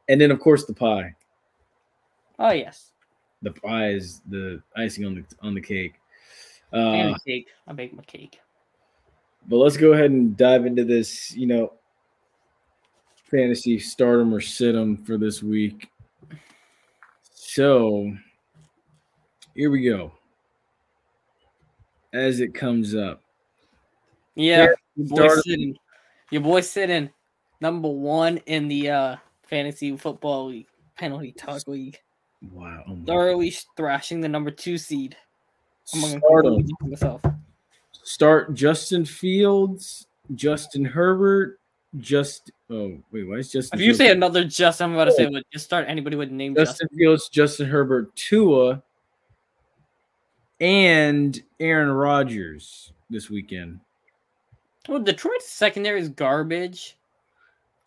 and 0.09 0.20
then 0.20 0.30
of 0.30 0.38
course 0.40 0.64
the 0.66 0.74
pie. 0.74 1.14
Oh 2.38 2.50
yes, 2.52 2.92
The 3.42 3.50
pie 3.52 3.88
is 3.90 4.20
the 4.28 4.62
icing 4.76 5.05
on 5.06 5.14
the 5.14 5.24
on 5.40 5.55
the 5.55 5.60
cake. 5.62 5.94
and 6.72 7.10
Uh, 7.12 7.14
a 7.14 7.18
cake. 7.26 7.48
I 7.66 7.72
bake 7.72 7.94
my 7.94 8.02
cake. 8.05 8.38
but 9.48 9.56
let's 9.56 9.78
go 9.78 9.94
ahead 9.94 10.10
and 10.10 10.36
dive 10.36 10.66
into 10.66 10.84
this, 10.84 11.34
you 11.34 11.46
know, 11.46 11.72
fantasy 13.30 13.78
stardom 13.78 14.32
or 14.34 14.40
sit 14.40 14.72
them 14.72 14.96
for 14.96 15.16
this 15.18 15.42
week. 15.42 15.88
So 17.34 18.12
here 19.55 19.70
we 19.70 19.82
go. 19.84 20.12
As 22.12 22.40
it 22.40 22.55
comes 22.55 22.94
up. 22.94 23.22
Yeah, 24.34 24.68
your 24.96 25.09
boy 25.09 25.28
sitting, 25.42 25.76
your 26.30 26.42
boy 26.42 26.60
sitting 26.60 27.10
number 27.60 27.88
one 27.88 28.38
in 28.46 28.68
the 28.68 28.88
uh 28.90 29.16
fantasy 29.48 29.96
football 29.96 30.46
league, 30.46 30.66
penalty 30.96 31.32
talk 31.32 31.66
league, 31.66 31.98
Wow. 32.52 32.84
oh 32.88 32.98
thoroughly 33.05 33.52
thrashing 33.76 34.20
the 34.20 34.28
number 34.28 34.50
two 34.50 34.78
seed. 34.78 35.16
I'm 35.94 36.00
gonna 36.02 36.20
Stardom. 36.20 36.66
myself. 36.82 37.22
Start 38.05 38.55
Justin 38.55 39.05
Fields, 39.05 40.06
Justin 40.34 40.84
Herbert, 40.84 41.59
just 41.97 42.51
oh 42.70 42.98
wait, 43.10 43.24
why 43.27 43.36
is 43.36 43.51
Justin 43.51 43.78
If 43.78 43.85
you 43.85 43.89
Fields- 43.93 43.98
say 43.98 44.10
another 44.10 44.44
just, 44.44 44.82
I'm 44.82 44.93
about 44.93 45.06
to 45.06 45.12
say, 45.12 45.28
but 45.31 45.44
just 45.52 45.65
start 45.65 45.86
anybody 45.89 46.16
with 46.16 46.31
name 46.31 46.55
Justin. 46.55 46.66
Justin 46.86 46.98
Fields, 46.98 47.28
Justin 47.28 47.66
Herbert, 47.66 48.15
Tua, 48.15 48.82
and 50.60 51.43
Aaron 51.60 51.90
Rodgers 51.90 52.93
this 53.10 53.31
weekend. 53.31 53.81
Well, 54.89 55.01
Detroit's 55.01 55.48
secondary 55.48 56.01
is 56.01 56.09
garbage. 56.09 56.97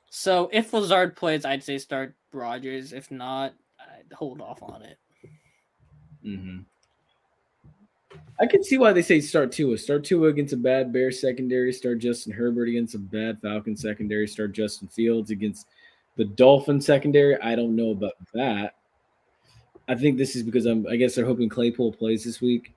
So 0.09 0.49
if 0.51 0.73
Lazard 0.73 1.15
plays, 1.15 1.45
I'd 1.45 1.63
say 1.63 1.77
start 1.77 2.13
Rodgers. 2.31 2.93
If 2.93 3.09
not, 3.11 3.53
I'd 3.79 4.11
hold 4.13 4.41
off 4.41 4.61
on 4.61 4.81
it. 4.83 4.97
Mm-hmm. 6.25 6.59
I 8.39 8.47
can 8.47 8.63
see 8.63 8.77
why 8.77 8.91
they 8.91 9.01
say 9.01 9.21
start 9.21 9.51
Tua. 9.51 9.77
Start 9.77 10.03
Tua 10.03 10.29
against 10.29 10.53
a 10.53 10.57
bad 10.57 10.91
Bears 10.91 11.21
secondary. 11.21 11.71
Start 11.71 11.99
Justin 11.99 12.33
Herbert 12.33 12.69
against 12.69 12.95
a 12.95 12.99
bad 12.99 13.39
Falcon 13.41 13.77
secondary. 13.77 14.27
Start 14.27 14.53
Justin 14.53 14.87
Fields 14.87 15.29
against 15.29 15.67
the 16.15 16.25
Dolphin 16.25 16.81
secondary. 16.81 17.39
I 17.41 17.55
don't 17.55 17.75
know 17.75 17.91
about 17.91 18.13
that. 18.33 18.75
I 19.87 19.95
think 19.95 20.17
this 20.17 20.35
is 20.35 20.43
because 20.43 20.65
I'm. 20.65 20.87
I 20.87 20.95
guess 20.95 21.15
they're 21.15 21.25
hoping 21.25 21.49
Claypool 21.49 21.93
plays 21.93 22.23
this 22.23 22.41
week. 22.41 22.73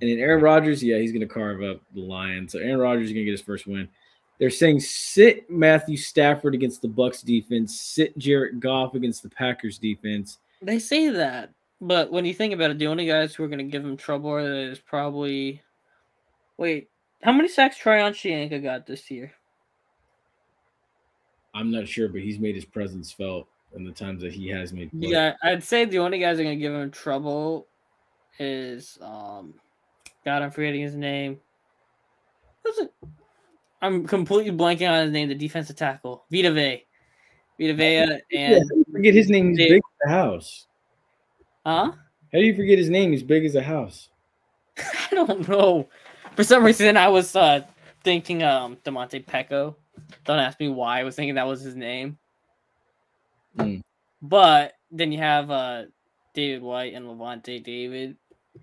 And 0.00 0.10
then 0.10 0.18
Aaron 0.18 0.42
Rodgers, 0.42 0.82
yeah, 0.82 0.98
he's 0.98 1.10
going 1.12 1.26
to 1.26 1.32
carve 1.32 1.62
up 1.62 1.80
the 1.94 2.00
Lions. 2.00 2.52
So 2.52 2.60
Aaron 2.60 2.78
Rodgers 2.78 3.06
is 3.06 3.12
going 3.12 3.22
to 3.22 3.24
get 3.24 3.32
his 3.32 3.42
first 3.42 3.66
win. 3.66 3.88
They're 4.38 4.50
saying 4.50 4.80
sit 4.80 5.50
Matthew 5.50 5.96
Stafford 5.96 6.54
against 6.54 6.80
the 6.80 6.88
Bucs 6.88 7.24
defense, 7.24 7.80
sit 7.80 8.16
Jared 8.16 8.60
Goff 8.60 8.94
against 8.94 9.22
the 9.24 9.28
Packers 9.28 9.78
defense. 9.78 10.38
They 10.62 10.78
say 10.78 11.08
that, 11.08 11.50
but 11.80 12.10
when 12.10 12.24
you 12.24 12.34
think 12.34 12.54
about 12.54 12.70
it, 12.70 12.78
the 12.78 12.86
only 12.86 13.06
guys 13.06 13.34
who 13.34 13.44
are 13.44 13.48
going 13.48 13.58
to 13.58 13.64
give 13.64 13.84
him 13.84 13.96
trouble 13.96 14.36
is 14.38 14.78
probably. 14.78 15.62
Wait, 16.56 16.90
how 17.22 17.32
many 17.32 17.48
sacks 17.48 17.76
Tryon-Shoyinka 17.76 18.62
got 18.62 18.86
this 18.86 19.10
year? 19.10 19.32
I'm 21.54 21.70
not 21.70 21.88
sure, 21.88 22.08
but 22.08 22.20
he's 22.20 22.38
made 22.38 22.54
his 22.54 22.64
presence 22.64 23.12
felt 23.12 23.48
in 23.74 23.84
the 23.84 23.92
times 23.92 24.22
that 24.22 24.32
he 24.32 24.48
has 24.48 24.72
made. 24.72 24.90
Plays. 24.90 25.10
Yeah, 25.10 25.34
I'd 25.42 25.62
say 25.62 25.84
the 25.84 25.98
only 25.98 26.18
guys 26.18 26.36
that 26.36 26.42
are 26.42 26.46
going 26.46 26.58
to 26.58 26.60
give 26.60 26.74
him 26.74 26.90
trouble 26.90 27.66
is 28.38 28.98
um, 29.00 29.54
God, 30.24 30.42
I'm 30.42 30.50
forgetting 30.50 30.82
his 30.82 30.94
name. 30.94 31.40
Who's 32.64 32.78
it? 32.78 32.92
I'm 33.80 34.06
completely 34.06 34.52
blanking 34.52 34.90
on 34.90 35.04
his 35.04 35.12
name. 35.12 35.28
The 35.28 35.34
defensive 35.34 35.76
tackle, 35.76 36.24
Vita 36.30 36.52
Vea, 36.52 36.84
Vita 37.58 37.74
Vea, 37.74 37.96
and 37.96 38.20
Yeah, 38.32 38.58
forget 38.92 39.14
his 39.14 39.30
name? 39.30 39.50
He's 39.50 39.68
big 39.68 39.82
as 40.02 40.10
a 40.10 40.12
house. 40.12 40.66
Huh? 41.64 41.92
How 42.32 42.38
do 42.38 42.44
you 42.44 42.54
forget 42.54 42.78
his 42.78 42.90
name? 42.90 43.12
He's 43.12 43.22
big 43.22 43.44
as 43.44 43.54
a 43.54 43.62
house. 43.62 44.08
I 44.78 45.14
don't 45.14 45.48
know. 45.48 45.88
For 46.36 46.44
some 46.44 46.64
reason, 46.64 46.96
I 46.96 47.08
was 47.08 47.34
uh, 47.34 47.62
thinking 48.04 48.42
um 48.42 48.76
Demonte 48.84 49.24
Pecco. 49.24 49.74
Don't 50.24 50.38
ask 50.38 50.58
me 50.60 50.68
why 50.68 51.00
I 51.00 51.04
was 51.04 51.16
thinking 51.16 51.34
that 51.34 51.46
was 51.46 51.60
his 51.60 51.76
name. 51.76 52.18
Hmm. 53.56 53.78
But 54.22 54.74
then 54.90 55.12
you 55.12 55.18
have 55.18 55.50
uh 55.50 55.84
David 56.34 56.62
White 56.62 56.94
and 56.94 57.06
Lavonte 57.06 57.62
David. 57.62 58.16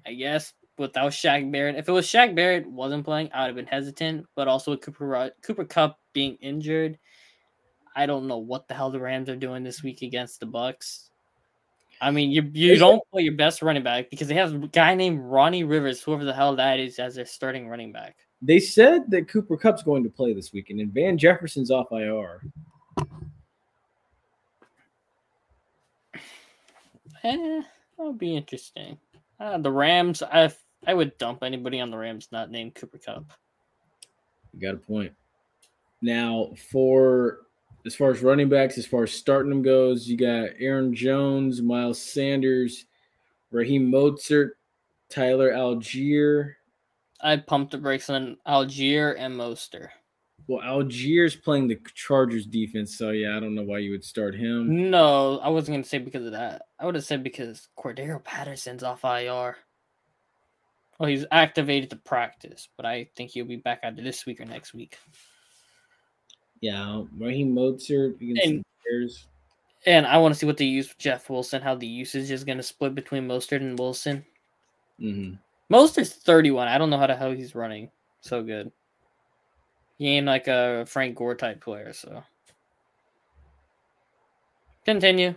I 0.05 0.13
guess 0.13 0.53
without 0.77 1.11
Shaq 1.11 1.51
Barrett. 1.51 1.75
If 1.75 1.87
it 1.87 1.91
was 1.91 2.07
Shaq 2.07 2.35
Barrett 2.35 2.69
wasn't 2.69 3.05
playing, 3.05 3.29
I 3.33 3.41
would 3.41 3.47
have 3.47 3.55
been 3.55 3.65
hesitant. 3.65 4.25
But 4.35 4.47
also 4.47 4.71
with 4.71 4.81
Cooper 4.81 5.31
Cooper 5.41 5.65
Kupp 5.65 5.99
being 6.13 6.35
injured, 6.41 6.97
I 7.95 8.05
don't 8.05 8.27
know 8.27 8.37
what 8.37 8.67
the 8.67 8.73
hell 8.73 8.91
the 8.91 8.99
Rams 8.99 9.29
are 9.29 9.35
doing 9.35 9.63
this 9.63 9.83
week 9.83 10.01
against 10.01 10.39
the 10.39 10.47
Bucs. 10.47 11.09
I 12.01 12.11
mean, 12.11 12.31
you 12.31 12.49
you 12.53 12.77
don't 12.77 13.01
play 13.11 13.23
your 13.23 13.35
best 13.35 13.61
running 13.61 13.83
back 13.83 14.09
because 14.09 14.27
they 14.27 14.35
have 14.35 14.53
a 14.53 14.67
guy 14.67 14.95
named 14.95 15.19
Ronnie 15.21 15.63
Rivers, 15.63 16.01
whoever 16.01 16.25
the 16.25 16.33
hell 16.33 16.55
that 16.55 16.79
is, 16.79 16.99
as 16.99 17.15
their 17.15 17.25
starting 17.25 17.67
running 17.67 17.91
back. 17.91 18.17
They 18.41 18.59
said 18.59 19.09
that 19.11 19.27
Cooper 19.29 19.57
Kupp's 19.57 19.83
going 19.83 20.03
to 20.03 20.09
play 20.09 20.33
this 20.33 20.51
weekend, 20.53 20.81
and 20.81 20.91
Van 20.91 21.17
Jefferson's 21.17 21.71
off 21.71 21.87
IR. 21.91 22.41
Eh, 27.23 27.61
that 27.61 27.65
would 27.97 28.19
be 28.19 28.35
interesting. 28.35 28.99
Uh, 29.39 29.57
the 29.57 29.71
Rams, 29.71 30.21
I 30.21 30.51
I 30.85 30.93
would 30.93 31.17
dump 31.17 31.43
anybody 31.43 31.79
on 31.79 31.91
the 31.91 31.97
Rams 31.97 32.27
not 32.31 32.51
named 32.51 32.75
Cooper 32.75 32.99
Cup. 32.99 33.25
You 34.53 34.61
got 34.61 34.75
a 34.75 34.77
point. 34.77 35.13
Now, 36.01 36.51
for 36.71 37.44
as 37.85 37.95
far 37.95 38.11
as 38.11 38.21
running 38.21 38.49
backs, 38.49 38.77
as 38.77 38.85
far 38.85 39.03
as 39.03 39.11
starting 39.11 39.49
them 39.49 39.61
goes, 39.61 40.07
you 40.07 40.17
got 40.17 40.49
Aaron 40.59 40.93
Jones, 40.93 41.61
Miles 41.61 42.01
Sanders, 42.01 42.85
Raheem 43.51 43.91
Mostert, 43.91 44.51
Tyler 45.09 45.51
Allgeier. 45.51 46.53
I 47.21 47.37
pumped 47.37 47.71
the 47.71 47.77
brakes 47.77 48.09
on 48.09 48.37
Allgeier 48.47 49.15
and 49.17 49.35
Mostert. 49.35 49.89
Well, 50.47 50.61
Allgeier's 50.61 51.35
playing 51.35 51.67
the 51.67 51.79
Chargers 51.95 52.45
defense, 52.45 52.97
so 52.97 53.09
yeah, 53.09 53.35
I 53.35 53.39
don't 53.39 53.55
know 53.55 53.63
why 53.63 53.79
you 53.79 53.91
would 53.91 54.03
start 54.03 54.35
him. 54.35 54.91
No, 54.91 55.39
I 55.39 55.49
wasn't 55.49 55.75
gonna 55.75 55.83
say 55.83 55.97
because 55.97 56.25
of 56.25 56.33
that. 56.33 56.63
I 56.79 56.85
would 56.85 56.95
have 56.95 57.03
said 57.03 57.23
because 57.23 57.67
Cordarrelle 57.77 58.23
Patterson's 58.23 58.83
off 58.83 59.03
IR. 59.03 59.57
Well, 60.99 61.09
he's 61.09 61.25
activated 61.31 61.89
to 61.89 61.95
practice, 61.97 62.69
but 62.77 62.85
I 62.85 63.09
think 63.15 63.31
he'll 63.31 63.45
be 63.45 63.57
back 63.57 63.79
either 63.83 64.01
this 64.01 64.25
week 64.25 64.39
or 64.39 64.45
next 64.45 64.73
week. 64.73 64.97
Yeah, 66.61 67.03
Raheem 67.17 67.53
Mostert 67.53 68.19
against 68.21 68.45
And- 68.45 68.65
Bears. 68.85 69.27
And 69.87 70.07
I 70.07 70.17
want 70.17 70.33
to 70.33 70.39
see 70.39 70.47
what 70.47 70.57
they 70.57 70.65
use 70.65 70.87
with 70.87 70.97
Jeff 70.97 71.29
Wilson, 71.29 71.61
how 71.61 71.75
the 71.75 71.85
usage 71.85 72.31
is 72.31 72.43
going 72.43 72.57
to 72.57 72.63
split 72.63 72.95
between 72.95 73.27
Mostert 73.27 73.57
and 73.57 73.77
Wilson. 73.77 74.25
Mm-hmm. 74.99 75.35
Mostert's 75.73 76.13
31. 76.13 76.67
I 76.67 76.79
don't 76.79 76.89
know 76.89 76.97
how 76.97 77.05
the 77.05 77.15
hell 77.15 77.31
he's 77.31 77.53
running 77.53 77.91
so 78.21 78.41
good. 78.41 78.71
He 79.99 80.09
ain't 80.09 80.25
like 80.25 80.47
a 80.47 80.85
Frank 80.87 81.15
Gore 81.15 81.35
type 81.35 81.61
player, 81.61 81.93
so. 81.93 82.23
Continue. 84.85 85.35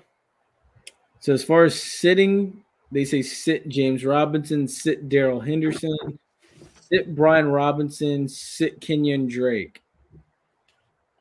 So 1.21 1.33
as 1.33 1.45
far 1.45 1.65
as 1.65 1.81
sitting, 1.81 2.63
they 2.91 3.05
say 3.05 3.23
sit 3.23 3.69
James 3.69 4.05
Robinson, 4.05 4.67
sit 4.67 5.09
Darrell 5.09 5.41
Henderson, 5.41 6.19
sit 6.91 7.15
Brian 7.15 7.49
Robinson, 7.49 8.29
sit 8.29 8.81
Kenyon 8.81 9.27
Drake. 9.29 9.83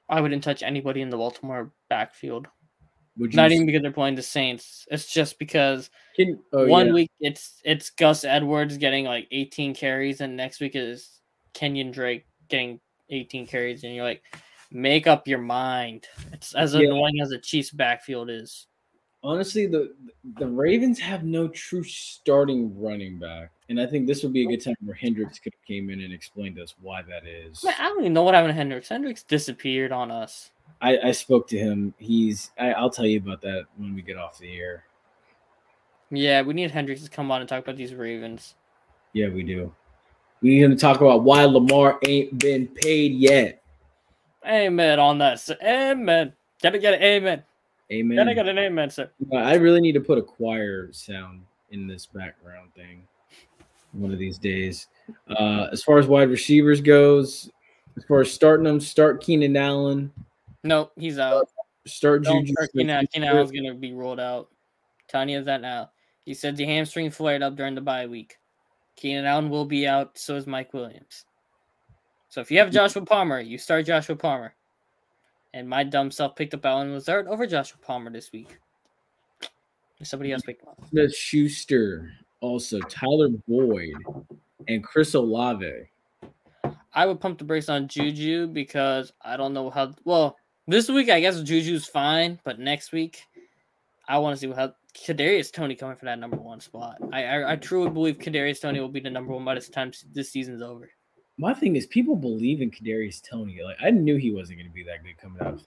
I 0.10 0.22
wouldn't 0.22 0.44
touch 0.44 0.64
anybody 0.64 1.02
in 1.02 1.10
the 1.10 1.18
Baltimore 1.18 1.72
backfield. 1.90 2.48
Would 3.18 3.34
you 3.34 3.38
Not 3.38 3.52
even 3.52 3.66
because 3.66 3.82
they're 3.82 3.92
playing 3.92 4.16
the 4.16 4.22
Saints. 4.22 4.86
It's 4.92 5.12
just 5.12 5.40
because 5.40 5.90
Can, 6.16 6.40
oh, 6.54 6.68
one 6.68 6.88
yeah. 6.88 6.94
week 6.94 7.12
it's 7.20 7.60
it's 7.64 7.90
Gus 7.90 8.24
Edwards 8.24 8.78
getting 8.78 9.06
like 9.06 9.28
18 9.32 9.74
carries, 9.74 10.22
and 10.22 10.38
next 10.38 10.60
week 10.60 10.74
is 10.76 11.20
Kenyon 11.54 11.92
Drake 11.92 12.26
getting 12.48 12.80
18 13.10 13.48
carries, 13.48 13.84
and 13.84 13.96
you're 13.96 14.04
like, 14.04 14.22
make 14.72 15.08
up 15.08 15.28
your 15.28 15.40
mind. 15.40 16.06
It's 16.32 16.54
as 16.54 16.74
Yeah. 16.76 16.82
annoying 16.82 17.20
as 17.22 17.30
the 17.30 17.40
Chiefs 17.40 17.72
backfield 17.72 18.30
is. 18.30 18.68
Honestly 19.23 19.65
the 19.65 19.94
the 20.38 20.48
Ravens 20.48 20.99
have 20.99 21.23
no 21.23 21.48
true 21.48 21.84
starting 21.84 22.80
running 22.80 23.18
back, 23.18 23.52
and 23.69 23.80
I 23.80 23.85
think 23.85 24.07
this 24.07 24.23
would 24.23 24.34
be 24.34 24.44
a 24.44 24.48
good 24.48 24.64
time 24.64 24.76
where 24.84 24.95
Hendricks 24.95 25.39
could 25.39 25.53
have 25.53 25.65
came 25.65 25.89
in 25.89 26.02
and 26.02 26.14
explained 26.14 26.57
to 26.57 26.64
us 26.64 26.76
why 26.81 27.02
that 27.03 27.26
is. 27.26 27.64
Man, 27.64 27.73
I 27.80 27.84
don't 27.89 28.02
even 28.02 28.14
know 28.14 28.23
what 28.23 28.35
happened 28.35 28.52
to 28.52 28.56
Hendricks. 28.56 28.89
Hendricks 28.89 29.23
disappeared 29.23 29.91
on 29.91 30.11
us. 30.11 30.52
I, 30.81 30.98
I 31.06 31.11
spoke 31.11 31.48
to 31.49 31.57
him. 31.57 31.94
He's 31.98 32.52
I, 32.60 32.73
I'll 32.73 32.89
tell 32.89 33.06
you 33.06 33.18
about 33.18 33.41
that 33.41 33.65
when 33.77 33.95
we 33.95 34.02
get 34.02 34.18
off 34.18 34.38
the 34.38 34.53
air. 34.57 34.84
Yeah, 36.10 36.41
we 36.41 36.53
need 36.53 36.72
Hendricks 36.72 37.03
to 37.03 37.10
come 37.10 37.31
on 37.31 37.41
and 37.41 37.49
talk 37.49 37.64
about 37.64 37.77
these 37.77 37.94
Ravens. 37.94 38.56
Yeah, 39.14 39.30
we 39.30 39.44
do. 39.44 39.73
We 40.41 40.49
need 40.49 40.61
gonna 40.61 40.76
talk 40.76 41.02
about 41.02 41.23
why 41.23 41.44
Lamar 41.45 41.99
ain't 42.06 42.38
been 42.38 42.68
paid 42.68 43.14
yet. 43.14 43.61
Amen 44.45 44.99
on 44.99 45.18
that. 45.18 45.45
Amen. 45.64 46.34
Gotta 46.61 46.80
get 46.80 46.94
an 46.94 47.02
amen. 47.02 47.44
Amen. 47.92 48.18
Then 48.18 48.28
I 48.28 48.34
Gotta 48.34 48.54
get 48.54 48.58
an 48.58 48.66
amen, 48.66 48.90
sir. 48.90 49.10
Uh, 49.32 49.38
I 49.38 49.56
really 49.56 49.80
need 49.80 49.94
to 49.94 50.02
put 50.02 50.18
a 50.18 50.22
choir 50.22 50.90
sound 50.92 51.42
in 51.72 51.88
this 51.88 52.06
background 52.06 52.74
thing 52.76 53.04
one 53.94 54.12
of 54.12 54.20
these 54.20 54.38
days. 54.38 54.88
Uh, 55.30 55.68
as 55.72 55.84
far 55.84 55.98
as 55.98 56.08
wide 56.08 56.30
receivers 56.30 56.82
goes, 56.82 57.50
as 57.96 58.04
far 58.04 58.22
as 58.22 58.32
starting 58.32 58.66
them, 58.66 58.80
start 58.80 59.22
Keenan 59.22 59.56
Allen, 59.56 60.12
Nope, 60.64 60.92
he's 60.98 61.18
out. 61.18 61.48
start 61.86 62.24
Don't 62.24 62.46
Juju. 62.46 62.54
Keenan, 62.54 62.68
Smith-Schuster. 62.70 63.08
Keenan 63.14 63.30
Allen's 63.30 63.52
gonna 63.52 63.74
be 63.74 63.94
rolled 63.94 64.20
out. 64.20 64.50
Telling 65.08 65.30
you 65.30 65.44
that 65.44 65.62
now. 65.62 65.92
He 66.26 66.34
said 66.34 66.58
the 66.58 66.66
hamstring 66.66 67.10
flared 67.10 67.42
up 67.42 67.56
during 67.56 67.74
the 67.74 67.82
bye 67.82 68.06
week. 68.06 68.38
Keenan 68.98 69.26
Allen 69.26 69.50
will 69.50 69.64
be 69.64 69.88
out. 69.88 70.18
So 70.18 70.36
is 70.36 70.46
Mike 70.46 70.74
Williams. 70.74 71.24
So 72.28 72.42
if 72.42 72.52
you 72.52 72.60
have 72.60 72.70
Joshua 72.70 73.06
Palmer, 73.06 73.40
you 73.40 73.58
start 73.58 73.86
Joshua 73.86 74.18
Palmer. 74.18 74.54
And 75.53 75.68
my 75.68 75.84
dumb 75.84 76.11
self 76.11 76.36
picked 76.36 76.53
up 76.53 76.65
Allen 76.65 76.94
Lazard 76.94 77.28
over 77.28 77.48
Joshua 77.48 77.80
Palmer 77.82 78.11
this 78.11 78.32
week. 78.32 78.57
Somebody 80.03 80.32
else 80.32 80.44
picked 80.44 80.61
him 80.61 80.69
up. 80.69 80.88
Smith 80.90 81.15
Schuster, 81.15 82.11
also 82.40 82.80
Tyler 82.82 83.30
Boyd, 83.48 83.95
and 84.68 84.84
Chris 84.84 85.15
Olave. 85.15 85.90
I 86.94 87.06
would 87.06 87.19
pump 87.19 87.40
the 87.40 87.45
brakes 87.45 87.69
on 87.69 87.88
Juju 87.88 88.48
because 88.48 89.14
I 89.22 89.38
don't 89.38 89.53
know 89.53 89.69
how. 89.69 89.94
Well, 90.03 90.38
this 90.68 90.90
week 90.90 91.10
I 91.10 91.19
guess 91.19 91.41
Juju's 91.41 91.88
fine, 91.88 92.40
but 92.44 92.60
next 92.60 92.91
week 92.91 93.24
I 94.07 94.19
want 94.19 94.36
to 94.36 94.40
see 94.40 94.52
how 94.53 94.74
Kadarius 94.94 95.52
Toney 95.52 95.76
coming 95.76 95.95
for 95.95 96.06
that 96.06 96.19
number 96.19 96.38
one 96.38 96.60
spot. 96.60 96.98
I, 97.11 97.24
I 97.24 97.52
I 97.53 97.56
truly 97.56 97.90
believe 97.90 98.18
Kadarius 98.18 98.61
Toney 98.61 98.80
will 98.80 98.90
be 98.90 98.99
the 98.99 99.10
number 99.10 99.34
one 99.34 99.45
by 99.45 99.56
the 99.56 99.61
time 99.61 99.91
this 100.11 100.32
season's 100.32 100.61
over. 100.61 100.90
My 101.38 101.54
thing 101.54 101.76
is, 101.76 101.86
people 101.86 102.16
believe 102.16 102.62
in 102.62 102.72
Kadarius 102.72 103.22
Toney. 103.22 103.60
Like 103.64 103.78
I 103.82 103.92
knew 103.92 104.16
he 104.16 104.32
wasn't 104.32 104.60
going 104.60 104.70
to 104.70 104.74
be 104.74 104.84
that 104.84 105.04
good 105.04 105.18
coming 105.18 105.42
out. 105.42 105.62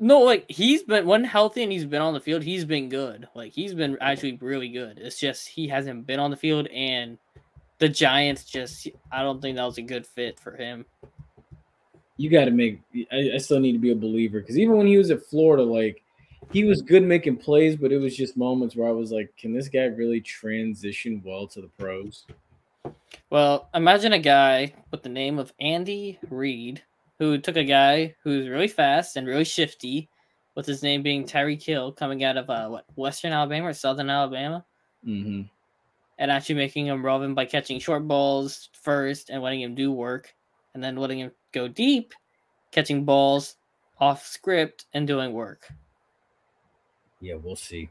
No, 0.00 0.18
like 0.20 0.50
he's 0.50 0.82
been 0.82 1.06
when 1.06 1.22
healthy 1.22 1.62
and 1.62 1.70
he's 1.70 1.84
been 1.84 2.02
on 2.02 2.12
the 2.12 2.20
field, 2.20 2.42
he's 2.42 2.64
been 2.64 2.88
good. 2.88 3.28
Like 3.36 3.52
he's 3.52 3.72
been 3.72 3.96
actually 4.00 4.36
really 4.40 4.68
good. 4.68 4.98
It's 4.98 5.20
just 5.20 5.46
he 5.46 5.68
hasn't 5.68 6.06
been 6.08 6.18
on 6.18 6.32
the 6.32 6.36
field 6.36 6.66
and 6.66 7.18
the 7.78 7.88
Giants 7.88 8.44
just 8.44 8.88
I 9.12 9.22
don't 9.22 9.40
think 9.40 9.56
that 9.56 9.64
was 9.64 9.78
a 9.78 9.82
good 9.82 10.04
fit 10.04 10.40
for 10.40 10.56
him. 10.56 10.84
You 12.16 12.30
got 12.30 12.46
to 12.46 12.50
make. 12.50 12.80
I, 13.12 13.32
I 13.34 13.38
still 13.38 13.60
need 13.60 13.72
to 13.72 13.78
be 13.78 13.92
a 13.92 13.96
believer 13.96 14.40
because 14.40 14.58
even 14.58 14.76
when 14.76 14.88
he 14.88 14.98
was 14.98 15.12
at 15.12 15.24
Florida, 15.26 15.62
like 15.62 16.02
he 16.50 16.64
was 16.64 16.82
good 16.82 17.04
making 17.04 17.36
plays, 17.36 17.76
but 17.76 17.92
it 17.92 17.98
was 17.98 18.16
just 18.16 18.36
moments 18.36 18.74
where 18.74 18.88
I 18.88 18.92
was 18.92 19.12
like, 19.12 19.32
can 19.36 19.52
this 19.52 19.68
guy 19.68 19.84
really 19.84 20.20
transition 20.20 21.22
well 21.24 21.46
to 21.46 21.60
the 21.60 21.70
pros? 21.78 22.26
Well, 23.30 23.70
imagine 23.74 24.12
a 24.12 24.18
guy 24.18 24.74
with 24.90 25.02
the 25.02 25.08
name 25.08 25.38
of 25.38 25.52
Andy 25.58 26.18
Reid 26.28 26.82
who 27.18 27.38
took 27.38 27.56
a 27.56 27.64
guy 27.64 28.14
who's 28.22 28.48
really 28.48 28.68
fast 28.68 29.16
and 29.16 29.26
really 29.26 29.44
shifty, 29.44 30.10
with 30.54 30.66
his 30.66 30.82
name 30.82 31.02
being 31.02 31.24
Tyreek 31.24 31.62
Hill, 31.62 31.92
coming 31.92 32.24
out 32.24 32.36
of 32.36 32.50
uh, 32.50 32.68
what 32.68 32.84
Western 32.96 33.32
Alabama 33.32 33.68
or 33.68 33.72
Southern 33.72 34.10
Alabama, 34.10 34.64
Mm-hmm. 35.06 35.42
and 36.18 36.30
actually 36.30 36.54
making 36.56 36.86
him 36.86 37.04
relevant 37.04 37.34
by 37.34 37.44
catching 37.44 37.80
short 37.80 38.06
balls 38.06 38.68
first 38.72 39.30
and 39.30 39.42
letting 39.42 39.62
him 39.62 39.74
do 39.74 39.90
work, 39.90 40.34
and 40.74 40.84
then 40.84 40.96
letting 40.96 41.20
him 41.20 41.32
go 41.52 41.68
deep, 41.68 42.12
catching 42.70 43.04
balls 43.04 43.56
off 43.98 44.26
script 44.26 44.84
and 44.94 45.06
doing 45.06 45.32
work. 45.32 45.68
Yeah, 47.20 47.36
we'll 47.42 47.56
see. 47.56 47.88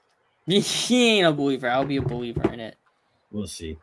he 0.46 1.18
ain't 1.18 1.26
a 1.26 1.32
believer. 1.32 1.68
I'll 1.68 1.84
be 1.84 1.98
a 1.98 2.02
believer 2.02 2.52
in 2.52 2.60
it. 2.60 2.76
We'll 3.30 3.46
see. 3.46 3.76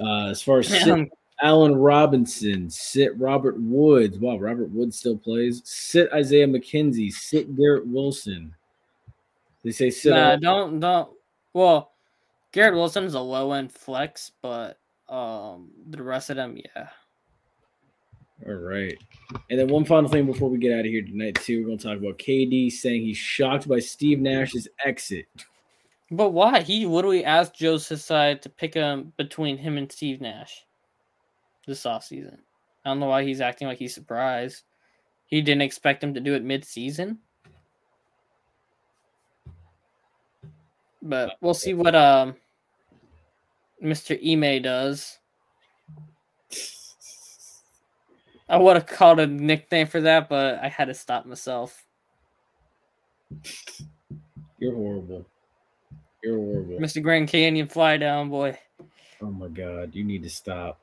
Uh, 0.00 0.28
as 0.28 0.42
far 0.42 0.60
as 0.60 0.68
sit, 0.68 1.08
Allen 1.42 1.74
Robinson, 1.74 2.70
sit 2.70 3.18
Robert 3.18 3.60
Woods. 3.60 4.18
Wow, 4.18 4.38
Robert 4.38 4.70
Woods 4.70 4.98
still 4.98 5.16
plays. 5.16 5.62
Sit 5.64 6.12
Isaiah 6.12 6.46
McKenzie. 6.46 7.12
Sit 7.12 7.56
Garrett 7.56 7.86
Wilson. 7.86 8.54
They 9.64 9.70
say 9.70 9.90
sit. 9.90 10.10
nah, 10.10 10.36
don't 10.36 10.80
don't. 10.80 11.10
Well, 11.52 11.92
Garrett 12.52 12.74
Wilson's 12.74 13.14
a 13.14 13.20
low 13.20 13.52
end 13.52 13.72
flex, 13.72 14.32
but 14.40 14.78
um, 15.08 15.70
the 15.90 16.02
rest 16.02 16.30
of 16.30 16.36
them, 16.36 16.56
yeah. 16.56 16.88
All 18.46 18.54
right. 18.54 18.96
And 19.50 19.58
then 19.58 19.68
one 19.68 19.84
final 19.84 20.10
thing 20.10 20.26
before 20.26 20.50
we 20.50 20.58
get 20.58 20.72
out 20.72 20.80
of 20.80 20.86
here 20.86 21.02
tonight, 21.02 21.36
too. 21.36 21.60
We're 21.60 21.66
going 21.66 21.78
to 21.78 21.84
talk 21.84 21.98
about 21.98 22.18
KD 22.18 22.72
saying 22.72 23.02
he's 23.02 23.16
shocked 23.16 23.68
by 23.68 23.78
Steve 23.78 24.20
Nash's 24.20 24.68
exit. 24.84 25.26
But 26.12 26.34
why? 26.34 26.60
He 26.60 26.84
literally 26.84 27.24
asked 27.24 27.54
Joe 27.54 27.78
Tsai 27.78 28.34
to 28.34 28.48
pick 28.50 28.74
him 28.74 29.14
between 29.16 29.56
him 29.56 29.78
and 29.78 29.90
Steve 29.90 30.20
Nash 30.20 30.66
this 31.66 31.84
offseason. 31.84 32.36
I 32.84 32.90
don't 32.90 33.00
know 33.00 33.06
why 33.06 33.24
he's 33.24 33.40
acting 33.40 33.66
like 33.66 33.78
he's 33.78 33.94
surprised. 33.94 34.64
He 35.24 35.40
didn't 35.40 35.62
expect 35.62 36.04
him 36.04 36.12
to 36.12 36.20
do 36.20 36.34
it 36.34 36.44
mid 36.44 36.66
season. 36.66 37.18
But 41.00 41.36
we'll 41.40 41.54
see 41.54 41.72
what 41.72 41.94
um 41.94 42.36
Mr. 43.82 44.14
Ime 44.22 44.60
does. 44.60 45.18
I 48.50 48.58
would 48.58 48.76
have 48.76 48.86
called 48.86 49.18
a 49.18 49.26
nickname 49.26 49.86
for 49.86 50.02
that, 50.02 50.28
but 50.28 50.58
I 50.62 50.68
had 50.68 50.88
to 50.88 50.94
stop 50.94 51.24
myself. 51.24 51.86
You're 54.58 54.74
horrible. 54.74 55.24
You're 56.22 56.36
horrible. 56.36 56.78
Mr. 56.78 57.02
Grand 57.02 57.28
Canyon 57.28 57.68
fly 57.68 57.96
down 57.96 58.28
boy. 58.28 58.58
Oh 59.20 59.30
my 59.30 59.48
God. 59.48 59.94
You 59.94 60.04
need 60.04 60.22
to 60.22 60.30
stop. 60.30 60.80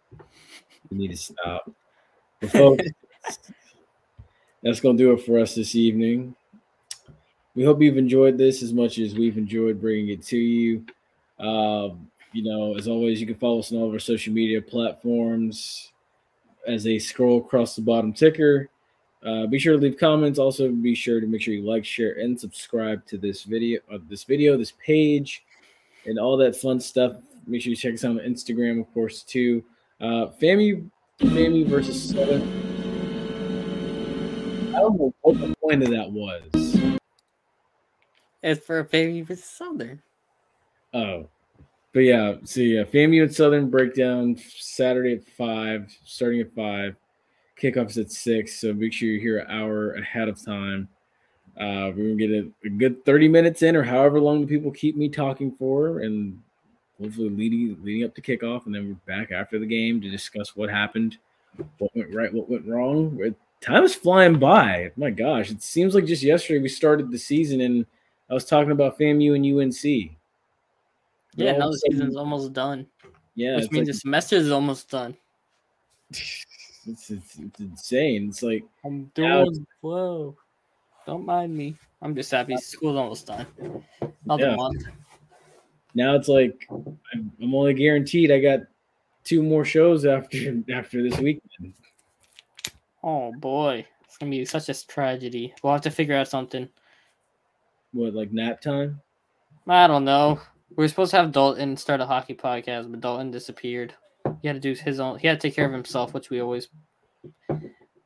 You 0.90 0.98
need 0.98 1.12
to 1.12 1.18
stop. 1.18 1.70
But 2.40 2.52
folks, 2.52 2.84
that's 4.64 4.80
going 4.80 4.98
to 4.98 5.04
do 5.04 5.12
it 5.14 5.26
for 5.26 5.40
us 5.40 5.56
this 5.56 5.76
evening. 5.76 6.36
We 7.56 7.64
hope 7.64 7.82
you've 7.82 7.98
enjoyed 7.98 8.38
this 8.38 8.64
as 8.64 8.74
much 8.74 9.00
as 9.00 9.16
we've 9.16 9.38
enjoyed 9.38 9.82
bringing 9.82 10.10
it 10.10 10.24
to 10.28 10.38
you. 10.38 10.86
Um, 11.40 12.10
you 12.32 12.44
know, 12.44 12.78
as 12.78 12.88
always, 12.88 13.20
you 13.20 13.28
can 13.28 13.36
follow 13.36 13.60
us 13.60 13.72
on 13.72 13.80
all 13.80 13.88
of 13.88 13.94
our 13.94 14.00
social 14.00 14.34
media 14.34 14.62
platforms 14.62 15.92
as 16.68 16.84
they 16.84 17.00
scroll 17.00 17.40
across 17.40 17.76
the 17.76 17.82
bottom 17.82 18.14
ticker. 18.14 18.70
Uh, 19.26 19.46
be 19.48 19.60
sure 19.60 19.74
to 19.74 19.80
leave 19.80 19.98
comments. 19.98 20.40
Also, 20.40 20.70
be 20.72 20.96
sure 20.96 21.20
to 21.20 21.28
make 21.28 21.42
sure 21.42 21.54
you 21.54 21.64
like, 21.64 21.84
share, 21.84 22.14
and 22.14 22.40
subscribe 22.40 23.06
to 23.06 23.18
this 23.18 23.44
video, 23.44 23.82
uh, 23.92 23.98
this 24.10 24.24
video, 24.24 24.58
this 24.58 24.74
page, 24.84 25.44
and 26.06 26.18
all 26.18 26.38
that 26.38 26.56
fun 26.56 26.80
stuff. 26.80 27.18
Make 27.46 27.62
sure 27.62 27.72
you 27.72 27.76
check 27.76 27.96
us 27.96 28.06
out 28.06 28.12
on 28.12 28.18
Instagram, 28.20 28.80
of 28.80 28.94
course, 28.94 29.24
too. 29.24 29.64
Uh, 30.00 30.28
FAMU, 30.40 30.90
FAMU 31.20 31.68
versus 31.68 32.10
Southern. 32.10 32.42
I 34.70 34.80
don't 34.80 34.98
know 34.98 35.14
what 35.22 35.40
the 35.40 35.54
point 35.62 35.84
of 35.84 35.90
that 35.90 36.10
was. 36.10 37.00
It's 38.42 38.66
for 38.66 38.80
a 38.80 38.84
versus 39.24 39.44
Southern. 39.44 40.02
Oh, 40.94 41.28
but 41.94 42.00
yeah. 42.00 42.36
So 42.46 42.62
yeah, 42.62 42.84
FAMU 42.84 43.24
and 43.24 43.36
Southern 43.36 43.70
breakdown 43.70 44.38
Saturday 44.58 45.16
at 45.16 45.26
five, 45.26 45.94
starting 46.06 46.40
at 46.40 46.56
five. 46.56 46.96
Kickoffs 47.60 48.00
at 48.00 48.12
six. 48.12 48.60
So 48.60 48.74
make 48.74 48.94
sure 48.94 49.10
you're 49.10 49.22
here 49.22 49.40
an 49.40 49.48
hour 49.50 49.94
ahead 49.94 50.28
of 50.30 50.44
time. 50.44 50.88
Uh, 51.60 51.92
we're 51.96 52.16
gonna 52.16 52.16
get 52.16 52.32
a, 52.32 52.50
a 52.66 52.70
good 52.70 53.04
30 53.06 53.28
minutes 53.28 53.62
in, 53.64 53.76
or 53.76 53.84
however 53.84 54.20
long 54.20 54.42
the 54.42 54.48
people 54.48 54.72
keep 54.72 54.96
me 54.96 55.10
talking 55.10 55.52
for, 55.52 56.00
and 56.00 56.42
hopefully 57.02 57.30
leading 57.30 57.78
leading 57.84 58.06
up 58.06 58.16
to 58.16 58.22
kickoff, 58.22 58.66
and 58.66 58.74
then 58.74 58.88
we're 58.88 59.14
back 59.18 59.32
after 59.32 59.60
the 59.60 59.66
game 59.66 60.00
to 60.02 60.10
discuss 60.10 60.56
what 60.56 60.70
happened, 60.70 61.18
what 61.78 61.92
went 61.96 62.14
right, 62.16 62.34
what 62.34 62.50
went 62.50 62.66
wrong. 62.66 63.18
It- 63.22 63.36
Time 63.62 63.84
is 63.84 63.94
flying 63.94 64.40
by. 64.40 64.90
My 64.96 65.10
gosh, 65.10 65.52
it 65.52 65.62
seems 65.62 65.94
like 65.94 66.06
just 66.06 66.24
yesterday 66.24 66.60
we 66.60 66.70
started 66.70 67.12
the 67.12 67.18
season, 67.18 67.60
and 67.60 67.86
I 68.30 68.34
was 68.34 68.46
talking 68.46 68.72
about 68.72 68.98
FAMU 68.98 69.36
and 69.36 69.46
UNC. 69.46 70.12
Yeah, 71.36 71.58
now 71.58 71.70
the 71.70 71.78
season's 71.90 72.16
almost 72.16 72.54
done. 72.54 72.88
Yeah, 73.36 73.58
which 73.58 73.70
means 73.72 73.80
like- 73.80 73.88
the 73.88 73.94
semester 74.00 74.38
is 74.38 74.50
almost 74.50 74.90
done. 74.90 75.18
it's, 76.90 77.10
it's, 77.12 77.38
it's 77.40 77.60
insane. 77.60 78.28
It's 78.30 78.44
like 78.44 78.64
I'm 78.84 79.12
Now 79.18 79.44
doing 79.46 79.66
whoa. 79.82 80.38
Don't 81.06 81.26
mind 81.26 81.56
me. 81.56 81.76
I'm 82.02 82.16
just 82.16 82.32
happy 82.32 82.56
school's 82.58 82.98
almost 82.98 83.28
done. 83.28 83.46
Another 84.26 84.50
Yeah. 84.50 84.56
month. 84.56 84.84
now 85.96 86.16
it's 86.16 86.28
like 86.28 86.68
I'm, 86.72 87.32
I'm 87.42 87.56
only 87.56 87.74
guaranteed 87.74 88.32
I 88.32 88.40
got 88.40 88.60
two 89.24 89.42
more 89.44 89.66
shows 89.66 90.06
after 90.06 90.62
after 90.74 91.02
this 91.08 91.18
weekend. 91.20 91.74
Oh 93.04 93.32
boy. 93.34 93.86
It's 94.06 94.18
gonna 94.18 94.32
be 94.32 94.46
such 94.46 94.70
a 94.70 94.88
tragedy. 94.88 95.54
We'll 95.64 95.74
have 95.74 95.82
to 95.82 95.92
figure 95.92 96.16
out 96.16 96.28
something. 96.28 96.68
What 97.94 98.14
like 98.14 98.32
nap 98.32 98.62
time? 98.62 99.02
I 99.68 99.88
don't 99.88 100.06
know. 100.06 100.40
We 100.76 100.84
were 100.84 100.88
supposed 100.88 101.12
to 101.12 101.18
have 101.18 101.32
Dalton 101.32 101.76
start 101.78 102.02
a 102.02 102.06
hockey 102.06 102.36
podcast, 102.36 102.90
but 102.90 103.02
Dalton 103.02 103.32
disappeared. 103.32 103.94
He 104.42 104.48
had 104.48 104.54
to 104.56 104.60
do 104.60 104.74
his 104.80 105.00
own 105.00 105.20
he 105.20 105.28
had 105.28 105.40
to 105.40 105.48
take 105.48 105.56
care 105.56 105.66
of 105.66 105.74
himself, 105.74 106.14
which 106.14 106.30
we 106.30 106.40
always 106.42 106.70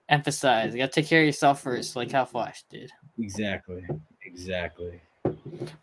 emphasize. 0.10 0.74
You 0.74 0.80
gotta 0.80 0.92
take 0.92 1.08
care 1.08 1.22
of 1.22 1.26
yourself 1.26 1.62
first, 1.62 1.96
like 1.96 2.12
how 2.12 2.26
Flash 2.26 2.64
did. 2.70 2.92
Exactly. 3.20 3.84
Exactly. 4.26 5.02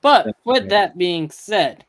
But 0.01 0.25
That's 0.27 0.39
with 0.45 0.63
right. 0.63 0.69
that 0.71 0.99
being 0.99 1.31
said, 1.31 1.85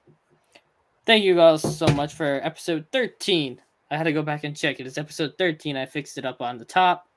thank 1.05 1.23
you 1.23 1.35
guys 1.35 1.61
so 1.77 1.87
much 1.87 2.13
for 2.13 2.39
episode 2.43 2.85
13. 2.91 3.59
I 3.89 3.97
had 3.97 4.03
to 4.03 4.13
go 4.13 4.21
back 4.21 4.43
and 4.43 4.55
check 4.55 4.79
it. 4.79 4.87
It's 4.87 4.97
episode 4.97 5.33
13. 5.37 5.75
I 5.75 5.85
fixed 5.85 6.17
it 6.17 6.25
up 6.25 6.41
on 6.41 6.57
the 6.57 6.65
top, 6.65 7.07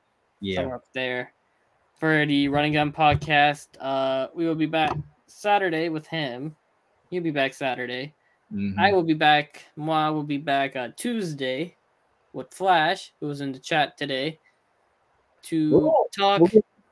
Yeah. 0.41 0.57
somewhere 0.57 0.77
up 0.77 0.85
there. 0.93 1.33
For 2.01 2.27
the 2.27 2.49
Run 2.49 2.65
and 2.65 2.75
Gun 2.75 2.93
podcast, 2.93 3.69
uh, 3.81 4.29
we 4.35 4.47
will 4.47 4.57
be 4.57 4.67
back 4.67 4.93
Saturday 5.27 5.89
with 5.89 6.07
him. 6.07 6.57
He'll 7.11 7.23
be 7.23 7.31
back 7.31 7.55
Saturday. 7.55 8.13
Mhm. 8.55 8.79
I 8.79 8.93
will 8.93 9.03
be 9.03 9.15
back. 9.15 9.65
Moi 9.77 10.11
will 10.13 10.23
be 10.23 10.39
back 10.39 10.77
on 10.77 10.95
Tuesday 10.97 11.77
with 12.33 12.53
Flash, 12.55 13.13
who 13.21 13.27
was 13.27 13.41
in 13.41 13.53
the 13.53 13.59
chat 13.59 13.99
today, 13.99 14.39
to 15.43 15.93
talk 16.17 16.43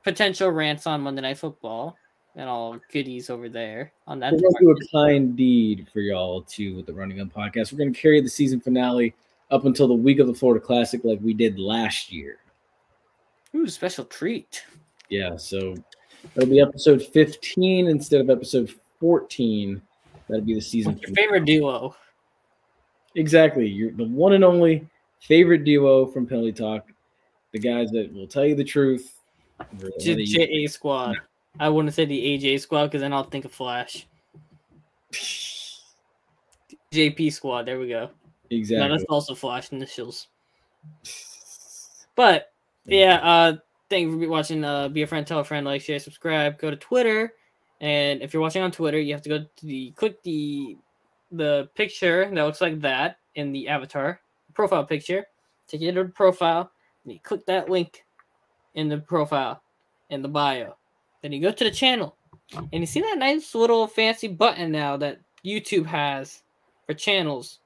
potential 0.03 0.49
rants 0.51 0.85
on 0.85 1.01
Monday 1.01 1.21
Night 1.21 1.37
Football 1.37 1.97
and 2.35 2.49
all 2.49 2.79
goodies 2.91 3.29
over 3.29 3.47
there 3.47 3.93
on 4.07 4.19
that. 4.19 4.33
We're 4.33 4.39
do 4.59 4.71
a 4.71 4.87
kind 4.91 5.35
deed 5.35 5.87
for 5.93 6.01
y'all 6.01 6.41
too 6.41 6.75
with 6.75 6.85
the 6.85 6.93
Run 6.93 7.11
and 7.11 7.19
Gun 7.19 7.29
podcast. 7.29 7.71
We're 7.71 7.79
gonna 7.79 7.91
carry 7.91 8.19
the 8.19 8.29
season 8.29 8.59
finale 8.59 9.13
up 9.51 9.65
until 9.65 9.87
the 9.87 9.93
week 9.93 10.19
of 10.19 10.27
the 10.27 10.33
Florida 10.33 10.63
Classic, 10.63 11.01
like 11.03 11.19
we 11.21 11.33
did 11.33 11.59
last 11.59 12.11
year. 12.11 12.39
Ooh, 13.55 13.67
special 13.67 14.03
treat. 14.05 14.65
Yeah, 15.09 15.37
so 15.37 15.75
it'll 16.35 16.49
be 16.49 16.59
episode 16.59 17.03
15 17.03 17.87
instead 17.87 18.19
of 18.19 18.29
episode 18.29 18.73
14. 18.99 19.81
That'll 20.33 20.47
be 20.47 20.55
the 20.55 20.61
season. 20.61 20.93
What's 20.93 21.07
your 21.07 21.15
favorite 21.15 21.45
duo? 21.45 21.95
Exactly. 23.13 23.67
You're 23.67 23.91
the 23.91 24.05
one 24.05 24.33
and 24.33 24.43
only 24.43 24.87
favorite 25.19 25.63
duo 25.63 26.07
from 26.07 26.25
Penalty 26.25 26.51
Talk. 26.51 26.91
The 27.51 27.59
guys 27.59 27.91
that 27.91 28.11
will 28.11 28.25
tell 28.25 28.43
you 28.43 28.55
the 28.55 28.63
truth. 28.63 29.13
whether 29.77 29.91
J- 29.99 30.25
JA 30.25 30.67
squad. 30.67 31.17
I 31.59 31.69
wouldn't 31.69 31.93
say 31.93 32.05
the 32.05 32.19
AJ 32.19 32.61
squad 32.61 32.87
because 32.87 33.01
then 33.01 33.13
I'll 33.13 33.25
think 33.25 33.45
of 33.45 33.51
Flash. 33.51 34.07
JP 36.91 37.31
squad. 37.31 37.67
There 37.67 37.77
we 37.79 37.89
go. 37.89 38.09
No, 38.49 38.57
exactly. 38.57 38.89
that's 38.89 39.03
also 39.03 39.35
Flash 39.35 39.71
initials. 39.71 40.29
But 42.15 42.51
yeah, 42.85 43.17
uh, 43.17 43.57
thank 43.87 44.09
you 44.09 44.19
for 44.19 44.29
watching. 44.29 44.63
Uh, 44.63 44.89
be 44.89 45.03
a 45.03 45.07
friend, 45.07 45.27
tell 45.27 45.41
a 45.41 45.43
friend, 45.43 45.63
like, 45.63 45.83
share, 45.83 45.99
subscribe. 45.99 46.57
Go 46.57 46.71
to 46.71 46.75
Twitter, 46.75 47.33
and 47.81 48.21
if 48.21 48.33
you're 48.33 48.41
watching 48.41 48.61
on 48.61 48.71
Twitter, 48.71 48.99
you 48.99 49.13
have 49.13 49.21
to 49.23 49.29
go 49.29 49.39
to 49.39 49.65
the 49.65 49.91
click 49.91 50.21
the 50.23 50.77
the 51.31 51.69
picture 51.75 52.29
that 52.29 52.43
looks 52.43 52.61
like 52.61 52.79
that 52.81 53.17
in 53.35 53.51
the 53.51 53.67
avatar 53.67 54.19
profile 54.53 54.85
picture. 54.85 55.25
Take 55.67 55.81
you 55.81 55.91
to 55.91 56.03
the 56.03 56.09
profile, 56.09 56.71
and 57.03 57.13
you 57.13 57.19
click 57.19 57.45
that 57.47 57.69
link 57.69 58.03
in 58.75 58.89
the 58.89 58.99
profile 58.99 59.61
in 60.09 60.21
the 60.21 60.27
bio. 60.27 60.75
Then 61.21 61.31
you 61.31 61.41
go 61.41 61.51
to 61.51 61.63
the 61.63 61.71
channel, 61.71 62.17
and 62.55 62.81
you 62.81 62.85
see 62.85 63.01
that 63.01 63.17
nice 63.17 63.55
little 63.55 63.87
fancy 63.87 64.27
button 64.27 64.71
now 64.71 64.97
that 64.97 65.19
YouTube 65.45 65.85
has 65.85 66.43
for 66.85 66.93
channels. 66.93 67.59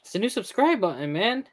It's 0.00 0.14
a 0.14 0.18
new 0.18 0.28
subscribe 0.28 0.80
button, 0.80 1.12
man. 1.12 1.46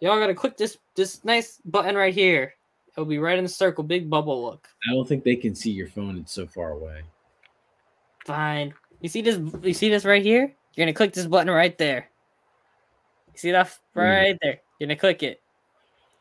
Y'all 0.00 0.18
gotta 0.18 0.34
click 0.34 0.56
this 0.56 0.78
this 0.94 1.24
nice 1.24 1.60
button 1.64 1.96
right 1.96 2.14
here. 2.14 2.54
It'll 2.98 3.06
be 3.06 3.20
right 3.20 3.38
in 3.38 3.44
the 3.44 3.48
circle, 3.48 3.84
big 3.84 4.10
bubble 4.10 4.42
look. 4.42 4.66
I 4.90 4.92
don't 4.92 5.06
think 5.06 5.22
they 5.22 5.36
can 5.36 5.54
see 5.54 5.70
your 5.70 5.86
phone. 5.86 6.18
It's 6.18 6.32
so 6.32 6.48
far 6.48 6.72
away. 6.72 7.02
Fine. 8.26 8.74
You 9.00 9.08
see 9.08 9.22
this? 9.22 9.38
You 9.62 9.72
see 9.72 9.88
this 9.88 10.04
right 10.04 10.20
here? 10.20 10.52
You're 10.74 10.84
gonna 10.84 10.92
click 10.92 11.12
this 11.12 11.26
button 11.26 11.48
right 11.48 11.78
there. 11.78 12.10
You 13.32 13.38
see 13.38 13.52
that 13.52 13.72
hmm. 13.94 14.00
right 14.00 14.38
there? 14.42 14.58
You're 14.80 14.88
gonna 14.88 14.98
click 14.98 15.22
it. 15.22 15.40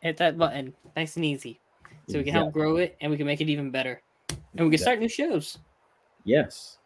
Hit 0.02 0.18
that 0.18 0.38
button, 0.38 0.76
nice 0.96 1.16
and 1.16 1.26
easy, 1.26 1.60
so 2.08 2.20
we 2.20 2.24
can 2.24 2.34
help 2.34 2.54
grow 2.54 2.76
it 2.76 2.96
and 3.02 3.10
we 3.10 3.18
can 3.18 3.26
make 3.26 3.42
it 3.42 3.50
even 3.50 3.72
better, 3.72 4.00
and 4.30 4.68
we 4.68 4.70
can 4.70 4.78
start 4.78 5.00
new 5.00 5.10
shows. 5.10 5.58
Yes. 6.26 6.78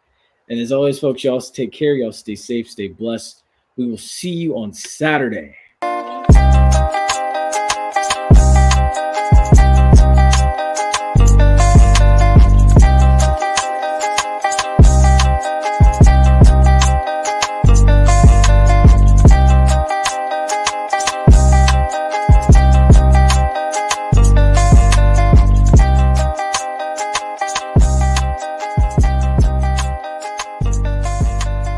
And 0.48 0.58
as 0.58 0.72
always, 0.72 1.00
folks, 1.00 1.22
y'all 1.22 1.38
take 1.42 1.70
care. 1.70 1.96
Y'all 1.96 2.12
stay 2.12 2.34
safe, 2.34 2.70
stay 2.70 2.88
blessed. 2.88 3.42
We 3.76 3.84
will 3.84 3.98
see 3.98 4.30
you 4.30 4.56
on 4.56 4.72
Saturday. 4.72 5.54